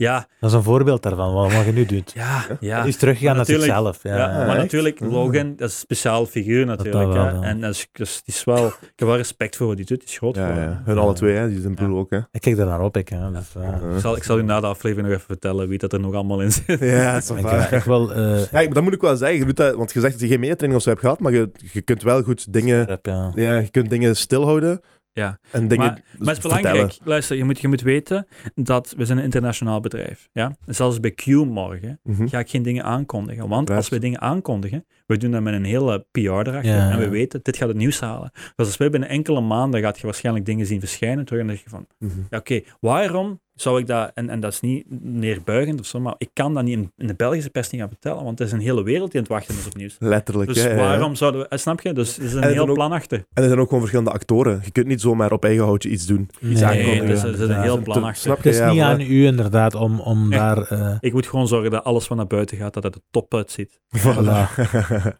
Ja, 0.00 0.26
Dat 0.40 0.50
is 0.50 0.56
een 0.56 0.62
voorbeeld 0.62 1.02
daarvan, 1.02 1.32
wat, 1.34 1.64
je 1.64 1.72
nu 1.72 1.84
doet. 1.86 2.12
ja, 2.14 2.44
ja. 2.60 2.80
Die 2.80 2.88
is 2.88 2.96
teruggegaan 2.96 3.36
naar 3.36 3.44
zichzelf. 3.44 4.02
Ja, 4.02 4.16
Ja, 4.16 4.30
ja. 4.30 4.36
maar 4.36 4.48
echt? 4.48 4.56
natuurlijk. 4.58 5.00
Logan, 5.00 5.56
dat 5.56 5.68
is 5.68 5.74
een 5.74 5.80
speciaal 5.80 6.26
figuur 6.26 6.66
natuurlijk. 6.66 7.12
wel. 7.12 7.42
En 7.42 7.60
dat 7.60 7.70
is, 7.74 7.88
dus, 7.92 8.22
die 8.24 8.34
is 8.34 8.44
wel, 8.44 8.66
ik 8.66 8.92
heb 8.96 9.08
wel 9.08 9.16
respect 9.16 9.56
voor 9.56 9.66
wat 9.66 9.76
hij 9.76 9.84
doet, 9.84 9.98
die 9.98 10.08
is 10.08 10.16
groot 10.18 10.34
Ja, 10.36 10.46
voor 10.52 10.62
ja. 10.62 10.82
Hun 10.84 10.98
alle 10.98 11.12
twee, 11.14 11.34
hè. 11.36 11.48
die 11.48 11.60
zijn 11.60 11.74
broer 11.74 11.98
ook. 11.98 12.10
Hè. 12.10 12.18
Ik 12.30 12.40
kijk 12.40 12.56
daar 12.56 12.66
naar 12.66 12.80
op, 12.80 12.96
ik. 12.96 13.08
Hè. 13.08 13.30
Dus. 13.32 13.52
Ja. 13.54 13.80
Ik 13.94 14.00
zal, 14.00 14.16
ik 14.16 14.22
zal 14.22 14.38
u 14.38 14.42
na 14.42 14.60
de 14.60 14.66
aflevering 14.66 15.06
nog 15.08 15.16
even 15.16 15.26
vertellen 15.28 15.68
wie 15.68 15.78
dat 15.78 15.92
er 15.92 16.00
nog 16.00 16.14
allemaal 16.14 16.40
in 16.40 16.52
zit. 16.52 16.80
Ja, 16.80 17.12
dat 17.20 17.22
is 17.22 17.70
Ik, 17.70 17.82
wil... 17.84 18.12
eh, 18.12 18.50
Ja, 18.50 18.60
ik- 18.60 18.74
dat 18.74 18.82
moet 18.82 18.94
ik 18.94 19.00
wel 19.00 19.16
zeggen. 19.16 19.38
Je 19.38 19.44
doet 19.44 19.56
dat, 19.56 19.74
want 19.74 19.92
je 19.92 20.00
zegt 20.00 20.12
dat 20.12 20.22
je 20.22 20.28
geen 20.28 20.40
medetraining 20.40 20.74
of 20.76 20.82
zo 20.82 20.90
hebt 20.90 21.02
gehad, 21.02 21.20
maar 21.20 21.32
je, 21.32 21.50
je 21.72 21.80
kunt 21.82 22.02
wel 22.02 22.22
goed 22.22 22.52
dingen, 22.52 22.86
rap, 22.86 23.06
ja, 23.34 23.58
je 23.58 23.68
kunt 23.70 23.90
dingen 23.90 24.16
stilhouden. 24.16 24.80
Ja. 25.12 25.38
En 25.50 25.68
dingen 25.68 25.86
Maar, 25.86 26.02
maar 26.18 26.28
het 26.28 26.36
is 26.36 26.42
belangrijk, 26.42 26.98
luister, 27.04 27.36
je 27.36 27.44
moet, 27.44 27.60
je 27.60 27.68
moet 27.68 27.80
weten 27.80 28.26
dat 28.54 28.94
we 28.96 29.04
zijn 29.04 29.18
een 29.18 29.24
internationaal 29.24 29.80
bedrijf. 29.80 30.28
Ja? 30.32 30.56
En 30.66 30.74
zelfs 30.74 31.00
bij 31.00 31.10
Q 31.10 31.26
morgen 31.26 32.00
Mhm. 32.02 32.26
ga 32.28 32.38
ik 32.38 32.50
geen 32.50 32.62
dingen 32.62 32.84
aankondigen. 32.84 33.48
Want 33.48 33.70
als 33.70 33.88
we 33.88 33.98
dingen 33.98 34.20
aankondigen, 34.20 34.84
we 35.06 35.16
doen 35.16 35.30
dat 35.30 35.42
met 35.42 35.54
een 35.54 35.64
hele 35.64 36.06
PR 36.10 36.18
erachter. 36.20 36.64
Ja. 36.64 36.90
En 36.90 36.98
we 36.98 37.08
weten, 37.08 37.40
dit 37.42 37.56
gaat 37.56 37.68
het 37.68 37.76
nieuws 37.76 38.00
halen. 38.00 38.30
Dus 38.56 38.66
als 38.66 38.76
wij 38.76 38.90
binnen 38.90 39.08
enkele 39.08 39.40
maanden 39.40 39.80
gaat 39.80 39.98
je 39.98 40.04
waarschijnlijk 40.04 40.46
dingen 40.46 40.66
zien 40.66 40.80
verschijnen, 40.80 41.24
terug 41.24 41.40
en 41.40 41.46
dan 41.46 41.54
denk 41.56 41.66
je 41.68 41.76
van, 41.76 41.86
Mhm. 41.98 42.20
ja, 42.30 42.38
oké, 42.38 42.60
waarom 42.80 43.40
zou 43.60 43.80
ik 43.80 43.86
dat, 43.86 44.10
en, 44.14 44.28
en 44.30 44.40
dat 44.40 44.52
is 44.52 44.60
niet 44.60 44.84
neerbuigend 45.02 45.80
of 45.80 45.86
zo, 45.86 46.00
maar 46.00 46.14
ik 46.18 46.30
kan 46.32 46.54
dat 46.54 46.64
niet 46.64 46.76
in, 46.78 46.92
in 46.96 47.06
de 47.06 47.14
Belgische 47.14 47.50
pers 47.50 47.70
niet 47.70 47.80
gaan 47.80 47.90
vertellen, 47.90 48.24
want 48.24 48.40
er 48.40 48.46
is 48.46 48.52
een 48.52 48.60
hele 48.60 48.82
wereld 48.82 49.10
die 49.10 49.20
aan 49.20 49.26
het 49.26 49.32
wachten 49.32 49.54
is 49.54 49.66
op 49.66 49.74
nieuws. 49.76 49.96
Letterlijk. 49.98 50.48
Dus 50.54 50.62
ja, 50.62 50.68
ja, 50.68 50.74
ja. 50.74 50.76
waarom 50.76 51.14
zouden 51.14 51.46
we, 51.48 51.56
snap 51.58 51.80
je? 51.80 51.92
Dus 51.92 52.18
er 52.18 52.24
is 52.24 52.32
een 52.32 52.42
En 52.42 52.48
er 52.48 52.54
heel 52.54 52.68
ook- 52.68 52.74
plan 52.74 52.92
achter. 52.92 53.18
En 53.18 53.42
er 53.42 53.48
zijn 53.48 53.58
ook 53.60 53.64
gewoon 53.64 53.80
verschillende 53.80 54.12
actoren. 54.12 54.60
Je 54.64 54.70
kunt 54.70 54.86
niet 54.86 55.00
zomaar 55.00 55.32
op 55.32 55.44
eigen 55.44 55.64
houtje 55.64 55.88
iets 55.88 56.06
doen. 56.06 56.28
Iets 56.40 56.60
Nee, 56.60 57.06
dus 57.06 57.22
er 57.22 57.36
zit 57.36 57.48
een 57.48 57.62
heel 57.62 57.82
plan 57.82 58.04
achter. 58.04 58.22
snap 58.22 58.36
Het 58.36 58.46
is 58.46 58.58
Ja, 58.58 58.70
niet 58.72 58.80
aan 58.82 59.00
u 59.00 59.24
inderdaad 59.26 59.74
om, 59.74 60.00
om 60.00 60.32
Ja. 60.32 60.54
daar... 60.54 60.66
eh, 60.70 60.96
Ik 61.00 61.12
moet 61.12 61.26
gewoon 61.26 61.48
zorgen 61.48 61.70
dat 61.70 61.84
alles 61.84 62.08
wat 62.08 62.16
naar 62.18 62.26
buiten 62.26 62.56
gaat, 62.56 62.74
dat 62.74 62.82
het 62.82 62.94
er 62.94 63.00
top 63.10 63.34
uitziet. 63.34 63.80
Voilà. 63.98 64.54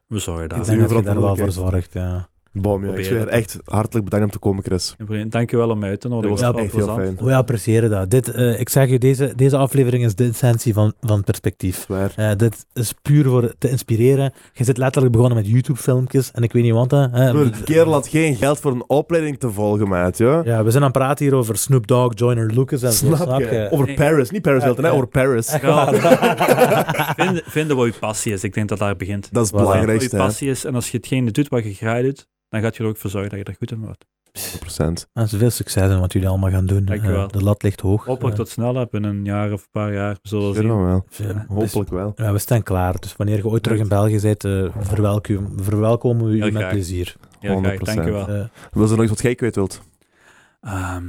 We 0.06 0.18
zorgen 0.18 0.48
daar. 0.48 0.60
is 0.60 0.66
denk 0.66 0.80
uw 0.80 0.86
dat 0.86 0.96
je 0.96 1.02
daar 1.04 1.20
wel 1.20 1.36
voor 1.36 1.52
zorgt, 1.52 1.92
ja. 1.92 2.28
Bom, 2.52 2.86
ja. 2.86 2.93
Ik 2.93 3.05
zweer 3.05 3.27
echt 3.28 3.59
hartelijk 3.64 4.05
bedankt 4.05 4.24
om 4.27 4.31
te 4.32 4.39
komen, 4.39 4.64
Chris. 4.64 4.97
Dank 5.28 5.51
je 5.51 5.56
wel 5.56 5.70
om 5.70 5.78
mij 5.78 5.89
uit 5.90 6.01
te 6.01 6.09
Dat 6.09 6.16
nodigen. 6.22 6.36
was 6.36 6.55
Dat 6.55 6.62
echt 6.64 6.72
was 6.72 6.85
heel 6.85 6.94
plezant. 6.94 7.16
fijn. 7.18 7.28
We 7.28 7.35
appreciëren 7.36 7.90
dat. 7.90 8.10
Dit, 8.10 8.28
eh, 8.31 8.60
ik 8.60 8.68
zeg 8.68 8.89
je, 8.89 8.98
deze, 8.98 9.32
deze 9.36 9.56
aflevering 9.56 10.05
is 10.05 10.14
de 10.14 10.28
essentie 10.28 10.72
van, 10.72 10.93
van 11.01 11.24
perspectief. 11.24 11.82
Zwaar. 11.86 12.12
Eh, 12.16 12.31
dit 12.36 12.66
is 12.72 12.93
puur 13.02 13.24
voor 13.24 13.52
te 13.59 13.68
inspireren. 13.70 14.32
Je 14.52 14.64
zit 14.64 14.77
letterlijk 14.78 15.12
begonnen 15.14 15.36
met 15.39 15.47
YouTube-filmpjes 15.48 16.31
en 16.31 16.43
ik 16.43 16.52
weet 16.52 16.62
niet 16.62 16.72
wat. 16.72 16.90
Hè. 16.90 17.31
Broer, 17.31 17.52
Die 17.52 17.62
kerel 17.64 17.93
had 17.93 18.09
geen 18.09 18.36
geld 18.36 18.59
voor 18.60 18.72
een 18.72 18.85
opleiding 18.86 19.39
te 19.39 19.51
volgen, 19.51 19.89
maat. 19.89 20.18
Ja? 20.18 20.40
ja, 20.44 20.64
we 20.64 20.70
zijn 20.70 20.82
aan 20.82 20.89
het 20.90 20.98
praten 20.98 21.24
hier 21.24 21.35
over 21.35 21.56
Snoop 21.56 21.86
Dogg, 21.86 22.18
Joyner 22.18 22.47
Lucas 22.55 22.82
en 22.82 22.93
zo. 22.93 23.14
Snap 23.14 23.40
je? 23.40 23.68
Over 23.70 23.94
Paris. 23.94 24.31
Niet 24.31 24.43
Paris 24.43 24.62
Hilton, 24.64 24.85
hè? 24.85 24.93
Over 24.93 25.06
Paris. 25.09 25.47
Echt. 25.48 25.64
Vinden, 27.51 27.77
wat 27.77 27.86
je 27.86 27.93
passie 28.01 28.32
is. 28.32 28.44
Ik 28.44 28.55
denk 28.55 28.68
dat 28.68 28.78
daar 28.78 28.97
begint. 28.97 29.28
Dat 29.32 29.44
is 29.44 29.51
het 29.51 29.60
Voilà. 29.60 29.62
Wat 29.64 29.72
je 29.74 29.81
belangrijkste, 29.81 30.16
hè. 30.16 30.22
passie 30.22 30.51
is 30.51 30.64
en 30.64 30.74
als 30.74 30.90
je 30.90 30.97
hetgene 30.97 31.31
doet 31.31 31.48
wat 31.48 31.64
je 31.64 31.74
graag 31.74 32.02
doet, 32.02 32.27
dan 32.51 32.60
gaat 32.60 32.77
je 32.77 32.82
er 32.82 32.89
ook 32.89 32.97
voor 32.97 33.10
zorgen 33.10 33.31
dat 33.31 33.39
je 33.39 33.44
er 33.44 33.55
goed 33.59 33.70
in 33.70 33.81
wordt. 33.85 34.05
100%. 34.39 35.09
En 35.12 35.28
veel 35.28 35.51
succes 35.51 35.90
in 35.90 36.01
wat 36.01 36.12
jullie 36.12 36.28
allemaal 36.28 36.51
gaan 36.51 36.66
doen. 36.66 36.85
Dank 36.85 37.02
je 37.02 37.09
wel. 37.10 37.22
Eh, 37.27 37.28
de 37.28 37.43
lat 37.43 37.62
ligt 37.62 37.81
hoog. 37.81 38.05
Hopelijk 38.05 38.32
Eh, 38.35 38.40
tot 38.40 38.48
snel, 38.48 38.74
hè. 38.74 38.86
binnen 38.90 39.10
een 39.16 39.24
jaar 39.24 39.52
of 39.52 39.62
een 39.62 39.68
paar 39.70 39.93
jaar. 39.93 40.12
We 40.22 40.28
zullen 40.28 40.48
Ik 40.48 40.55
zien. 40.56 40.66
wel. 40.68 40.77
wel. 40.85 41.05
eh, 41.18 41.27
dus- 41.27 41.36
Hopelijk 41.48 41.90
wel. 41.90 42.12
ja, 42.16 42.32
we 42.32 42.39
staan 42.39 42.62
klaar. 42.62 42.98
Dus 43.01 43.16
wanneer 43.16 43.36
je 43.36 43.47
ooit 43.48 43.62
terug 43.62 43.78
in 43.78 43.89
België 43.89 44.20
bent, 44.20 44.44
eh, 44.44 44.64
verwelkom, 44.81 45.52
verwelkomen 45.56 46.27
we 46.27 46.32
u 46.48 46.52
met 46.52 46.68
plezier. 46.68 47.16
Heel 47.39 47.59
graag, 47.60 47.72
100%. 47.78 47.97
dank 47.97 48.05
je 48.05 48.10
wel. 48.12 48.28
Eh, 48.28 48.44
Was 48.72 48.90
er 48.90 48.97
nog 48.97 49.05
iets 49.05 49.14
wat 49.14 49.22
jij 49.22 49.35
kwijt 49.35 49.55
wilt? 49.55 49.81
Ehm, 50.60 51.05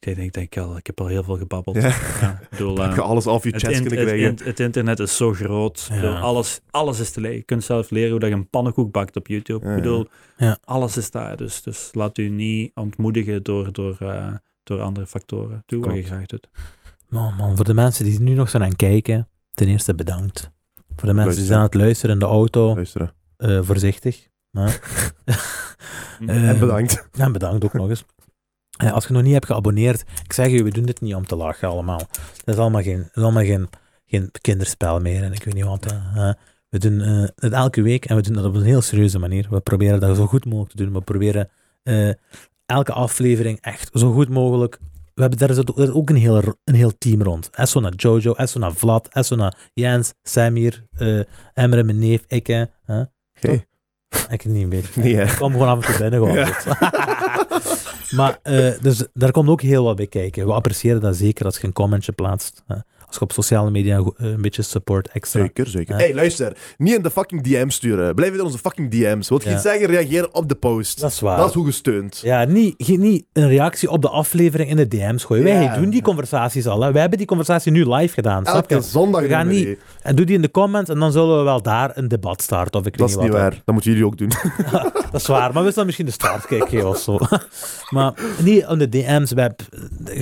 ik, 0.00 0.14
denk, 0.14 0.18
ik, 0.18 0.32
denk 0.32 0.56
al, 0.58 0.76
ik 0.76 0.86
heb 0.86 1.00
al 1.00 1.06
heel 1.06 1.22
veel 1.22 1.36
gebabbeld. 1.36 1.76
Ja. 1.76 1.88
Ja, 2.20 2.40
bedoel, 2.50 2.78
Heb 2.82 2.94
je 2.94 3.00
alles 3.00 3.26
af 3.26 3.44
je 3.44 3.50
chest 3.50 3.64
kunnen 3.64 3.82
het, 3.82 3.92
krijgen? 4.08 4.28
in- 4.38 4.38
het 4.46 4.60
internet 4.60 4.98
is 4.98 5.16
zo 5.16 5.32
groot. 5.32 5.88
Bedoel, 5.92 6.14
alles, 6.16 6.60
alles 6.70 7.00
is 7.00 7.10
te 7.10 7.20
leren. 7.20 7.36
Je 7.36 7.42
kunt 7.42 7.64
zelf 7.64 7.90
leren 7.90 8.10
hoe 8.10 8.20
dat 8.20 8.28
je 8.28 8.34
een 8.34 8.48
pannenkoek 8.48 8.92
bakt 8.92 9.16
op 9.16 9.26
YouTube. 9.26 9.64
Ja, 9.66 9.70
Ik 9.70 9.82
bedoel, 9.82 10.06
Ja. 10.36 10.58
alles 10.64 10.96
is 10.96 11.10
daar. 11.10 11.36
Dus, 11.36 11.62
dus 11.62 11.88
laat 11.92 12.18
u 12.18 12.28
niet 12.28 12.70
ontmoedigen 12.74 13.42
door, 13.42 13.72
door, 13.72 13.96
eh, 14.00 14.32
door 14.62 14.80
andere 14.80 15.06
factoren. 15.06 15.62
Doe 15.66 15.84
wat 15.84 15.94
je 15.94 16.02
graag 16.02 16.26
doet. 16.26 16.48
Man, 17.08 17.34
man, 17.34 17.56
voor 17.56 17.64
de 17.64 17.74
mensen 17.74 18.04
die 18.04 18.20
nu 18.20 18.34
nog 18.34 18.50
zijn 18.50 18.62
aan 18.62 18.68
het 18.68 18.76
kijken, 18.78 19.28
ten 19.50 19.68
eerste 19.68 19.94
bedankt. 19.94 20.50
Voor 20.96 21.08
de 21.08 21.14
mensen 21.14 21.36
die 21.36 21.44
zijn 21.46 21.58
aan 21.58 21.64
het 21.64 21.74
luisteren 21.74 22.14
in 22.14 22.20
de 22.20 22.26
auto, 22.26 22.74
Luisteren. 22.74 23.12
eh, 23.36 23.60
voorzichtig. 23.62 24.28
Ja. 24.50 24.68
Eh, 26.26 26.48
En 26.48 26.58
bedankt. 26.58 27.08
Ja, 27.12 27.30
bedankt 27.30 27.64
ook 27.64 27.72
nog 27.72 27.88
eens. 27.88 28.04
Eh, 28.80 28.92
als 28.92 29.06
je 29.06 29.12
nog 29.12 29.22
niet 29.22 29.32
hebt 29.32 29.46
geabonneerd, 29.46 30.04
ik 30.24 30.32
zeg 30.32 30.48
je, 30.50 30.62
we 30.62 30.70
doen 30.70 30.84
dit 30.86 31.00
niet 31.00 31.14
om 31.14 31.26
te 31.26 31.36
lachen 31.36 31.68
allemaal. 31.68 31.98
Dat 32.44 32.54
is 32.54 32.56
allemaal 32.56 32.82
geen, 32.82 32.98
dat 32.98 33.16
is 33.16 33.22
allemaal 33.22 33.44
geen, 33.44 33.68
geen 34.06 34.30
kinderspel 34.40 35.00
meer 35.00 35.22
en 35.22 35.32
ik 35.32 35.44
weet 35.44 35.54
niet 35.54 35.64
wat. 35.64 35.86
Eh, 35.86 36.30
we 36.68 36.78
doen 36.78 37.00
eh, 37.00 37.28
het 37.36 37.52
elke 37.52 37.82
week 37.82 38.04
en 38.04 38.16
we 38.16 38.22
doen 38.22 38.34
dat 38.34 38.44
op 38.44 38.54
een 38.54 38.62
heel 38.62 38.80
serieuze 38.82 39.18
manier. 39.18 39.46
We 39.50 39.60
proberen 39.60 40.00
dat 40.00 40.16
zo 40.16 40.26
goed 40.26 40.44
mogelijk 40.44 40.70
te 40.70 40.84
doen. 40.84 40.92
We 40.92 41.00
proberen 41.00 41.48
elke 42.66 42.92
aflevering 42.92 43.58
echt 43.60 43.90
zo 43.92 44.12
goed 44.12 44.28
mogelijk. 44.28 44.78
We 45.14 45.20
hebben 45.20 45.38
daar 45.38 45.54
zit 45.54 45.90
ook- 45.90 46.10
een 46.10 46.16
heel, 46.16 46.42
een 46.64 46.74
heel 46.74 46.98
team 46.98 47.22
rond. 47.22 47.50
Esso 47.50 47.80
naar 47.80 47.94
Jojo, 47.94 48.32
Esso 48.32 48.58
naar 48.58 48.72
Vlad, 48.72 49.08
Esso 49.08 49.36
naar 49.36 49.56
Jens, 49.74 50.12
Samir, 50.22 50.84
Emre, 51.54 51.82
mijn 51.82 51.98
neef, 51.98 52.24
ik. 52.26 52.66
Oké. 53.36 53.64
Ik 54.28 54.44
niet 54.44 54.68
beetje. 54.68 55.00
Nee. 55.02 55.14
Ik 55.22 55.28
kwam 55.28 55.52
gewoon 55.52 55.68
af 55.68 55.86
en 55.86 55.92
toe 55.94 56.10
binnen. 56.10 56.18
Gewoon. 56.20 56.54
maar 58.10 58.38
eh, 58.42 58.72
dus 58.80 59.06
daar 59.14 59.30
komt 59.30 59.48
ook 59.48 59.62
heel 59.62 59.84
wat 59.84 59.96
bij 59.96 60.06
kijken. 60.06 60.46
We 60.46 60.52
appreciëren 60.52 61.00
dat 61.00 61.16
zeker 61.16 61.44
als 61.44 61.58
je 61.58 61.66
een 61.66 61.72
commentje 61.72 62.12
plaatst. 62.12 62.64
Als 63.10 63.18
je 63.18 63.24
op 63.24 63.32
sociale 63.32 63.70
media 63.70 63.96
eh, 63.98 64.04
een 64.16 64.42
beetje 64.42 64.62
support 64.62 65.08
extra. 65.08 65.40
Zeker, 65.40 65.66
zeker. 65.66 65.94
Ja. 65.94 66.00
hey, 66.00 66.14
luister. 66.14 66.56
Niet 66.78 66.94
in 66.96 67.02
de 67.02 67.10
fucking 67.10 67.42
DM's 67.42 67.74
sturen. 67.74 68.14
Blijf 68.14 68.32
in 68.34 68.40
onze 68.42 68.58
fucking 68.58 68.90
DM's. 68.90 69.28
Wat 69.28 69.42
je 69.42 69.48
Ja. 69.48 69.54
iets 69.54 69.64
zeggen, 69.64 69.86
reageer 69.86 70.28
op 70.32 70.48
de 70.48 70.54
post. 70.54 71.00
Dat 71.00 71.10
is 71.10 71.20
waar. 71.20 71.36
Dat 71.36 71.48
is 71.48 71.54
hoe 71.54 71.64
gesteund. 71.66 72.20
Ja, 72.24 72.44
niet, 72.44 72.74
geen- 72.78 73.00
niet 73.00 73.24
een 73.32 73.48
reactie 73.48 73.90
op 73.90 74.02
de 74.02 74.08
aflevering 74.08 74.70
in 74.70 74.76
de 74.76 74.88
DM's 74.88 75.24
gooien. 75.24 75.44
Wij 75.44 75.74
doen 75.78 75.90
die 75.90 76.02
conversaties 76.02 76.66
al. 76.66 76.80
Hè. 76.82 76.92
Wij 76.92 77.00
hebben 77.00 77.18
die 77.18 77.26
conversatie 77.26 77.72
nu 77.72 77.92
live 77.94 78.14
gedaan. 78.14 78.42
Snap 78.46 78.54
Elke 78.56 78.74
je? 78.74 78.80
zondag 78.80 79.20
We 79.22 79.28
gaan 79.28 79.48
niet-. 79.48 79.78
En 80.02 80.16
doe 80.16 80.26
die 80.26 80.34
in 80.36 80.42
de 80.42 80.50
comments 80.50 80.90
en 80.90 80.98
dan 80.98 81.12
zullen 81.12 81.38
we 81.38 81.44
wel 81.44 81.62
daar 81.62 81.90
een 81.94 82.08
debat 82.08 82.42
starten. 82.42 82.80
Of 82.80 82.86
ik 82.86 82.96
Dat 82.98 83.08
weet 83.08 83.16
is 83.18 83.22
niet 83.24 83.32
waar. 83.32 83.50
Dat 83.64 83.74
moeten 83.74 83.90
jullie 83.90 84.06
ook 84.06 84.18
doen. 84.18 84.30
Dat 85.10 85.20
is 85.20 85.26
waar, 85.26 85.52
maar 85.52 85.62
we 85.64 85.68
zullen 85.70 85.84
misschien 85.86 86.06
de 86.06 86.12
start 86.12 86.46
kijken 86.46 86.88
of 86.88 86.98
zo. 86.98 87.18
maar 87.90 88.12
niet 88.42 88.66
in 88.68 88.78
de 88.78 88.88
DM's. 88.88 89.30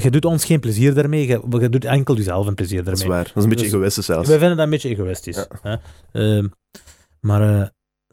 Je 0.03 0.11
doet 0.11 0.25
ons 0.25 0.45
geen 0.45 0.61
plezier 0.61 0.95
daarmee. 0.95 1.27
Je, 1.27 1.41
je 1.61 1.69
doet 1.69 1.85
enkel 1.85 2.17
jezelf 2.17 2.47
een 2.47 2.55
plezier 2.55 2.78
Dat 2.85 2.99
is 2.99 3.05
waar. 3.05 3.25
Dat 3.25 3.37
is 3.37 3.43
een 3.43 3.49
beetje 3.49 3.65
Dus- 3.65 3.75
egoïstisch 3.75 4.07
zelfs. 4.07 4.29
Wij 4.29 4.39
vinden 4.39 4.57
dat 4.57 4.65
een 4.65 4.73
beetje 4.73 4.89
egoïstisch. 4.89 5.47
Hè? 5.63 5.77
Ehm, 6.13 6.47
maar 7.21 7.43
eh, 7.61 7.67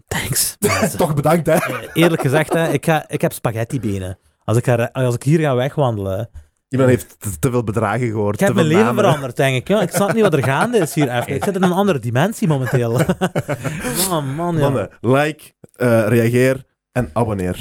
thanks. 0.07 0.57
Toch 0.97 1.13
bedankt, 1.13 1.45
hè. 1.47 1.53
Eh, 1.53 1.89
eerlijk 1.93 2.21
gezegd, 2.21 2.53
hè, 2.53 2.71
ik, 2.71 2.85
ga, 2.85 3.09
ik 3.09 3.21
heb 3.21 3.33
spaghetti-benen. 3.33 4.17
Als 4.43 4.57
ik, 4.57 4.65
ga, 4.65 4.89
als 4.93 5.15
ik 5.15 5.23
hier 5.23 5.39
ga 5.39 5.55
wegwandelen. 5.55 6.29
Iemand 6.69 6.89
heeft 6.89 7.15
te, 7.19 7.39
te 7.39 7.51
veel 7.51 7.63
bedragen 7.63 8.07
gehoord. 8.07 8.33
Ik 8.33 8.39
heb 8.39 8.49
te 8.49 8.55
mijn 8.55 8.67
leven 8.67 8.83
namen. 8.83 9.03
veranderd, 9.03 9.35
denk 9.35 9.55
ik. 9.55 9.67
Ja, 9.67 9.81
ik 9.81 9.89
snap 9.91 10.13
niet 10.13 10.21
wat 10.21 10.33
er 10.33 10.43
gaande 10.43 10.77
is 10.77 10.93
hier 10.93 11.09
even. 11.09 11.35
Ik 11.35 11.43
zit 11.43 11.55
in 11.55 11.63
een 11.63 11.71
andere 11.71 11.99
dimensie 11.99 12.47
momenteel. 12.47 12.91
man, 14.09 14.35
man, 14.35 14.55
ja. 14.55 14.61
Mannen, 14.61 14.89
like, 15.01 15.53
eh, 15.75 16.07
reageer 16.07 16.63
en 16.91 17.09
abonneer. 17.13 17.55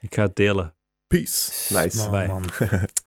Ik 0.00 0.14
ga 0.14 0.22
het 0.22 0.36
delen. 0.36 0.74
Peace. 1.06 1.50
Nice. 1.82 1.96
Man, 1.96 2.10
Bye. 2.10 2.26
man. 2.26 2.42